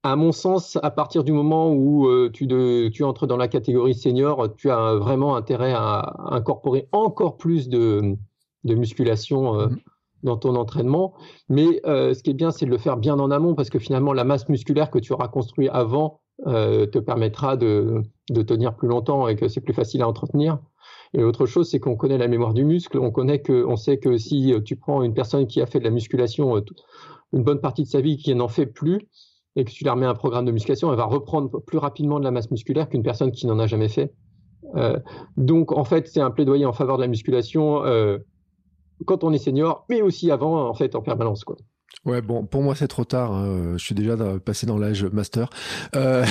à 0.02 0.16
mon 0.16 0.32
sens, 0.32 0.80
à 0.82 0.90
partir 0.90 1.24
du 1.24 1.32
moment 1.32 1.72
où 1.72 2.10
tu, 2.30 3.04
entres 3.04 3.28
dans 3.28 3.38
la 3.38 3.48
catégorie 3.48 3.94
senior, 3.94 4.56
tu 4.56 4.72
as 4.72 4.96
vraiment 4.96 5.36
intérêt 5.36 5.74
à, 5.74 6.16
incorporer 6.32 6.88
encore 6.92 7.38
plus 7.38 7.70
de, 7.70 8.18
musculation 8.64 9.54
mhm. 9.54 9.80
Dans 10.24 10.38
ton 10.38 10.56
entraînement. 10.56 11.14
Mais 11.50 11.82
euh, 11.86 12.14
ce 12.14 12.24
qui 12.24 12.32
est 12.32 12.36
bien, 12.36 12.52
c'est 12.52 12.66
de 12.66 12.72
le 12.72 12.78
faire 12.78 12.98
bien 12.98 13.20
en 13.20 13.32
amont 13.32 13.56
parce 13.56 13.70
que 13.70 13.80
finalement, 13.80 14.14
la 14.14 14.24
masse 14.24 14.50
musculaire 14.50 14.90
que 14.92 15.00
tu 15.00 15.14
auras 15.14 15.28
construite 15.28 15.70
avant 15.72 16.20
te 16.44 16.98
permettra 16.98 17.56
de, 17.56 18.02
tenir 18.48 18.76
plus 18.76 18.88
longtemps 18.88 19.28
et 19.28 19.36
que 19.36 19.48
c'est 19.48 19.62
plus 19.62 19.76
facile 19.76 20.02
à 20.02 20.08
entretenir. 20.08 20.58
Et 21.14 21.20
l'autre 21.20 21.46
chose, 21.46 21.70
c'est 21.70 21.80
qu'on 21.80 21.96
connaît 21.96 22.18
la 22.18 22.28
mémoire 22.28 22.56
du 22.56 22.66
muscle. 22.66 22.98
On 22.98 23.12
connaît 23.12 23.44
que, 23.44 23.64
on 23.64 23.76
sait 23.76 24.00
que 24.00 24.18
si 24.18 24.52
tu 24.66 24.76
prends 24.76 25.04
une 25.04 25.14
personne 25.14 25.46
qui 25.46 25.62
a 25.62 25.68
fait 25.68 25.78
de 25.78 25.84
la 25.84 25.92
musculation 25.92 26.64
une 27.34 27.44
bonne 27.44 27.62
partie 27.62 27.84
de 27.84 27.88
sa 27.88 28.02
vie, 28.02 28.18
qui 28.18 28.34
n'en 28.34 28.48
fait 28.48 28.66
plus, 28.66 29.08
et 29.56 29.66
que 29.66 29.72
tu 29.72 29.84
lui 29.84 29.90
remets 29.90 30.06
un 30.06 30.14
programme 30.14 30.46
de 30.46 30.52
musculation, 30.52 30.90
elle 30.92 30.98
va 30.98 31.06
reprendre 31.06 31.60
plus 31.62 31.78
rapidement 31.78 32.20
de 32.20 32.24
la 32.24 32.32
masse 32.32 32.52
musculaire 32.52 32.88
qu'une 32.90 33.04
personne 33.04 33.32
qui 33.32 33.48
n'en 33.48 33.60
a 33.60 33.68
jamais 33.68 33.90
fait. 33.90 34.14
Euh, 34.76 34.98
donc, 35.38 35.72
en 35.72 35.84
fait, 35.84 36.08
c'est 36.08 36.22
un 36.22 36.32
plaidoyer 36.32 36.66
en 36.66 36.74
faveur 36.74 36.98
de 36.98 37.02
la 37.02 37.08
musculation 37.08 37.84
euh, 37.84 38.20
quand 39.06 39.24
on 39.24 39.34
est 39.34 39.38
senior, 39.38 39.86
mais 39.90 40.02
aussi 40.02 40.32
avant, 40.32 40.68
en 40.70 40.74
fait, 40.74 40.96
en 40.96 41.02
permanence. 41.02 41.44
Quoi. 41.44 41.58
Ouais, 42.06 42.22
bon, 42.22 42.46
pour 42.46 42.64
moi 42.64 42.74
c'est 42.74 42.88
trop 42.88 43.06
tard. 43.06 43.32
Hein. 43.32 43.78
Je 43.78 43.84
suis 43.84 43.94
déjà 43.94 44.16
passé 44.40 44.66
dans 44.66 44.78
l'âge 44.78 45.06
master. 45.06 45.50
Euh... 45.96 46.26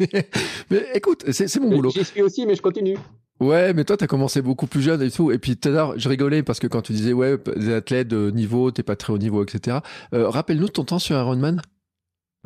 mais, 0.70 0.86
écoute, 0.94 1.24
c'est 1.30 1.60
mon 1.60 1.70
boulot. 1.70 1.90
J'y 1.90 2.04
suis 2.04 2.22
aussi, 2.22 2.46
mais 2.46 2.54
je 2.54 2.62
continue. 2.62 2.98
Ouais, 3.40 3.72
mais 3.72 3.84
toi, 3.84 3.96
t'as 3.96 4.06
commencé 4.06 4.40
beaucoup 4.40 4.66
plus 4.66 4.82
jeune 4.82 5.02
et 5.02 5.10
tout. 5.10 5.32
Et 5.32 5.38
puis 5.38 5.56
tout 5.56 5.68
à 5.68 5.72
l'heure, 5.72 5.98
je 5.98 6.08
rigolais 6.08 6.42
parce 6.42 6.60
que 6.60 6.66
quand 6.66 6.82
tu 6.82 6.92
disais, 6.92 7.12
ouais, 7.12 7.38
des 7.56 7.74
athlètes 7.74 8.08
de 8.08 8.30
niveau, 8.30 8.70
t'es 8.70 8.82
pas 8.82 8.94
très 8.94 9.12
haut 9.12 9.18
niveau, 9.18 9.42
etc. 9.42 9.78
Euh, 10.14 10.28
Rappelle-nous 10.28 10.68
ton 10.68 10.84
temps 10.84 11.00
sur 11.00 11.16
Ironman. 11.16 11.60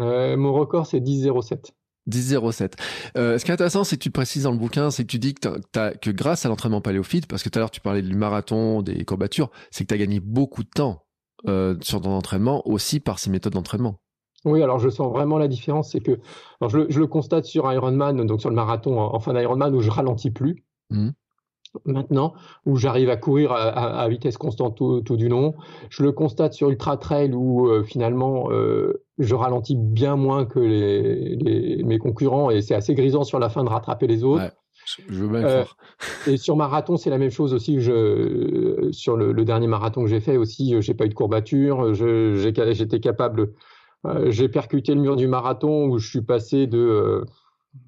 Euh, 0.00 0.36
mon 0.36 0.52
record, 0.54 0.86
c'est 0.86 1.00
10,07. 1.00 1.72
10,07. 2.08 2.72
Euh, 3.16 3.38
ce 3.38 3.44
qui 3.44 3.50
est 3.50 3.54
intéressant, 3.54 3.84
c'est 3.84 3.96
que 3.96 4.02
tu 4.02 4.10
précises 4.10 4.44
dans 4.44 4.52
le 4.52 4.58
bouquin, 4.58 4.90
c'est 4.90 5.04
que 5.04 5.10
tu 5.10 5.18
dis 5.18 5.34
que, 5.34 5.48
que 5.96 6.10
grâce 6.10 6.46
à 6.46 6.48
l'entraînement 6.48 6.80
paléophyte, 6.80 7.26
parce 7.26 7.42
que 7.42 7.48
tout 7.48 7.58
à 7.58 7.60
l'heure 7.60 7.70
tu 7.70 7.80
parlais 7.80 8.02
du 8.02 8.14
marathon, 8.14 8.82
des 8.82 9.04
courbatures, 9.04 9.50
c'est 9.70 9.84
que 9.84 9.88
tu 9.88 9.94
as 9.94 9.98
gagné 9.98 10.20
beaucoup 10.20 10.62
de 10.62 10.68
temps 10.68 11.04
euh, 11.48 11.76
sur 11.82 12.00
ton 12.00 12.10
entraînement 12.10 12.66
aussi 12.66 13.00
par 13.00 13.18
ces 13.18 13.30
méthodes 13.30 13.52
d'entraînement. 13.52 14.00
Oui, 14.44 14.62
alors 14.62 14.78
je 14.78 14.88
sens 14.88 15.12
vraiment 15.12 15.38
la 15.38 15.48
différence, 15.48 15.90
c'est 15.90 16.00
que 16.00 16.20
je, 16.68 16.78
le 16.78 17.06
constate 17.06 17.44
sur 17.44 17.70
Ironman, 17.72 18.24
donc 18.26 18.40
sur 18.40 18.48
le 18.50 18.56
marathon 18.56 19.00
en, 19.00 19.18
fin 19.18 19.34
d'Ironman 19.34 19.74
où 19.74 19.80
je 19.80 19.90
ralentis 19.90 20.30
plus. 20.30 20.64
Mmh 20.90 21.10
maintenant, 21.84 22.34
où 22.64 22.76
j'arrive 22.76 23.10
à 23.10 23.16
courir 23.16 23.52
à, 23.52 24.08
vitesse 24.08 24.36
constante 24.38 24.76
tout, 24.76 25.16
du 25.16 25.28
long. 25.28 25.54
Je 25.90 26.02
le 26.02 26.12
constate 26.12 26.54
sur 26.54 26.70
Ultra 26.70 26.96
Trail 26.96 27.32
où 27.32 27.68
euh, 27.68 27.82
finalement 27.82 28.50
euh, 28.50 29.02
je 29.18 29.34
ralentis 29.34 29.76
bien 29.76 30.16
moins 30.16 30.44
que 30.44 30.58
les, 30.58 31.82
mes 31.84 31.98
concurrents 31.98 32.50
et 32.50 32.62
c'est 32.62 32.74
assez 32.74 32.94
grisant 32.94 33.24
sur 33.24 33.38
la 33.38 33.48
fin 33.48 33.64
de 33.64 33.68
rattraper 33.68 34.06
les 34.06 34.24
autres. 34.24 34.52
je 35.08 35.24
veux 35.24 35.28
bien 35.28 35.44
euh, 35.44 35.64
et 36.26 36.36
sur 36.36 36.56
marathon, 36.56 36.96
c'est 36.96 37.10
la 37.10 37.18
même 37.18 37.30
chose 37.30 37.54
aussi. 37.54 37.80
Je, 37.80 38.88
sur 38.92 39.16
le, 39.16 39.44
dernier 39.44 39.66
marathon 39.66 40.02
que 40.02 40.08
j'ai 40.08 40.20
fait 40.20 40.36
aussi, 40.36 40.80
j'ai 40.80 40.94
pas 40.94 41.06
eu 41.06 41.08
de 41.08 41.14
courbature. 41.14 41.94
J'étais 41.94 43.00
capable. 43.00 43.52
j'ai 44.26 44.48
percuté 44.48 44.94
le 44.94 45.00
mur 45.00 45.16
du 45.16 45.26
marathon 45.26 45.86
où 45.86 45.98
je 45.98 46.08
suis 46.08 46.22
passé 46.22 46.66
de. 46.66 47.24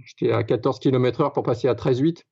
J'étais 0.05 0.33
à 0.33 0.43
14 0.43 0.79
km/h 0.81 1.33
pour 1.33 1.43
passer 1.43 1.69
à 1.69 1.75
13,8. 1.75 2.25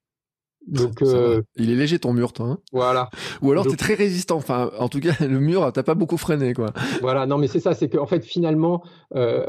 Donc, 0.67 1.03
euh, 1.03 1.43
il 1.57 1.71
est 1.71 1.75
léger 1.75 1.99
ton 1.99 2.13
mur, 2.13 2.33
toi. 2.33 2.47
Hein 2.47 2.59
voilà. 2.73 3.09
Ou 3.43 3.53
alors 3.53 3.67
tu 3.67 3.73
es 3.73 3.77
très 3.77 3.95
résistant. 3.95 4.37
Enfin, 4.37 4.71
en 4.79 4.89
tout 4.89 5.01
cas, 5.01 5.13
le 5.21 5.39
mur, 5.39 5.71
t'as 5.73 5.83
pas 5.83 5.95
beaucoup 5.95 6.17
freiné, 6.17 6.55
quoi. 6.55 6.73
Voilà. 7.01 7.27
Non, 7.27 7.39
mais 7.39 7.47
c'est 7.47 7.61
ça. 7.61 7.75
C'est 7.75 7.89
qu'en 7.89 8.07
fait, 8.07 8.25
finalement, 8.25 8.83
euh, 9.15 9.47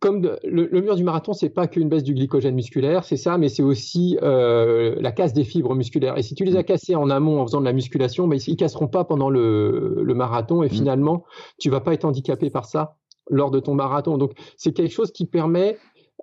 comme 0.00 0.30
le, 0.44 0.80
mur 0.80 0.94
du 0.94 1.04
marathon, 1.04 1.32
c'est 1.32 1.48
pas 1.48 1.66
qu'une 1.66 1.88
baisse 1.88 2.04
du 2.04 2.14
glycogène 2.14 2.54
musculaire, 2.54 3.04
c'est 3.04 3.16
ça, 3.16 3.36
mais 3.36 3.48
c'est 3.48 3.62
aussi 3.62 4.16
euh, 4.22 4.94
la 5.00 5.10
casse 5.10 5.32
des 5.32 5.44
fibres 5.44 5.74
musculaires. 5.74 6.16
Et 6.16 6.22
si 6.22 6.34
tu 6.34 6.44
les 6.44 6.56
as 6.56 6.62
cassées 6.62 6.94
en 6.94 7.10
amont 7.10 7.40
en 7.40 7.46
faisant 7.46 7.60
de 7.60 7.64
la 7.64 7.72
musculation, 7.72 8.26
mais 8.26 8.38
ils 8.38 8.56
casseront 8.56 8.88
pas 8.88 9.04
pendant 9.04 9.28
le, 9.28 10.04
marathon. 10.14 10.62
Et 10.62 10.66
mm. 10.66 10.70
finalement, 10.70 11.24
tu 11.58 11.68
vas 11.68 11.80
pas 11.80 11.94
être 11.94 12.04
handicapé 12.04 12.48
par 12.48 12.64
ça 12.64 12.96
lors 13.28 13.50
de 13.50 13.60
ton 13.60 13.74
marathon. 13.74 14.18
Donc, 14.18 14.32
c'est 14.56 14.72
quelque 14.72 14.92
chose 14.92 15.10
qui 15.10 15.26
permet 15.26 15.76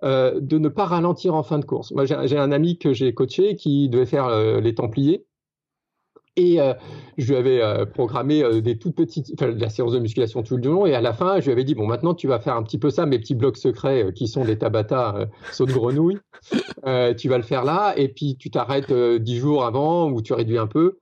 euh, 0.04 0.40
de 0.40 0.58
ne 0.58 0.68
pas 0.68 0.84
ralentir 0.84 1.34
en 1.34 1.42
fin 1.42 1.58
de 1.58 1.64
course. 1.64 1.90
Moi, 1.92 2.04
j'ai 2.04 2.36
un 2.36 2.52
ami 2.52 2.78
que 2.78 2.92
j'ai 2.92 3.14
coaché 3.14 3.56
qui 3.56 3.88
devait 3.88 4.04
faire 4.04 4.26
euh, 4.26 4.60
les 4.60 4.74
Templiers. 4.74 5.24
Et 6.38 6.60
euh, 6.60 6.74
je 7.16 7.32
lui 7.32 7.36
avais 7.36 7.86
programmé 7.86 8.60
des 8.60 8.76
toutes 8.76 8.94
petites, 8.94 9.32
enfin, 9.32 9.52
la 9.52 9.70
séance 9.70 9.92
de 9.92 9.98
musculation 9.98 10.42
tout 10.42 10.58
le 10.58 10.68
long. 10.68 10.84
Et 10.84 10.94
à 10.94 11.00
la 11.00 11.14
fin, 11.14 11.40
je 11.40 11.46
lui 11.46 11.52
avais 11.52 11.64
dit 11.64 11.74
bon, 11.74 11.86
maintenant 11.86 12.14
tu 12.14 12.28
vas 12.28 12.38
faire 12.40 12.56
un 12.56 12.62
petit 12.62 12.76
peu 12.76 12.90
ça, 12.90 13.06
mes 13.06 13.18
petits 13.18 13.34
blocs 13.34 13.56
secrets 13.56 14.12
qui 14.14 14.28
sont 14.28 14.44
des 14.44 14.58
Tabata 14.58 15.30
saut 15.50 15.64
de 15.64 15.72
grenouille. 15.72 16.18
tu 17.16 17.30
vas 17.30 17.38
le 17.38 17.42
faire 17.42 17.64
là, 17.64 17.94
et 17.96 18.08
puis 18.08 18.36
tu 18.36 18.50
t'arrêtes 18.50 18.92
dix 18.92 19.38
jours 19.38 19.64
avant 19.64 20.10
ou 20.10 20.20
tu 20.20 20.34
réduis 20.34 20.58
un 20.58 20.66
peu. 20.66 20.98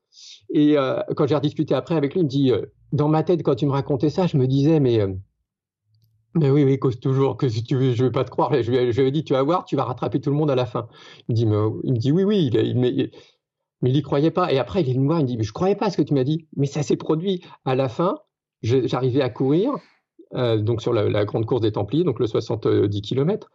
Et 0.50 0.76
quand 1.16 1.26
j'ai 1.26 1.34
rediscuté 1.34 1.74
après 1.74 1.96
avec 1.96 2.14
lui, 2.14 2.20
il 2.20 2.24
me 2.24 2.28
dit 2.28 2.52
dans 2.92 3.08
ma 3.08 3.24
tête, 3.24 3.42
quand 3.42 3.56
tu 3.56 3.66
me 3.66 3.72
racontais 3.72 4.10
ça, 4.10 4.28
je 4.28 4.36
me 4.36 4.46
disais 4.46 4.78
mais 4.78 5.00
mais 6.34 6.50
oui, 6.50 6.64
oui, 6.64 6.78
cause 6.78 6.98
toujours 6.98 7.36
que 7.36 7.48
si 7.48 7.62
tu 7.62 7.76
veux, 7.76 7.92
je 7.92 8.04
vais 8.04 8.10
pas 8.10 8.24
te 8.24 8.30
croire. 8.30 8.52
Je 8.60 8.70
lui, 8.70 8.78
avais 8.78 9.10
dit, 9.10 9.24
tu 9.24 9.34
vas 9.34 9.42
voir, 9.42 9.64
tu 9.64 9.76
vas 9.76 9.84
rattraper 9.84 10.20
tout 10.20 10.30
le 10.30 10.36
monde 10.36 10.50
à 10.50 10.56
la 10.56 10.66
fin. 10.66 10.88
Il 11.28 11.32
me 11.32 11.34
dit, 11.34 11.42
il 11.84 11.92
me 11.92 11.98
dit 11.98 12.12
oui, 12.12 12.24
oui, 12.24 12.50
il, 12.52 12.78
mais, 12.78 13.10
il 13.82 13.96
y 13.96 14.02
croyait 14.02 14.32
pas. 14.32 14.52
Et 14.52 14.58
après, 14.58 14.82
il 14.82 14.88
est 14.88 14.92
venu 14.92 15.04
me 15.04 15.08
voir, 15.08 15.20
il 15.20 15.24
me 15.24 15.28
dit, 15.28 15.36
mais 15.36 15.44
je 15.44 15.52
croyais 15.52 15.76
pas 15.76 15.86
à 15.86 15.90
ce 15.90 15.96
que 15.96 16.02
tu 16.02 16.12
m'as 16.12 16.24
dit. 16.24 16.48
Mais 16.56 16.66
ça 16.66 16.82
s'est 16.82 16.96
produit 16.96 17.44
à 17.64 17.76
la 17.76 17.88
fin. 17.88 18.18
J'arrivais 18.62 19.20
à 19.20 19.30
courir, 19.30 19.74
euh, 20.34 20.56
donc 20.56 20.80
sur 20.82 20.92
la, 20.92 21.24
grande 21.24 21.46
course 21.46 21.60
des 21.60 21.72
Templiers, 21.72 22.02
donc 22.02 22.18
le 22.18 22.26
70 22.26 23.02
km, 23.02 23.50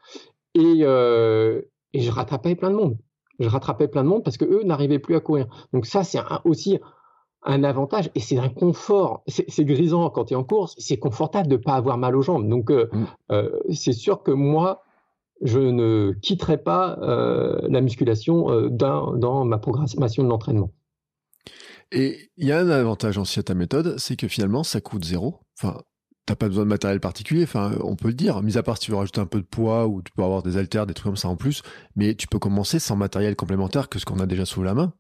et, 0.53 0.83
euh, 0.83 1.61
et 1.93 1.99
je 2.01 2.11
rattrapais 2.11 2.55
plein 2.55 2.69
de 2.69 2.75
monde. 2.75 2.97
Je 3.39 3.49
rattrapais 3.49 3.87
plein 3.87 4.03
de 4.03 4.09
monde 4.09 4.23
parce 4.23 4.37
que 4.37 4.45
eux 4.45 4.63
n'arrivaient 4.63 4.99
plus 4.99 5.15
à 5.15 5.19
courir. 5.19 5.47
Donc 5.73 5.85
ça, 5.85 6.03
c'est 6.03 6.19
aussi 6.45 6.77
un 7.43 7.63
avantage 7.63 8.09
et 8.15 8.19
c'est 8.19 8.37
un 8.37 8.49
confort. 8.49 9.23
C'est 9.27 9.65
grisant 9.65 10.09
quand 10.09 10.25
tu 10.25 10.33
es 10.33 10.37
en 10.37 10.43
course, 10.43 10.75
c'est 10.77 10.97
confortable 10.97 11.47
de 11.47 11.57
ne 11.57 11.61
pas 11.61 11.73
avoir 11.73 11.97
mal 11.97 12.15
aux 12.15 12.21
jambes. 12.21 12.47
Donc, 12.47 12.71
euh, 12.71 12.89
mm. 12.91 13.05
euh, 13.31 13.59
c'est 13.73 13.93
sûr 13.93 14.23
que 14.23 14.31
moi, 14.31 14.83
je 15.41 15.59
ne 15.59 16.13
quitterai 16.21 16.57
pas 16.57 16.99
euh, 17.01 17.59
la 17.69 17.81
musculation 17.81 18.67
dans, 18.69 19.15
dans, 19.15 19.45
ma 19.45 19.57
programmation 19.57 20.23
de 20.23 20.29
l'entraînement. 20.29 20.71
Et 21.91 22.29
il 22.37 22.47
y 22.47 22.51
a 22.51 22.59
un 22.59 22.69
avantage 22.69 23.17
aussi 23.17 23.39
à 23.39 23.43
ta 23.43 23.53
méthode, 23.53 23.97
c'est 23.97 24.15
que 24.15 24.27
finalement, 24.27 24.63
ça 24.63 24.81
coûte 24.81 25.05
zéro. 25.05 25.39
Enfin, 25.57 25.81
t'as 26.25 26.35
pas 26.35 26.47
besoin 26.47 26.63
de 26.63 26.69
matériel 26.69 26.99
particulier, 26.99 27.43
enfin, 27.43 27.71
on 27.81 27.95
peut 27.95 28.09
le 28.09 28.13
dire, 28.13 28.43
mis 28.43 28.57
à 28.57 28.61
part 28.61 28.77
si 28.77 28.83
tu 28.83 28.91
veux 28.91 28.97
rajouter 28.97 29.19
un 29.19 29.25
peu 29.25 29.41
de 29.41 29.47
poids 29.47 29.87
ou 29.87 30.03
tu 30.03 30.11
peux 30.11 30.21
avoir 30.21 30.43
des 30.43 30.57
haltères, 30.57 30.85
des 30.85 30.93
trucs 30.93 31.05
comme 31.05 31.15
ça 31.15 31.27
en 31.27 31.35
plus, 31.35 31.63
mais 31.95 32.13
tu 32.13 32.27
peux 32.27 32.37
commencer 32.37 32.77
sans 32.77 32.95
matériel 32.95 33.35
complémentaire 33.35 33.89
que 33.89 33.97
ce 33.97 34.05
qu'on 34.05 34.19
a 34.19 34.27
déjà 34.27 34.45
sous 34.45 34.61
la 34.61 34.75
main. 34.75 34.93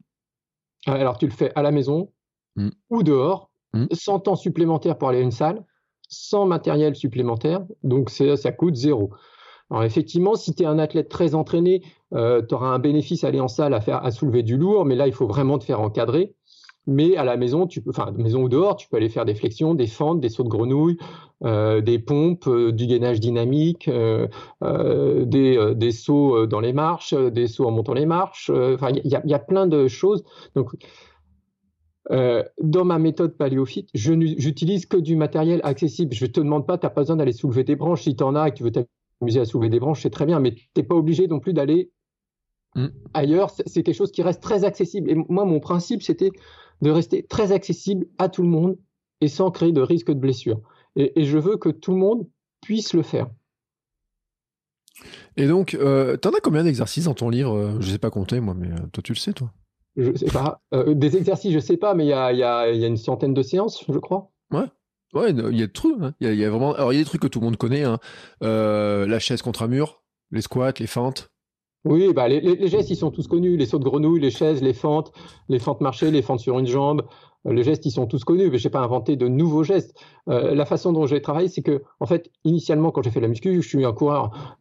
Alors, 0.87 1.19
tu 1.19 1.27
le 1.27 1.31
fais 1.31 1.51
à 1.53 1.61
la 1.61 1.69
maison, 1.69 2.11
Mm. 2.59 2.69
ou 2.89 3.03
dehors, 3.03 3.49
mm. 3.73 3.85
sans 3.93 4.19
temps 4.19 4.35
supplémentaire 4.35 4.97
pour 4.97 5.09
aller 5.09 5.19
à 5.19 5.21
une 5.21 5.31
salle, 5.31 5.63
sans 6.09 6.45
matériel 6.45 6.95
supplémentaire, 6.95 7.61
donc 7.83 8.09
ça 8.09 8.51
coûte 8.51 8.75
zéro. 8.75 9.11
Alors 9.71 9.83
effectivement, 9.83 10.35
si 10.35 10.53
tu 10.53 10.63
es 10.63 10.65
un 10.65 10.79
athlète 10.79 11.09
très 11.09 11.35
entraîné, 11.35 11.83
euh, 12.13 12.41
tu 12.45 12.55
auras 12.55 12.67
un 12.67 12.79
bénéfice 12.79 13.23
à 13.23 13.27
aller 13.27 13.39
en 13.39 13.47
salle 13.47 13.73
à, 13.73 13.81
faire, 13.81 14.03
à 14.03 14.11
soulever 14.11 14.43
du 14.43 14.57
lourd, 14.57 14.83
mais 14.83 14.95
là, 14.95 15.07
il 15.07 15.13
faut 15.13 15.27
vraiment 15.27 15.57
te 15.57 15.63
faire 15.63 15.79
encadrer. 15.79 16.33
Mais 16.87 17.15
à 17.17 17.23
la 17.23 17.37
maison, 17.37 17.67
tu 17.67 17.81
peux, 17.81 17.91
enfin, 17.91 18.11
maison 18.17 18.41
ou 18.41 18.49
dehors, 18.49 18.75
tu 18.75 18.89
peux 18.89 18.97
aller 18.97 19.09
faire 19.09 19.25
des 19.25 19.35
flexions, 19.35 19.75
des 19.75 19.85
fentes, 19.85 20.19
des 20.19 20.29
sauts 20.29 20.43
de 20.43 20.49
grenouille, 20.49 20.97
euh, 21.43 21.81
des 21.81 21.99
pompes, 21.99 22.47
euh, 22.47 22.71
du 22.71 22.87
gainage 22.87 23.19
dynamique, 23.19 23.87
des, 23.87 25.73
des, 25.75 25.91
sauts 25.91 26.47
dans 26.47 26.59
les 26.59 26.73
marches, 26.73 27.13
des 27.13 27.45
sauts 27.45 27.67
en 27.67 27.71
montant 27.71 27.93
les 27.93 28.07
marches. 28.07 28.49
Enfin, 28.49 28.89
il 28.89 29.11
y 29.11 29.15
a, 29.15 29.21
y 29.23 29.33
a, 29.35 29.39
plein 29.39 29.67
de 29.67 29.87
choses. 29.87 30.23
Donc, 30.55 30.71
euh, 32.11 32.43
dans 32.61 32.85
ma 32.85 32.97
méthode 32.97 33.37
paléophyte, 33.37 33.89
je 33.93 34.13
n'utilise 34.13 34.85
que 34.85 34.97
du 34.97 35.15
matériel 35.15 35.61
accessible. 35.63 36.13
Je 36.13 36.25
ne 36.25 36.31
te 36.31 36.39
demande 36.39 36.65
pas, 36.65 36.77
tu 36.77 36.85
n'as 36.85 36.89
pas 36.89 37.01
besoin 37.01 37.17
d'aller 37.17 37.33
soulever 37.33 37.63
des 37.63 37.75
branches. 37.75 38.03
Si 38.03 38.15
tu 38.15 38.23
en 38.23 38.35
as 38.35 38.47
et 38.47 38.51
que 38.51 38.57
tu 38.57 38.63
veux 38.63 38.71
t'amuser 38.71 39.39
à 39.39 39.45
soulever 39.45 39.69
des 39.69 39.79
branches, 39.79 40.01
c'est 40.01 40.09
très 40.09 40.25
bien, 40.25 40.39
mais 40.39 40.55
tu 40.55 40.67
n'es 40.75 40.83
pas 40.83 40.95
obligé 40.95 41.27
non 41.27 41.39
plus 41.39 41.53
d'aller 41.53 41.91
mm. 42.75 42.87
ailleurs. 43.13 43.51
C'est 43.51 43.83
quelque 43.83 43.95
chose 43.95 44.11
qui 44.11 44.23
reste 44.23 44.41
très 44.41 44.63
accessible. 44.63 45.09
Et 45.11 45.15
moi, 45.29 45.45
mon 45.45 45.59
principe, 45.59 46.01
c'était 46.01 46.31
de 46.81 46.89
rester 46.89 47.23
très 47.23 47.51
accessible 47.51 48.07
à 48.17 48.27
tout 48.27 48.41
le 48.41 48.49
monde 48.49 48.77
et 49.21 49.27
sans 49.27 49.51
créer 49.51 49.71
de 49.71 49.81
risque 49.81 50.07
de 50.07 50.19
blessure. 50.19 50.61
Et, 50.95 51.25
je 51.25 51.37
veux 51.37 51.57
que 51.57 51.69
tout 51.69 51.91
le 51.91 51.97
monde 51.97 52.27
puisse 52.61 52.93
le 52.93 53.03
faire. 53.03 53.29
Et 55.37 55.47
donc, 55.47 55.75
euh, 55.75 56.17
tu 56.17 56.27
en 56.27 56.31
as 56.31 56.39
combien 56.41 56.63
d'exercices 56.63 57.05
dans 57.05 57.13
ton 57.13 57.29
livre? 57.29 57.55
Euh, 57.55 57.71
Je 57.79 57.87
ne 57.87 57.91
sais 57.91 57.99
pas 57.99 58.09
compter, 58.09 58.39
moi, 58.39 58.55
mais 58.55 58.69
toi, 58.91 59.03
tu 59.03 59.13
le 59.13 59.17
sais, 59.17 59.33
toi 59.33 59.51
je 59.95 60.15
sais 60.15 60.25
pas. 60.27 60.61
Euh, 60.73 60.93
des 60.93 61.17
exercices, 61.17 61.53
je 61.53 61.59
sais 61.59 61.77
pas, 61.77 61.93
mais 61.93 62.05
il 62.05 62.09
y 62.09 62.13
a, 62.13 62.31
y, 62.33 62.43
a, 62.43 62.69
y 62.71 62.83
a, 62.83 62.87
une 62.87 62.97
centaine 62.97 63.33
de 63.33 63.41
séances, 63.41 63.83
je 63.87 63.97
crois. 63.97 64.31
Ouais. 64.51 64.65
Ouais, 65.13 65.31
il 65.31 65.57
y 65.57 65.63
a 65.63 65.67
des 65.67 65.71
trucs. 65.71 65.95
Hein. 66.01 66.13
Il, 66.19 66.33
y 66.33 66.45
a, 66.45 66.49
vraiment. 66.49 66.73
Alors 66.73 66.93
il 66.93 66.97
y 66.97 66.99
a 66.99 67.03
des 67.03 67.07
trucs 67.07 67.21
que 67.21 67.27
tout 67.27 67.39
le 67.39 67.45
monde 67.45 67.57
connaît. 67.57 67.83
Hein. 67.83 67.99
Euh, 68.43 69.07
la 69.07 69.19
chaise 69.19 69.41
contre 69.41 69.63
un 69.63 69.67
mur, 69.67 70.03
les 70.31 70.41
squats, 70.41 70.73
les 70.79 70.87
fentes. 70.87 71.31
Oui, 71.85 72.13
bah 72.13 72.27
les, 72.27 72.67
gestes 72.67 72.89
ils 72.89 72.97
sont 72.97 73.09
tous 73.09 73.27
connus. 73.27 73.57
Les 73.57 73.65
sauts 73.65 73.79
de 73.79 73.83
grenouille, 73.83 74.19
les 74.19 74.31
chaises, 74.31 74.61
les 74.61 74.73
fentes, 74.73 75.11
les 75.47 75.59
fentes 75.59 75.81
marchées, 75.81 76.11
les 76.11 76.21
fentes 76.21 76.41
sur 76.41 76.59
une 76.59 76.67
jambe. 76.67 77.03
Euh, 77.47 77.53
les 77.53 77.63
gestes 77.63 77.85
ils 77.85 77.91
sont 77.91 78.05
tous 78.05 78.23
connus. 78.23 78.51
Mais 78.51 78.59
j'ai 78.59 78.69
pas 78.69 78.81
inventé 78.81 79.15
de 79.15 79.27
nouveaux 79.27 79.63
gestes. 79.63 79.97
Euh, 80.27 80.53
la 80.53 80.65
façon 80.65 80.93
dont 80.93 81.07
j'ai 81.07 81.21
travaillé, 81.21 81.47
c'est 81.47 81.63
que 81.63 81.81
en 81.99 82.05
fait, 82.05 82.29
initialement 82.43 82.91
quand 82.91 83.01
j'ai 83.01 83.11
fait 83.11 83.21
la 83.21 83.29
muscu, 83.29 83.61
je 83.63 83.67
suis 83.67 83.85
un 83.85 83.93
coureur. 83.93 84.57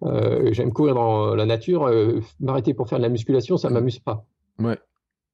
J'aime 0.53 0.73
courir 0.73 0.95
dans 0.95 1.35
la 1.35 1.45
nature. 1.45 1.91
M'arrêter 2.41 2.73
pour 2.73 2.89
faire 2.89 2.99
de 2.99 3.03
la 3.03 3.11
musculation, 3.11 3.59
ça 3.59 3.69
m'amuse 3.69 3.99
pas. 3.99 4.25
Ouais. 4.61 4.79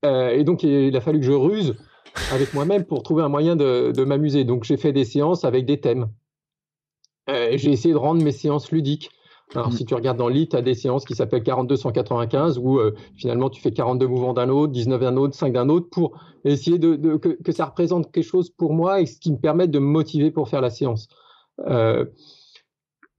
Et 0.04 0.44
donc 0.44 0.62
il 0.62 0.96
a 0.96 1.00
fallu 1.00 1.20
que 1.20 1.26
je 1.26 1.32
ruse 1.32 1.74
avec 2.32 2.54
moi-même 2.54 2.84
pour 2.84 3.02
trouver 3.02 3.22
un 3.22 3.28
moyen 3.28 3.56
de, 3.56 4.04
m'amuser. 4.04 4.44
Donc 4.44 4.64
j'ai 4.64 4.76
fait 4.76 4.92
des 4.92 5.04
séances 5.04 5.44
avec 5.44 5.66
des 5.66 5.80
thèmes. 5.80 6.08
Euh, 7.30 7.52
j'ai 7.54 7.70
essayé 7.70 7.94
de 7.94 7.98
rendre 7.98 8.22
mes 8.22 8.32
séances 8.32 8.70
ludiques. 8.70 9.10
Alors, 9.54 9.68
mm. 9.68 9.72
si 9.72 9.84
tu 9.84 9.94
regardes 9.94 10.18
dans 10.18 10.28
le 10.28 10.34
lit, 10.34 10.48
tu 10.48 10.56
as 10.56 10.62
des 10.62 10.74
séances 10.74 11.04
qui 11.04 11.14
s'appellent 11.14 11.42
42-195 11.42 12.58
où 12.58 12.78
euh, 12.78 12.94
finalement 13.16 13.50
tu 13.50 13.60
fais 13.60 13.72
42 13.72 14.06
mouvements 14.06 14.34
d'un 14.34 14.48
autre, 14.48 14.72
19 14.72 15.00
d'un 15.00 15.16
autre, 15.16 15.34
5 15.34 15.52
d'un 15.52 15.68
autre 15.68 15.88
pour 15.90 16.18
essayer 16.44 16.78
de, 16.78 17.16
que, 17.16 17.52
ça 17.52 17.66
représente 17.66 18.10
quelque 18.12 18.24
chose 18.24 18.50
pour 18.50 18.74
moi 18.74 19.00
et 19.00 19.06
ce 19.06 19.18
qui 19.18 19.32
me 19.32 19.38
permet 19.38 19.68
de 19.68 19.78
me 19.78 19.86
motiver 19.86 20.30
pour 20.30 20.48
faire 20.48 20.60
la 20.60 20.70
séance. 20.70 21.08
Euh, 21.66 22.04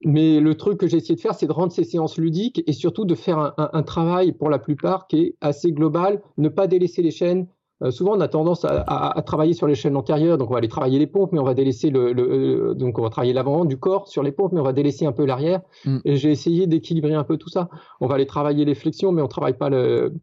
mais 0.04 0.40
le 0.40 0.54
truc 0.56 0.78
que 0.78 0.86
j'ai 0.86 0.98
essayé 0.98 1.14
de 1.14 1.20
faire, 1.20 1.34
c'est 1.34 1.46
de 1.46 1.52
rendre 1.52 1.72
ces 1.72 1.84
séances 1.84 2.18
ludiques 2.18 2.62
et 2.66 2.72
surtout 2.72 3.04
de 3.04 3.14
faire 3.14 3.38
un, 3.38 3.54
un, 3.56 3.82
travail 3.82 4.32
pour 4.32 4.50
la 4.50 4.58
plupart 4.58 5.06
qui 5.06 5.20
est 5.20 5.34
assez 5.40 5.72
global, 5.72 6.22
ne 6.36 6.48
pas 6.48 6.66
délaisser 6.66 7.02
les 7.02 7.10
chaînes, 7.10 7.46
euh, 7.82 7.90
souvent, 7.90 8.16
on 8.16 8.20
a 8.20 8.28
tendance 8.28 8.64
à, 8.64 9.22
travailler 9.26 9.52
sur 9.52 9.66
les 9.66 9.74
chaînes 9.74 9.96
antérieures, 9.96 10.38
donc 10.38 10.48
on 10.48 10.52
va 10.52 10.58
aller 10.58 10.68
travailler 10.68 10.98
les 10.98 11.06
pompes, 11.06 11.32
mais 11.32 11.38
on 11.38 11.44
va 11.44 11.54
délaisser 11.54 11.90
le, 11.90 12.14
euh, 12.16 12.74
donc 12.74 12.98
on 12.98 13.02
va 13.02 13.10
travailler 13.10 13.34
l'avant 13.34 13.64
du 13.64 13.78
corps 13.78 14.08
sur 14.08 14.22
les 14.22 14.32
pompes, 14.32 14.52
mais 14.52 14.60
on 14.60 14.64
va 14.64 14.72
délaisser 14.72 15.04
un 15.04 15.12
peu 15.12 15.26
l'arrière. 15.26 15.60
Mm. 15.84 15.98
Et 16.04 16.16
j'ai 16.16 16.30
essayé 16.30 16.66
d'équilibrer 16.66 17.14
un 17.14 17.24
peu 17.24 17.36
tout 17.36 17.50
ça. 17.50 17.68
On 18.00 18.06
va 18.06 18.14
aller 18.14 18.26
travailler 18.26 18.64
les 18.64 18.74
flexions, 18.74 19.12
mais 19.12 19.20
on 19.20 19.28
travaille 19.28 19.58
pas 19.58 19.68
le, 19.68 20.14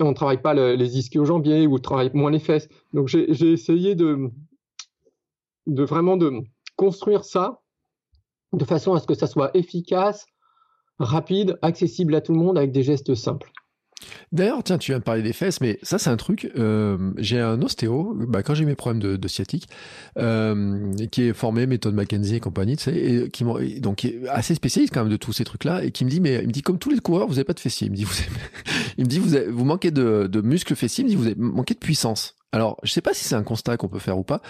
on 0.00 0.12
travaille 0.14 0.42
pas 0.42 0.54
les 0.54 0.98
ischio-jambiers 0.98 1.66
ou 1.66 1.76
on 1.76 1.78
travaille 1.78 2.10
moins 2.12 2.30
les 2.30 2.40
fesses. 2.40 2.68
Donc 2.92 3.06
j'ai 3.06 3.52
essayé 3.52 3.94
de, 3.94 4.30
de 5.66 5.84
vraiment 5.84 6.16
de 6.16 6.42
construire 6.76 7.24
ça 7.24 7.60
de 8.52 8.64
façon 8.64 8.94
à 8.94 9.00
ce 9.00 9.06
que 9.06 9.14
ça 9.14 9.26
soit 9.26 9.50
efficace, 9.54 10.26
rapide, 10.98 11.58
accessible 11.62 12.14
à 12.14 12.20
tout 12.20 12.32
le 12.32 12.38
monde 12.38 12.58
avec 12.58 12.72
des 12.72 12.82
gestes 12.82 13.14
simples. 13.14 13.50
D'ailleurs, 14.30 14.62
tiens, 14.62 14.78
tu 14.78 14.92
viens 14.92 14.98
de 14.98 15.04
parler 15.04 15.22
des 15.22 15.32
fesses, 15.32 15.60
mais 15.60 15.78
ça, 15.82 15.98
c'est 15.98 16.10
un 16.10 16.16
truc. 16.16 16.50
Euh, 16.56 17.12
j'ai 17.16 17.40
un 17.40 17.60
ostéo, 17.62 18.14
bah, 18.14 18.42
quand 18.42 18.54
j'ai 18.54 18.64
mes 18.64 18.74
problèmes 18.74 19.00
de, 19.00 19.28
sciatique, 19.28 19.68
euh, 20.18 20.92
qui 21.10 21.22
est 21.22 21.32
formé 21.32 21.66
méthode 21.66 21.94
McKenzie 21.94 22.36
et 22.36 22.40
compagnie, 22.40 22.76
tu 22.76 22.84
sais, 22.84 22.96
et 22.96 23.30
qui 23.30 23.44
donc 23.80 23.96
qui 23.96 24.08
est 24.08 24.28
assez 24.28 24.54
spécialiste 24.54 24.92
quand 24.94 25.02
même 25.02 25.12
de 25.12 25.16
tous 25.16 25.32
ces 25.32 25.44
trucs-là, 25.44 25.82
et 25.82 25.90
qui 25.90 26.04
me 26.04 26.10
dit, 26.10 26.20
mais 26.20 26.40
il 26.42 26.48
me 26.48 26.52
dit 26.52 26.62
comme 26.62 26.78
tous 26.78 26.90
les 26.90 26.98
coureurs, 26.98 27.26
vous 27.26 27.34
n'avez 27.34 27.44
pas 27.44 27.54
de 27.54 27.60
fessiers. 27.60 27.86
Il 27.86 27.90
me 27.90 27.96
dit, 27.96 28.04
vous, 28.04 28.14
vous, 28.98 29.56
vous 29.56 29.64
manquez 29.64 29.90
de, 29.90 30.28
de 30.30 30.40
muscles 30.40 30.76
fessiers. 30.76 31.02
Il 31.02 31.06
me 31.06 31.10
dit, 31.10 31.16
vous 31.16 31.26
avez 31.26 31.36
manqué 31.36 31.74
de 31.74 31.80
puissance. 31.80 32.37
Alors, 32.52 32.78
je 32.82 32.90
sais 32.90 33.02
pas 33.02 33.12
si 33.12 33.24
c'est 33.24 33.34
un 33.34 33.42
constat 33.42 33.76
qu'on 33.76 33.88
peut 33.88 33.98
faire 33.98 34.18
ou 34.18 34.24
pas, 34.24 34.40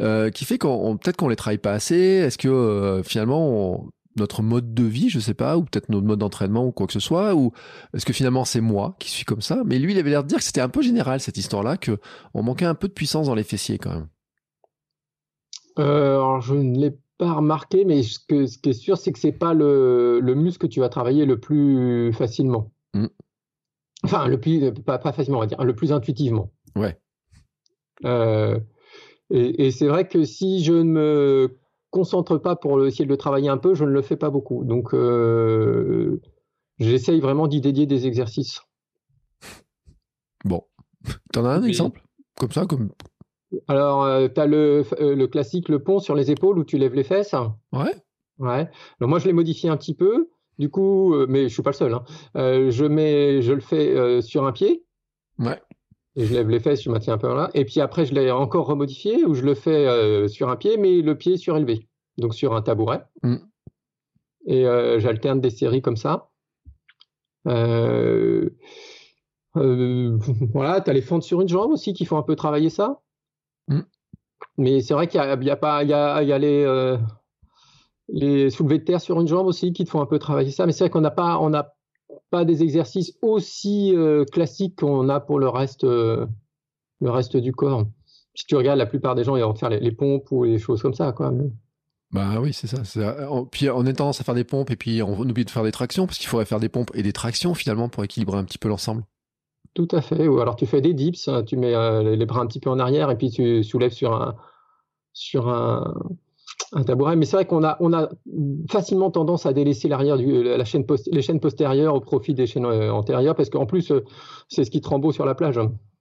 euh, 0.00 0.30
qui 0.30 0.44
fait 0.44 0.58
qu'on 0.58 0.96
peut-être 0.96 1.16
qu'on 1.16 1.28
les 1.28 1.36
travaille 1.36 1.58
pas 1.58 1.72
assez. 1.72 1.96
Est-ce 1.96 2.38
que 2.38 3.02
finalement, 3.04 3.46
on, 3.46 3.90
notre 4.16 4.42
mode 4.42 4.74
de 4.74 4.84
vie, 4.84 5.08
je 5.08 5.20
sais 5.20 5.34
pas, 5.34 5.56
ou 5.56 5.64
peut-être 5.64 5.88
notre 5.88 6.06
mode 6.06 6.18
d'entraînement 6.18 6.66
ou 6.66 6.72
quoi 6.72 6.86
que 6.86 6.92
ce 6.92 7.00
soit, 7.00 7.34
ou 7.34 7.52
est-ce 7.94 8.04
que 8.04 8.12
finalement 8.12 8.44
c'est 8.44 8.60
moi 8.60 8.96
qui 8.98 9.10
suis 9.10 9.24
comme 9.24 9.40
ça? 9.40 9.62
Mais 9.64 9.78
lui, 9.78 9.92
il 9.92 9.98
avait 9.98 10.10
l'air 10.10 10.22
de 10.22 10.28
dire 10.28 10.38
que 10.38 10.44
c'était 10.44 10.60
un 10.60 10.68
peu 10.68 10.82
général 10.82 11.20
cette 11.20 11.36
histoire-là, 11.36 11.76
que 11.76 11.98
on 12.34 12.42
manquait 12.42 12.64
un 12.64 12.74
peu 12.74 12.88
de 12.88 12.92
puissance 12.92 13.26
dans 13.26 13.34
les 13.34 13.44
fessiers 13.44 13.78
quand 13.78 13.90
même. 13.90 14.08
Euh, 15.78 16.14
alors 16.14 16.40
je 16.40 16.54
ne 16.54 16.78
l'ai 16.78 16.98
pas 17.18 17.32
remarqué, 17.34 17.84
mais 17.84 18.02
ce, 18.02 18.18
que, 18.18 18.46
ce 18.46 18.58
qui 18.58 18.70
est 18.70 18.74
sûr, 18.74 18.98
c'est 18.98 19.12
que 19.12 19.18
c'est 19.18 19.32
pas 19.32 19.54
le, 19.54 20.20
muscle 20.36 20.66
que 20.66 20.72
tu 20.72 20.80
vas 20.80 20.88
travailler 20.88 21.24
le 21.24 21.40
plus 21.40 22.12
facilement. 22.12 22.72
Mm. 22.94 23.06
Enfin, 24.04 24.26
le 24.26 24.38
plus 24.38 24.72
pas, 24.72 24.98
facilement, 24.98 25.38
on 25.38 25.42
va 25.42 25.46
dire, 25.46 25.62
le 25.62 25.74
plus 25.74 25.92
intuitivement. 25.92 26.50
Ouais. 26.76 26.98
Euh, 28.04 28.58
et, 29.30 29.66
et 29.66 29.70
c'est 29.70 29.86
vrai 29.86 30.06
que 30.06 30.24
si 30.24 30.62
je 30.62 30.72
ne 30.72 30.82
me 30.82 31.58
concentre 31.92 32.38
pas 32.38 32.56
pour 32.56 32.84
essayer 32.84 33.04
de 33.04 33.10
le 33.10 33.16
travailler 33.16 33.50
un 33.50 33.58
peu, 33.58 33.74
je 33.74 33.84
ne 33.84 33.90
le 33.90 34.02
fais 34.02 34.16
pas 34.16 34.30
beaucoup. 34.30 34.64
Donc, 34.64 34.94
euh, 34.94 36.20
j'essaye 36.78 37.20
vraiment 37.20 37.46
d'y 37.46 37.60
dédier 37.60 37.86
des 37.86 38.06
exercices. 38.06 38.62
Bon. 40.44 40.64
Tu 41.32 41.38
en 41.38 41.44
as 41.44 41.50
un 41.50 41.62
exemple? 41.62 42.02
Comme 42.38 42.50
ça 42.50 42.66
comme... 42.66 42.90
Alors, 43.68 44.04
euh, 44.04 44.28
tu 44.34 44.40
as 44.40 44.46
le, 44.46 44.84
euh, 44.98 45.14
le, 45.14 45.26
classique, 45.26 45.68
le 45.68 45.82
pont 45.82 45.98
sur 45.98 46.14
les 46.14 46.30
épaules 46.30 46.58
où 46.58 46.64
tu 46.64 46.78
lèves 46.78 46.94
les 46.94 47.04
fesses. 47.04 47.34
Ouais. 47.72 47.94
Ouais. 48.38 48.70
Alors, 48.98 49.08
moi, 49.10 49.18
je 49.18 49.26
l'ai 49.26 49.34
modifié 49.34 49.68
un 49.68 49.76
petit 49.76 49.94
peu. 49.94 50.30
Du 50.58 50.70
coup, 50.70 51.14
mais 51.28 51.48
je 51.48 51.54
suis 51.54 51.62
pas 51.62 51.70
le 51.70 51.76
seul. 51.76 51.94
Hein. 51.94 52.04
je, 52.34 52.84
mets, 52.84 53.42
je 53.42 53.52
le 53.52 53.60
fais 53.60 54.20
sur 54.22 54.46
un 54.46 54.52
pied. 54.52 54.84
Ouais 55.38 55.60
je 56.16 56.32
lève 56.34 56.48
les 56.48 56.60
fesses, 56.60 56.82
je 56.82 56.90
maintiens 56.90 57.14
un 57.14 57.18
peu 57.18 57.34
là. 57.34 57.50
Et 57.54 57.64
puis 57.64 57.80
après, 57.80 58.04
je 58.04 58.14
l'ai 58.14 58.30
encore 58.30 58.66
remodifié 58.66 59.24
où 59.24 59.34
je 59.34 59.42
le 59.42 59.54
fais 59.54 59.86
euh, 59.86 60.28
sur 60.28 60.50
un 60.50 60.56
pied, 60.56 60.76
mais 60.76 61.00
le 61.00 61.16
pied 61.16 61.36
surélevé, 61.36 61.88
donc 62.18 62.34
sur 62.34 62.54
un 62.54 62.62
tabouret. 62.62 63.04
Mm. 63.22 63.36
Et 64.46 64.66
euh, 64.66 65.00
j'alterne 65.00 65.40
des 65.40 65.50
séries 65.50 65.82
comme 65.82 65.96
ça. 65.96 66.30
Euh, 67.48 68.50
voilà, 69.54 70.80
tu 70.80 70.90
as 70.90 70.92
les 70.92 71.02
fentes 71.02 71.22
sur 71.22 71.40
une 71.40 71.48
jambe 71.48 71.72
aussi 71.72 71.94
qui 71.94 72.04
font 72.04 72.18
un 72.18 72.22
peu 72.22 72.36
travailler 72.36 72.70
ça. 72.70 73.00
Mm. 73.68 73.80
Mais 74.58 74.80
c'est 74.82 74.92
vrai 74.92 75.06
qu'il 75.06 75.18
y, 75.18 75.50
a, 75.50 75.56
pas, 75.56 75.82
il 75.82 75.88
y 75.88 75.94
a, 75.94 76.22
y 76.22 76.32
a 76.32 76.38
les, 76.38 76.98
les 78.08 78.50
soulevés 78.50 78.78
de 78.78 78.84
terre 78.84 79.00
sur 79.00 79.18
une 79.20 79.28
jambe 79.28 79.46
aussi 79.46 79.72
qui 79.72 79.84
te 79.84 79.90
font 79.90 80.02
un 80.02 80.06
peu 80.06 80.18
travailler 80.18 80.50
ça. 80.50 80.66
Mais 80.66 80.72
c'est 80.72 80.84
vrai 80.84 80.90
qu'on 80.90 81.00
n'a 81.00 81.10
pas, 81.10 81.38
on 81.38 81.54
a 81.54 81.74
pas 82.32 82.44
des 82.46 82.62
exercices 82.62 83.12
aussi 83.20 83.94
euh, 83.94 84.24
classiques 84.24 84.76
qu'on 84.76 85.10
a 85.10 85.20
pour 85.20 85.38
le 85.38 85.50
reste, 85.50 85.84
euh, 85.84 86.26
le 87.00 87.10
reste 87.10 87.36
du 87.36 87.52
corps. 87.52 87.84
Si 88.34 88.46
tu 88.46 88.56
regardes, 88.56 88.78
la 88.78 88.86
plupart 88.86 89.14
des 89.14 89.22
gens, 89.22 89.36
ils 89.36 89.42
vont 89.42 89.54
faire 89.54 89.68
les, 89.68 89.92
pompes 89.92 90.32
ou 90.32 90.44
les 90.44 90.58
choses 90.58 90.80
comme 90.80 90.94
ça, 90.94 91.12
quoi. 91.12 91.30
Bah 92.10 92.40
oui, 92.40 92.54
c'est 92.54 92.66
ça. 92.66 92.82
Puis 93.50 93.68
on 93.68 93.84
a 93.84 93.92
tendance 93.92 94.22
à 94.22 94.24
faire 94.24 94.34
des 94.34 94.44
pompes 94.44 94.70
et 94.70 94.76
puis 94.76 95.02
on 95.02 95.20
oublie 95.20 95.44
de 95.44 95.50
faire 95.50 95.62
des 95.62 95.72
tractions 95.72 96.06
parce 96.06 96.18
qu'il 96.18 96.28
faudrait 96.28 96.46
faire 96.46 96.60
des 96.60 96.70
pompes 96.70 96.90
et 96.94 97.02
des 97.02 97.12
tractions 97.12 97.52
finalement 97.52 97.90
pour 97.90 98.02
équilibrer 98.02 98.38
un 98.38 98.44
petit 98.44 98.58
peu 98.58 98.68
l'ensemble. 98.68 99.04
Tout 99.74 99.88
à 99.90 100.00
fait. 100.00 100.26
Ou 100.26 100.40
alors 100.40 100.56
tu 100.56 100.64
fais 100.64 100.80
des 100.80 100.94
dips, 100.94 101.28
tu 101.46 101.56
mets 101.58 101.74
euh, 101.74 102.16
les 102.16 102.26
bras 102.26 102.40
un 102.40 102.46
petit 102.46 102.60
peu 102.60 102.70
en 102.70 102.78
arrière 102.78 103.10
et 103.10 103.16
puis 103.16 103.30
tu 103.30 103.62
soulèves 103.62 103.92
sur 103.92 104.14
un, 104.14 104.36
sur 105.12 105.48
un, 105.48 105.94
un 106.72 106.82
tabouret, 106.84 107.16
mais 107.16 107.26
c'est 107.26 107.36
vrai 107.36 107.44
qu'on 107.44 107.64
a, 107.64 107.76
on 107.80 107.92
a 107.92 108.08
facilement 108.70 109.10
tendance 109.10 109.46
à 109.46 109.52
délaisser 109.52 109.88
l'arrière 109.88 110.16
du, 110.16 110.42
la 110.42 110.64
chaîne 110.64 110.84
les 111.10 111.22
chaînes 111.22 111.40
postérieures 111.40 111.94
au 111.94 112.00
profit 112.00 112.34
des 112.34 112.46
chaînes 112.46 112.64
euh, 112.64 112.92
antérieures, 112.92 113.34
parce 113.34 113.50
qu'en 113.50 113.66
plus, 113.66 113.90
euh, 113.90 114.04
c'est 114.48 114.64
ce 114.64 114.70
qui 114.70 114.80
te 114.80 114.94
beau 114.96 115.12
sur 115.12 115.26
la 115.26 115.34
plage. 115.34 115.58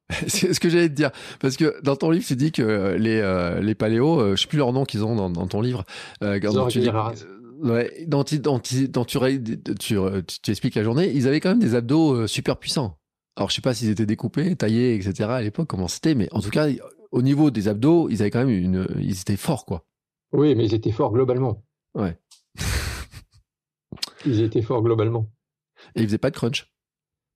c'est 0.27 0.53
ce 0.53 0.59
que 0.59 0.69
j'allais 0.69 0.89
te 0.89 0.93
dire, 0.93 1.11
parce 1.39 1.57
que 1.57 1.81
dans 1.83 1.95
ton 1.95 2.09
livre, 2.11 2.25
tu 2.25 2.35
dis 2.35 2.51
que 2.51 2.61
euh, 2.61 2.97
les, 2.97 3.61
les 3.61 3.75
paléos, 3.75 4.35
je 4.35 4.41
sais 4.41 4.47
plus 4.47 4.57
leur 4.57 4.73
nom 4.73 4.85
qu'ils 4.85 5.03
ont 5.03 5.15
dans, 5.15 5.29
dans, 5.29 5.47
ton 5.47 5.61
livre, 5.61 5.83
euh, 6.23 6.39
tu 6.69 6.79
dis, 6.79 6.89
ouais, 7.61 8.05
dans, 8.07 8.23
dans, 8.23 8.51
dans, 8.51 8.59
tu, 8.59 8.91
tu, 9.79 9.97
tu, 10.41 10.51
expliques 10.51 10.75
la 10.75 10.83
journée, 10.83 11.11
ils 11.13 11.27
avaient 11.27 11.39
quand 11.39 11.49
même 11.49 11.59
des 11.59 11.75
abdos 11.75 12.27
super 12.27 12.57
puissants. 12.57 12.97
Alors 13.37 13.49
je 13.49 13.55
sais 13.55 13.61
pas 13.61 13.73
s'ils 13.73 13.89
étaient 13.89 14.05
découpés, 14.05 14.55
taillés, 14.57 14.95
etc. 14.95 15.29
à 15.29 15.41
l'époque, 15.41 15.67
comment 15.67 15.87
c'était, 15.87 16.15
mais 16.15 16.27
en 16.31 16.41
tout 16.41 16.49
cas, 16.49 16.67
au 17.11 17.21
niveau 17.21 17.49
des 17.49 17.69
abdos, 17.69 18.09
ils 18.09 18.21
avaient 18.21 18.31
quand 18.31 18.45
même 18.45 18.49
une, 18.49 18.87
ils 18.99 19.19
étaient 19.21 19.37
forts, 19.37 19.65
quoi. 19.65 19.85
Oui, 20.33 20.55
mais 20.55 20.65
ils 20.65 20.73
étaient 20.73 20.91
forts 20.91 21.11
globalement. 21.11 21.63
Ouais. 21.95 22.17
ils 24.25 24.41
étaient 24.41 24.61
forts 24.61 24.81
globalement. 24.81 25.27
Et 25.95 26.01
ils 26.01 26.05
faisaient 26.05 26.17
pas 26.17 26.29
de 26.29 26.35
crunch? 26.35 26.71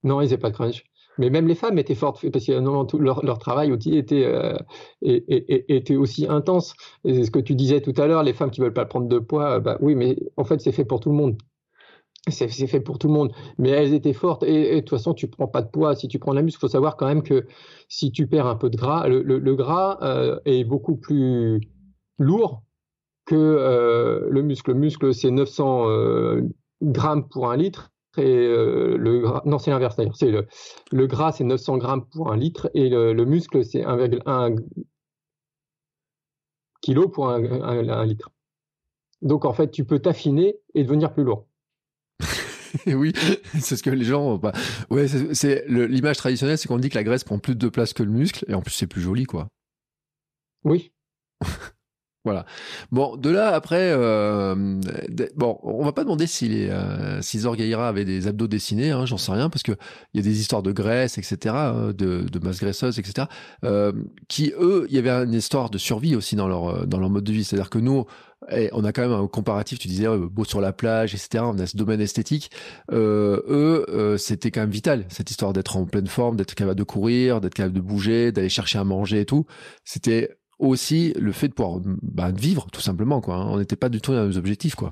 Non, 0.03 0.21
ils 0.21 0.25
faisaient 0.25 0.37
pas 0.37 0.49
de 0.49 0.55
crunch. 0.55 0.83
Mais 1.17 1.29
même 1.29 1.47
les 1.47 1.55
femmes 1.55 1.77
étaient 1.77 1.95
fortes 1.95 2.29
parce 2.29 2.45
que 2.45 2.97
leur, 2.97 3.25
leur, 3.25 3.39
travail 3.39 3.71
aussi 3.71 3.95
était, 3.97 4.25
euh, 4.25 4.57
était 5.01 5.95
aussi 5.95 6.27
intense. 6.27 6.75
Et 7.05 7.23
ce 7.23 7.31
que 7.31 7.39
tu 7.39 7.55
disais 7.55 7.81
tout 7.81 7.93
à 7.97 8.07
l'heure, 8.07 8.23
les 8.23 8.33
femmes 8.33 8.51
qui 8.51 8.61
veulent 8.61 8.73
pas 8.73 8.85
prendre 8.85 9.07
de 9.07 9.19
poids, 9.19 9.59
bah 9.59 9.77
oui, 9.79 9.95
mais 9.95 10.17
en 10.35 10.43
fait 10.43 10.59
c'est 10.59 10.73
fait 10.73 10.85
pour 10.85 10.99
tout 10.99 11.09
le 11.09 11.15
monde. 11.15 11.37
C'est 12.27 12.49
fait 12.49 12.79
pour 12.79 12.97
tout 12.97 13.07
le 13.07 13.13
monde, 13.13 13.31
mais 13.59 13.69
elles 13.69 13.93
étaient 13.93 14.11
fortes. 14.11 14.41
Et, 14.43 14.75
de 14.75 14.79
toute 14.79 14.89
façon, 14.89 15.13
tu 15.13 15.27
prends 15.27 15.47
pas 15.47 15.61
de 15.61 15.69
poids. 15.69 15.95
Si 15.95 16.07
tu 16.07 16.17
prends 16.17 16.33
la 16.33 16.41
muscle, 16.41 16.57
il 16.57 16.61
faut 16.61 16.67
savoir 16.67 16.97
quand 16.97 17.05
même 17.05 17.21
que 17.21 17.45
si 17.87 18.11
tu 18.11 18.25
perds 18.25 18.47
un 18.47 18.55
peu 18.55 18.71
de 18.71 18.75
gras, 18.75 19.07
le, 19.07 19.55
gras 19.55 19.99
euh, 20.01 20.39
est 20.45 20.63
beaucoup 20.63 20.95
plus 20.95 21.61
lourd 22.17 22.63
que 23.25 23.35
euh, 23.35 24.27
le 24.29 24.41
muscle. 24.41 24.71
Le 24.71 24.77
muscle, 24.77 25.13
c'est 25.13 25.31
900 25.31 25.89
euh, 25.89 26.41
grammes 26.81 27.27
pour 27.27 27.51
un 27.51 27.57
litre. 27.57 27.91
Et 28.17 28.23
euh, 28.23 28.95
le 28.97 29.19
gras, 29.19 29.41
non, 29.45 29.59
c'est 29.59 29.71
l'inverse 29.71 29.97
d'ailleurs. 29.97 30.15
C'est 30.15 30.31
le, 30.31 30.47
le 30.91 31.07
gras, 31.07 31.33
c'est 31.33 31.43
900 31.43 31.77
grammes 31.77 32.05
pour 32.05 32.31
un 32.31 32.37
litre. 32.37 32.69
Et 32.73 32.89
le, 32.89 33.13
le 33.13 33.25
muscle, 33.25 33.65
c'est 33.65 33.81
1,1 33.81 34.55
kg 36.81 37.11
pour 37.11 37.29
un, 37.29 37.43
un, 37.43 38.05
litre. 38.05 38.31
Donc 39.21 39.43
en 39.43 39.53
fait, 39.53 39.71
tu 39.71 39.85
peux 39.85 39.99
t'affiner 39.99 40.57
et 40.75 40.83
devenir 40.83 41.13
plus 41.13 41.23
lourd. 41.23 41.47
oui, 42.87 43.11
c'est 43.59 43.75
ce 43.75 43.83
que 43.83 43.89
les 43.89 44.05
gens. 44.05 44.37
Bah, 44.37 44.53
ouais, 44.89 45.07
c'est 45.07 45.65
l'image 45.67 46.17
traditionnelle, 46.17 46.57
c'est 46.57 46.67
qu'on 46.67 46.77
dit 46.77 46.89
que 46.89 46.95
la 46.95 47.03
graisse 47.03 47.23
prend 47.23 47.39
plus 47.39 47.55
de 47.55 47.69
place 47.69 47.93
que 47.93 48.03
le 48.03 48.11
muscle, 48.11 48.45
et 48.47 48.53
en 48.53 48.61
plus 48.61 48.73
c'est 48.73 48.87
plus 48.87 49.01
joli, 49.01 49.25
quoi. 49.25 49.47
Oui. 50.63 50.93
Voilà. 52.25 52.47
Bon, 52.91 53.15
de 53.17 53.29
là 53.29 53.49
après, 53.49 53.91
euh, 53.91 54.55
bon, 55.35 55.59
on 55.61 55.85
va 55.85 55.93
pas 55.93 56.03
demander 56.03 56.25
si 56.25 56.47
les 56.47 56.69
euh, 56.69 57.21
si 57.21 57.39
Zorgaïra 57.39 57.87
avait 57.87 58.03
des 58.03 58.27
abdos 58.27 58.47
dessinés, 58.47 58.89
hein, 58.89 59.05
j'en 59.05 59.17
sais 59.17 59.31
rien, 59.31 59.47
parce 59.51 59.61
que 59.61 59.73
il 60.13 60.17
y 60.17 60.19
a 60.19 60.23
des 60.23 60.39
histoires 60.41 60.63
de 60.63 60.71
graisse, 60.71 61.19
etc., 61.19 61.55
euh, 61.55 61.93
de, 61.93 62.23
de 62.23 62.39
masse 62.39 62.59
graisseuse, 62.59 62.97
etc., 62.97 63.27
euh, 63.63 63.93
qui 64.27 64.53
eux, 64.59 64.87
il 64.89 64.95
y 64.95 64.97
avait 64.97 65.11
une 65.11 65.35
histoire 65.35 65.69
de 65.69 65.77
survie 65.77 66.15
aussi 66.15 66.35
dans 66.35 66.47
leur 66.47 66.87
dans 66.87 66.99
leur 66.99 67.11
mode 67.11 67.25
de 67.25 67.31
vie. 67.31 67.43
C'est-à-dire 67.43 67.69
que 67.69 67.77
nous, 67.77 68.05
eh, 68.51 68.69
on 68.73 68.83
a 68.83 68.91
quand 68.91 69.03
même 69.03 69.11
un 69.11 69.27
comparatif. 69.27 69.77
Tu 69.77 69.87
disais 69.87 70.07
beau 70.17 70.45
sur 70.45 70.61
la 70.61 70.73
plage, 70.73 71.13
etc. 71.13 71.43
On 71.45 71.59
a 71.59 71.67
ce 71.67 71.77
domaine 71.77 72.01
esthétique. 72.01 72.49
eux, 72.91 74.15
c'était 74.17 74.49
quand 74.49 74.61
même 74.61 74.71
vital 74.71 75.05
cette 75.09 75.29
histoire 75.29 75.53
d'être 75.53 75.77
en 75.77 75.85
pleine 75.85 76.07
forme, 76.07 76.37
d'être 76.37 76.55
capable 76.55 76.79
de 76.79 76.83
courir, 76.83 77.39
d'être 77.39 77.53
capable 77.53 77.75
de 77.75 77.81
bouger, 77.81 78.31
d'aller 78.31 78.49
chercher 78.49 78.79
à 78.79 78.83
manger 78.83 79.21
et 79.21 79.25
tout. 79.25 79.45
C'était 79.83 80.37
aussi 80.59 81.13
le 81.19 81.31
fait 81.31 81.47
de 81.47 81.53
pouvoir 81.53 81.79
bah, 82.01 82.31
vivre 82.31 82.67
tout 82.71 82.81
simplement 82.81 83.21
quoi. 83.21 83.35
Hein. 83.35 83.47
On 83.49 83.57
n'était 83.57 83.75
pas 83.75 83.89
du 83.89 84.01
tout 84.01 84.13
dans 84.13 84.25
nos 84.25 84.37
objectifs 84.37 84.75
quoi. 84.75 84.91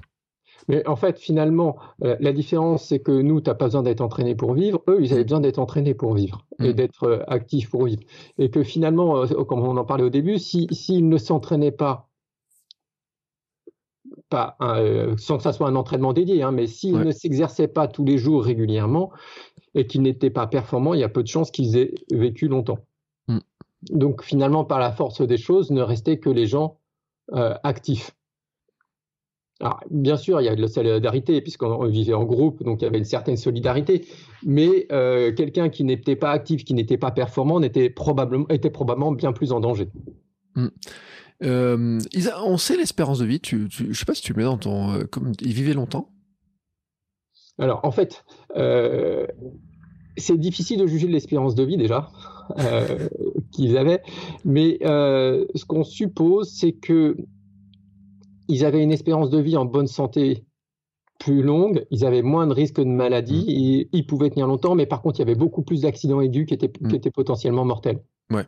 Mais 0.67 0.87
en 0.87 0.95
fait, 0.95 1.19
finalement, 1.19 1.77
euh, 2.03 2.15
la 2.19 2.31
différence, 2.31 2.85
c'est 2.85 2.99
que 2.99 3.11
nous, 3.11 3.41
tu 3.41 3.49
n'as 3.49 3.55
pas 3.55 3.65
besoin 3.65 3.83
d'être 3.83 4.01
entraîné 4.01 4.35
pour 4.35 4.53
vivre. 4.53 4.81
Eux, 4.87 4.99
ils 5.01 5.13
avaient 5.13 5.23
besoin 5.23 5.41
d'être 5.41 5.59
entraînés 5.59 5.93
pour 5.93 6.13
vivre 6.13 6.45
et 6.59 6.69
mm. 6.69 6.73
d'être 6.73 7.03
euh, 7.03 7.23
actifs 7.27 7.69
pour 7.69 7.85
vivre. 7.85 8.01
Et 8.37 8.49
que 8.49 8.63
finalement, 8.63 9.23
euh, 9.23 9.43
comme 9.43 9.59
on 9.59 9.77
en 9.77 9.85
parlait 9.85 10.03
au 10.03 10.09
début, 10.09 10.39
s'ils 10.39 10.73
si, 10.73 11.01
ne 11.01 11.17
s'entraînaient 11.17 11.71
pas, 11.71 12.09
pas 14.29 14.57
sans 15.17 15.37
que 15.37 15.43
ça 15.43 15.53
soit 15.53 15.67
un 15.67 15.75
entraînement 15.75 16.13
dédié, 16.13 16.43
hein, 16.43 16.51
mais 16.51 16.67
s'ils 16.67 16.97
ne 16.97 17.11
s'exerçaient 17.11 17.67
pas 17.67 17.87
tous 17.87 18.03
les 18.03 18.17
jours 18.17 18.43
régulièrement 18.43 19.11
et 19.75 19.85
qu'ils 19.85 20.01
n'étaient 20.01 20.29
pas 20.29 20.47
performants, 20.47 20.93
il 20.93 20.99
y 20.99 21.03
a 21.03 21.09
peu 21.09 21.23
de 21.23 21.27
chances 21.27 21.51
qu'ils 21.51 21.77
aient 21.77 21.93
vécu 22.11 22.47
longtemps. 22.47 22.79
Donc 23.89 24.23
finalement, 24.23 24.65
par 24.65 24.79
la 24.79 24.91
force 24.91 25.21
des 25.21 25.37
choses, 25.37 25.71
ne 25.71 25.81
restait 25.81 26.17
que 26.17 26.29
les 26.29 26.45
gens 26.45 26.79
euh, 27.33 27.55
actifs. 27.63 28.11
Alors, 29.59 29.79
bien 29.89 30.17
sûr, 30.17 30.41
il 30.41 30.45
y 30.45 30.49
a 30.49 30.55
de 30.55 30.61
la 30.61 30.67
solidarité, 30.67 31.39
puisqu'on 31.41 31.85
vivait 31.87 32.13
en 32.13 32.25
groupe, 32.25 32.63
donc 32.63 32.81
il 32.81 32.85
y 32.85 32.87
avait 32.87 32.97
une 32.97 33.05
certaine 33.05 33.37
solidarité. 33.37 34.05
Mais 34.43 34.87
euh, 34.91 35.31
quelqu'un 35.33 35.69
qui 35.69 35.83
n'était 35.83 36.15
pas 36.15 36.31
actif, 36.31 36.65
qui 36.65 36.73
n'était 36.73 36.97
pas 36.97 37.11
performant, 37.11 37.61
était 37.61 37.89
probablement, 37.89 38.47
était 38.49 38.69
probablement 38.69 39.11
bien 39.11 39.31
plus 39.31 39.51
en 39.51 39.59
danger. 39.59 39.89
Hmm. 40.55 40.67
Euh, 41.43 41.99
on 42.45 42.57
sait 42.57 42.75
l'espérance 42.75 43.19
de 43.19 43.25
vie. 43.25 43.39
Tu, 43.39 43.67
je 43.69 43.85
ne 43.85 43.93
sais 43.93 44.05
pas 44.05 44.15
si 44.15 44.21
tu 44.21 44.33
mets 44.33 44.43
dans 44.43 44.57
ton. 44.57 45.05
comme, 45.11 45.31
il 45.39 45.53
vivait 45.53 45.73
longtemps 45.73 46.09
Alors, 47.57 47.79
en 47.83 47.91
fait, 47.91 48.25
c'est 50.17 50.37
difficile 50.37 50.79
de 50.79 50.87
juger 50.87 51.07
de 51.07 51.13
l'espérance 51.13 51.55
de 51.55 51.63
vie 51.63 51.77
déjà 51.77 52.09
euh, 52.59 53.09
qu'ils 53.53 53.77
avaient, 53.77 54.01
mais 54.43 54.79
euh, 54.83 55.45
ce 55.55 55.65
qu'on 55.65 55.83
suppose, 55.83 56.51
c'est 56.51 56.73
que 56.73 57.15
ils 58.49 58.65
avaient 58.65 58.83
une 58.83 58.91
espérance 58.91 59.29
de 59.29 59.39
vie 59.39 59.55
en 59.55 59.65
bonne 59.65 59.87
santé 59.87 60.43
plus 61.19 61.41
longue, 61.41 61.85
ils 61.91 62.05
avaient 62.05 62.21
moins 62.21 62.47
de 62.47 62.53
risques 62.53 62.81
de 62.81 62.85
maladie, 62.85 63.87
mmh. 63.93 63.95
ils, 63.95 64.05
pouvaient 64.05 64.29
tenir 64.29 64.47
longtemps, 64.47 64.75
mais 64.75 64.85
par 64.85 65.01
contre, 65.01 65.19
il 65.19 65.21
y 65.21 65.23
avait 65.23 65.35
beaucoup 65.35 65.61
plus 65.61 65.81
d'accidents 65.81 66.19
aigus 66.19 66.45
qui 66.45 66.53
étaient, 66.53 66.69
qui 66.69 66.83
mmh. 66.83 66.95
étaient 66.95 67.11
potentiellement 67.11 67.63
mortels. 67.63 68.03
Ouais. 68.29 68.45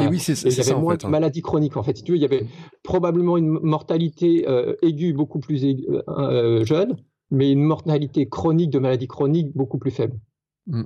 Et 0.00 0.06
oui, 0.06 0.20
c'est 0.20 0.40
Il 0.42 0.56
y 0.56 0.60
avait 0.60 0.80
moins 0.80 0.96
de 0.96 1.04
hein. 1.04 1.10
maladies 1.10 1.42
chroniques. 1.42 1.76
En 1.76 1.82
fait, 1.82 1.96
si 1.96 2.04
tu 2.04 2.12
veux, 2.12 2.18
il 2.18 2.22
y 2.22 2.24
avait 2.24 2.46
probablement 2.82 3.36
une 3.36 3.48
mortalité 3.48 4.48
euh, 4.48 4.74
aiguë 4.80 5.12
beaucoup 5.12 5.40
plus 5.40 5.60
jeune, 5.60 6.96
mais 7.30 7.50
une 7.50 7.62
mortalité 7.62 8.28
chronique 8.28 8.70
de 8.70 8.78
maladies 8.78 9.08
chroniques 9.08 9.54
beaucoup 9.54 9.78
plus 9.78 9.90
faible. 9.90 10.18
Mm. 10.66 10.84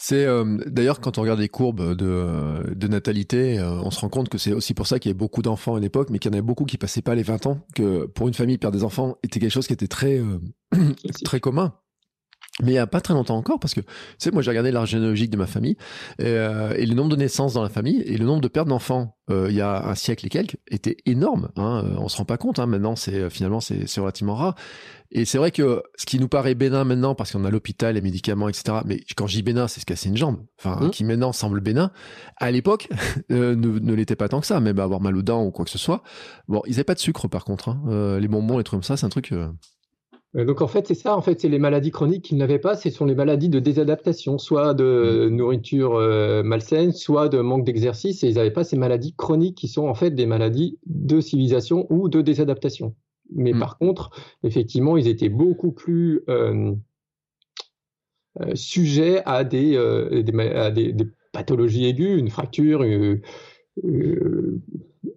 C'est 0.00 0.26
euh, 0.26 0.58
d'ailleurs 0.66 1.00
quand 1.00 1.18
on 1.18 1.22
regarde 1.22 1.40
les 1.40 1.48
courbes 1.48 1.96
de, 1.96 2.72
de 2.72 2.88
natalité, 2.88 3.58
euh, 3.58 3.80
on 3.82 3.90
se 3.90 3.98
rend 3.98 4.08
compte 4.08 4.28
que 4.28 4.38
c'est 4.38 4.52
aussi 4.52 4.72
pour 4.72 4.86
ça 4.86 5.00
qu'il 5.00 5.10
y 5.10 5.12
avait 5.12 5.18
beaucoup 5.18 5.42
d'enfants 5.42 5.74
à 5.74 5.80
l'époque, 5.80 6.10
mais 6.10 6.20
qu'il 6.20 6.30
y 6.30 6.34
en 6.34 6.38
avait 6.38 6.46
beaucoup 6.46 6.64
qui 6.64 6.78
passaient 6.78 7.02
pas 7.02 7.16
les 7.16 7.24
20 7.24 7.46
ans, 7.46 7.66
que 7.74 8.06
pour 8.06 8.28
une 8.28 8.34
famille 8.34 8.58
perdre 8.58 8.78
des 8.78 8.84
enfants 8.84 9.16
était 9.24 9.40
quelque 9.40 9.50
chose 9.50 9.66
qui 9.66 9.72
était 9.72 9.88
très 9.88 10.20
euh, 10.20 10.38
très 11.24 11.40
commun. 11.40 11.74
Mais 12.62 12.72
il 12.72 12.74
n'y 12.74 12.78
a 12.78 12.86
pas 12.88 13.00
très 13.00 13.14
longtemps 13.14 13.36
encore, 13.36 13.60
parce 13.60 13.72
que, 13.74 13.80
tu 13.80 13.86
sais, 14.18 14.30
moi 14.32 14.42
j'ai 14.42 14.50
regardé 14.50 14.72
l'arbre 14.72 14.88
généalogique 14.88 15.30
de 15.30 15.36
ma 15.36 15.46
famille, 15.46 15.76
euh, 16.20 16.74
et, 16.76 16.86
le 16.86 16.94
nombre 16.94 17.10
de 17.10 17.16
naissances 17.16 17.54
dans 17.54 17.62
la 17.62 17.68
famille, 17.68 18.00
et 18.02 18.16
le 18.16 18.24
nombre 18.26 18.40
de 18.40 18.48
pertes 18.48 18.66
d'enfants, 18.66 19.16
euh, 19.30 19.46
il 19.48 19.56
y 19.56 19.60
a 19.60 19.86
un 19.86 19.94
siècle 19.94 20.26
et 20.26 20.28
quelques, 20.28 20.56
était 20.68 20.96
énorme. 21.06 21.50
Hein, 21.56 21.84
euh, 21.84 21.96
on 21.98 22.08
se 22.08 22.16
rend 22.16 22.24
pas 22.24 22.36
compte, 22.36 22.58
hein, 22.58 22.66
maintenant, 22.66 22.96
c'est 22.96 23.30
finalement, 23.30 23.60
c'est 23.60 24.00
relativement 24.00 24.34
rare. 24.34 24.56
Et 25.10 25.24
c'est 25.24 25.38
vrai 25.38 25.52
que 25.52 25.82
ce 25.96 26.04
qui 26.04 26.18
nous 26.18 26.28
paraît 26.28 26.54
bénin 26.54 26.82
maintenant, 26.82 27.14
parce 27.14 27.32
qu'on 27.32 27.44
a 27.44 27.50
l'hôpital, 27.50 27.94
les 27.94 28.00
médicaments, 28.00 28.48
etc., 28.48 28.78
mais 28.84 29.00
quand 29.16 29.28
je 29.28 29.36
dis 29.36 29.42
bénin, 29.42 29.68
c'est 29.68 29.80
se 29.80 29.86
casser 29.86 30.08
une 30.08 30.16
jambe, 30.16 30.44
enfin, 30.58 30.84
mmh. 30.84 30.90
qui 30.90 31.04
maintenant 31.04 31.32
semble 31.32 31.60
bénin, 31.60 31.92
à 32.38 32.50
l'époque, 32.50 32.88
ne, 33.30 33.54
ne 33.54 33.94
l'était 33.94 34.16
pas 34.16 34.28
tant 34.28 34.40
que 34.40 34.46
ça, 34.46 34.58
même 34.58 34.80
avoir 34.80 35.00
mal 35.00 35.16
aux 35.16 35.22
dents 35.22 35.44
ou 35.44 35.52
quoi 35.52 35.64
que 35.64 35.70
ce 35.70 35.78
soit. 35.78 36.02
Bon, 36.48 36.60
ils 36.66 36.72
n'avaient 36.72 36.84
pas 36.84 36.94
de 36.94 36.98
sucre, 36.98 37.28
par 37.28 37.44
contre. 37.44 37.68
Hein. 37.68 38.18
les 38.18 38.28
bonbons, 38.28 38.58
les 38.58 38.64
trucs 38.64 38.78
comme 38.78 38.82
ça, 38.82 38.96
c'est 38.96 39.06
un 39.06 39.10
truc... 39.10 39.32
Euh, 40.36 40.44
donc 40.44 40.60
en 40.60 40.66
fait, 40.66 40.86
c'est 40.86 40.94
ça, 40.94 41.16
en 41.16 41.22
fait, 41.22 41.40
c'est 41.40 41.48
les 41.48 41.58
maladies 41.58 41.90
chroniques 41.90 42.24
qu'ils 42.24 42.36
n'avaient 42.36 42.58
pas, 42.58 42.76
ce 42.76 42.90
sont 42.90 43.06
les 43.06 43.14
maladies 43.14 43.48
de 43.48 43.60
désadaptation, 43.60 44.38
soit 44.38 44.74
de 44.74 45.28
mmh. 45.30 45.34
nourriture 45.34 45.94
euh, 45.96 46.42
malsaine, 46.42 46.92
soit 46.92 47.28
de 47.28 47.40
manque 47.40 47.64
d'exercice, 47.64 48.22
et 48.22 48.28
ils 48.28 48.36
n'avaient 48.36 48.50
pas 48.50 48.64
ces 48.64 48.76
maladies 48.76 49.14
chroniques 49.14 49.56
qui 49.56 49.68
sont 49.68 49.88
en 49.88 49.94
fait 49.94 50.10
des 50.10 50.26
maladies 50.26 50.78
de 50.86 51.20
civilisation 51.20 51.86
ou 51.90 52.08
de 52.08 52.20
désadaptation. 52.20 52.94
Mais 53.34 53.52
mmh. 53.52 53.58
par 53.58 53.78
contre, 53.78 54.10
effectivement, 54.42 54.96
ils 54.96 55.08
étaient 55.08 55.28
beaucoup 55.28 55.72
plus 55.72 56.22
euh, 56.28 56.74
sujets 58.54 59.22
à 59.24 59.44
des, 59.44 59.76
à 59.76 60.70
des, 60.70 60.92
des, 60.92 61.06
pathologies 61.32 61.84
aiguës, 61.84 62.18
une 62.18 62.30
fracture, 62.30 62.82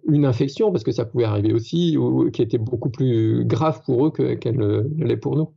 une 0.08 0.24
infection, 0.24 0.70
parce 0.72 0.84
que 0.84 0.92
ça 0.92 1.04
pouvait 1.04 1.24
arriver 1.24 1.52
aussi, 1.52 1.96
ou, 1.96 2.30
qui 2.30 2.42
était 2.42 2.58
beaucoup 2.58 2.90
plus 2.90 3.44
grave 3.44 3.82
pour 3.84 4.06
eux 4.06 4.10
qu'elle 4.10 4.58
ne 4.58 4.82
l'est 4.98 5.16
pour 5.16 5.36
nous. 5.36 5.48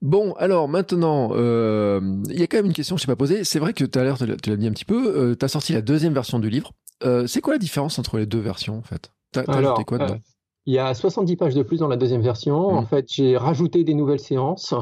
Bon, 0.00 0.32
alors 0.34 0.68
maintenant, 0.68 1.30
euh, 1.32 2.00
il 2.30 2.38
y 2.38 2.42
a 2.42 2.46
quand 2.46 2.58
même 2.58 2.66
une 2.66 2.72
question 2.72 2.94
que 2.94 3.02
je 3.02 3.06
n'ai 3.06 3.12
pas 3.12 3.16
posée. 3.16 3.42
C'est 3.42 3.58
vrai 3.58 3.72
que 3.72 3.84
tout 3.84 3.98
à 3.98 4.04
l'heure, 4.04 4.18
tu 4.18 4.50
l'as 4.50 4.56
dit 4.56 4.66
un 4.66 4.72
petit 4.72 4.84
peu, 4.84 5.16
euh, 5.16 5.34
tu 5.34 5.44
as 5.44 5.48
sorti 5.48 5.72
la 5.72 5.82
deuxième 5.82 6.14
version 6.14 6.38
du 6.38 6.50
livre. 6.50 6.72
Euh, 7.04 7.26
c'est 7.26 7.40
quoi 7.40 7.54
la 7.54 7.58
différence 7.58 7.98
entre 7.98 8.18
les 8.18 8.26
deux 8.26 8.38
versions, 8.38 8.78
en 8.78 8.82
fait? 8.82 9.10
Alors, 9.48 9.84
quoi 9.84 9.98
dedans? 9.98 10.18
Il 10.66 10.74
y 10.74 10.78
a 10.78 10.94
70 10.94 11.36
pages 11.36 11.54
de 11.54 11.62
plus 11.62 11.78
dans 11.78 11.88
la 11.88 11.96
deuxième 11.96 12.20
version. 12.20 12.68
En 12.68 12.82
mmh. 12.82 12.86
fait, 12.86 13.06
j'ai 13.08 13.36
rajouté 13.36 13.84
des 13.84 13.94
nouvelles 13.94 14.20
séances, 14.20 14.74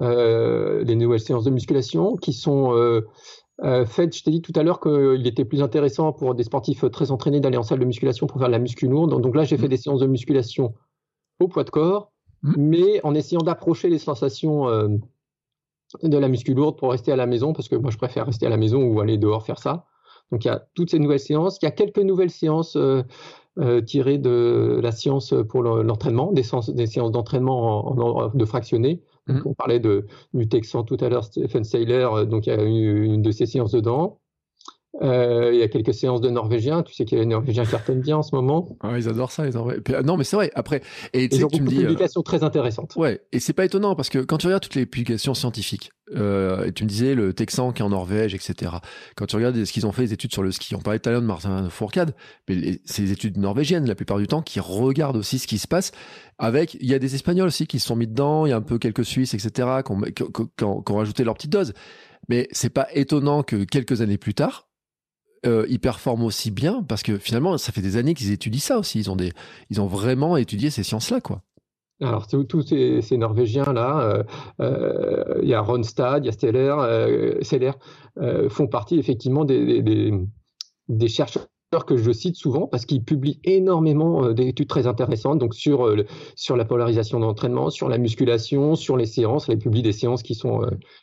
des 0.00 0.94
nouvelles 0.96 1.20
séances 1.20 1.44
de 1.44 1.50
musculation 1.50 2.16
qui 2.16 2.32
sont 2.32 2.72
euh, 3.64 3.84
fait, 3.86 4.16
je 4.16 4.22
t'ai 4.22 4.30
dit 4.30 4.42
tout 4.42 4.52
à 4.54 4.62
l'heure 4.62 4.80
qu'il 4.80 5.26
était 5.26 5.44
plus 5.44 5.62
intéressant 5.62 6.12
pour 6.12 6.34
des 6.34 6.44
sportifs 6.44 6.84
très 6.92 7.10
entraînés 7.10 7.40
d'aller 7.40 7.56
en 7.56 7.64
salle 7.64 7.80
de 7.80 7.84
musculation 7.84 8.26
pour 8.26 8.38
faire 8.38 8.48
de 8.48 8.52
la 8.52 8.60
muscu 8.60 8.86
lourde. 8.86 9.20
Donc 9.20 9.34
là, 9.34 9.44
j'ai 9.44 9.56
fait 9.56 9.66
mm. 9.66 9.70
des 9.70 9.76
séances 9.76 10.00
de 10.00 10.06
musculation 10.06 10.74
au 11.40 11.48
poids 11.48 11.64
de 11.64 11.70
corps, 11.70 12.12
mm. 12.42 12.54
mais 12.56 13.00
en 13.04 13.14
essayant 13.14 13.42
d'approcher 13.42 13.88
les 13.88 13.98
sensations 13.98 14.68
euh, 14.68 14.88
de 16.02 16.18
la 16.18 16.28
muscu 16.28 16.54
lourde 16.54 16.78
pour 16.78 16.92
rester 16.92 17.10
à 17.10 17.16
la 17.16 17.26
maison, 17.26 17.52
parce 17.52 17.68
que 17.68 17.74
moi, 17.74 17.90
je 17.90 17.96
préfère 17.96 18.26
rester 18.26 18.46
à 18.46 18.50
la 18.50 18.56
maison 18.56 18.82
ou 18.82 19.00
aller 19.00 19.18
dehors 19.18 19.44
faire 19.44 19.58
ça. 19.58 19.86
Donc 20.30 20.44
il 20.44 20.48
y 20.48 20.50
a 20.50 20.64
toutes 20.74 20.90
ces 20.90 20.98
nouvelles 20.98 21.20
séances. 21.20 21.58
Il 21.62 21.64
y 21.64 21.68
a 21.68 21.72
quelques 21.72 21.98
nouvelles 21.98 22.30
séances 22.30 22.76
euh, 22.76 23.02
euh 23.58 23.80
tirées 23.80 24.18
de 24.18 24.78
la 24.80 24.92
science 24.92 25.34
pour 25.48 25.62
l'entraînement, 25.62 26.32
des, 26.32 26.42
séances, 26.42 26.70
des 26.70 26.86
séances 26.86 27.10
d'entraînement 27.10 28.30
de 28.34 28.44
fractionnés. 28.44 29.02
Mmh. 29.28 29.42
On 29.44 29.54
parlait 29.54 29.80
de, 29.80 30.06
du 30.34 30.48
Texan 30.48 30.84
tout 30.84 30.96
à 31.00 31.08
l'heure, 31.08 31.24
Stephen 31.24 31.64
Seiler, 31.64 32.08
euh, 32.12 32.24
donc 32.24 32.46
il 32.46 32.50
y 32.50 32.52
a 32.52 32.62
une, 32.62 32.74
une 33.04 33.22
de 33.22 33.30
ses 33.30 33.46
séances 33.46 33.72
dedans. 33.72 34.20
Euh, 35.00 35.50
il 35.52 35.60
y 35.60 35.62
a 35.62 35.68
quelques 35.68 35.94
séances 35.94 36.20
de 36.20 36.28
Norvégiens. 36.28 36.82
Tu 36.82 36.92
sais 36.92 37.04
qu'il 37.04 37.18
y 37.18 37.20
a 37.20 37.24
les 37.24 37.30
Norvégiens 37.30 37.64
qui 37.64 37.70
cartonnent 37.70 38.00
bien 38.00 38.16
en 38.16 38.22
ce 38.22 38.34
moment. 38.34 38.76
Ah, 38.80 38.94
ils 38.96 39.08
adorent 39.08 39.30
ça, 39.30 39.44
les 39.44 39.52
Norvégiens. 39.52 39.82
Euh, 39.90 40.02
non, 40.02 40.16
mais 40.16 40.24
c'est 40.24 40.36
vrai. 40.36 40.50
Après, 40.54 40.82
et 41.12 41.24
ils 41.24 41.44
ont 41.44 41.48
tu 41.48 41.62
me 41.62 41.68
dis, 41.68 41.76
publications 41.76 42.22
très 42.22 42.42
intéressantes. 42.42 42.94
Ouais, 42.96 43.20
et 43.32 43.38
c'est 43.38 43.52
pas 43.52 43.64
étonnant 43.64 43.94
parce 43.94 44.08
que 44.08 44.18
quand 44.18 44.38
tu 44.38 44.46
regardes 44.46 44.62
toutes 44.62 44.74
les 44.74 44.86
publications 44.86 45.34
scientifiques, 45.34 45.92
euh, 46.16 46.64
et 46.64 46.72
tu 46.72 46.84
me 46.84 46.88
disais 46.88 47.14
le 47.14 47.32
Texan 47.32 47.72
qui 47.72 47.82
est 47.82 47.84
en 47.84 47.90
Norvège, 47.90 48.34
etc. 48.34 48.72
Quand 49.14 49.26
tu 49.26 49.36
regardes 49.36 49.62
ce 49.64 49.72
qu'ils 49.72 49.86
ont 49.86 49.92
fait, 49.92 50.02
les 50.02 50.12
études 50.12 50.32
sur 50.32 50.42
le 50.42 50.50
ski, 50.50 50.74
on 50.74 50.80
parlait 50.80 50.98
tout 50.98 51.08
à 51.08 51.12
l'heure 51.12 51.20
de 51.20 51.26
Martin 51.26 51.68
Fourcade, 51.68 52.14
mais 52.48 52.80
c'est 52.84 53.02
les 53.02 53.12
études 53.12 53.36
norvégiennes 53.36 53.86
la 53.86 53.94
plupart 53.94 54.18
du 54.18 54.26
temps 54.26 54.42
qui 54.42 54.58
regardent 54.58 55.16
aussi 55.16 55.38
ce 55.38 55.46
qui 55.46 55.58
se 55.58 55.68
passe. 55.68 55.92
Avec, 56.38 56.74
il 56.74 56.86
y 56.86 56.94
a 56.94 56.98
des 56.98 57.14
Espagnols 57.14 57.48
aussi 57.48 57.66
qui 57.66 57.78
se 57.78 57.86
sont 57.86 57.96
mis 57.96 58.06
dedans, 58.06 58.46
il 58.46 58.50
y 58.50 58.52
a 58.52 58.56
un 58.56 58.62
peu 58.62 58.78
quelques 58.78 59.04
Suisses, 59.04 59.34
etc. 59.34 59.68
qui 59.84 59.92
ont, 59.92 60.00
qui 60.56 60.64
ont 60.64 60.96
rajouté 60.96 61.24
leur 61.24 61.34
petite 61.34 61.52
dose. 61.52 61.72
Mais 62.28 62.48
c'est 62.52 62.70
pas 62.70 62.88
étonnant 62.94 63.42
que 63.42 63.64
quelques 63.64 64.00
années 64.00 64.18
plus 64.18 64.34
tard, 64.34 64.67
euh, 65.46 65.66
ils 65.68 65.78
performent 65.78 66.24
aussi 66.24 66.50
bien 66.50 66.82
parce 66.82 67.02
que 67.02 67.18
finalement, 67.18 67.58
ça 67.58 67.72
fait 67.72 67.80
des 67.80 67.96
années 67.96 68.14
qu'ils 68.14 68.32
étudient 68.32 68.60
ça 68.60 68.78
aussi. 68.78 68.98
Ils 68.98 69.10
ont, 69.10 69.16
des, 69.16 69.32
ils 69.70 69.80
ont 69.80 69.86
vraiment 69.86 70.36
étudié 70.36 70.70
ces 70.70 70.82
sciences-là, 70.82 71.20
quoi. 71.20 71.42
Alors, 72.00 72.28
tous 72.28 72.62
ces, 72.62 73.02
ces 73.02 73.16
Norvégiens-là, 73.16 74.00
euh, 74.00 74.22
euh, 74.60 75.40
il 75.42 75.48
y 75.48 75.54
a 75.54 75.60
Ronstad, 75.60 76.24
il 76.24 76.26
y 76.26 76.28
a 76.28 76.32
Steller, 76.32 76.74
Seller, 77.42 77.72
font 78.48 78.68
partie 78.68 78.98
effectivement 78.98 79.44
des, 79.44 79.82
des, 79.82 80.12
des, 80.88 81.08
chercheurs 81.08 81.48
que 81.86 81.96
je 81.96 82.12
cite 82.12 82.36
souvent 82.36 82.68
parce 82.68 82.86
qu'ils 82.86 83.02
publient 83.02 83.40
énormément 83.42 84.30
d'études 84.32 84.68
très 84.68 84.86
intéressantes 84.86 85.38
donc 85.38 85.54
sur, 85.54 85.92
sur 86.36 86.56
la 86.56 86.64
polarisation 86.64 87.18
d'entraînement, 87.18 87.68
sur 87.70 87.88
la 87.88 87.98
musculation, 87.98 88.76
sur 88.76 88.96
les 88.96 89.06
séances. 89.06 89.48
Ils 89.48 89.58
publient 89.58 89.82
des 89.82 89.92
séances 89.92 90.22
qui 90.22 90.36
sont, 90.36 90.62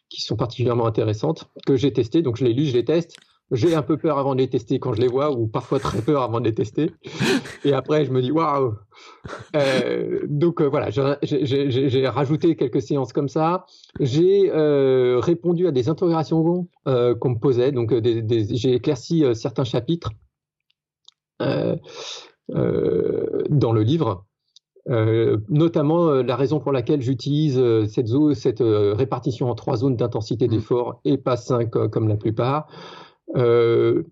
qui 0.10 0.22
sont 0.22 0.38
particulièrement 0.38 0.88
intéressantes 0.88 1.49
que 1.66 1.76
j'ai 1.76 1.91
testées. 1.91 2.22
Donc, 2.22 2.38
je 2.38 2.45
les 2.45 2.53
lis, 2.53 2.68
je 2.68 2.74
les 2.74 2.86
teste 2.86 3.18
j'ai 3.51 3.76
un 3.76 3.84
peu 3.84 3.97
peur 3.97 4.17
avant 4.17 4.34
de 4.34 4.39
les 4.39 4.49
tester 4.49 4.80
quand 4.80 4.93
je 4.93 5.01
les 5.01 5.07
vois, 5.07 5.31
ou 5.31 5.47
parfois 5.47 5.80
très 5.80 6.01
peur 6.01 6.23
avant 6.23 6.39
de 6.39 6.45
les 6.45 6.53
tester. 6.53 6.91
Et 7.63 7.73
après, 7.73 8.05
je 8.05 8.11
me 8.11 8.22
dis 8.22 8.31
waouh. 8.31 8.76
Euh, 9.55 10.22
donc 10.27 10.61
euh, 10.61 10.65
voilà, 10.67 10.89
j'ai 10.89 12.07
rajouté 12.07 12.55
quelques 12.55 12.81
séances 12.81 13.13
comme 13.13 13.30
ça. 13.30 13.65
J'ai 13.99 14.51
euh, 14.51 15.19
répondu 15.19 15.67
à 15.67 15.72
des 15.72 15.89
interrogations 15.89 16.67
qu'on 16.85 17.30
me 17.30 17.39
posait. 17.39 17.72
Donc 17.72 17.93
j'ai 18.03 18.73
éclairci 18.73 19.23
certains 19.34 19.63
chapitres 19.63 20.09
dans 21.39 21.77
le 23.73 23.81
livre. 23.84 24.26
notamment 24.88 26.09
la 26.13 26.35
raison 26.35 26.59
pour 26.59 26.72
laquelle 26.72 27.01
j'utilise 27.01 27.61
cette, 27.88 28.07
cette 28.34 28.63
répartition 28.63 29.49
en 29.51 29.55
trois 29.55 29.77
zones 29.77 29.97
d'intensité 29.97 30.47
mmh. 30.47 30.51
d'effort 30.51 30.99
et 31.05 31.17
pas 31.17 31.38
cinq 31.38 31.69
comme 31.69 32.07
la 32.07 32.17
plupart. 32.17 32.67
Euh, 33.35 34.03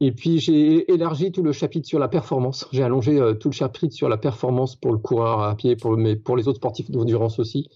et 0.00 0.12
puis 0.12 0.38
j'ai 0.38 0.90
élargi 0.92 1.32
tout 1.32 1.42
le 1.42 1.52
chapitre 1.52 1.88
sur 1.88 1.98
la 1.98 2.08
performance. 2.08 2.68
J'ai 2.72 2.82
allongé 2.82 3.18
euh, 3.18 3.34
tout 3.34 3.48
le 3.48 3.54
chapitre 3.54 3.94
sur 3.94 4.08
la 4.08 4.18
performance 4.18 4.76
pour 4.76 4.92
le 4.92 4.98
coureur 4.98 5.40
à 5.42 5.54
pied, 5.56 5.76
pour, 5.76 5.96
mais 5.96 6.16
pour 6.16 6.36
les 6.36 6.48
autres 6.48 6.58
sportifs 6.58 6.90
d'endurance 6.90 7.38
aussi. 7.38 7.68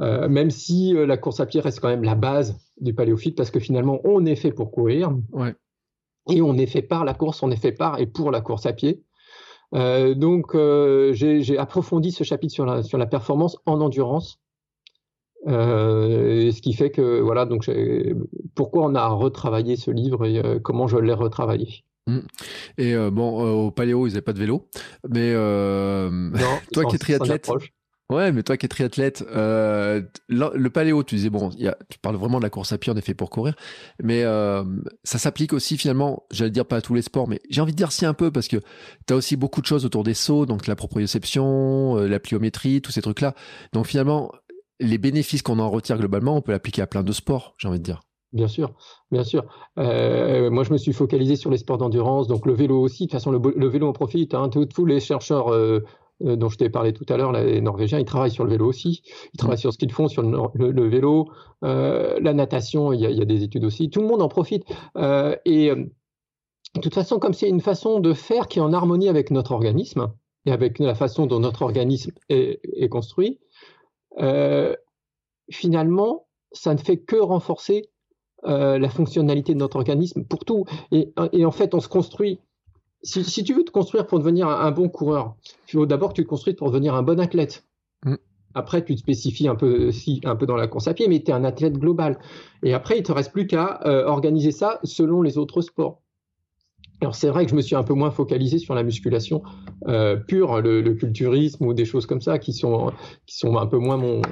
Euh, 0.00 0.28
même 0.28 0.50
si 0.50 0.92
la 0.92 1.16
course 1.16 1.38
à 1.38 1.46
pied 1.46 1.60
reste 1.60 1.78
quand 1.78 1.88
même 1.88 2.02
la 2.02 2.16
base 2.16 2.58
du 2.80 2.94
paléophyte, 2.94 3.36
parce 3.36 3.52
que 3.52 3.60
finalement 3.60 4.00
on 4.04 4.26
est 4.26 4.34
fait 4.34 4.52
pour 4.52 4.72
courir. 4.72 5.12
Ouais. 5.32 5.54
Et 6.30 6.42
on 6.42 6.56
est 6.56 6.66
fait 6.66 6.82
par 6.82 7.04
la 7.04 7.14
course, 7.14 7.42
on 7.42 7.50
est 7.50 7.60
fait 7.60 7.72
par 7.72 8.00
et 8.00 8.06
pour 8.06 8.30
la 8.30 8.40
course 8.40 8.66
à 8.66 8.72
pied. 8.72 9.04
donc 9.72 10.56
j'ai 11.12 11.58
approfondi 11.58 12.10
ce 12.10 12.24
chapitre 12.24 12.52
sur 12.52 12.66
la, 12.66 12.82
sur 12.82 12.98
la 12.98 13.06
performance 13.06 13.58
en 13.66 13.80
endurance 13.80 14.40
euh, 15.46 16.50
ce 16.52 16.62
qui 16.62 16.72
fait 16.72 16.90
que 16.90 17.20
voilà 17.20 17.44
donc 17.44 17.68
pourquoi 18.54 18.84
on 18.84 18.94
a 18.94 19.06
retravaillé 19.08 19.76
ce 19.76 19.90
livre 19.90 20.24
et 20.24 20.38
euh, 20.38 20.58
comment 20.58 20.86
je 20.86 20.96
l'ai 20.96 21.12
retravaillé? 21.12 21.84
Mmh. 22.06 22.18
Et 22.78 22.94
euh, 22.94 23.10
bon, 23.10 23.66
au 23.66 23.70
Paléo, 23.70 24.06
ils 24.06 24.10
n'avaient 24.10 24.22
pas 24.22 24.32
de 24.32 24.38
vélo, 24.38 24.68
mais 25.08 25.32
toi 26.72 26.84
qui 26.84 26.96
es 26.96 26.98
triathlète, 26.98 27.50
ouais, 28.10 28.30
mais 28.32 28.42
toi 28.42 28.56
qui 28.56 28.66
es 28.66 28.68
triathlète, 28.68 29.24
le 29.32 30.68
Paléo, 30.68 31.02
tu 31.02 31.14
disais 31.16 31.30
bon, 31.30 31.50
y 31.58 31.68
a, 31.68 31.76
tu 31.90 31.98
parles 31.98 32.16
vraiment 32.16 32.38
de 32.38 32.44
la 32.44 32.50
course 32.50 32.72
à 32.72 32.78
pied, 32.78 32.92
est 32.94 33.00
fait 33.00 33.14
pour 33.14 33.30
courir, 33.30 33.54
mais 34.02 34.22
ça 35.02 35.18
s'applique 35.18 35.52
aussi 35.52 35.76
finalement, 35.76 36.24
j'allais 36.30 36.50
dire 36.50 36.66
pas 36.66 36.76
à 36.76 36.80
tous 36.82 36.94
les 36.94 37.02
sports, 37.02 37.28
mais 37.28 37.40
j'ai 37.50 37.60
envie 37.60 37.72
de 37.72 37.76
dire 37.76 37.92
si 37.92 38.06
un 38.06 38.14
peu 38.14 38.30
parce 38.30 38.48
que 38.48 38.58
tu 39.06 39.12
as 39.12 39.16
aussi 39.16 39.36
beaucoup 39.36 39.62
de 39.62 39.66
choses 39.66 39.84
autour 39.84 40.04
des 40.04 40.14
sauts, 40.14 40.46
donc 40.46 40.66
la 40.66 40.76
proprioception, 40.76 41.96
la 41.96 42.20
pliométrie, 42.20 42.82
tous 42.82 42.92
ces 42.92 43.02
trucs-là. 43.02 43.34
Donc 43.72 43.86
finalement, 43.86 44.30
les 44.84 44.98
bénéfices 44.98 45.42
qu'on 45.42 45.58
en 45.58 45.70
retire 45.70 45.98
globalement, 45.98 46.36
on 46.36 46.40
peut 46.40 46.52
l'appliquer 46.52 46.82
à 46.82 46.86
plein 46.86 47.02
de 47.02 47.12
sports, 47.12 47.54
j'ai 47.58 47.68
envie 47.68 47.78
de 47.78 47.84
dire. 47.84 48.00
Bien 48.34 48.48
sûr, 48.48 48.72
bien 49.12 49.22
sûr. 49.22 49.44
Euh, 49.78 50.50
moi, 50.50 50.64
je 50.64 50.72
me 50.72 50.76
suis 50.76 50.92
focalisé 50.92 51.36
sur 51.36 51.50
les 51.50 51.56
sports 51.56 51.78
d'endurance, 51.78 52.26
donc 52.26 52.46
le 52.46 52.52
vélo 52.52 52.80
aussi. 52.80 53.04
De 53.04 53.08
toute 53.08 53.12
façon, 53.12 53.30
le, 53.30 53.68
vélo 53.68 53.86
en 53.86 53.92
profite. 53.92 54.34
Hein. 54.34 54.48
Tous, 54.48 54.84
les 54.84 54.98
chercheurs 54.98 55.52
euh, 55.52 55.84
euh, 56.24 56.34
dont 56.34 56.48
je 56.48 56.58
t'ai 56.58 56.68
parlé 56.68 56.92
tout 56.92 57.06
à 57.08 57.16
l'heure, 57.16 57.30
les 57.30 57.60
Norvégiens, 57.60 58.00
ils 58.00 58.04
travaillent 58.04 58.32
sur 58.32 58.42
le 58.42 58.50
vélo 58.50 58.66
aussi. 58.66 59.02
Ils 59.34 59.36
travaillent 59.36 59.58
sur 59.58 59.72
ce 59.72 59.78
qu'ils 59.78 59.92
font 59.92 60.08
sur 60.08 60.22
le, 60.22 60.88
vélo, 60.88 61.30
la 61.62 62.34
natation. 62.34 62.92
Il 62.92 63.00
y, 63.00 63.06
a, 63.06 63.10
il 63.10 63.18
y, 63.18 63.22
a, 63.22 63.24
des 63.24 63.44
études 63.44 63.64
aussi. 63.64 63.88
Tout 63.88 64.00
le 64.00 64.08
monde 64.08 64.20
en 64.20 64.28
profite. 64.28 64.64
et 65.44 65.70
de 66.74 66.80
toute 66.80 66.94
façon, 66.94 67.20
comme 67.20 67.34
c'est 67.34 67.48
une 67.48 67.60
façon 67.60 68.00
de 68.00 68.12
faire 68.12 68.48
qui 68.48 68.58
est 68.58 68.62
en 68.62 68.72
harmonie 68.72 69.08
avec 69.08 69.30
notre 69.30 69.52
organisme 69.52 70.08
et 70.44 70.50
avec 70.50 70.80
la 70.80 70.96
façon 70.96 71.26
dont 71.26 71.38
notre 71.38 71.62
organisme 71.62 72.10
est, 72.28 72.60
est 72.76 72.88
construit, 72.88 73.38
euh, 74.20 74.74
finalement, 75.50 76.26
ça 76.52 76.74
ne 76.74 76.78
fait 76.78 76.98
que 76.98 77.16
renforcer 77.16 77.90
euh, 78.46 78.78
la 78.78 78.88
fonctionnalité 78.88 79.54
de 79.54 79.58
notre 79.58 79.76
organisme 79.76 80.24
pour 80.24 80.44
tout. 80.44 80.64
Et, 80.92 81.12
en 81.16 81.50
fait, 81.50 81.74
on 81.74 81.80
se 81.80 81.88
construit. 81.88 82.40
Si, 83.02 83.44
tu 83.44 83.54
veux 83.54 83.64
te 83.64 83.70
construire 83.70 84.06
pour 84.06 84.18
devenir 84.18 84.48
un, 84.48 84.70
bon 84.70 84.88
coureur, 84.88 85.36
il 85.68 85.72
faut 85.72 85.86
d'abord 85.86 86.10
que 86.10 86.14
tu 86.14 86.24
te 86.24 86.28
construises 86.28 86.56
pour 86.56 86.70
devenir 86.70 86.94
un 86.94 87.02
bon 87.02 87.20
athlète. 87.20 87.66
Mm. 88.04 88.14
Après, 88.54 88.84
tu 88.84 88.94
te 88.94 89.00
spécifies 89.00 89.48
un 89.48 89.56
peu, 89.56 89.90
si, 89.92 90.20
un 90.24 90.36
peu 90.36 90.46
dans 90.46 90.56
la 90.56 90.68
course 90.68 90.88
à 90.88 90.94
pied, 90.94 91.08
mais 91.08 91.20
tu 91.22 91.30
es 91.30 91.34
un 91.34 91.44
athlète 91.44 91.74
global. 91.74 92.18
Et 92.62 92.72
après, 92.72 92.98
il 92.98 93.02
te 93.02 93.12
reste 93.12 93.32
plus 93.32 93.46
qu'à 93.46 93.80
euh, 93.84 94.06
organiser 94.06 94.52
ça 94.52 94.78
selon 94.84 95.22
les 95.22 95.38
autres 95.38 95.60
sports. 95.60 96.00
Alors 97.00 97.14
c'est 97.14 97.28
vrai 97.28 97.44
que 97.44 97.50
je 97.50 97.56
me 97.56 97.60
suis 97.60 97.76
un 97.76 97.82
peu 97.82 97.94
moins 97.94 98.10
focalisé 98.10 98.58
sur 98.58 98.74
la 98.74 98.82
musculation 98.82 99.42
euh, 99.88 100.16
pure, 100.16 100.60
le, 100.60 100.94
culturisme 100.94 101.66
ou 101.66 101.74
des 101.74 101.84
choses 101.84 102.06
comme 102.06 102.20
ça 102.20 102.38
qui 102.38 102.52
sont 102.52 102.92
qui 103.26 103.36
sont 103.36 103.56
un 103.56 103.66
peu 103.66 103.78
moins 103.78 103.96
mon 103.96 104.22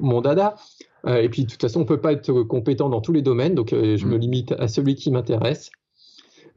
mon 0.00 0.20
dada. 0.20 0.56
Euh, 1.06 1.20
et 1.20 1.28
puis 1.28 1.44
de 1.44 1.50
toute 1.50 1.60
façon, 1.60 1.80
on 1.80 1.84
peut 1.84 2.00
pas 2.00 2.12
être 2.12 2.32
compétent 2.42 2.88
dans 2.88 3.00
tous 3.00 3.12
les 3.12 3.22
domaines, 3.22 3.54
donc 3.54 3.72
euh, 3.72 3.96
je 3.96 4.06
me 4.06 4.16
mm. 4.16 4.20
limite 4.20 4.52
à 4.52 4.68
celui 4.68 4.94
qui 4.94 5.10
m'intéresse. 5.10 5.70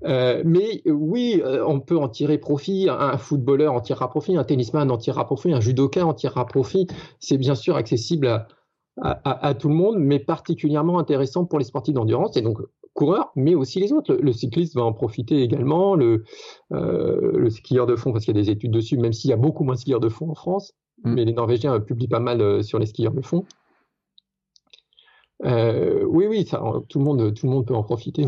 mais 0.04 0.82
oui, 0.86 1.42
on 1.68 1.80
peut 1.80 1.98
en 1.98 2.10
tirer 2.10 2.38
profit. 2.38 2.88
Un 2.90 3.18
footballeur 3.18 3.74
en 3.74 3.82
tirera 3.82 4.10
profit, 4.10 4.38
un 4.38 4.44
tennisman 4.44 4.90
en 4.92 4.98
tirera 4.98 5.26
profit, 5.26 5.52
un 5.52 5.60
judoka 5.60 6.06
en 6.06 6.14
tirera 6.14 6.46
profit. 6.46 6.88
C'est 7.20 7.38
bien 7.38 7.56
sûr 7.56 7.76
accessible 7.76 8.28
à, 8.28 8.48
à, 9.02 9.48
à, 9.48 9.54
tout 9.54 9.68
le 9.68 9.76
monde, 9.76 9.98
mais 9.98 10.20
particulièrement 10.20 11.00
intéressant 11.00 11.46
pour 11.46 11.60
les 11.60 11.66
sportifs 11.66 11.94
d'endurance. 11.94 12.38
Et 12.38 12.42
donc, 12.42 12.60
coureurs, 12.96 13.32
mais 13.36 13.54
aussi 13.54 13.80
les 13.80 13.94
autres. 13.94 14.16
Le, 14.16 14.34
cycliste 14.34 14.74
va 14.74 14.84
en 14.84 14.94
profiter 14.94 15.44
également, 15.44 15.96
le, 15.96 16.24
euh, 16.72 17.38
le 17.38 17.50
skieur 17.52 17.86
de 17.86 17.96
fond, 17.96 18.12
parce 18.12 18.26
qu'il 18.26 18.36
y 18.36 18.40
a 18.40 18.42
des 18.42 18.50
études 18.50 18.72
dessus, 18.72 18.98
même 18.98 19.14
s'il 19.14 19.30
y 19.30 19.34
a 19.34 19.38
beaucoup 19.38 19.64
moins 19.64 19.76
de 19.76 19.80
skieurs 19.80 20.00
de 20.00 20.10
fond 20.10 20.32
en 20.32 20.36
France, 20.36 20.74
mm. 21.04 21.14
mais 21.14 21.26
les 21.26 21.34
Norvégiens 21.34 21.80
publient 21.80 22.08
pas 22.08 22.20
mal 22.20 22.42
euh, 22.42 22.64
sur 22.64 22.80
les 22.80 22.88
skieurs 22.88 23.14
de 23.14 23.22
fond. 23.22 23.46
Euh, 25.44 26.04
oui, 26.06 26.26
oui, 26.28 26.46
ça, 26.46 26.64
tout, 26.90 27.00
le 27.00 27.06
monde, 27.06 27.34
tout 27.36 27.46
le 27.46 27.52
monde 27.52 27.68
peut 27.68 27.76
en 27.76 27.84
profiter. 27.84 28.26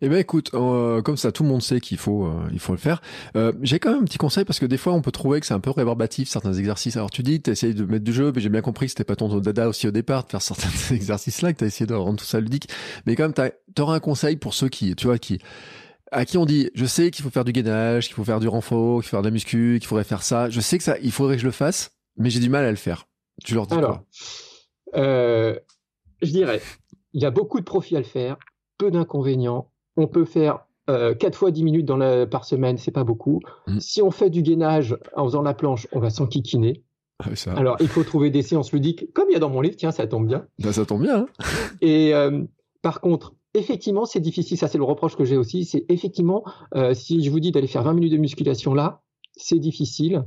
Eh 0.00 0.08
ben 0.08 0.18
écoute, 0.18 0.50
euh, 0.54 1.02
comme 1.02 1.16
ça 1.16 1.32
tout 1.32 1.42
le 1.42 1.48
monde 1.48 1.62
sait 1.62 1.80
qu'il 1.80 1.98
faut 1.98 2.26
euh, 2.26 2.48
il 2.52 2.58
faut 2.58 2.72
le 2.72 2.78
faire. 2.78 3.00
Euh, 3.36 3.52
j'ai 3.62 3.78
quand 3.78 3.92
même 3.92 4.02
un 4.02 4.04
petit 4.04 4.18
conseil 4.18 4.44
parce 4.44 4.58
que 4.58 4.66
des 4.66 4.76
fois 4.76 4.92
on 4.92 5.02
peut 5.02 5.12
trouver 5.12 5.40
que 5.40 5.46
c'est 5.46 5.54
un 5.54 5.60
peu 5.60 5.70
rébarbatif 5.70 6.28
certains 6.28 6.54
exercices. 6.54 6.96
Alors 6.96 7.10
tu 7.10 7.22
dis 7.22 7.40
tu 7.40 7.50
essayé 7.50 7.74
de 7.74 7.84
mettre 7.84 8.04
du 8.04 8.12
jeu, 8.12 8.32
mais 8.34 8.40
j'ai 8.40 8.48
bien 8.48 8.60
compris 8.60 8.86
que 8.86 8.90
c'était 8.90 9.04
pas 9.04 9.16
ton 9.16 9.38
dada 9.38 9.68
aussi 9.68 9.86
au 9.88 9.90
départ 9.90 10.24
de 10.24 10.30
faire 10.30 10.42
certains 10.42 10.68
exercices 10.94 11.42
là, 11.42 11.52
que 11.52 11.58
tu 11.58 11.64
as 11.64 11.66
essayé 11.66 11.86
de 11.86 11.94
rendre 11.94 12.18
tout 12.18 12.24
ça 12.24 12.40
ludique. 12.40 12.68
Mais 13.06 13.16
quand 13.16 13.24
même 13.24 13.50
tu 13.74 13.82
auras 13.82 13.94
un 13.94 14.00
conseil 14.00 14.36
pour 14.36 14.54
ceux 14.54 14.68
qui 14.68 14.94
tu 14.96 15.06
vois 15.06 15.18
qui 15.18 15.38
à 16.12 16.24
qui 16.24 16.38
on 16.38 16.46
dit 16.46 16.70
je 16.74 16.84
sais 16.84 17.10
qu'il 17.10 17.24
faut 17.24 17.30
faire 17.30 17.44
du 17.44 17.52
gainage, 17.52 18.06
qu'il 18.06 18.14
faut 18.14 18.24
faire 18.24 18.40
du 18.40 18.48
renfort, 18.48 19.00
qu'il 19.00 19.08
faut 19.08 19.16
faire 19.16 19.22
de 19.22 19.28
la 19.28 19.32
muscu, 19.32 19.78
qu'il 19.80 19.88
faudrait 19.88 20.04
faire 20.04 20.22
ça. 20.22 20.50
Je 20.50 20.60
sais 20.60 20.78
que 20.78 20.84
ça 20.84 20.96
il 21.02 21.12
faudrait 21.12 21.36
que 21.36 21.42
je 21.42 21.46
le 21.46 21.52
fasse, 21.52 21.92
mais 22.16 22.30
j'ai 22.30 22.40
du 22.40 22.48
mal 22.48 22.64
à 22.64 22.70
le 22.70 22.76
faire. 22.76 23.06
Tu 23.44 23.54
leur 23.54 23.66
dis 23.66 23.74
Alors, 23.74 24.04
je 24.94 25.60
dirais 26.22 26.60
il 27.14 27.22
y 27.22 27.24
a 27.24 27.30
beaucoup 27.30 27.58
de 27.58 27.64
profits 27.64 27.96
à 27.96 28.00
le 28.00 28.04
faire 28.04 28.36
peu 28.78 28.90
d'inconvénients. 28.90 29.70
On 29.96 30.06
peut 30.06 30.24
faire 30.24 30.66
euh, 30.90 31.14
4 31.14 31.36
fois 31.36 31.50
10 31.50 31.64
minutes 31.64 31.86
dans 31.86 31.96
la, 31.96 32.26
par 32.26 32.44
semaine, 32.44 32.76
c'est 32.76 32.90
pas 32.90 33.04
beaucoup. 33.04 33.40
Mm. 33.66 33.80
Si 33.80 34.02
on 34.02 34.10
fait 34.10 34.30
du 34.30 34.42
gainage 34.42 34.96
en 35.16 35.24
faisant 35.24 35.42
la 35.42 35.54
planche, 35.54 35.86
on 35.92 36.00
va 36.00 36.10
s'enquiquiner. 36.10 36.82
Ah 37.20 37.28
Alors, 37.56 37.76
il 37.80 37.88
faut 37.88 38.02
trouver 38.02 38.30
des 38.30 38.42
séances 38.42 38.72
ludiques, 38.72 39.12
comme 39.14 39.26
il 39.30 39.34
y 39.34 39.36
a 39.36 39.38
dans 39.38 39.50
mon 39.50 39.60
livre, 39.60 39.76
tiens, 39.76 39.92
ça 39.92 40.06
tombe 40.06 40.26
bien. 40.26 40.46
Ben, 40.58 40.72
ça 40.72 40.84
tombe 40.84 41.02
bien. 41.02 41.20
Hein. 41.20 41.26
Et 41.80 42.14
euh, 42.14 42.42
par 42.82 43.00
contre, 43.00 43.34
effectivement, 43.54 44.04
c'est 44.04 44.20
difficile, 44.20 44.58
ça 44.58 44.68
c'est 44.68 44.78
le 44.78 44.84
reproche 44.84 45.16
que 45.16 45.24
j'ai 45.24 45.36
aussi, 45.36 45.64
c'est 45.64 45.86
effectivement, 45.88 46.44
euh, 46.74 46.92
si 46.92 47.22
je 47.22 47.30
vous 47.30 47.40
dis 47.40 47.52
d'aller 47.52 47.68
faire 47.68 47.84
20 47.84 47.94
minutes 47.94 48.12
de 48.12 48.18
musculation 48.18 48.74
là, 48.74 49.02
c'est 49.36 49.60
difficile. 49.60 50.24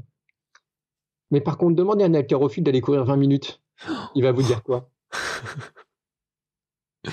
Mais 1.29 1.41
par 1.41 1.57
contre, 1.57 1.75
demandez 1.75 2.05
à 2.05 2.07
un 2.07 2.13
haltérophile 2.13 2.63
d'aller 2.63 2.81
courir 2.81 3.03
20 3.03 3.17
minutes. 3.17 3.61
Il 4.15 4.23
va 4.23 4.31
vous 4.31 4.43
dire 4.43 4.63
quoi? 4.63 4.89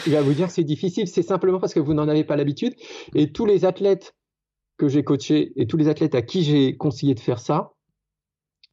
il 0.06 0.12
va 0.12 0.22
vous 0.22 0.32
dire 0.32 0.48
que 0.48 0.52
c'est 0.52 0.64
difficile, 0.64 1.08
c'est 1.08 1.22
simplement 1.22 1.60
parce 1.60 1.74
que 1.74 1.80
vous 1.80 1.94
n'en 1.94 2.08
avez 2.08 2.24
pas 2.24 2.36
l'habitude. 2.36 2.74
Et 3.14 3.32
tous 3.32 3.46
les 3.46 3.64
athlètes 3.64 4.14
que 4.76 4.88
j'ai 4.88 5.04
coachés 5.04 5.52
et 5.56 5.66
tous 5.66 5.76
les 5.76 5.88
athlètes 5.88 6.14
à 6.14 6.22
qui 6.22 6.42
j'ai 6.42 6.76
conseillé 6.76 7.14
de 7.14 7.20
faire 7.20 7.38
ça 7.38 7.72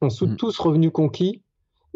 ont 0.00 0.08
mm. 0.08 0.36
tous 0.36 0.58
revenus 0.58 0.90
conquis 0.92 1.42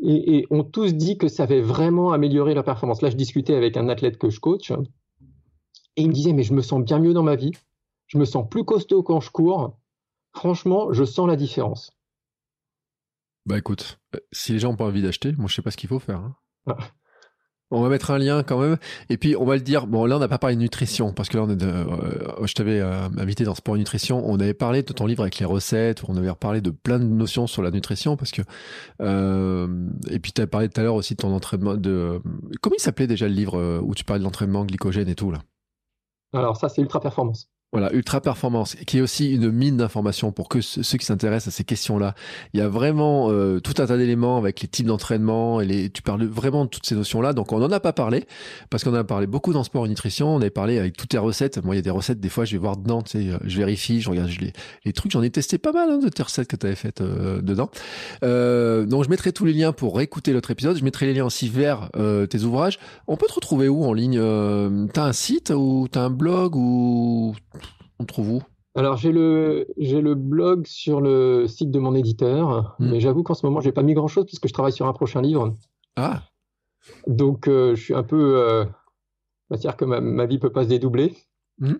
et, 0.02 0.46
ont 0.50 0.62
tous 0.62 0.94
dit 0.94 1.18
que 1.18 1.28
ça 1.28 1.44
avait 1.44 1.60
vraiment 1.60 2.12
amélioré 2.12 2.54
leur 2.54 2.64
performance. 2.64 3.02
Là, 3.02 3.10
je 3.10 3.16
discutais 3.16 3.54
avec 3.54 3.76
un 3.76 3.88
athlète 3.88 4.18
que 4.18 4.30
je 4.30 4.40
coach 4.40 4.70
et 4.70 6.02
il 6.02 6.08
me 6.08 6.12
disait 6.12 6.32
mais 6.32 6.42
je 6.42 6.52
me 6.52 6.62
sens 6.62 6.82
bien 6.82 6.98
mieux 6.98 7.14
dans 7.14 7.22
ma 7.22 7.36
vie, 7.36 7.52
je 8.06 8.18
me 8.18 8.24
sens 8.24 8.46
plus 8.48 8.64
costaud 8.64 9.02
quand 9.02 9.20
je 9.20 9.30
cours. 9.30 9.78
Franchement, 10.34 10.92
je 10.92 11.04
sens 11.04 11.26
la 11.26 11.36
différence. 11.36 11.90
Bah 13.46 13.56
écoute, 13.56 13.98
euh, 14.14 14.18
si 14.32 14.52
les 14.52 14.58
gens 14.58 14.70
n'ont 14.70 14.76
pas 14.76 14.84
envie 14.84 15.02
d'acheter, 15.02 15.32
moi 15.38 15.46
je 15.48 15.54
sais 15.54 15.62
pas 15.62 15.70
ce 15.70 15.76
qu'il 15.76 15.88
faut 15.88 15.98
faire. 15.98 16.18
Hein. 16.18 16.36
Ah. 16.66 16.76
On 17.72 17.82
va 17.82 17.88
mettre 17.88 18.12
un 18.12 18.18
lien 18.18 18.44
quand 18.44 18.60
même. 18.60 18.76
Et 19.10 19.16
puis, 19.16 19.34
on 19.36 19.44
va 19.44 19.56
le 19.56 19.60
dire. 19.60 19.88
Bon, 19.88 20.06
là, 20.06 20.16
on 20.16 20.18
n'a 20.20 20.28
pas 20.28 20.38
parlé 20.38 20.54
de 20.54 20.60
nutrition 20.60 21.12
parce 21.12 21.28
que 21.28 21.36
là, 21.36 21.46
euh, 21.48 22.46
je 22.46 22.52
t'avais 22.54 22.78
euh, 22.78 23.08
invité 23.18 23.42
dans 23.42 23.56
Sport 23.56 23.74
et 23.74 23.78
Nutrition. 23.80 24.22
On 24.24 24.38
avait 24.38 24.54
parlé 24.54 24.84
de 24.84 24.92
ton 24.92 25.06
livre 25.06 25.22
avec 25.22 25.38
les 25.40 25.46
recettes. 25.46 26.02
On 26.08 26.16
avait 26.16 26.30
reparlé 26.30 26.60
de 26.60 26.70
plein 26.70 27.00
de 27.00 27.04
notions 27.04 27.48
sur 27.48 27.62
la 27.62 27.72
nutrition 27.72 28.16
parce 28.16 28.30
que, 28.30 28.42
euh, 29.02 29.66
et 30.08 30.20
puis, 30.20 30.32
tu 30.32 30.42
as 30.42 30.46
parlé 30.46 30.68
tout 30.68 30.80
à 30.80 30.84
l'heure 30.84 30.94
aussi 30.94 31.14
de 31.14 31.22
ton 31.22 31.34
entraînement 31.34 31.74
de, 31.74 32.22
comment 32.60 32.76
il 32.78 32.82
s'appelait 32.82 33.08
déjà 33.08 33.26
le 33.26 33.34
livre 33.34 33.80
où 33.82 33.94
tu 33.94 34.04
parlais 34.04 34.20
de 34.20 34.24
l'entraînement 34.24 34.64
glycogène 34.64 35.08
et 35.08 35.16
tout, 35.16 35.32
là? 35.32 35.38
Alors, 36.32 36.56
ça, 36.56 36.68
c'est 36.68 36.82
Ultra 36.82 37.00
Performance. 37.00 37.48
Voilà, 37.76 37.92
Ultra 37.92 38.22
Performance, 38.22 38.74
qui 38.86 38.96
est 38.96 39.00
aussi 39.02 39.34
une 39.34 39.50
mine 39.50 39.76
d'informations 39.76 40.32
pour 40.32 40.48
que 40.48 40.62
ceux 40.62 40.96
qui 40.96 41.04
s'intéressent 41.04 41.52
à 41.52 41.56
ces 41.58 41.64
questions-là. 41.64 42.14
Il 42.54 42.60
y 42.60 42.62
a 42.62 42.68
vraiment 42.68 43.30
euh, 43.30 43.60
tout 43.60 43.74
un 43.82 43.84
tas 43.84 43.98
d'éléments 43.98 44.38
avec 44.38 44.62
les 44.62 44.68
types 44.68 44.86
d'entraînement 44.86 45.60
et 45.60 45.66
les, 45.66 45.90
tu 45.90 46.00
parles 46.00 46.24
vraiment 46.24 46.64
de 46.64 46.70
toutes 46.70 46.86
ces 46.86 46.94
notions-là. 46.94 47.34
Donc 47.34 47.52
on 47.52 47.58
n'en 47.58 47.70
a 47.70 47.78
pas 47.78 47.92
parlé 47.92 48.24
parce 48.70 48.82
qu'on 48.82 48.94
a 48.94 49.04
parlé 49.04 49.26
beaucoup 49.26 49.52
dans 49.52 49.62
Sport 49.62 49.84
et 49.84 49.90
Nutrition. 49.90 50.34
On 50.34 50.40
avait 50.40 50.48
parlé 50.48 50.78
avec 50.78 50.96
toutes 50.96 51.10
tes 51.10 51.18
recettes. 51.18 51.62
Moi, 51.62 51.74
il 51.74 51.78
y 51.78 51.80
a 51.80 51.82
des 51.82 51.90
recettes, 51.90 52.18
des 52.18 52.30
fois, 52.30 52.46
je 52.46 52.52
vais 52.52 52.58
voir 52.58 52.78
dedans, 52.78 53.02
tu 53.02 53.18
sais, 53.18 53.38
je 53.44 53.58
vérifie, 53.58 54.00
je 54.00 54.08
regarde 54.08 54.30
les, 54.84 54.92
trucs. 54.94 55.12
J'en 55.12 55.22
ai 55.22 55.28
testé 55.28 55.58
pas 55.58 55.72
mal 55.72 55.90
hein, 55.90 55.98
de 55.98 56.08
tes 56.08 56.22
recettes 56.22 56.48
que 56.48 56.56
tu 56.56 56.64
avais 56.64 56.76
faites 56.76 57.02
euh, 57.02 57.42
dedans. 57.42 57.70
Euh, 58.22 58.86
donc 58.86 59.04
je 59.04 59.10
mettrai 59.10 59.32
tous 59.32 59.44
les 59.44 59.52
liens 59.52 59.72
pour 59.72 59.96
réécouter 59.96 60.32
l'autre 60.32 60.50
épisode. 60.50 60.78
Je 60.78 60.84
mettrai 60.84 61.04
les 61.04 61.12
liens 61.12 61.26
aussi 61.26 61.50
vers 61.50 61.90
euh, 61.96 62.26
tes 62.26 62.42
ouvrages. 62.42 62.78
On 63.06 63.16
peut 63.16 63.26
te 63.26 63.34
retrouver 63.34 63.68
où 63.68 63.84
en 63.84 63.92
ligne 63.92 64.18
euh, 64.18 64.86
T'as 64.92 65.04
un 65.04 65.12
site 65.12 65.50
ou 65.50 65.88
t'as 65.90 66.02
un 66.02 66.10
blog 66.10 66.56
ou 66.56 67.34
on 67.98 68.04
trouve 68.04 68.30
où 68.30 68.42
alors 68.74 68.96
j'ai 68.98 69.10
le 69.10 69.66
j'ai 69.78 70.02
le 70.02 70.14
blog 70.14 70.66
sur 70.66 71.00
le 71.00 71.46
site 71.48 71.70
de 71.70 71.78
mon 71.78 71.94
éditeur, 71.94 72.76
Hmm. 72.78 72.90
mais 72.90 73.00
j'avoue 73.00 73.22
qu'en 73.22 73.32
ce 73.34 73.46
moment 73.46 73.60
j'ai 73.60 73.72
pas 73.72 73.82
mis 73.82 73.94
grand 73.94 74.06
chose 74.08 74.26
puisque 74.26 74.48
je 74.48 74.52
travaille 74.52 74.72
sur 74.72 74.86
un 74.86 74.92
prochain 74.92 75.22
livre. 75.22 75.54
Ah, 75.96 76.22
Donc 77.06 77.48
euh, 77.48 77.74
je 77.74 77.82
suis 77.82 77.94
un 77.94 78.02
peu 78.02 78.38
euh, 78.38 78.64
c'est-à-dire 79.48 79.76
que 79.78 79.84
ma, 79.86 80.00
ma 80.02 80.26
vie 80.26 80.38
peut 80.38 80.52
pas 80.52 80.64
se 80.64 80.68
dédoubler. 80.68 81.14
Mhm. 81.58 81.78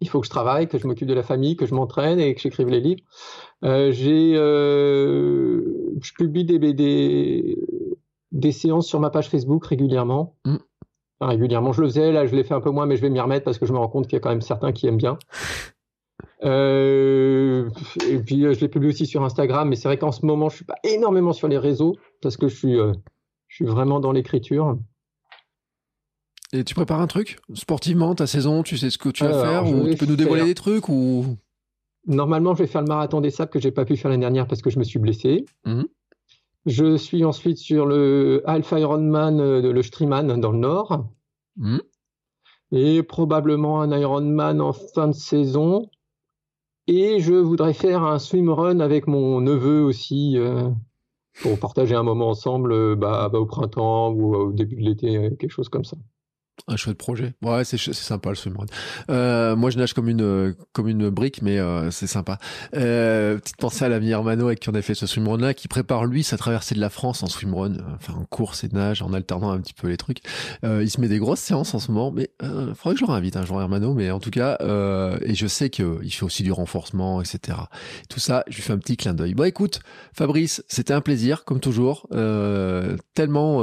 Il 0.00 0.08
faut 0.08 0.20
que 0.20 0.26
je 0.26 0.30
travaille, 0.30 0.68
que 0.68 0.78
je 0.78 0.86
m'occupe 0.86 1.08
de 1.08 1.12
la 1.14 1.24
famille, 1.24 1.56
que 1.56 1.66
je 1.66 1.74
m'entraîne 1.74 2.18
et 2.20 2.32
que 2.34 2.40
j'écrive 2.40 2.68
les 2.68 2.80
livres. 2.80 3.02
Euh, 3.64 3.90
j'ai 3.92 4.32
euh, 4.36 5.60
je 6.00 6.12
publie 6.14 6.44
des, 6.44 6.58
des 6.72 7.58
des 8.32 8.52
séances 8.52 8.86
sur 8.86 9.00
ma 9.00 9.10
page 9.10 9.28
Facebook 9.28 9.66
régulièrement. 9.66 10.36
Mhm. 10.46 10.58
Régulièrement, 11.20 11.72
je 11.72 11.80
le 11.82 11.88
faisais, 11.88 12.12
là 12.12 12.26
je 12.26 12.34
l'ai 12.36 12.44
fait 12.44 12.54
un 12.54 12.60
peu 12.60 12.70
moins, 12.70 12.86
mais 12.86 12.96
je 12.96 13.02
vais 13.02 13.10
m'y 13.10 13.18
remettre 13.20 13.44
parce 13.44 13.58
que 13.58 13.66
je 13.66 13.72
me 13.72 13.78
rends 13.78 13.88
compte 13.88 14.04
qu'il 14.06 14.14
y 14.14 14.16
a 14.16 14.20
quand 14.20 14.28
même 14.30 14.40
certains 14.40 14.72
qui 14.72 14.86
aiment 14.86 14.96
bien. 14.98 15.18
Euh, 16.44 17.68
et 18.08 18.18
puis 18.18 18.44
euh, 18.44 18.54
je 18.54 18.60
les 18.60 18.68
publie 18.68 18.88
aussi 18.88 19.06
sur 19.06 19.24
Instagram, 19.24 19.68
mais 19.68 19.76
c'est 19.76 19.88
vrai 19.88 19.98
qu'en 19.98 20.12
ce 20.12 20.24
moment 20.24 20.48
je 20.48 20.56
suis 20.56 20.64
pas 20.64 20.76
énormément 20.84 21.32
sur 21.32 21.48
les 21.48 21.58
réseaux 21.58 21.96
parce 22.22 22.36
que 22.36 22.46
je 22.48 22.54
suis 22.56 22.78
euh, 22.78 22.92
je 23.48 23.56
suis 23.56 23.64
vraiment 23.64 23.98
dans 23.98 24.12
l'écriture. 24.12 24.78
et 26.52 26.62
tu 26.64 26.74
prépares 26.74 27.00
un 27.00 27.06
truc 27.08 27.38
sportivement 27.54 28.14
ta 28.14 28.26
saison 28.28 28.62
Tu 28.62 28.78
sais 28.78 28.90
ce 28.90 28.98
que 28.98 29.08
tu 29.08 29.24
vas 29.24 29.42
faire 29.42 29.66
ou 29.68 29.88
tu 29.88 29.96
peux 29.96 30.06
nous 30.06 30.16
dévoiler 30.16 30.40
faire- 30.42 30.46
des 30.48 30.54
trucs 30.54 30.88
ou? 30.88 31.36
Normalement, 32.06 32.54
je 32.54 32.62
vais 32.62 32.68
faire 32.68 32.80
le 32.82 32.86
marathon 32.88 33.20
des 33.20 33.30
sables 33.30 33.50
que 33.50 33.58
j'ai 33.58 33.72
pas 33.72 33.84
pu 33.84 33.96
faire 33.96 34.10
l'année 34.10 34.20
dernière 34.22 34.46
parce 34.46 34.62
que 34.62 34.70
je 34.70 34.78
me 34.78 34.84
suis 34.84 34.98
blessé. 34.98 35.44
Mhm. 35.66 35.88
Je 36.66 36.96
suis 36.96 37.24
ensuite 37.24 37.58
sur 37.58 37.86
le 37.86 38.42
Alpha 38.46 38.78
Ironman, 38.78 39.40
euh, 39.40 39.62
de- 39.62 39.68
le 39.70 39.82
Streaman 39.82 40.38
dans 40.40 40.52
le 40.52 40.58
Nord, 40.58 41.06
Mhm. 41.56 41.80
et 42.72 43.02
probablement 43.02 43.80
un 43.80 43.96
Ironman 43.98 44.60
en 44.60 44.72
fin 44.72 45.08
de 45.08 45.12
saison. 45.14 45.90
Et 46.86 47.20
je 47.20 47.34
voudrais 47.34 47.74
faire 47.74 48.02
un 48.02 48.18
swimrun 48.18 48.80
avec 48.80 49.06
mon 49.06 49.40
neveu 49.40 49.82
aussi 49.82 50.38
euh, 50.38 50.70
pour 51.42 51.58
partager 51.58 51.94
un 51.94 52.02
moment 52.02 52.28
ensemble 52.30 52.72
euh, 52.72 52.96
bah, 52.96 53.28
bah, 53.30 53.38
au 53.38 53.46
printemps 53.46 54.10
ou 54.10 54.34
au 54.34 54.52
début 54.52 54.76
de 54.76 54.82
l'été, 54.82 55.12
quelque 55.38 55.50
chose 55.50 55.68
comme 55.68 55.84
ça. 55.84 55.96
Un 56.66 56.76
chouette 56.76 56.98
projet. 56.98 57.34
Ouais, 57.42 57.64
c'est 57.64 57.78
c'est 57.78 57.94
sympa 57.94 58.30
le 58.30 58.34
swimrun. 58.34 58.66
Euh, 59.10 59.56
moi, 59.56 59.70
je 59.70 59.78
nage 59.78 59.92
comme 59.94 60.08
une 60.08 60.54
comme 60.72 60.88
une 60.88 61.08
brique, 61.10 61.40
mais 61.42 61.58
euh, 61.58 61.90
c'est 61.90 62.06
sympa. 62.06 62.38
Euh, 62.74 63.38
petite 63.38 63.56
pensée 63.56 63.84
à 63.84 63.88
l'ami 63.88 64.10
Hermano 64.10 64.46
avec 64.46 64.60
qui 64.60 64.68
on 64.68 64.74
a 64.74 64.82
fait 64.82 64.94
ce 64.94 65.06
swimrun 65.06 65.38
là, 65.38 65.54
qui 65.54 65.68
prépare 65.68 66.04
lui 66.04 66.22
sa 66.22 66.36
traversée 66.36 66.74
de 66.74 66.80
la 66.80 66.90
France 66.90 67.22
en 67.22 67.26
swimrun, 67.26 67.74
euh, 67.74 67.82
enfin 67.94 68.14
en 68.14 68.24
course 68.24 68.64
et 68.64 68.68
nage, 68.72 69.02
en 69.02 69.12
alternant 69.12 69.50
un 69.50 69.60
petit 69.60 69.74
peu 69.74 69.88
les 69.88 69.96
trucs. 69.96 70.20
Euh, 70.64 70.82
il 70.82 70.90
se 70.90 71.00
met 71.00 71.08
des 71.08 71.18
grosses 71.18 71.40
séances 71.40 71.74
en 71.74 71.78
ce 71.78 71.90
moment, 71.90 72.10
mais 72.10 72.30
euh, 72.42 72.74
faudrait 72.74 72.94
que 72.94 73.00
je 73.00 73.06
le 73.06 73.12
réinvite 73.12 73.36
un 73.36 73.44
jour 73.44 73.60
Hermano. 73.60 73.94
Mais 73.94 74.10
en 74.10 74.20
tout 74.20 74.30
cas, 74.30 74.58
euh, 74.60 75.18
et 75.22 75.34
je 75.34 75.46
sais 75.46 75.70
que 75.70 76.00
il 76.02 76.10
fait 76.10 76.24
aussi 76.24 76.42
du 76.42 76.52
renforcement, 76.52 77.22
etc. 77.22 77.58
Tout 78.08 78.20
ça, 78.20 78.44
je 78.48 78.56
lui 78.56 78.62
fais 78.62 78.72
un 78.72 78.78
petit 78.78 78.96
clin 78.96 79.14
d'œil. 79.14 79.34
Bon, 79.34 79.44
écoute, 79.44 79.80
Fabrice, 80.12 80.62
c'était 80.68 80.92
un 80.92 81.00
plaisir 81.00 81.44
comme 81.44 81.60
toujours. 81.60 82.08
Tellement 83.14 83.62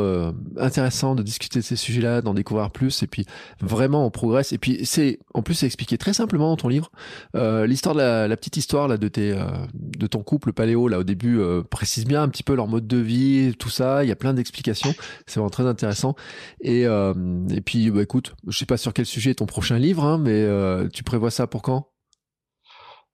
intéressant 0.58 1.16
de 1.16 1.24
discuter 1.24 1.60
de 1.60 1.64
ces 1.64 1.76
sujets-là, 1.76 2.22
d'en 2.22 2.34
découvrir 2.34 2.72
plus 2.72 2.85
et 3.04 3.08
puis 3.08 3.26
vraiment 3.62 4.06
on 4.06 4.12
progresse. 4.12 4.54
Et 4.54 4.58
puis 4.58 4.86
c'est 4.86 5.20
en 5.34 5.42
plus 5.42 5.56
c'est 5.56 5.66
expliqué 5.66 5.98
très 5.98 6.14
simplement 6.14 6.50
dans 6.50 6.58
ton 6.58 6.68
livre. 6.68 6.92
Euh, 7.36 7.66
l'histoire 7.66 7.96
de 7.96 8.00
la, 8.02 8.38
petite 8.38 8.58
histoire 8.58 8.88
là 8.88 8.98
de 8.98 9.08
tes 9.08 9.32
euh, 9.32 9.46
de 9.74 10.08
ton 10.08 10.24
couple 10.24 10.54
paléo 10.54 10.88
là 10.88 11.00
au 11.00 11.04
début 11.04 11.40
euh, 11.40 11.64
précise 11.64 12.06
bien 12.06 12.22
un 12.24 12.30
petit 12.30 12.44
peu 12.44 12.56
leur 12.56 12.68
mode 12.68 12.88
de 12.88 12.98
vie 12.98 13.54
tout 13.58 13.70
ça. 13.70 14.04
Il 14.04 14.10
y 14.10 14.12
a 14.12 14.16
plein 14.16 14.34
d'explications. 14.34 14.94
C'est 15.26 15.40
vraiment 15.40 15.50
très 15.50 15.66
intéressant. 15.66 16.16
Et 16.62 16.84
et 16.84 17.62
puis 17.62 17.92
bah, 17.92 18.02
écoute 18.02 18.36
je 18.48 18.58
sais 18.58 18.66
pas 18.66 18.78
sur 18.78 18.94
quel 18.94 19.06
sujet 19.06 19.32
est 19.32 19.36
ton 19.36 19.46
prochain 19.46 19.78
livre 19.78 20.04
hein, 20.04 20.18
mais 20.18 20.46
tu 20.90 21.04
prévois 21.04 21.32
ça 21.32 21.48
pour 21.48 21.62
quand? 21.62 21.92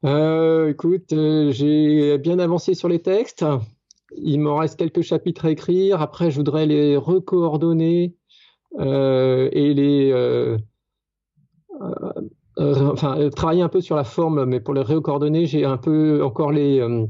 Écoute, 0.03 1.13
j'ai 1.51 2.17
bien 2.17 2.39
avancé 2.39 2.73
sur 2.73 2.89
les 2.89 3.01
textes. 3.01 3.45
Il 4.17 4.39
m'en 4.41 4.57
reste 4.57 4.77
quelques 4.77 5.01
chapitres 5.01 5.45
à 5.45 5.51
écrire. 5.51 6.01
Après, 6.01 6.31
je 6.31 6.37
voudrais 6.37 6.65
les 6.65 6.97
recoordonner 6.97 8.15
et 8.79 9.73
les, 9.73 10.11
euh, 10.11 10.57
euh, 11.81 12.13
euh, 12.59 12.91
enfin, 12.91 13.19
euh, 13.19 13.29
travailler 13.29 13.61
un 13.61 13.69
peu 13.69 13.81
sur 13.81 13.95
la 13.95 14.03
forme. 14.03 14.45
Mais 14.45 14.59
pour 14.59 14.73
les 14.73 14.81
recoordonner, 14.81 15.45
j'ai 15.45 15.65
un 15.65 15.77
peu 15.77 16.23
encore 16.23 16.51
les, 16.51 16.79
euh, 16.79 17.05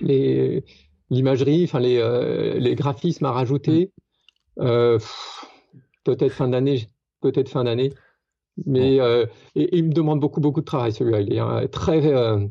les 0.00 0.64
l'imagerie, 1.10 1.64
enfin 1.64 1.80
les, 1.80 1.98
euh, 1.98 2.58
les 2.58 2.74
graphismes 2.74 3.26
à 3.26 3.32
rajouter. 3.32 3.92
Euh, 4.58 4.98
pff, 4.98 5.46
peut-être 6.04 6.32
fin 6.32 6.48
d'année, 6.48 6.86
peut-être 7.20 7.48
fin 7.48 7.64
d'année. 7.64 7.92
Mais 8.66 9.00
euh, 9.00 9.26
et, 9.56 9.62
et 9.62 9.78
il 9.78 9.86
me 9.86 9.92
demande 9.92 10.20
beaucoup 10.20 10.40
beaucoup 10.40 10.60
de 10.60 10.64
travail 10.64 10.92
celui-là. 10.92 11.20
Il 11.20 11.32
est 11.32 11.40
euh, 11.40 11.66
très 11.66 12.06
euh, 12.06 12.46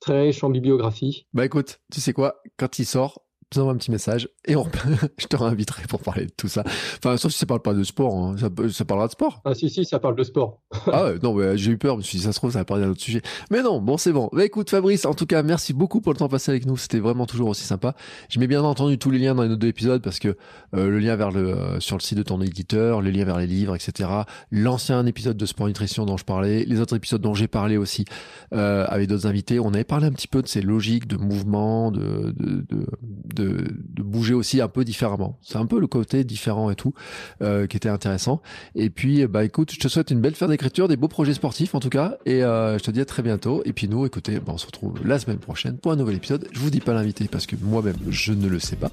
très 0.00 0.22
riche 0.22 0.44
en 0.44 0.50
bibliographie. 0.50 1.26
bah 1.32 1.44
écoute 1.44 1.80
tu 1.92 2.00
sais 2.00 2.12
quoi? 2.12 2.40
Quand 2.56 2.78
il 2.78 2.84
sort 2.84 3.22
tu 3.50 3.58
envoies 3.58 3.72
un 3.72 3.76
petit 3.76 3.90
message 3.90 4.28
et 4.46 4.56
on... 4.56 4.66
je 5.18 5.26
te 5.26 5.36
réinviterai 5.36 5.84
pour 5.88 6.00
parler 6.00 6.26
de 6.26 6.32
tout 6.36 6.48
ça 6.48 6.64
enfin 6.98 7.16
sauf 7.16 7.32
si 7.32 7.38
ça 7.38 7.46
parle 7.46 7.62
pas 7.62 7.74
de 7.74 7.82
sport 7.82 8.14
hein. 8.16 8.36
ça, 8.70 8.84
parlera 8.84 9.06
de 9.06 9.12
sport 9.12 9.40
Ah 9.44 9.54
si 9.54 9.70
si, 9.70 9.84
ça 9.84 9.98
parle 9.98 10.16
de 10.16 10.24
sport. 10.24 10.60
Ah 10.92 11.04
ouais, 11.04 11.18
non, 11.22 11.34
mais 11.34 11.56
j'ai 11.56 11.72
eu 11.72 11.78
peur, 11.78 11.94
je 11.94 11.98
me 11.98 12.02
suis 12.02 12.18
dit, 12.18 12.24
ça 12.24 12.32
se 12.32 12.38
trouve, 12.38 12.52
ça 12.52 12.58
va 12.58 12.64
parler 12.64 12.84
d'un 12.84 12.90
autre 12.90 13.00
sujet. 13.00 13.22
Mais 13.50 13.62
non, 13.62 13.80
bon, 13.80 13.96
c'est 13.96 14.12
bon. 14.12 14.28
Bah 14.32 14.44
écoute, 14.44 14.70
Fabrice, 14.70 15.04
en 15.04 15.14
tout 15.14 15.26
cas, 15.26 15.42
merci 15.42 15.72
beaucoup 15.72 16.00
pour 16.00 16.12
le 16.12 16.18
temps 16.18 16.28
passé 16.28 16.50
avec 16.50 16.66
nous. 16.66 16.76
C'était 16.76 16.98
vraiment 16.98 17.26
toujours 17.26 17.48
aussi 17.48 17.64
sympa. 17.64 17.94
Je 18.28 18.40
mets 18.40 18.46
bien 18.46 18.62
entendu 18.62 18.98
tous 18.98 19.10
les 19.10 19.18
liens 19.18 19.34
dans 19.34 19.42
les 19.42 19.48
notes 19.48 19.58
de 19.58 19.66
l'épisode 19.66 20.02
parce 20.02 20.18
que 20.18 20.36
euh, 20.74 20.88
le 20.88 20.98
lien 20.98 21.16
vers 21.16 21.30
le 21.30 21.48
euh, 21.48 21.80
sur 21.80 21.96
le 21.96 22.02
site 22.02 22.18
de 22.18 22.22
ton 22.22 22.40
éditeur, 22.40 23.00
le 23.02 23.10
lien 23.10 23.24
vers 23.24 23.38
les 23.38 23.46
livres, 23.46 23.74
etc. 23.74 24.08
L'ancien 24.50 25.06
épisode 25.06 25.36
de 25.36 25.46
Sport 25.46 25.68
Nutrition 25.68 26.06
dont 26.06 26.16
je 26.16 26.24
parlais, 26.24 26.64
les 26.64 26.80
autres 26.80 26.96
épisodes 26.96 27.20
dont 27.20 27.34
j'ai 27.34 27.48
parlé 27.48 27.76
aussi 27.76 28.04
euh, 28.52 28.86
avec 28.88 29.08
d'autres 29.08 29.26
invités. 29.26 29.60
On 29.60 29.72
avait 29.74 29.84
parlé 29.84 30.06
un 30.06 30.12
petit 30.12 30.28
peu 30.28 30.42
de 30.42 30.48
ces 30.48 30.62
logiques 30.62 31.06
de 31.06 31.16
mouvement, 31.16 31.90
de 31.90 32.32
de, 32.36 32.64
de, 32.68 32.86
de, 33.34 33.39
de 33.40 34.02
bouger 34.02 34.34
aussi 34.34 34.60
un 34.60 34.68
peu 34.68 34.84
différemment. 34.84 35.38
C'est 35.42 35.58
un 35.58 35.66
peu 35.66 35.80
le 35.80 35.86
côté 35.86 36.24
différent 36.24 36.70
et 36.70 36.74
tout 36.74 36.94
euh, 37.42 37.66
qui 37.66 37.76
était 37.76 37.88
intéressant. 37.88 38.42
Et 38.74 38.90
puis, 38.90 39.26
bah 39.26 39.44
écoute, 39.44 39.72
je 39.72 39.78
te 39.78 39.88
souhaite 39.88 40.10
une 40.10 40.20
belle 40.20 40.34
fin 40.34 40.48
d'écriture, 40.48 40.88
des 40.88 40.96
beaux 40.96 41.08
projets 41.08 41.34
sportifs 41.34 41.74
en 41.74 41.80
tout 41.80 41.90
cas, 41.90 42.16
et 42.26 42.42
euh, 42.42 42.78
je 42.78 42.84
te 42.84 42.90
dis 42.90 43.00
à 43.00 43.04
très 43.04 43.22
bientôt. 43.22 43.62
Et 43.64 43.72
puis 43.72 43.88
nous, 43.88 44.06
écoutez, 44.06 44.38
bah, 44.38 44.52
on 44.54 44.58
se 44.58 44.66
retrouve 44.66 44.94
la 45.04 45.18
semaine 45.18 45.38
prochaine 45.38 45.78
pour 45.78 45.92
un 45.92 45.96
nouvel 45.96 46.16
épisode. 46.16 46.48
Je 46.52 46.60
vous 46.60 46.70
dis 46.70 46.80
pas 46.80 46.94
l'invité 46.94 47.28
parce 47.30 47.46
que 47.46 47.56
moi-même 47.60 47.96
je 48.08 48.32
ne 48.32 48.48
le 48.48 48.58
sais 48.58 48.76
pas, 48.76 48.90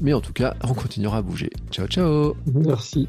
mais 0.00 0.12
en 0.12 0.20
tout 0.20 0.32
cas, 0.32 0.54
on 0.64 0.74
continuera 0.74 1.18
à 1.18 1.22
bouger. 1.22 1.50
Ciao, 1.70 1.86
ciao. 1.86 2.34
Merci. 2.46 3.08